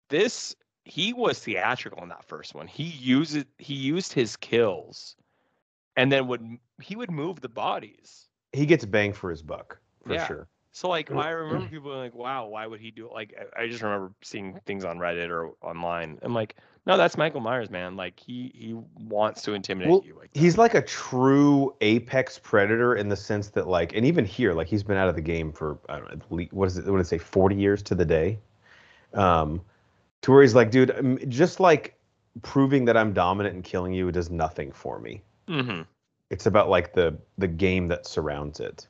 this, 0.09 0.53
he 0.84 1.13
was 1.13 1.39
theatrical 1.39 2.03
in 2.03 2.09
that 2.09 2.25
first 2.25 2.55
one. 2.55 2.67
He 2.67 2.84
used. 2.84 3.45
He 3.57 3.73
used 3.73 4.11
his 4.11 4.35
kills, 4.35 5.15
and 5.95 6.11
then 6.11 6.27
would 6.27 6.57
he 6.81 6.95
would 6.97 7.09
move 7.11 7.39
the 7.39 7.49
bodies. 7.49 8.27
He 8.51 8.65
gets 8.65 8.85
bang 8.85 9.13
for 9.13 9.29
his 9.29 9.41
buck 9.41 9.79
for 10.05 10.13
Yeah. 10.13 10.27
sure. 10.27 10.47
So 10.78 10.90
like. 10.90 11.10
I 11.12 11.30
remember 11.32 11.68
people 11.72 11.90
being 11.90 12.04
like, 12.04 12.14
"Wow, 12.14 12.49
why 12.49 12.68
would 12.68 12.80
he 12.80 12.91
do 12.91 13.08
it?" 13.08 13.12
Like 13.12 13.34
I- 13.58 13.66
just 13.66 13.82
remember 13.82 14.14
seeing 14.22 14.60
things 14.68 14.86
on 14.86 14.99
Reddit 14.99 15.30
or 15.30 15.54
online. 15.64 16.20
I'm 16.22 16.36
like, 16.36 16.56
"No, 16.86 16.98
that's 16.98 17.18
Michael 17.18 17.41
Myers, 17.41 17.72
man. 17.72 17.95
Like 17.95 18.20
he 18.20 18.52
he 18.54 18.76
wants 18.99 19.41
to 19.44 19.54
intimidate 19.54 19.90
Well, 19.90 20.04
you." 20.06 20.14
Like 20.14 20.32
that. 20.32 20.40
He's 20.40 20.56
like 20.56 20.76
a 20.76 20.84
true 20.84 21.74
apex 21.82 22.38
predator 22.38 22.95
in 22.95 23.10
the 23.10 23.16
sense 23.16 23.49
that, 23.49 23.68
like, 23.68 23.95
and 23.95 24.06
even 24.06 24.24
here, 24.24 24.54
like, 24.54 24.68
he's 24.68 24.84
been 24.84 24.98
out 24.98 25.10
of 25.10 25.16
the 25.16 25.22
game 25.22 25.52
for 25.52 25.80
I 25.90 25.98
don't 25.98 26.30
know, 26.30 26.45
what 26.52 26.68
is 26.68 26.78
it? 26.78 26.86
What 26.86 26.98
did 26.98 27.02
it 27.02 27.08
say? 27.08 27.18
Forty 27.18 27.56
years 27.56 27.82
to 27.84 27.95
the 27.95 28.06
day. 28.06 28.38
Um, 29.16 29.62
to 30.22 30.32
where 30.32 30.44
he's 30.44 30.54
like, 30.54 30.70
dude, 30.70 31.26
just 31.28 31.60
like 31.60 31.98
proving 32.44 32.86
that 32.86 32.95
I'm 32.95 33.14
dominant 33.14 33.56
and 33.56 33.64
killing 33.64 33.94
you 33.94 34.12
does 34.12 34.30
nothing 34.30 34.72
for 34.72 34.99
me. 34.99 35.24
hmm 35.48 35.82
It's 36.30 36.45
about 36.45 36.70
like 36.70 36.94
the 36.94 37.18
the 37.40 37.48
game 37.48 37.88
that 37.88 38.06
surrounds 38.06 38.60
it. 38.60 38.88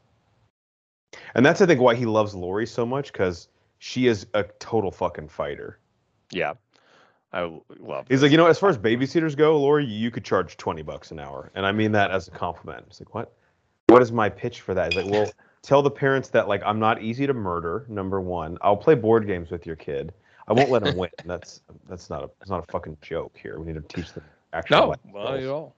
And 1.36 1.46
that's 1.46 1.62
I 1.62 1.66
think 1.66 1.82
why 1.82 1.96
he 1.96 2.06
loves 2.06 2.36
Laurie 2.36 2.68
so 2.68 2.86
much 2.86 3.12
because 3.12 3.48
she 3.80 4.08
is 4.08 4.28
a 4.34 4.44
total 4.60 4.92
fucking 4.92 5.30
fighter. 5.30 5.80
Yeah, 6.32 6.54
I 7.32 7.60
love. 7.80 8.08
He's 8.08 8.18
this. 8.18 8.24
like, 8.24 8.32
you 8.32 8.38
know, 8.38 8.48
as 8.48 8.60
far 8.60 8.70
as 8.70 8.78
babysitters 8.78 9.36
go, 9.36 9.58
Laurie, 9.58 9.86
you 9.86 10.12
could 10.12 10.26
charge 10.26 10.58
twenty 10.58 10.82
bucks 10.82 11.12
an 11.12 11.20
hour, 11.20 11.52
and 11.56 11.66
I 11.66 11.72
mean 11.72 11.92
that 11.94 12.12
as 12.12 12.28
a 12.28 12.32
compliment. 12.32 12.86
It's 12.88 13.00
like, 13.00 13.14
what? 13.14 13.34
What 13.88 14.02
is 14.02 14.12
my 14.12 14.28
pitch 14.30 14.62
for 14.62 14.74
that? 14.74 14.92
He's 14.92 15.02
like, 15.02 15.12
well, 15.12 15.32
tell 15.62 15.82
the 15.82 15.92
parents 15.92 16.30
that 16.30 16.48
like 16.48 16.62
I'm 16.66 16.80
not 16.80 17.02
easy 17.02 17.26
to 17.28 17.34
murder. 17.34 17.86
Number 17.88 18.20
one, 18.20 18.58
I'll 18.62 18.78
play 18.78 18.96
board 18.96 19.28
games 19.28 19.50
with 19.50 19.66
your 19.66 19.76
kid. 19.76 20.14
I 20.48 20.54
won't 20.54 20.70
let 20.70 20.86
him 20.86 20.98
win. 20.98 21.10
That's 21.26 21.62
that's 21.90 22.10
not 22.10 22.24
a 22.24 22.30
it's 22.42 22.50
not 22.50 22.64
a 22.68 22.72
fucul 22.72 23.00
joke 23.02 23.38
here. 23.42 23.60
We 23.60 23.68
need 23.68 23.76
to 23.76 23.96
teach 23.96 24.14
them 24.14 24.24
actual. 24.54 24.96
no, 25.12 25.22
not 25.22 25.38
at 25.38 25.48
all. 25.48 25.76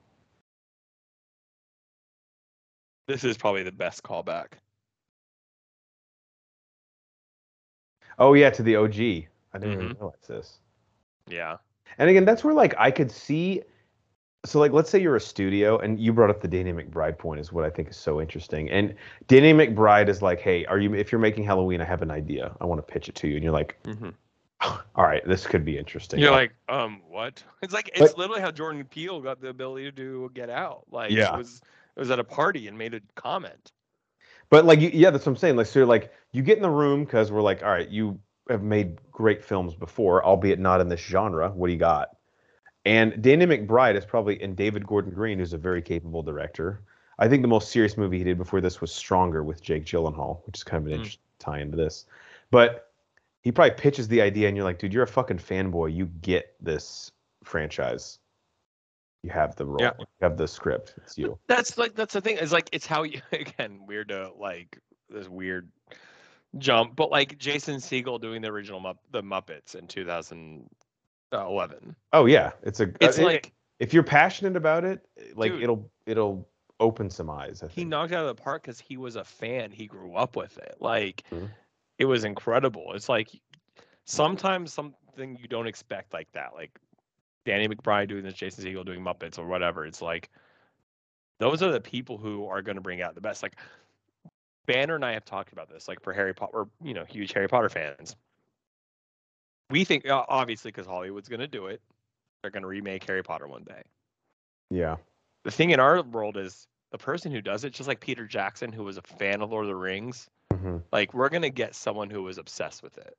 This 3.08 3.24
is 3.24 3.36
probably 3.36 3.64
the 3.64 3.72
best 3.72 4.04
callback. 4.04 4.52
Oh 8.20 8.34
yeah, 8.34 8.50
to 8.50 8.62
the 8.62 8.76
OG. 8.76 8.94
I 9.52 9.58
didn't 9.58 9.72
even 9.72 9.88
Mhm. 9.88 9.98
realize 10.00 10.26
this. 10.28 10.58
Yeah. 11.26 11.56
And 11.98 12.08
again, 12.08 12.24
that's 12.24 12.44
where 12.44 12.54
like 12.54 12.74
I 12.78 12.90
could 12.90 13.10
see. 13.10 13.62
So 14.46 14.58
like, 14.58 14.72
let's 14.72 14.88
say 14.88 14.98
you're 14.98 15.16
a 15.16 15.20
studio, 15.20 15.78
and 15.78 15.98
you 16.00 16.12
brought 16.12 16.30
up 16.30 16.40
the 16.40 16.48
Danny 16.48 16.72
McBride 16.72 17.18
point 17.18 17.40
is 17.40 17.52
what 17.52 17.64
I 17.64 17.70
think 17.70 17.90
is 17.90 17.96
so 17.96 18.20
interesting. 18.20 18.70
And 18.70 18.94
Danny 19.26 19.52
McBride 19.52 20.08
is 20.08 20.22
like, 20.22 20.40
hey, 20.40 20.64
are 20.66 20.78
you 20.78 20.94
if 20.94 21.10
you're 21.12 21.20
making 21.20 21.44
Halloween, 21.44 21.80
I 21.80 21.84
have 21.84 22.00
an 22.02 22.10
idea. 22.10 22.54
I 22.60 22.64
want 22.64 22.86
to 22.86 22.92
pitch 22.92 23.08
it 23.08 23.14
to 23.16 23.28
you, 23.28 23.34
and 23.34 23.42
you're 23.44 23.52
like, 23.52 23.76
Mm-hmm. 23.84 24.10
all 24.94 25.04
right, 25.04 25.26
this 25.26 25.46
could 25.46 25.64
be 25.64 25.76
interesting. 25.78 26.20
You're 26.20 26.30
like, 26.32 26.52
um, 26.68 27.00
what? 27.08 27.42
It's 27.62 27.72
like 27.74 27.90
it's 27.94 28.16
literally 28.16 28.40
how 28.42 28.50
Jordan 28.50 28.84
Peele 28.84 29.20
got 29.20 29.40
the 29.40 29.48
ability 29.48 29.84
to 29.84 29.92
do 29.92 30.30
Get 30.34 30.48
Out. 30.50 30.84
Like, 30.90 31.10
Yeah. 31.10 31.34
it 31.34 31.38
was 31.38 31.60
it 31.96 32.00
was 32.00 32.10
at 32.10 32.18
a 32.18 32.24
party 32.24 32.68
and 32.68 32.76
made 32.78 32.94
a 32.94 33.00
comment. 33.16 33.72
But 34.50 34.64
like, 34.64 34.80
you, 34.80 34.90
yeah, 34.92 35.10
that's 35.10 35.24
what 35.24 35.32
I'm 35.32 35.36
saying. 35.36 35.56
Like, 35.56 35.66
so 35.66 35.78
you're 35.78 35.86
like, 35.86 36.12
you 36.32 36.42
get 36.42 36.56
in 36.56 36.62
the 36.62 36.70
room 36.70 37.04
because 37.04 37.32
we're 37.32 37.42
like, 37.42 37.62
all 37.62 37.70
right, 37.70 37.88
you 37.88 38.20
have 38.48 38.62
made 38.62 38.98
great 39.10 39.42
films 39.42 39.74
before, 39.74 40.24
albeit 40.24 40.58
not 40.58 40.80
in 40.80 40.88
this 40.88 41.00
genre. 41.00 41.50
What 41.50 41.68
do 41.68 41.72
you 41.72 41.78
got? 41.78 42.16
And 42.84 43.22
Danny 43.22 43.46
McBride 43.46 43.96
is 43.96 44.04
probably, 44.04 44.40
and 44.42 44.56
David 44.56 44.86
Gordon 44.86 45.12
Green, 45.12 45.38
who's 45.38 45.52
a 45.52 45.58
very 45.58 45.82
capable 45.82 46.22
director. 46.22 46.82
I 47.18 47.28
think 47.28 47.42
the 47.42 47.48
most 47.48 47.70
serious 47.70 47.98
movie 47.98 48.18
he 48.18 48.24
did 48.24 48.38
before 48.38 48.62
this 48.62 48.80
was 48.80 48.90
Stronger 48.92 49.44
with 49.44 49.62
Jake 49.62 49.84
Gyllenhaal, 49.84 50.40
which 50.46 50.58
is 50.58 50.64
kind 50.64 50.82
of 50.82 50.86
an 50.86 50.92
Mm. 50.92 50.96
interesting 50.96 51.22
tie 51.38 51.60
into 51.60 51.76
this. 51.76 52.06
But 52.50 52.90
he 53.42 53.52
probably 53.52 53.74
pitches 53.76 54.08
the 54.08 54.22
idea, 54.22 54.48
and 54.48 54.56
you're 54.56 54.64
like, 54.64 54.78
dude, 54.78 54.92
you're 54.94 55.02
a 55.02 55.06
fucking 55.06 55.38
fanboy. 55.38 55.94
You 55.94 56.06
get 56.06 56.54
this 56.60 57.12
franchise. 57.44 58.19
You 59.22 59.30
have 59.30 59.54
the 59.56 59.66
role. 59.66 59.80
Yeah. 59.80 59.92
You 59.98 60.06
have 60.22 60.36
the 60.36 60.48
script. 60.48 60.94
It's 60.98 61.18
you. 61.18 61.38
That's 61.46 61.76
like 61.76 61.94
that's 61.94 62.14
the 62.14 62.20
thing. 62.20 62.38
It's 62.40 62.52
like 62.52 62.68
it's 62.72 62.86
how 62.86 63.02
you 63.02 63.20
again 63.32 63.80
weird 63.86 64.08
to 64.08 64.30
like 64.38 64.78
this 65.08 65.28
weird 65.28 65.70
jump, 66.58 66.96
but 66.96 67.10
like 67.10 67.38
Jason 67.38 67.76
Segel 67.76 68.20
doing 68.20 68.42
the 68.42 68.48
original 68.48 68.80
Mupp- 68.80 68.98
the 69.12 69.22
Muppets 69.22 69.74
in 69.74 69.86
2011. 69.86 71.96
Oh 72.12 72.26
yeah, 72.26 72.52
it's 72.62 72.80
a. 72.80 72.92
It's 73.00 73.18
uh, 73.18 73.24
like 73.24 73.52
if 73.78 73.92
you're 73.92 74.02
passionate 74.02 74.56
about 74.56 74.84
it, 74.84 75.06
like 75.34 75.52
Dude. 75.52 75.62
it'll 75.62 75.90
it'll 76.06 76.48
open 76.80 77.10
some 77.10 77.28
eyes. 77.28 77.62
I 77.62 77.68
he 77.68 77.84
knocked 77.84 78.12
it 78.12 78.16
out 78.16 78.26
of 78.26 78.36
the 78.36 78.42
park 78.42 78.62
because 78.62 78.80
he 78.80 78.96
was 78.96 79.16
a 79.16 79.24
fan. 79.24 79.70
He 79.70 79.86
grew 79.86 80.14
up 80.14 80.34
with 80.34 80.56
it. 80.58 80.76
Like 80.80 81.24
Mhm. 81.30 81.50
it 81.98 82.06
was 82.06 82.24
incredible. 82.24 82.92
It's 82.94 83.08
like 83.10 83.28
sometimes 84.06 84.72
something 84.72 85.36
you 85.40 85.46
don't 85.46 85.66
expect 85.66 86.14
like 86.14 86.32
that, 86.32 86.54
like 86.54 86.70
Danny 87.44 87.68
McBride 87.68 88.08
doing 88.08 88.22
this, 88.24 88.34
Jason 88.34 88.64
Segel 88.64 88.84
doing 88.84 89.00
Muppets 89.00 89.38
or 89.38 89.46
whatever. 89.46 89.86
It's 89.86 90.02
like 90.02 90.28
those 91.38 91.62
are 91.62 91.72
the 91.72 91.80
people 91.80 92.18
who 92.18 92.46
are 92.46 92.62
going 92.62 92.74
to 92.76 92.82
bring 92.82 93.00
out 93.02 93.14
the 93.14 93.20
best. 93.20 93.42
Like 93.42 93.56
Banner 94.66 94.94
and 94.94 95.04
I 95.04 95.12
have 95.14 95.24
talked 95.24 95.52
about 95.52 95.68
this. 95.70 95.88
Like 95.88 96.02
for 96.02 96.12
Harry 96.12 96.34
Potter, 96.34 96.52
we're, 96.54 96.86
you 96.86 96.94
know, 96.94 97.04
huge 97.04 97.32
Harry 97.32 97.48
Potter 97.48 97.68
fans. 97.68 98.14
We 99.70 99.84
think 99.84 100.04
obviously 100.10 100.70
because 100.70 100.86
Hollywood's 100.86 101.28
going 101.28 101.40
to 101.40 101.48
do 101.48 101.66
it, 101.66 101.80
they're 102.42 102.50
going 102.50 102.62
to 102.62 102.68
remake 102.68 103.04
Harry 103.04 103.22
Potter 103.22 103.46
one 103.46 103.64
day 103.64 103.82
Yeah. 104.70 104.96
the 105.44 105.50
thing 105.50 105.70
in 105.70 105.80
our 105.80 106.02
world 106.02 106.36
is 106.36 106.66
the 106.90 106.98
person 106.98 107.30
who 107.30 107.40
does 107.40 107.64
it, 107.64 107.72
just 107.72 107.88
like 107.88 108.00
Peter 108.00 108.26
Jackson, 108.26 108.72
who 108.72 108.82
was 108.82 108.96
a 108.98 109.02
fan 109.02 109.42
of 109.42 109.50
Lord 109.52 109.64
of 109.64 109.68
the 109.68 109.76
Rings, 109.76 110.28
hmm 110.52 110.78
like 110.92 111.14
we're 111.14 111.28
gonna 111.28 111.50
get 111.50 111.74
someone 111.76 112.10
who 112.10 112.22
was 112.22 112.36
obsessed 112.38 112.82
with 112.82 112.98
it, 112.98 113.16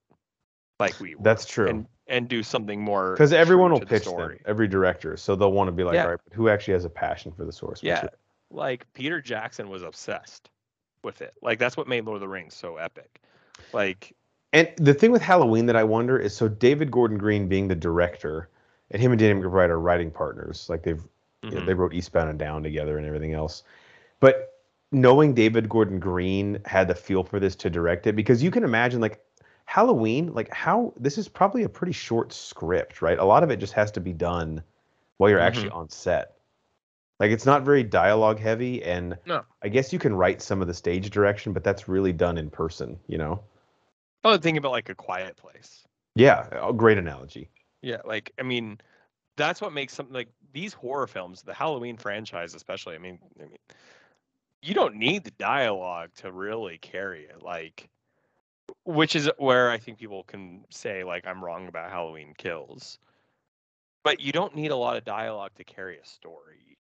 like 0.82 1.00
we 1.00 1.16
were, 1.16 1.24
That's 1.24 1.46
true. 1.46 1.68
and 1.68 1.88
and 2.08 2.28
do 2.28 2.44
something 2.44 2.82
more 2.82 3.14
Because 3.14 3.32
everyone 3.32 3.72
will 3.72 3.80
to 3.80 3.86
the 3.86 3.90
pitch 3.90 4.06
them, 4.06 4.38
every 4.46 4.68
director, 4.68 5.16
so 5.16 5.36
they'll 5.36 5.52
want 5.52 5.70
to 5.70 5.72
be 5.72 5.84
like, 5.84 5.96
Yeah. 5.96 6.04
all 6.04 6.10
right, 6.12 6.20
but 6.24 6.34
who 6.34 6.50
actually 6.50 6.74
has 6.74 6.84
a 6.84 6.90
passion 6.90 7.32
for 7.32 7.46
the 7.46 7.54
source 7.54 7.82
Yeah, 7.82 7.94
material? 7.96 8.18
like 8.50 8.94
Peter 8.94 9.22
Jackson 9.22 9.70
was 9.70 9.82
obsessed 9.84 10.50
with 11.04 11.22
it. 11.22 11.34
Like 11.42 11.60
that's 11.60 11.78
what 11.78 11.88
made 11.88 12.06
Lord 12.06 12.18
of 12.18 12.22
the 12.22 12.28
Rings 12.28 12.54
so 12.54 12.78
epic. 12.78 13.22
Like 13.72 14.14
And 14.52 14.70
the 14.78 14.94
thing 14.94 15.12
with 15.12 15.22
Halloween 15.22 15.68
that 15.68 15.76
I 15.76 15.84
wonder 15.86 16.20
is, 16.20 16.36
so 16.36 16.50
David 16.50 16.92
Gordon 16.92 17.18
Green 17.18 17.48
being 17.48 17.70
the 17.70 17.76
director, 17.76 18.50
and 18.90 19.02
him 19.02 19.12
and 19.12 19.20
Danny 19.20 19.40
McBride 19.40 19.70
are 19.70 19.80
writing 19.80 20.12
partners. 20.12 20.68
Like 20.70 20.84
they've 20.84 21.02
you 21.44 21.50
know, 21.50 21.66
they 21.66 21.72
mm-hmm. 21.72 21.82
wrote 21.82 21.94
Eastbound 21.94 22.30
and 22.30 22.38
Down 22.38 22.62
together 22.62 22.98
and 22.98 23.08
everything 23.08 23.34
else. 23.34 23.64
But 24.20 24.60
knowing 24.92 25.34
David 25.34 25.70
Gordon 25.70 26.00
Green 26.00 26.60
had 26.66 26.88
the 26.88 26.96
feel 26.96 27.24
for 27.24 27.40
this 27.40 27.56
to 27.58 27.70
direct 27.70 28.06
it, 28.08 28.16
because 28.16 28.44
you 28.44 28.52
can 28.52 28.64
imagine 28.64 29.02
like 29.02 29.20
Halloween, 29.72 30.34
like 30.34 30.54
how 30.54 30.92
this 31.00 31.18
is 31.18 31.30
probably 31.30 31.64
a 31.64 31.70
pretty 31.70 31.94
short 31.94 32.34
script, 32.34 33.02
right? 33.02 33.18
A 33.18 33.24
lot 33.24 33.42
of 33.42 33.52
it 33.52 33.56
just 33.56 33.72
has 33.72 33.90
to 33.92 34.02
be 34.02 34.12
done 34.12 34.62
while 35.16 35.30
you're 35.30 35.40
actually 35.40 35.70
mm-hmm. 35.70 35.78
on 35.78 35.90
set. 35.90 36.34
Like 37.22 37.32
it's 37.32 37.46
not 37.46 37.64
very 37.64 37.82
dialogue 37.82 38.38
heavy, 38.38 38.84
and 38.84 39.18
No. 39.26 39.46
I 39.64 39.70
guess 39.70 39.94
you 39.94 39.98
can 39.98 40.14
write 40.14 40.42
some 40.42 40.62
of 40.62 40.68
the 40.68 40.74
stage 40.74 41.10
direction, 41.10 41.54
but 41.54 41.64
that's 41.64 41.88
really 41.88 42.12
done 42.12 42.38
in 42.38 42.50
person, 42.50 43.00
you 43.08 43.18
know? 43.18 43.44
oh, 44.26 44.38
think 44.38 44.58
about 44.58 44.74
like 44.74 44.90
a 44.90 44.96
quiet 44.96 45.38
place. 45.38 45.88
Yeah, 46.16 46.50
a 46.52 46.74
great 46.74 46.98
analogy. 46.98 47.48
Yeah, 47.82 48.02
like 48.04 48.34
I 48.38 48.44
mean, 48.44 48.78
that's 49.38 49.62
what 49.62 49.72
makes 49.72 49.94
something 49.94 50.14
like 50.14 50.28
these 50.52 50.74
horror 50.74 51.08
films, 51.08 51.44
the 51.44 51.54
Halloween 51.54 51.96
franchise 51.96 52.56
especially. 52.56 52.96
I 52.96 52.98
mean, 52.98 53.20
I 53.40 53.44
mean, 53.44 53.58
you 54.62 54.74
don't 54.74 54.96
need 54.96 55.24
the 55.24 55.32
dialogue 55.32 56.10
to 56.16 56.34
really 56.34 56.78
carry 56.78 57.24
it. 57.24 57.42
Like, 57.42 57.88
which 58.86 59.16
is 59.16 59.30
where 59.38 59.70
I 59.70 59.78
think 59.78 59.98
people 59.98 60.24
can 60.24 60.66
say 60.70 61.04
like 61.04 61.26
I'm 61.28 61.44
wrong 61.44 61.68
about 61.68 61.90
Halloween 61.90 62.34
Kills, 62.38 63.00
but 64.04 64.20
you 64.20 64.32
don't 64.32 64.56
need 64.56 64.72
a 64.72 64.76
lot 64.76 64.98
of 64.98 65.06
dialogue 65.06 65.52
to 65.56 65.64
carry 65.64 65.98
a 65.98 66.06
story. 66.06 66.78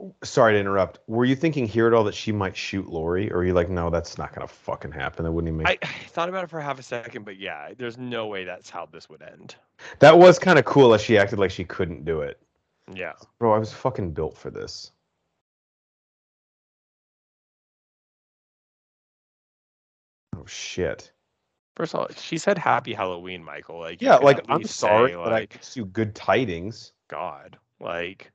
Oh, 0.00 0.14
sorry 0.22 0.54
to 0.54 0.58
interrupt. 0.58 1.00
Were 1.06 1.24
you 1.24 1.34
thinking 1.34 1.66
here 1.66 1.86
at 1.86 1.92
all 1.92 2.04
that 2.04 2.14
she 2.14 2.30
might 2.32 2.56
shoot 2.56 2.88
Laurie, 2.88 3.30
or 3.32 3.38
are 3.38 3.44
you 3.44 3.52
like, 3.52 3.68
no, 3.68 3.90
that's 3.90 4.18
not 4.18 4.34
gonna 4.34 4.46
fucking 4.46 4.92
happen? 4.92 5.24
That 5.24 5.32
wouldn't 5.32 5.48
even 5.52 5.62
make. 5.64 5.84
I, 5.84 5.88
I 5.88 6.08
thought 6.08 6.28
about 6.28 6.44
it 6.44 6.50
for 6.50 6.60
half 6.60 6.78
a 6.78 6.82
second, 6.82 7.24
but 7.24 7.38
yeah, 7.38 7.72
there's 7.76 7.98
no 7.98 8.26
way 8.26 8.44
that's 8.44 8.70
how 8.70 8.86
this 8.86 9.08
would 9.08 9.22
end. 9.22 9.56
That 9.98 10.18
was 10.18 10.38
kind 10.38 10.58
of 10.58 10.64
cool 10.64 10.94
as 10.94 11.00
she 11.00 11.18
acted 11.18 11.38
like 11.38 11.50
she 11.50 11.64
couldn't 11.64 12.04
do 12.04 12.20
it. 12.20 12.40
Yeah. 12.92 13.12
Bro, 13.38 13.52
I 13.52 13.58
was 13.58 13.72
fucking 13.72 14.12
built 14.12 14.36
for 14.36 14.50
this. 14.50 14.92
Oh 20.36 20.44
shit. 20.46 21.12
First 21.76 21.94
of 21.94 22.00
all, 22.00 22.08
she 22.16 22.38
said 22.38 22.58
"Happy 22.58 22.92
Halloween," 22.92 23.42
Michael. 23.44 23.78
Like, 23.78 24.02
Yeah, 24.02 24.16
like 24.16 24.44
I'm 24.48 24.64
sorry, 24.64 25.10
say, 25.12 25.16
but 25.16 25.28
I 25.28 25.40
like, 25.40 25.50
gives 25.52 25.76
you 25.76 25.84
good 25.86 26.14
tidings. 26.14 26.92
God, 27.08 27.56
like, 27.80 28.30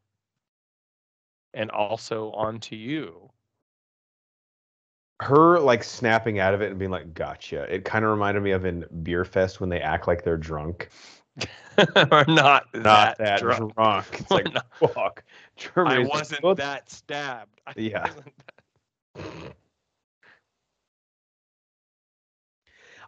and 1.54 1.70
also 1.72 2.32
on 2.32 2.60
to 2.62 2.76
you. 2.76 3.30
Her 5.22 5.60
like 5.60 5.84
snapping 5.84 6.40
out 6.40 6.54
of 6.54 6.62
it 6.62 6.70
and 6.72 6.80
being 6.80 6.92
like, 6.92 7.14
"Gotcha." 7.14 7.64
It 7.74 7.86
kind 7.86 8.04
of 8.06 8.12
reminded 8.12 8.44
me 8.44 8.52
of 8.52 8.66
in 8.66 8.84
Beerfest 9.04 9.60
when 9.60 9.70
they 9.70 9.80
act 9.82 10.08
like 10.08 10.24
they're 10.24 10.38
drunk. 10.38 10.90
We're 11.78 12.26
not, 12.28 12.68
Not 12.74 12.74
that, 12.74 13.18
that 13.18 13.40
drunk. 13.40 13.74
drunk. 13.76 14.06
It's 14.20 14.30
We're 14.30 14.38
like 14.38 14.54
not- 14.54 14.68
fuck. 14.94 15.24
I 15.28 15.60
Germany's 15.62 16.08
like, 16.08 16.14
wasn't 16.18 16.44
"What 16.44 16.58
that 16.58 16.90
stabbed. 16.90 17.60
I 17.68 17.74
Yeah. 17.76 18.10
wasn't 19.16 19.54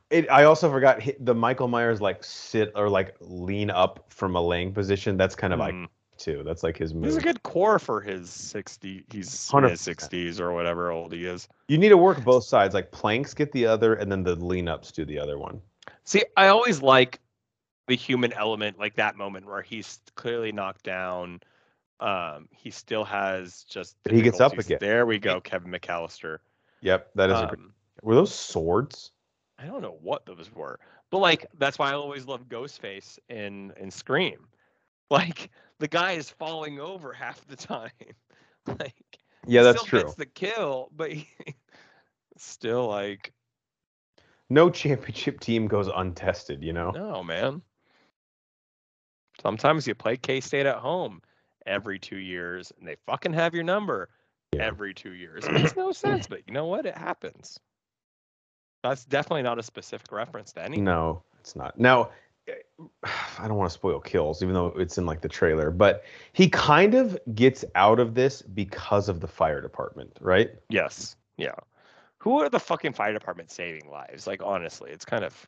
It, 0.10 0.30
I 0.30 0.44
also 0.44 0.70
forgot 0.70 1.02
the 1.20 1.34
Michael 1.34 1.68
Myers 1.68 2.00
like 2.00 2.24
sit 2.24 2.72
or 2.76 2.90
like 2.90 3.16
lean 3.20 3.70
up 3.70 4.06
from 4.10 4.36
a 4.36 4.42
laying 4.42 4.72
position. 4.74 5.18
That's 5.18 5.36
kind 5.36 5.52
of 5.54 5.60
like 5.60 5.74
Mm. 5.74 5.88
too. 6.18 6.44
That's 6.46 6.62
like 6.64 6.78
his 6.78 6.94
move. 6.94 7.06
He's 7.06 7.18
a 7.18 7.22
good 7.22 7.42
core 7.44 7.80
for 7.80 8.02
his 8.02 8.30
60. 8.30 9.04
He's 9.12 9.52
in 9.52 9.60
100%. 9.64 9.70
his 9.72 9.82
60s 9.82 10.40
or 10.40 10.54
whatever 10.54 10.92
old 10.92 11.12
he 11.12 11.26
is. 11.26 11.48
You 11.68 11.78
need 11.80 11.90
to 11.90 11.98
work 11.98 12.24
both 12.24 12.44
sides. 12.44 12.74
Like 12.76 12.92
planks 12.92 13.34
get 13.34 13.52
the 13.52 13.66
other, 13.66 13.96
and 13.96 14.12
then 14.12 14.24
the 14.24 14.36
lean 14.36 14.68
ups 14.68 14.92
do 14.92 15.06
the 15.06 15.18
other 15.20 15.40
one. 15.40 15.60
See, 16.04 16.24
I 16.38 16.48
always 16.48 16.82
like 16.84 17.20
the 17.88 17.96
human 17.96 18.32
element, 18.34 18.78
like 18.78 18.96
that 18.96 19.16
moment 19.18 19.48
where 19.48 19.62
he's 19.64 20.00
clearly 20.16 20.52
knocked 20.52 20.84
down. 20.84 21.42
Um, 22.00 22.48
he 22.52 22.70
still 22.70 23.06
has 23.06 23.64
just. 23.64 23.96
But 24.04 24.14
he 24.14 24.22
gets 24.22 24.40
up 24.40 24.54
again. 24.54 24.78
There 24.80 25.06
we 25.06 25.18
go, 25.18 25.42
Kevin 25.42 25.72
McCallister. 25.72 26.40
Yep, 26.82 27.10
that 27.16 27.30
is. 27.32 27.40
a 27.42 27.48
great, 27.48 27.60
Um, 27.60 27.74
were 28.04 28.16
those 28.16 28.34
swords? 28.34 29.12
I 29.58 29.66
don't 29.66 29.82
know 29.82 29.98
what 30.02 30.26
those 30.26 30.52
were, 30.54 30.80
but 31.10 31.20
like 31.20 31.46
that's 31.58 31.80
why 31.80 31.92
I 31.92 31.94
always 31.94 32.26
love 32.26 32.48
Ghostface 32.48 33.20
in 33.30 33.74
in 33.78 33.92
Scream. 33.92 34.48
Like 35.12 35.52
the 35.78 35.88
guy 35.88 36.14
is 36.14 36.32
falling 36.32 36.80
over 36.80 37.14
half 37.14 37.46
the 37.48 37.56
time. 37.56 37.92
like 38.68 39.20
Yeah, 39.46 39.62
that's 39.62 39.78
still 39.78 39.88
true. 39.88 40.00
Gets 40.02 40.16
the 40.16 40.26
kill, 40.26 40.90
but 40.96 41.12
still 42.38 42.88
like 42.88 43.32
No 44.50 44.70
championship 44.72 45.40
team 45.40 45.68
goes 45.68 45.88
untested. 45.94 46.64
You 46.64 46.74
know. 46.74 46.92
no 46.94 47.24
man. 47.24 47.62
Sometimes 49.42 49.88
you 49.88 49.94
play 49.94 50.18
K 50.18 50.40
State 50.42 50.66
at 50.66 50.78
home 50.78 51.22
every 51.68 52.00
two 52.00 52.18
years, 52.18 52.72
and 52.80 52.88
they 52.88 52.96
fucking 53.06 53.34
have 53.34 53.54
your 53.54 53.64
number 53.64 54.10
Yeah. 54.54 54.64
every 54.66 54.94
two 54.94 55.14
years. 55.14 55.46
It 55.46 55.52
makes 55.54 55.76
no 55.76 55.92
sense, 55.92 56.26
but 56.28 56.48
you 56.48 56.54
know 56.54 56.66
what? 56.66 56.86
It 56.86 56.98
happens. 56.98 57.60
That's 58.90 59.06
definitely 59.06 59.44
not 59.44 59.60
a 59.60 59.64
specific 59.64 60.12
reference 60.12 60.52
to 60.54 60.64
anything. 60.64 60.84
No, 60.84 61.24
it's 61.40 61.56
not. 61.56 61.80
Now, 61.80 62.10
eh, 62.48 62.54
I 63.40 63.48
don't 63.48 63.58
want 63.58 63.70
to 63.70 63.74
spoil 63.74 64.00
kills, 64.00 64.44
even 64.44 64.54
though 64.54 64.68
it's 64.78 64.98
in 64.98 65.06
like 65.06 65.22
the 65.22 65.30
trailer, 65.30 65.72
but 65.72 66.04
he 66.34 66.50
kind 66.50 66.94
of 66.94 67.18
gets 67.34 67.66
out 67.76 68.00
of 68.00 68.14
this 68.14 68.42
because 68.42 69.10
of 69.10 69.22
the 69.22 69.28
fire 69.28 69.62
department, 69.62 70.18
right? 70.22 70.52
Yes. 70.70 71.16
Yeah. 71.38 71.56
Who 72.20 72.42
are 72.42 72.50
the 72.50 72.60
fucking 72.60 72.94
fire 72.94 73.14
department 73.14 73.52
saving 73.52 73.90
lives? 73.90 74.28
Like 74.28 74.42
honestly, 74.44 74.92
it's 74.92 75.06
kind 75.06 75.24
of 75.24 75.48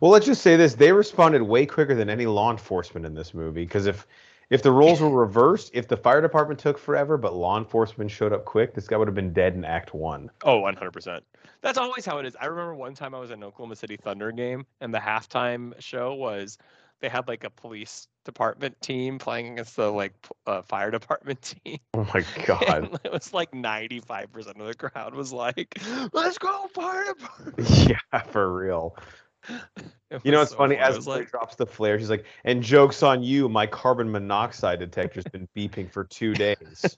Well, 0.00 0.10
let's 0.10 0.26
just 0.26 0.42
say 0.42 0.56
this: 0.56 0.74
they 0.74 0.92
responded 0.92 1.42
way 1.42 1.66
quicker 1.66 1.94
than 1.94 2.10
any 2.10 2.26
law 2.26 2.50
enforcement 2.50 3.06
in 3.06 3.14
this 3.14 3.34
movie. 3.34 3.64
Because 3.64 3.86
if 3.86 4.06
if 4.50 4.62
the 4.62 4.72
roles 4.72 5.00
were 5.00 5.10
reversed, 5.10 5.70
if 5.74 5.88
the 5.88 5.96
fire 5.96 6.20
department 6.20 6.60
took 6.60 6.78
forever 6.78 7.16
but 7.16 7.34
law 7.34 7.58
enforcement 7.58 8.10
showed 8.10 8.32
up 8.32 8.44
quick, 8.44 8.74
this 8.74 8.86
guy 8.86 8.96
would 8.96 9.08
have 9.08 9.14
been 9.14 9.32
dead 9.32 9.54
in 9.54 9.64
Act 9.64 9.94
One. 9.94 10.30
oh, 10.44 10.60
100%. 10.60 11.20
That's 11.60 11.78
always 11.78 12.04
how 12.06 12.18
it 12.18 12.26
is. 12.26 12.36
I 12.40 12.46
remember 12.46 12.74
one 12.74 12.94
time 12.94 13.14
I 13.14 13.18
was 13.18 13.30
at 13.30 13.38
an 13.38 13.44
Oklahoma 13.44 13.76
City 13.76 13.96
Thunder 13.96 14.32
game 14.32 14.66
and 14.80 14.94
the 14.94 14.98
halftime 14.98 15.72
show 15.80 16.14
was 16.14 16.58
they 17.00 17.08
had 17.08 17.28
like 17.28 17.44
a 17.44 17.50
police 17.50 18.08
department 18.24 18.80
team 18.80 19.18
playing 19.18 19.52
against 19.52 19.76
the 19.76 19.90
like 19.90 20.12
uh, 20.46 20.62
fire 20.62 20.90
department 20.90 21.56
team. 21.64 21.78
Oh 21.94 22.06
my 22.12 22.24
god! 22.44 22.62
And 22.68 23.00
it 23.04 23.12
was 23.12 23.32
like 23.32 23.52
95% 23.52 24.60
of 24.60 24.66
the 24.66 24.74
crowd 24.74 25.14
was 25.14 25.32
like, 25.32 25.80
"Let's 26.12 26.38
go 26.38 26.66
fire 26.74 27.04
department." 27.04 27.70
yeah, 27.88 28.22
for 28.22 28.52
real. 28.52 28.96
It 30.10 30.22
You 30.24 30.32
know, 30.32 30.40
it's 30.40 30.52
so 30.52 30.56
funny. 30.56 30.76
As 30.76 31.04
Blair 31.04 31.18
like, 31.18 31.30
drops 31.30 31.56
the 31.56 31.66
flare. 31.66 31.98
She's 31.98 32.08
like, 32.08 32.24
"And 32.44 32.62
jokes 32.62 33.02
on 33.02 33.22
you, 33.22 33.46
my 33.46 33.66
carbon 33.66 34.10
monoxide 34.10 34.78
detector's 34.78 35.24
been 35.24 35.46
beeping 35.54 35.90
for 35.92 36.04
two 36.04 36.32
days." 36.32 36.96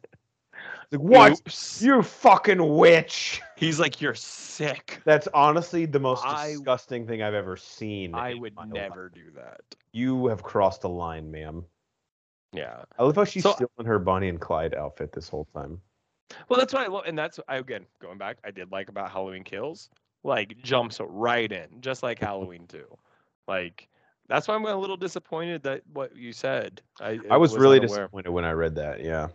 like, 0.92 1.00
what? 1.00 1.32
"Oops." 1.32 1.82
You 1.82 2.02
fucking 2.02 2.76
witch! 2.76 3.42
He's 3.56 3.80
like, 3.80 4.00
"You're 4.00 4.14
sick." 4.14 5.00
That's 5.04 5.26
honestly 5.34 5.86
the 5.86 5.98
most 5.98 6.24
I- 6.24 6.52
disgusting 6.52 7.04
thing 7.04 7.20
I've 7.20 7.34
ever 7.34 7.56
seen. 7.56 8.14
I 8.14 8.34
would 8.34 8.54
my 8.54 8.62
life. 8.62 8.72
never 8.74 9.08
do 9.08 9.32
that. 9.34 9.60
You 9.90 10.28
have 10.28 10.44
crossed 10.44 10.84
a 10.84 10.88
line, 10.88 11.32
ma'am. 11.32 11.64
Yeah. 12.52 12.84
I 12.96 13.02
love 13.02 13.16
how 13.16 13.24
she's 13.24 13.42
So- 13.42 13.54
still 13.54 13.70
in 13.80 13.86
her 13.86 13.98
Bonnie 13.98 14.28
and 14.28 14.40
Clyde 14.40 14.74
outfit 14.74 15.10
this 15.10 15.28
whole 15.28 15.46
time. 15.46 15.80
Well, 16.48 16.60
that's 16.60 16.72
what 16.72 16.84
I 16.84 16.86
love, 16.86 17.04
and 17.06 17.18
that's 17.18 17.40
I, 17.48 17.56
again 17.56 17.86
going 18.00 18.18
back. 18.18 18.38
I 18.44 18.52
did 18.52 18.70
like 18.70 18.88
about 18.88 19.10
Halloween 19.10 19.42
Kills, 19.42 19.90
like 20.22 20.60
jumps 20.62 21.00
right 21.00 21.50
in, 21.50 21.80
just 21.80 22.02
like 22.02 22.18
mm-hmm. 22.18 22.26
Halloween 22.26 22.66
Two. 22.66 22.86
Like 23.48 23.88
that's 24.28 24.46
why 24.48 24.54
I'm 24.54 24.64
a 24.64 24.76
little 24.76 24.96
disappointed 24.96 25.62
that 25.64 25.82
what 25.92 26.16
you 26.16 26.32
said. 26.32 26.82
I 27.00 27.18
I 27.30 27.36
was 27.36 27.56
really 27.56 27.78
unaware. 27.78 28.04
disappointed 28.04 28.30
when 28.30 28.44
I 28.44 28.52
read 28.52 28.76
that. 28.76 29.02
Yeah, 29.02 29.28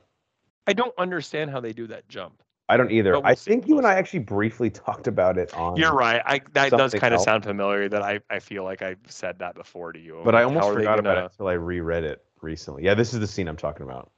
I 0.68 0.74
don't 0.74 0.94
understand 0.98 1.52
how 1.52 1.60
they 1.60 1.74
do 1.74 1.88
that 1.88 2.08
jump. 2.08 2.42
I 2.68 2.78
don't 2.78 2.92
either. 2.92 3.12
We'll 3.14 3.26
I 3.26 3.36
think 3.36 3.68
you 3.68 3.78
and 3.78 3.86
I 3.86 3.96
actually 3.96 4.20
briefly 4.20 4.70
talked 4.72 5.08
about 5.08 5.38
it 5.38 5.54
on. 5.54 5.76
You're 5.76 5.94
right. 5.94 6.22
I 6.26 6.42
that 6.54 6.72
does 6.72 6.94
kind 6.94 7.14
of 7.14 7.22
sound 7.22 7.44
familiar. 7.44 7.90
That 7.90 8.02
I 8.02 8.20
I 8.30 8.40
feel 8.40 8.64
like 8.64 8.82
I 8.82 8.96
said 9.08 9.40
that 9.40 9.56
before 9.56 9.94
to 9.94 10.00
you. 10.00 10.22
but 10.24 10.36
I 10.36 10.44
almost 10.44 10.64
how 10.64 10.72
are 10.72 10.76
they 10.76 10.82
forgot 10.82 11.00
about 11.00 11.16
gonna- 11.16 11.26
it 11.26 11.32
until 11.32 11.48
I 11.48 11.54
reread 11.54 12.04
it 12.04 12.24
recently. 12.42 12.84
Yeah, 12.84 12.94
this 12.94 13.14
is 13.14 13.20
the 13.20 13.28
scene 13.28 13.48
I'm 13.48 13.58
talking 13.58 13.84
about. 13.84 14.12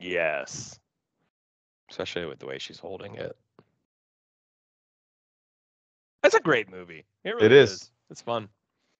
Yes. 0.00 0.78
Especially 1.90 2.26
with 2.26 2.40
the 2.40 2.46
way 2.46 2.58
she's 2.58 2.78
holding 2.78 3.14
it. 3.14 3.36
That's 6.22 6.34
a 6.34 6.40
great 6.40 6.70
movie. 6.70 7.04
It, 7.24 7.34
really 7.34 7.46
It 7.46 7.52
is. 7.52 7.90
It's 8.10 8.22
fun. 8.22 8.48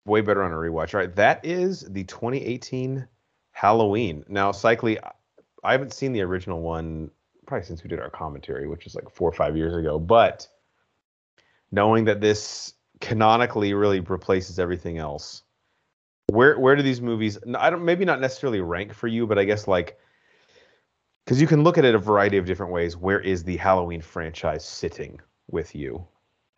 Way 0.04 0.20
better 0.20 0.42
on 0.42 0.52
a 0.52 0.56
rewatch. 0.56 0.94
All 0.94 1.00
right, 1.00 1.14
that 1.16 1.44
is 1.44 1.80
the 1.80 2.04
2018 2.04 3.06
Halloween. 3.50 4.24
Now, 4.28 4.52
Cycly, 4.52 4.98
I 5.64 5.72
haven't 5.72 5.92
seen 5.92 6.12
the 6.12 6.22
original 6.22 6.60
one 6.60 7.10
probably 7.46 7.66
since 7.66 7.82
we 7.82 7.88
did 7.88 8.00
our 8.00 8.10
commentary, 8.10 8.68
which 8.68 8.86
is 8.86 8.94
like 8.94 9.08
four 9.10 9.28
or 9.28 9.32
five 9.32 9.56
years 9.56 9.74
ago. 9.74 9.98
But 9.98 10.46
knowing 11.72 12.04
that 12.04 12.20
this 12.20 12.74
canonically 13.00 13.74
really 13.74 14.00
replaces 14.00 14.58
everything 14.58 14.98
else, 14.98 15.42
where 16.28 16.58
where 16.58 16.76
do 16.76 16.82
these 16.82 17.00
movies? 17.00 17.38
I 17.56 17.70
don't 17.70 17.84
maybe 17.84 18.04
not 18.04 18.20
necessarily 18.20 18.60
rank 18.60 18.92
for 18.92 19.06
you, 19.06 19.26
but 19.26 19.38
I 19.38 19.44
guess 19.44 19.66
like 19.66 19.98
because 21.24 21.40
you 21.40 21.46
can 21.46 21.64
look 21.64 21.78
at 21.78 21.84
it 21.84 21.94
a 21.94 21.98
variety 21.98 22.36
of 22.36 22.46
different 22.46 22.72
ways. 22.72 22.96
Where 22.96 23.20
is 23.20 23.42
the 23.42 23.56
Halloween 23.56 24.00
franchise 24.00 24.64
sitting 24.64 25.20
with 25.48 25.74
you 25.74 26.06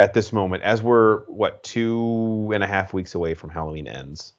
at 0.01 0.15
this 0.15 0.33
moment? 0.33 0.63
As 0.63 0.83
we're 0.83 1.21
what 1.25 1.63
two 1.63 2.51
and 2.53 2.63
a 2.63 2.67
half 2.67 2.93
weeks 2.93 3.15
away 3.15 3.35
from 3.35 3.51
Halloween 3.51 3.87
ends. 3.87 4.35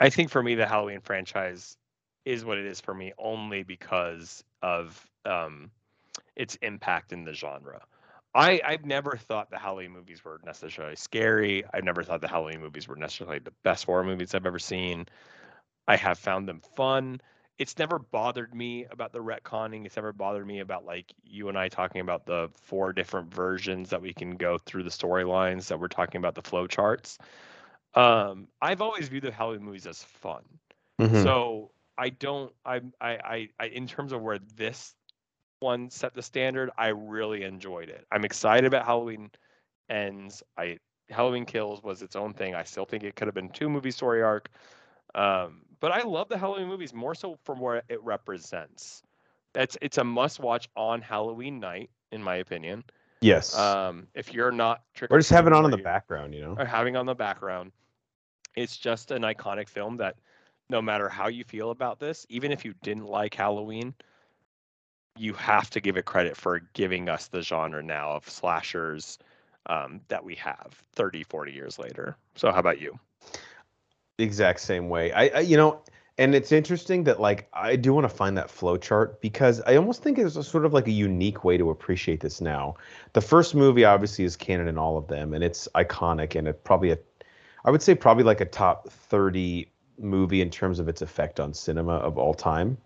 I 0.00 0.10
think 0.10 0.30
for 0.30 0.42
me, 0.42 0.54
the 0.54 0.66
Halloween 0.66 1.00
franchise 1.00 1.76
is 2.24 2.44
what 2.44 2.58
it 2.58 2.66
is 2.66 2.80
for 2.80 2.94
me 2.94 3.12
only 3.18 3.62
because 3.62 4.44
of 4.62 5.06
um, 5.24 5.70
its 6.36 6.56
impact 6.56 7.12
in 7.12 7.24
the 7.24 7.32
genre. 7.32 7.82
I, 8.34 8.60
I've 8.64 8.84
never 8.84 9.16
thought 9.16 9.50
the 9.50 9.58
Halloween 9.58 9.90
movies 9.90 10.24
were 10.24 10.40
necessarily 10.44 10.96
scary. 10.96 11.64
I've 11.74 11.84
never 11.84 12.02
thought 12.02 12.20
the 12.20 12.28
Halloween 12.28 12.60
movies 12.60 12.86
were 12.86 12.96
necessarily 12.96 13.40
the 13.40 13.52
best 13.64 13.84
horror 13.84 14.04
movies 14.04 14.34
I've 14.34 14.46
ever 14.46 14.58
seen. 14.58 15.06
I 15.88 15.96
have 15.96 16.18
found 16.18 16.48
them 16.48 16.60
fun. 16.76 17.20
It's 17.60 17.76
never 17.78 17.98
bothered 17.98 18.54
me 18.54 18.86
about 18.90 19.12
the 19.12 19.18
retconning. 19.18 19.84
It's 19.84 19.96
never 19.96 20.14
bothered 20.14 20.46
me 20.46 20.60
about 20.60 20.86
like 20.86 21.12
you 21.22 21.50
and 21.50 21.58
I 21.58 21.68
talking 21.68 22.00
about 22.00 22.24
the 22.24 22.48
four 22.54 22.94
different 22.94 23.32
versions 23.32 23.90
that 23.90 24.00
we 24.00 24.14
can 24.14 24.36
go 24.36 24.56
through 24.56 24.84
the 24.84 24.90
storylines 24.90 25.68
that 25.68 25.78
we're 25.78 25.88
talking 25.88 26.18
about 26.18 26.34
the 26.34 26.40
flow 26.40 26.66
charts. 26.66 27.18
Um, 27.94 28.48
I've 28.62 28.80
always 28.80 29.08
viewed 29.08 29.24
the 29.24 29.30
Halloween 29.30 29.62
movies 29.62 29.86
as 29.86 30.02
fun. 30.02 30.42
Hmm. 30.98 31.22
So 31.22 31.70
I 31.98 32.08
don't. 32.08 32.50
I, 32.64 32.80
I 32.98 33.10
I 33.10 33.48
I 33.60 33.66
in 33.66 33.86
terms 33.86 34.12
of 34.12 34.22
where 34.22 34.38
this 34.56 34.94
one 35.58 35.90
set 35.90 36.14
the 36.14 36.22
standard, 36.22 36.70
I 36.78 36.88
really 36.88 37.42
enjoyed 37.42 37.90
it. 37.90 38.06
I'm 38.10 38.24
excited 38.24 38.64
about 38.64 38.86
Halloween 38.86 39.30
ends. 39.90 40.42
I 40.56 40.78
Halloween 41.10 41.44
Kills 41.44 41.82
was 41.82 42.00
its 42.00 42.16
own 42.16 42.32
thing. 42.32 42.54
I 42.54 42.62
still 42.62 42.86
think 42.86 43.04
it 43.04 43.16
could 43.16 43.28
have 43.28 43.34
been 43.34 43.50
two 43.50 43.68
movie 43.68 43.90
story 43.90 44.22
arc. 44.22 44.48
Um, 45.14 45.62
but 45.80 45.92
I 45.92 46.02
love 46.02 46.28
the 46.28 46.38
Halloween 46.38 46.68
movies 46.68 46.94
more 46.94 47.14
so 47.14 47.36
from 47.44 47.58
what 47.58 47.84
it 47.88 48.02
represents. 48.02 49.02
It's 49.54 49.76
it's 49.82 49.98
a 49.98 50.04
must 50.04 50.38
watch 50.38 50.68
on 50.76 51.00
Halloween 51.00 51.58
night, 51.58 51.90
in 52.12 52.22
my 52.22 52.36
opinion. 52.36 52.84
yes. 53.20 53.56
Um, 53.56 54.06
if 54.14 54.32
you're 54.32 54.52
not 54.52 54.82
trick 54.94 55.10
or 55.10 55.18
just 55.18 55.30
having 55.30 55.52
on 55.52 55.64
in 55.64 55.70
the 55.70 55.78
background, 55.78 56.34
you 56.34 56.42
know. 56.42 56.54
or 56.58 56.64
having 56.64 56.96
on 56.96 57.06
the 57.06 57.14
background. 57.14 57.72
It's 58.56 58.76
just 58.76 59.10
an 59.10 59.22
iconic 59.22 59.68
film 59.68 59.96
that 59.98 60.16
no 60.68 60.82
matter 60.82 61.08
how 61.08 61.28
you 61.28 61.44
feel 61.44 61.70
about 61.70 61.98
this, 61.98 62.26
even 62.28 62.52
if 62.52 62.64
you 62.64 62.74
didn't 62.82 63.06
like 63.06 63.34
Halloween, 63.34 63.94
you 65.16 65.34
have 65.34 65.70
to 65.70 65.80
give 65.80 65.96
it 65.96 66.04
credit 66.04 66.36
for 66.36 66.60
giving 66.72 67.08
us 67.08 67.28
the 67.28 67.42
genre 67.42 67.82
now 67.82 68.12
of 68.12 68.28
slashers 68.28 69.18
um, 69.66 70.00
that 70.08 70.24
we 70.24 70.34
have 70.36 70.82
30, 70.94 71.24
40 71.24 71.52
years 71.52 71.78
later. 71.78 72.16
So, 72.36 72.50
how 72.50 72.58
about 72.58 72.80
you? 72.80 72.98
Exact 74.24 74.60
same 74.60 74.88
way. 74.88 75.12
I, 75.12 75.28
I 75.28 75.40
you 75.40 75.56
know, 75.56 75.80
and 76.18 76.34
it's 76.34 76.52
interesting 76.52 77.04
that 77.04 77.20
like 77.20 77.48
I 77.52 77.76
do 77.76 77.92
want 77.94 78.04
to 78.04 78.14
find 78.14 78.36
that 78.36 78.50
flow 78.50 78.76
chart 78.76 79.20
because 79.20 79.60
I 79.62 79.76
almost 79.76 80.02
think 80.02 80.18
it's 80.18 80.36
a 80.36 80.42
sort 80.42 80.64
of 80.64 80.72
like 80.72 80.86
a 80.86 80.92
unique 80.92 81.44
way 81.44 81.56
to 81.56 81.70
appreciate 81.70 82.20
this 82.20 82.40
now. 82.40 82.76
The 83.14 83.20
first 83.20 83.54
movie 83.54 83.84
obviously 83.84 84.24
is 84.24 84.36
canon 84.36 84.68
in 84.68 84.78
all 84.78 84.98
of 84.98 85.08
them, 85.08 85.34
and 85.34 85.42
it's 85.42 85.68
iconic 85.74 86.36
and 86.36 86.46
it 86.48 86.62
probably 86.64 86.90
a 86.90 86.98
I 87.64 87.70
would 87.70 87.82
say 87.82 87.94
probably 87.94 88.24
like 88.24 88.40
a 88.40 88.46
top 88.46 88.88
30 88.88 89.70
movie 89.98 90.40
in 90.40 90.50
terms 90.50 90.78
of 90.78 90.88
its 90.88 91.02
effect 91.02 91.40
on 91.40 91.52
cinema 91.52 91.94
of 91.94 92.16
all 92.18 92.34
time. 92.34 92.78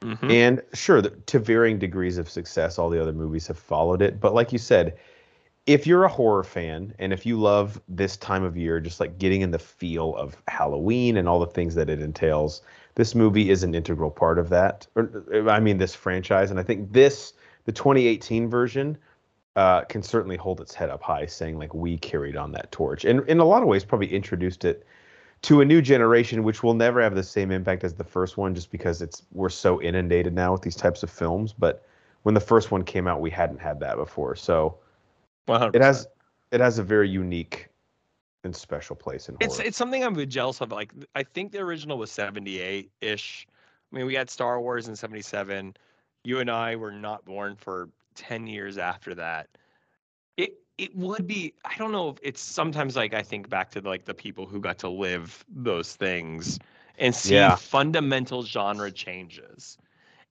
Mhm. 0.00 0.30
And 0.30 0.62
sure, 0.74 1.02
to 1.02 1.38
varying 1.38 1.78
degrees 1.78 2.18
of 2.18 2.30
success, 2.30 2.78
all 2.78 2.90
the 2.90 3.00
other 3.00 3.12
movies 3.12 3.48
have 3.48 3.58
followed 3.58 4.00
it. 4.02 4.20
But 4.20 4.34
like 4.34 4.52
you 4.52 4.58
said, 4.58 4.96
if 5.68 5.86
you're 5.86 6.04
a 6.04 6.08
horror 6.08 6.42
fan 6.42 6.94
and 6.98 7.12
if 7.12 7.26
you 7.26 7.38
love 7.38 7.78
this 7.88 8.16
time 8.16 8.42
of 8.42 8.56
year, 8.56 8.80
just 8.80 9.00
like 9.00 9.18
getting 9.18 9.42
in 9.42 9.50
the 9.50 9.58
feel 9.58 10.16
of 10.16 10.34
Halloween 10.48 11.18
and 11.18 11.28
all 11.28 11.38
the 11.38 11.46
things 11.46 11.74
that 11.74 11.90
it 11.90 12.00
entails, 12.00 12.62
this 12.94 13.14
movie 13.14 13.50
is 13.50 13.62
an 13.62 13.74
integral 13.74 14.10
part 14.10 14.38
of 14.38 14.48
that. 14.48 14.86
Or, 14.96 15.10
I 15.50 15.60
mean, 15.60 15.76
this 15.76 15.94
franchise. 15.94 16.50
And 16.50 16.58
I 16.58 16.62
think 16.62 16.90
this, 16.90 17.34
the 17.66 17.72
2018 17.72 18.48
version, 18.48 18.96
uh, 19.56 19.82
can 19.82 20.02
certainly 20.02 20.36
hold 20.36 20.62
its 20.62 20.72
head 20.72 20.88
up 20.88 21.02
high, 21.02 21.26
saying 21.26 21.58
like 21.58 21.74
we 21.74 21.98
carried 21.98 22.36
on 22.36 22.52
that 22.52 22.72
torch, 22.72 23.04
and 23.04 23.28
in 23.28 23.40
a 23.40 23.44
lot 23.44 23.60
of 23.60 23.68
ways 23.68 23.84
probably 23.84 24.06
introduced 24.14 24.64
it 24.64 24.86
to 25.42 25.60
a 25.60 25.64
new 25.64 25.82
generation, 25.82 26.44
which 26.44 26.62
will 26.62 26.74
never 26.74 27.02
have 27.02 27.16
the 27.16 27.24
same 27.24 27.50
impact 27.50 27.82
as 27.82 27.92
the 27.92 28.04
first 28.04 28.36
one, 28.36 28.54
just 28.54 28.70
because 28.70 29.02
it's 29.02 29.24
we're 29.32 29.48
so 29.48 29.82
inundated 29.82 30.32
now 30.32 30.52
with 30.52 30.62
these 30.62 30.76
types 30.76 31.02
of 31.02 31.10
films. 31.10 31.52
But 31.52 31.84
when 32.22 32.34
the 32.34 32.40
first 32.40 32.70
one 32.70 32.84
came 32.84 33.08
out, 33.08 33.20
we 33.20 33.30
hadn't 33.30 33.58
had 33.58 33.80
that 33.80 33.96
before, 33.96 34.36
so 34.36 34.78
100%. 35.48 35.74
it 35.74 35.82
has 35.82 36.06
it 36.52 36.60
has 36.60 36.78
a 36.78 36.82
very 36.82 37.08
unique 37.08 37.68
and 38.44 38.54
special 38.54 38.96
place 38.96 39.28
in 39.28 39.34
horror. 39.36 39.50
It's 39.50 39.58
it's 39.60 39.76
something 39.76 40.02
I'm 40.04 40.28
jealous 40.28 40.60
of. 40.60 40.72
Like 40.72 40.92
I 41.14 41.22
think 41.22 41.52
the 41.52 41.58
original 41.58 41.98
was 41.98 42.10
78 42.10 42.90
ish. 43.00 43.46
I 43.92 43.96
mean, 43.96 44.06
we 44.06 44.14
had 44.14 44.30
Star 44.30 44.60
Wars 44.60 44.88
in 44.88 44.96
77. 44.96 45.74
You 46.24 46.40
and 46.40 46.50
I 46.50 46.76
were 46.76 46.92
not 46.92 47.24
born 47.24 47.56
for 47.56 47.88
10 48.14 48.46
years 48.46 48.78
after 48.78 49.14
that. 49.14 49.48
It 50.36 50.54
it 50.78 50.94
would 50.96 51.26
be. 51.26 51.54
I 51.64 51.76
don't 51.76 51.92
know 51.92 52.10
if 52.10 52.16
it's 52.22 52.40
sometimes 52.40 52.96
like 52.96 53.14
I 53.14 53.22
think 53.22 53.48
back 53.48 53.70
to 53.72 53.80
like 53.80 54.04
the 54.04 54.14
people 54.14 54.46
who 54.46 54.60
got 54.60 54.78
to 54.78 54.88
live 54.88 55.44
those 55.48 55.94
things 55.96 56.58
and 56.98 57.14
see 57.14 57.34
Yeah. 57.34 57.56
fundamental 57.56 58.42
genre 58.42 58.90
changes, 58.90 59.78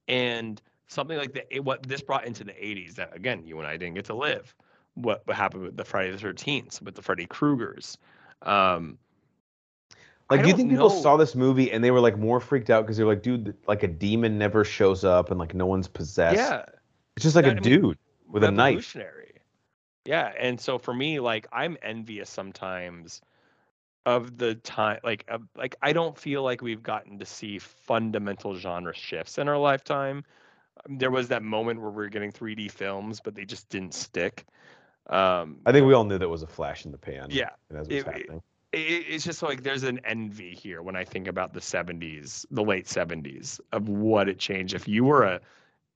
and 0.07 0.61
something 0.88 1.18
like 1.18 1.34
the 1.34 1.60
what 1.60 1.84
this 1.84 2.02
brought 2.02 2.26
into 2.26 2.44
the 2.44 2.53
80s 2.53 2.95
that 2.95 3.15
again 3.15 3.45
you 3.45 3.57
and 3.60 3.68
I 3.68 3.77
didn't 3.77 3.95
get 3.95 4.06
to 4.06 4.15
live. 4.15 4.56
What 4.97 5.21
what 5.25 5.37
happened 5.37 5.63
with 5.63 5.77
the 5.77 5.85
Friday 5.85 6.11
the 6.11 6.17
13th, 6.17 6.81
with 6.81 6.95
the 6.95 7.01
Freddy 7.01 7.27
Kruegers. 7.27 7.97
Um, 8.41 8.97
Like, 10.29 10.41
do 10.41 10.49
you 10.49 10.55
think 10.55 10.69
people 10.69 10.89
know. 10.89 11.01
saw 11.01 11.17
this 11.17 11.35
movie 11.35 11.71
and 11.71 11.83
they 11.83 11.91
were 11.91 11.99
like 11.99 12.17
more 12.17 12.39
freaked 12.39 12.69
out 12.69 12.81
because 12.83 12.97
they're 12.97 13.05
like, 13.05 13.21
dude, 13.21 13.55
like 13.67 13.83
a 13.83 13.87
demon 13.87 14.37
never 14.37 14.65
shows 14.65 15.03
up 15.05 15.29
and 15.31 15.39
like 15.39 15.53
no 15.53 15.65
one's 15.65 15.87
possessed. 15.87 16.35
yeah, 16.37 16.65
it's 17.15 17.23
just 17.23 17.35
like 17.35 17.45
that- 17.45 17.53
a 17.53 17.57
I 17.57 17.61
mean, 17.61 17.63
dude 17.81 17.97
with 18.27 18.43
a 18.43 18.51
knife. 18.51 18.95
Yeah, 20.05 20.31
and 20.39 20.59
so 20.59 20.77
for 20.77 20.93
me, 20.93 21.19
like 21.19 21.47
I'm 21.51 21.77
envious 21.81 22.29
sometimes 22.29 23.21
of 24.05 24.37
the 24.37 24.55
time. 24.55 24.99
Like, 25.03 25.25
uh, 25.29 25.39
like 25.55 25.75
I 25.81 25.93
don't 25.93 26.17
feel 26.17 26.43
like 26.43 26.61
we've 26.61 26.81
gotten 26.83 27.19
to 27.19 27.25
see 27.25 27.59
fundamental 27.59 28.55
genre 28.55 28.93
shifts 28.95 29.37
in 29.37 29.47
our 29.49 29.57
lifetime. 29.57 30.23
There 30.87 31.11
was 31.11 31.27
that 31.27 31.43
moment 31.43 31.81
where 31.81 31.89
we 31.89 31.97
were 31.97 32.09
getting 32.09 32.31
3D 32.31 32.71
films, 32.71 33.19
but 33.21 33.35
they 33.35 33.45
just 33.45 33.67
didn't 33.69 33.93
stick. 33.93 34.45
Um, 35.09 35.57
I 35.65 35.71
think 35.71 35.85
we 35.88 35.93
all 35.93 36.03
knew 36.03 36.17
that 36.17 36.27
was 36.29 36.43
a 36.43 36.47
flash 36.47 36.85
in 36.85 36.91
the 36.91 36.97
pan. 36.97 37.27
Yeah, 37.31 37.49
and 37.69 37.77
that's 37.79 37.88
it- 37.89 38.05
what's 38.05 38.17
happening. 38.17 38.41
it, 38.73 38.77
it's 38.77 39.23
just 39.23 39.41
like 39.41 39.63
there's 39.63 39.84
an 39.84 39.99
envy 40.03 40.53
here 40.53 40.81
when 40.81 40.95
I 40.95 41.03
think 41.03 41.27
about 41.27 41.53
the 41.53 41.61
70s, 41.61 42.45
the 42.51 42.63
late 42.63 42.85
70s, 42.85 43.59
of 43.71 43.88
what 43.89 44.27
it 44.27 44.38
changed. 44.39 44.73
If 44.73 44.88
you 44.88 45.05
were 45.05 45.23
a 45.23 45.39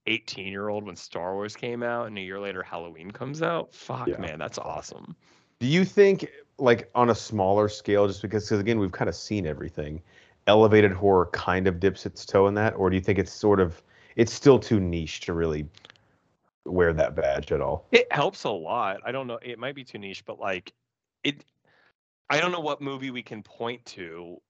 18 0.06 0.46
year 0.48 0.68
old 0.68 0.84
when 0.84 0.96
Star 0.96 1.34
Wars 1.34 1.54
came 1.54 1.82
out 1.82 2.06
and 2.06 2.16
a 2.18 2.20
year 2.22 2.40
later 2.40 2.62
Halloween 2.62 3.10
comes 3.10 3.42
out, 3.42 3.72
fuck, 3.74 4.08
Yeah. 4.08 4.16
man, 4.18 4.38
that's 4.38 4.58
awesome. 4.58 5.14
Do 5.60 5.66
you 5.66 5.84
think, 5.84 6.26
like 6.58 6.90
on 6.94 7.10
a 7.10 7.14
smaller 7.14 7.68
scale, 7.68 8.06
just 8.08 8.22
because, 8.22 8.44
because 8.44 8.60
again, 8.60 8.78
we've 8.78 8.90
kind 8.92 9.08
of 9.08 9.14
seen 9.14 9.46
everything, 9.46 10.00
elevated 10.46 10.90
horror 10.92 11.26
kind 11.26 11.68
of 11.68 11.78
dips 11.78 12.04
its 12.06 12.24
toe 12.26 12.46
in 12.48 12.54
that, 12.54 12.74
or 12.76 12.90
do 12.90 12.96
you 12.96 13.02
think 13.02 13.18
it's 13.18 13.32
sort 13.32 13.60
of, 13.60 13.80
it's 14.16 14.32
still 14.32 14.58
too 14.58 14.80
niche 14.80 15.20
to 15.20 15.32
really 15.34 15.68
wear 16.64 16.92
that 16.92 17.14
badge 17.14 17.52
at 17.52 17.60
all? 17.60 17.86
It 17.92 18.12
helps 18.12 18.44
a 18.44 18.50
lot. 18.50 19.00
I 19.04 19.12
don't 19.12 19.26
know. 19.26 19.38
It 19.42 19.58
might 19.58 19.74
be 19.74 19.84
too 19.84 19.98
niche, 19.98 20.24
but 20.24 20.38
like 20.38 20.72
it, 21.24 21.44
I 22.30 22.40
don't 22.40 22.52
know 22.52 22.60
what 22.60 22.80
movie 22.80 23.10
we 23.10 23.22
can 23.22 23.42
point 23.42 23.84
to 23.86 24.40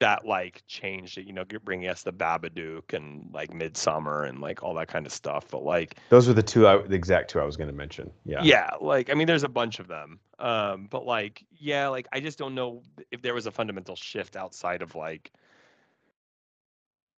that 0.00 0.26
like 0.26 0.62
changed 0.66 1.18
it. 1.18 1.26
You 1.26 1.32
know, 1.32 1.44
bringing 1.64 1.88
us 1.88 2.02
the 2.02 2.12
Babadook 2.12 2.92
and 2.92 3.30
like 3.32 3.50
Midsommar 3.50 4.28
and 4.28 4.40
like 4.40 4.62
all 4.62 4.74
that 4.74 4.88
kind 4.88 5.06
of 5.06 5.12
stuff. 5.12 5.46
But 5.50 5.64
like, 5.64 5.96
Those 6.08 6.28
were 6.28 6.34
the 6.34 6.42
two, 6.42 6.66
I, 6.66 6.78
the 6.78 6.94
exact 6.94 7.30
two 7.30 7.40
I 7.40 7.44
was 7.44 7.56
going 7.56 7.70
to 7.70 7.76
mention. 7.76 8.10
Yeah. 8.24 8.42
yeah. 8.42 8.70
like 8.80 9.10
I 9.10 9.14
mean, 9.14 9.26
there's 9.26 9.44
a 9.44 9.48
bunch 9.48 9.78
of 9.78 9.88
them. 9.88 10.20
Um, 10.38 10.88
but 10.90 11.06
like, 11.06 11.44
yeah, 11.52 11.88
like 11.88 12.06
I 12.12 12.20
just 12.20 12.38
don't 12.38 12.54
know 12.54 12.82
if 13.10 13.22
there 13.22 13.34
was 13.34 13.46
a 13.46 13.50
fundamental 13.50 13.96
shift 13.96 14.36
outside 14.36 14.82
of 14.82 14.94
like. 14.94 15.32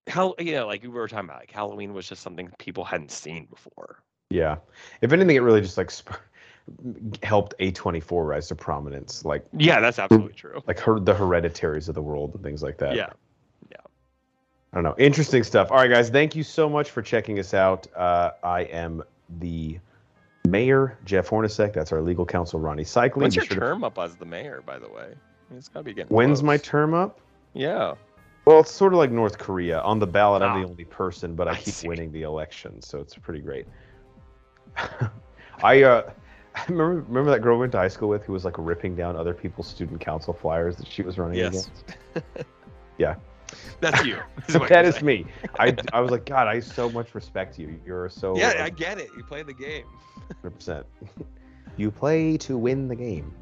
How 0.08 0.34
yeah, 0.38 0.62
like 0.62 0.82
we 0.82 0.88
were 0.88 1.08
talking 1.08 1.28
about, 1.28 1.40
like 1.40 1.50
Halloween 1.50 1.92
was 1.92 2.08
just 2.08 2.22
something 2.22 2.50
people 2.58 2.84
hadn't 2.84 3.10
seen 3.10 3.46
before. 3.46 4.02
Yeah. 4.30 4.56
If 5.00 5.12
anything, 5.12 5.36
it 5.36 5.40
really 5.40 5.60
just 5.60 5.76
like 5.76 5.90
sp- 5.90 6.14
helped 7.22 7.54
A24 7.60 8.26
rise 8.26 8.48
to 8.48 8.54
prominence, 8.54 9.24
like 9.24 9.44
Yeah, 9.52 9.80
that's 9.80 9.98
absolutely 9.98 10.32
true. 10.34 10.62
like 10.66 10.78
her, 10.80 10.98
the 11.00 11.14
hereditaries 11.14 11.88
of 11.88 11.94
the 11.94 12.02
world 12.02 12.34
and 12.34 12.42
things 12.42 12.62
like 12.62 12.78
that. 12.78 12.94
Yeah. 12.96 13.10
Yeah. 13.70 13.76
I 14.72 14.76
don't 14.76 14.84
know. 14.84 14.94
Interesting 14.98 15.42
stuff. 15.44 15.70
All 15.70 15.78
right, 15.78 15.90
guys. 15.90 16.10
Thank 16.10 16.34
you 16.36 16.42
so 16.42 16.68
much 16.68 16.90
for 16.90 17.02
checking 17.02 17.38
us 17.38 17.54
out. 17.54 17.86
Uh, 17.96 18.32
I 18.42 18.62
am 18.62 19.02
the 19.40 19.78
mayor, 20.46 20.98
Jeff 21.04 21.28
Hornacek. 21.30 21.72
That's 21.72 21.92
our 21.92 22.00
legal 22.00 22.26
counsel, 22.26 22.60
Ronnie 22.60 22.84
Cycling. 22.84 23.22
When's 23.22 23.36
your 23.36 23.44
sure 23.44 23.54
to- 23.54 23.60
term 23.60 23.84
up 23.84 23.98
as 23.98 24.16
the 24.16 24.26
mayor, 24.26 24.62
by 24.64 24.78
the 24.78 24.88
way? 24.88 25.04
I 25.14 25.52
mean, 25.52 25.58
it's 25.58 25.68
gotta 25.68 25.84
be 25.84 25.94
getting. 25.94 26.14
When's 26.14 26.42
my 26.42 26.56
term 26.56 26.94
up? 26.94 27.20
Yeah. 27.54 27.94
Well, 28.46 28.60
it's 28.60 28.70
sort 28.70 28.92
of 28.92 28.98
like 28.98 29.10
North 29.10 29.38
Korea. 29.38 29.80
On 29.80 29.98
the 29.98 30.06
ballot, 30.06 30.40
I'm 30.42 30.50
Ah. 30.56 30.62
the 30.62 30.68
only 30.68 30.84
person, 30.84 31.34
but 31.34 31.48
I, 31.48 31.52
I 31.52 31.54
keep 31.56 31.74
see. 31.74 31.88
winning 31.88 32.12
the 32.12 32.22
election, 32.22 32.80
so 32.80 33.00
it's 33.00 33.14
pretty 33.16 33.40
great. 33.40 33.66
I 35.62 35.82
uh, 35.82 36.10
I 36.54 36.64
remember 36.68 37.04
remember 37.08 37.30
that 37.32 37.40
girl 37.40 37.56
we 37.56 37.60
went 37.60 37.72
to 37.72 37.78
high 37.78 37.88
school 37.88 38.08
with 38.08 38.22
who 38.24 38.32
was 38.32 38.44
like 38.44 38.54
ripping 38.58 38.94
down 38.94 39.16
other 39.16 39.34
people's 39.34 39.66
student 39.66 40.00
council 40.00 40.32
flyers 40.32 40.76
that 40.76 40.86
she 40.86 41.02
was 41.02 41.18
running 41.18 41.38
Yes. 41.38 41.68
against. 41.68 41.96
Yeah. 42.98 43.16
That's 43.80 44.04
you. 44.06 44.16
is 44.48 44.54
that 44.70 44.86
is 44.86 44.94
saying. 44.94 45.04
me. 45.04 45.26
I, 45.58 45.76
I 45.92 46.00
was 46.00 46.10
like, 46.10 46.24
God, 46.24 46.48
I 46.48 46.60
so 46.60 46.88
much 46.88 47.14
respect 47.14 47.58
you. 47.58 47.78
You're 47.84 48.08
so 48.08 48.34
Yeah, 48.38 48.48
like, 48.48 48.60
I 48.60 48.70
get 48.70 48.98
it. 48.98 49.10
You 49.16 49.22
play 49.22 49.42
the 49.42 49.52
game. 49.52 49.84
100%. 50.42 50.82
you 51.76 51.90
play 51.90 52.38
to 52.38 52.56
win 52.56 52.88
the 52.88 52.96
game. 52.96 53.34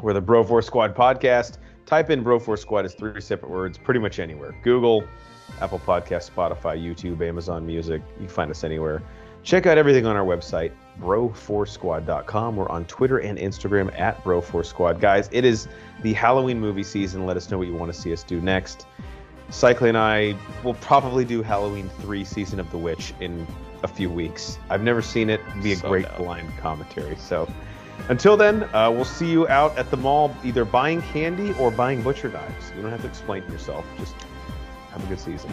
We're 0.00 0.12
the 0.12 0.20
Bro 0.20 0.44
Force 0.44 0.66
Squad 0.68 0.94
podcast. 0.94 1.58
Type 1.88 2.10
in 2.10 2.22
Bro 2.22 2.40
Force 2.40 2.60
Squad 2.60 2.84
as 2.84 2.92
three 2.92 3.18
separate 3.18 3.50
words, 3.50 3.78
pretty 3.78 3.98
much 3.98 4.18
anywhere. 4.18 4.54
Google, 4.62 5.04
Apple 5.62 5.78
Podcast, 5.78 6.30
Spotify, 6.30 6.76
YouTube, 6.78 7.26
Amazon 7.26 7.66
Music. 7.66 8.02
You 8.20 8.26
can 8.26 8.28
find 8.28 8.50
us 8.50 8.62
anywhere. 8.62 9.02
Check 9.42 9.64
out 9.64 9.78
everything 9.78 10.04
on 10.04 10.14
our 10.14 10.26
website, 10.26 10.72
broforcesquad.com. 11.00 12.56
We're 12.56 12.68
on 12.68 12.84
Twitter 12.84 13.18
and 13.18 13.38
Instagram 13.38 13.98
at 13.98 14.22
broforcesquad. 14.22 15.00
Guys, 15.00 15.30
it 15.32 15.46
is 15.46 15.66
the 16.02 16.12
Halloween 16.12 16.60
movie 16.60 16.82
season. 16.82 17.24
Let 17.24 17.38
us 17.38 17.50
know 17.50 17.56
what 17.56 17.66
you 17.68 17.74
want 17.74 17.90
to 17.90 17.98
see 17.98 18.12
us 18.12 18.22
do 18.22 18.38
next. 18.42 18.86
Cycling 19.48 19.90
and 19.90 19.98
I 19.98 20.36
will 20.62 20.74
probably 20.74 21.24
do 21.24 21.40
Halloween 21.42 21.88
3 22.00 22.22
Season 22.22 22.60
of 22.60 22.70
the 22.70 22.76
Witch 22.76 23.14
in 23.20 23.46
a 23.82 23.88
few 23.88 24.10
weeks. 24.10 24.58
I've 24.68 24.82
never 24.82 25.00
seen 25.00 25.30
it. 25.30 25.40
It'd 25.48 25.62
be 25.62 25.72
a 25.72 25.76
So 25.76 25.88
great 25.88 26.04
down. 26.04 26.18
blind 26.18 26.58
commentary. 26.58 27.16
So 27.16 27.48
until 28.08 28.36
then, 28.36 28.64
uh, 28.74 28.90
we'll 28.90 29.04
see 29.04 29.30
you 29.30 29.46
out 29.48 29.76
at 29.76 29.90
the 29.90 29.96
mall 29.96 30.34
either 30.44 30.64
buying 30.64 31.02
candy 31.02 31.52
or 31.54 31.70
buying 31.70 32.02
butcher 32.02 32.28
knives. 32.28 32.72
You 32.74 32.82
don't 32.82 32.90
have 32.90 33.02
to 33.02 33.08
explain 33.08 33.42
yourself. 33.50 33.84
Just 33.98 34.14
have 34.90 35.04
a 35.04 35.06
good 35.06 35.20
season. 35.20 35.52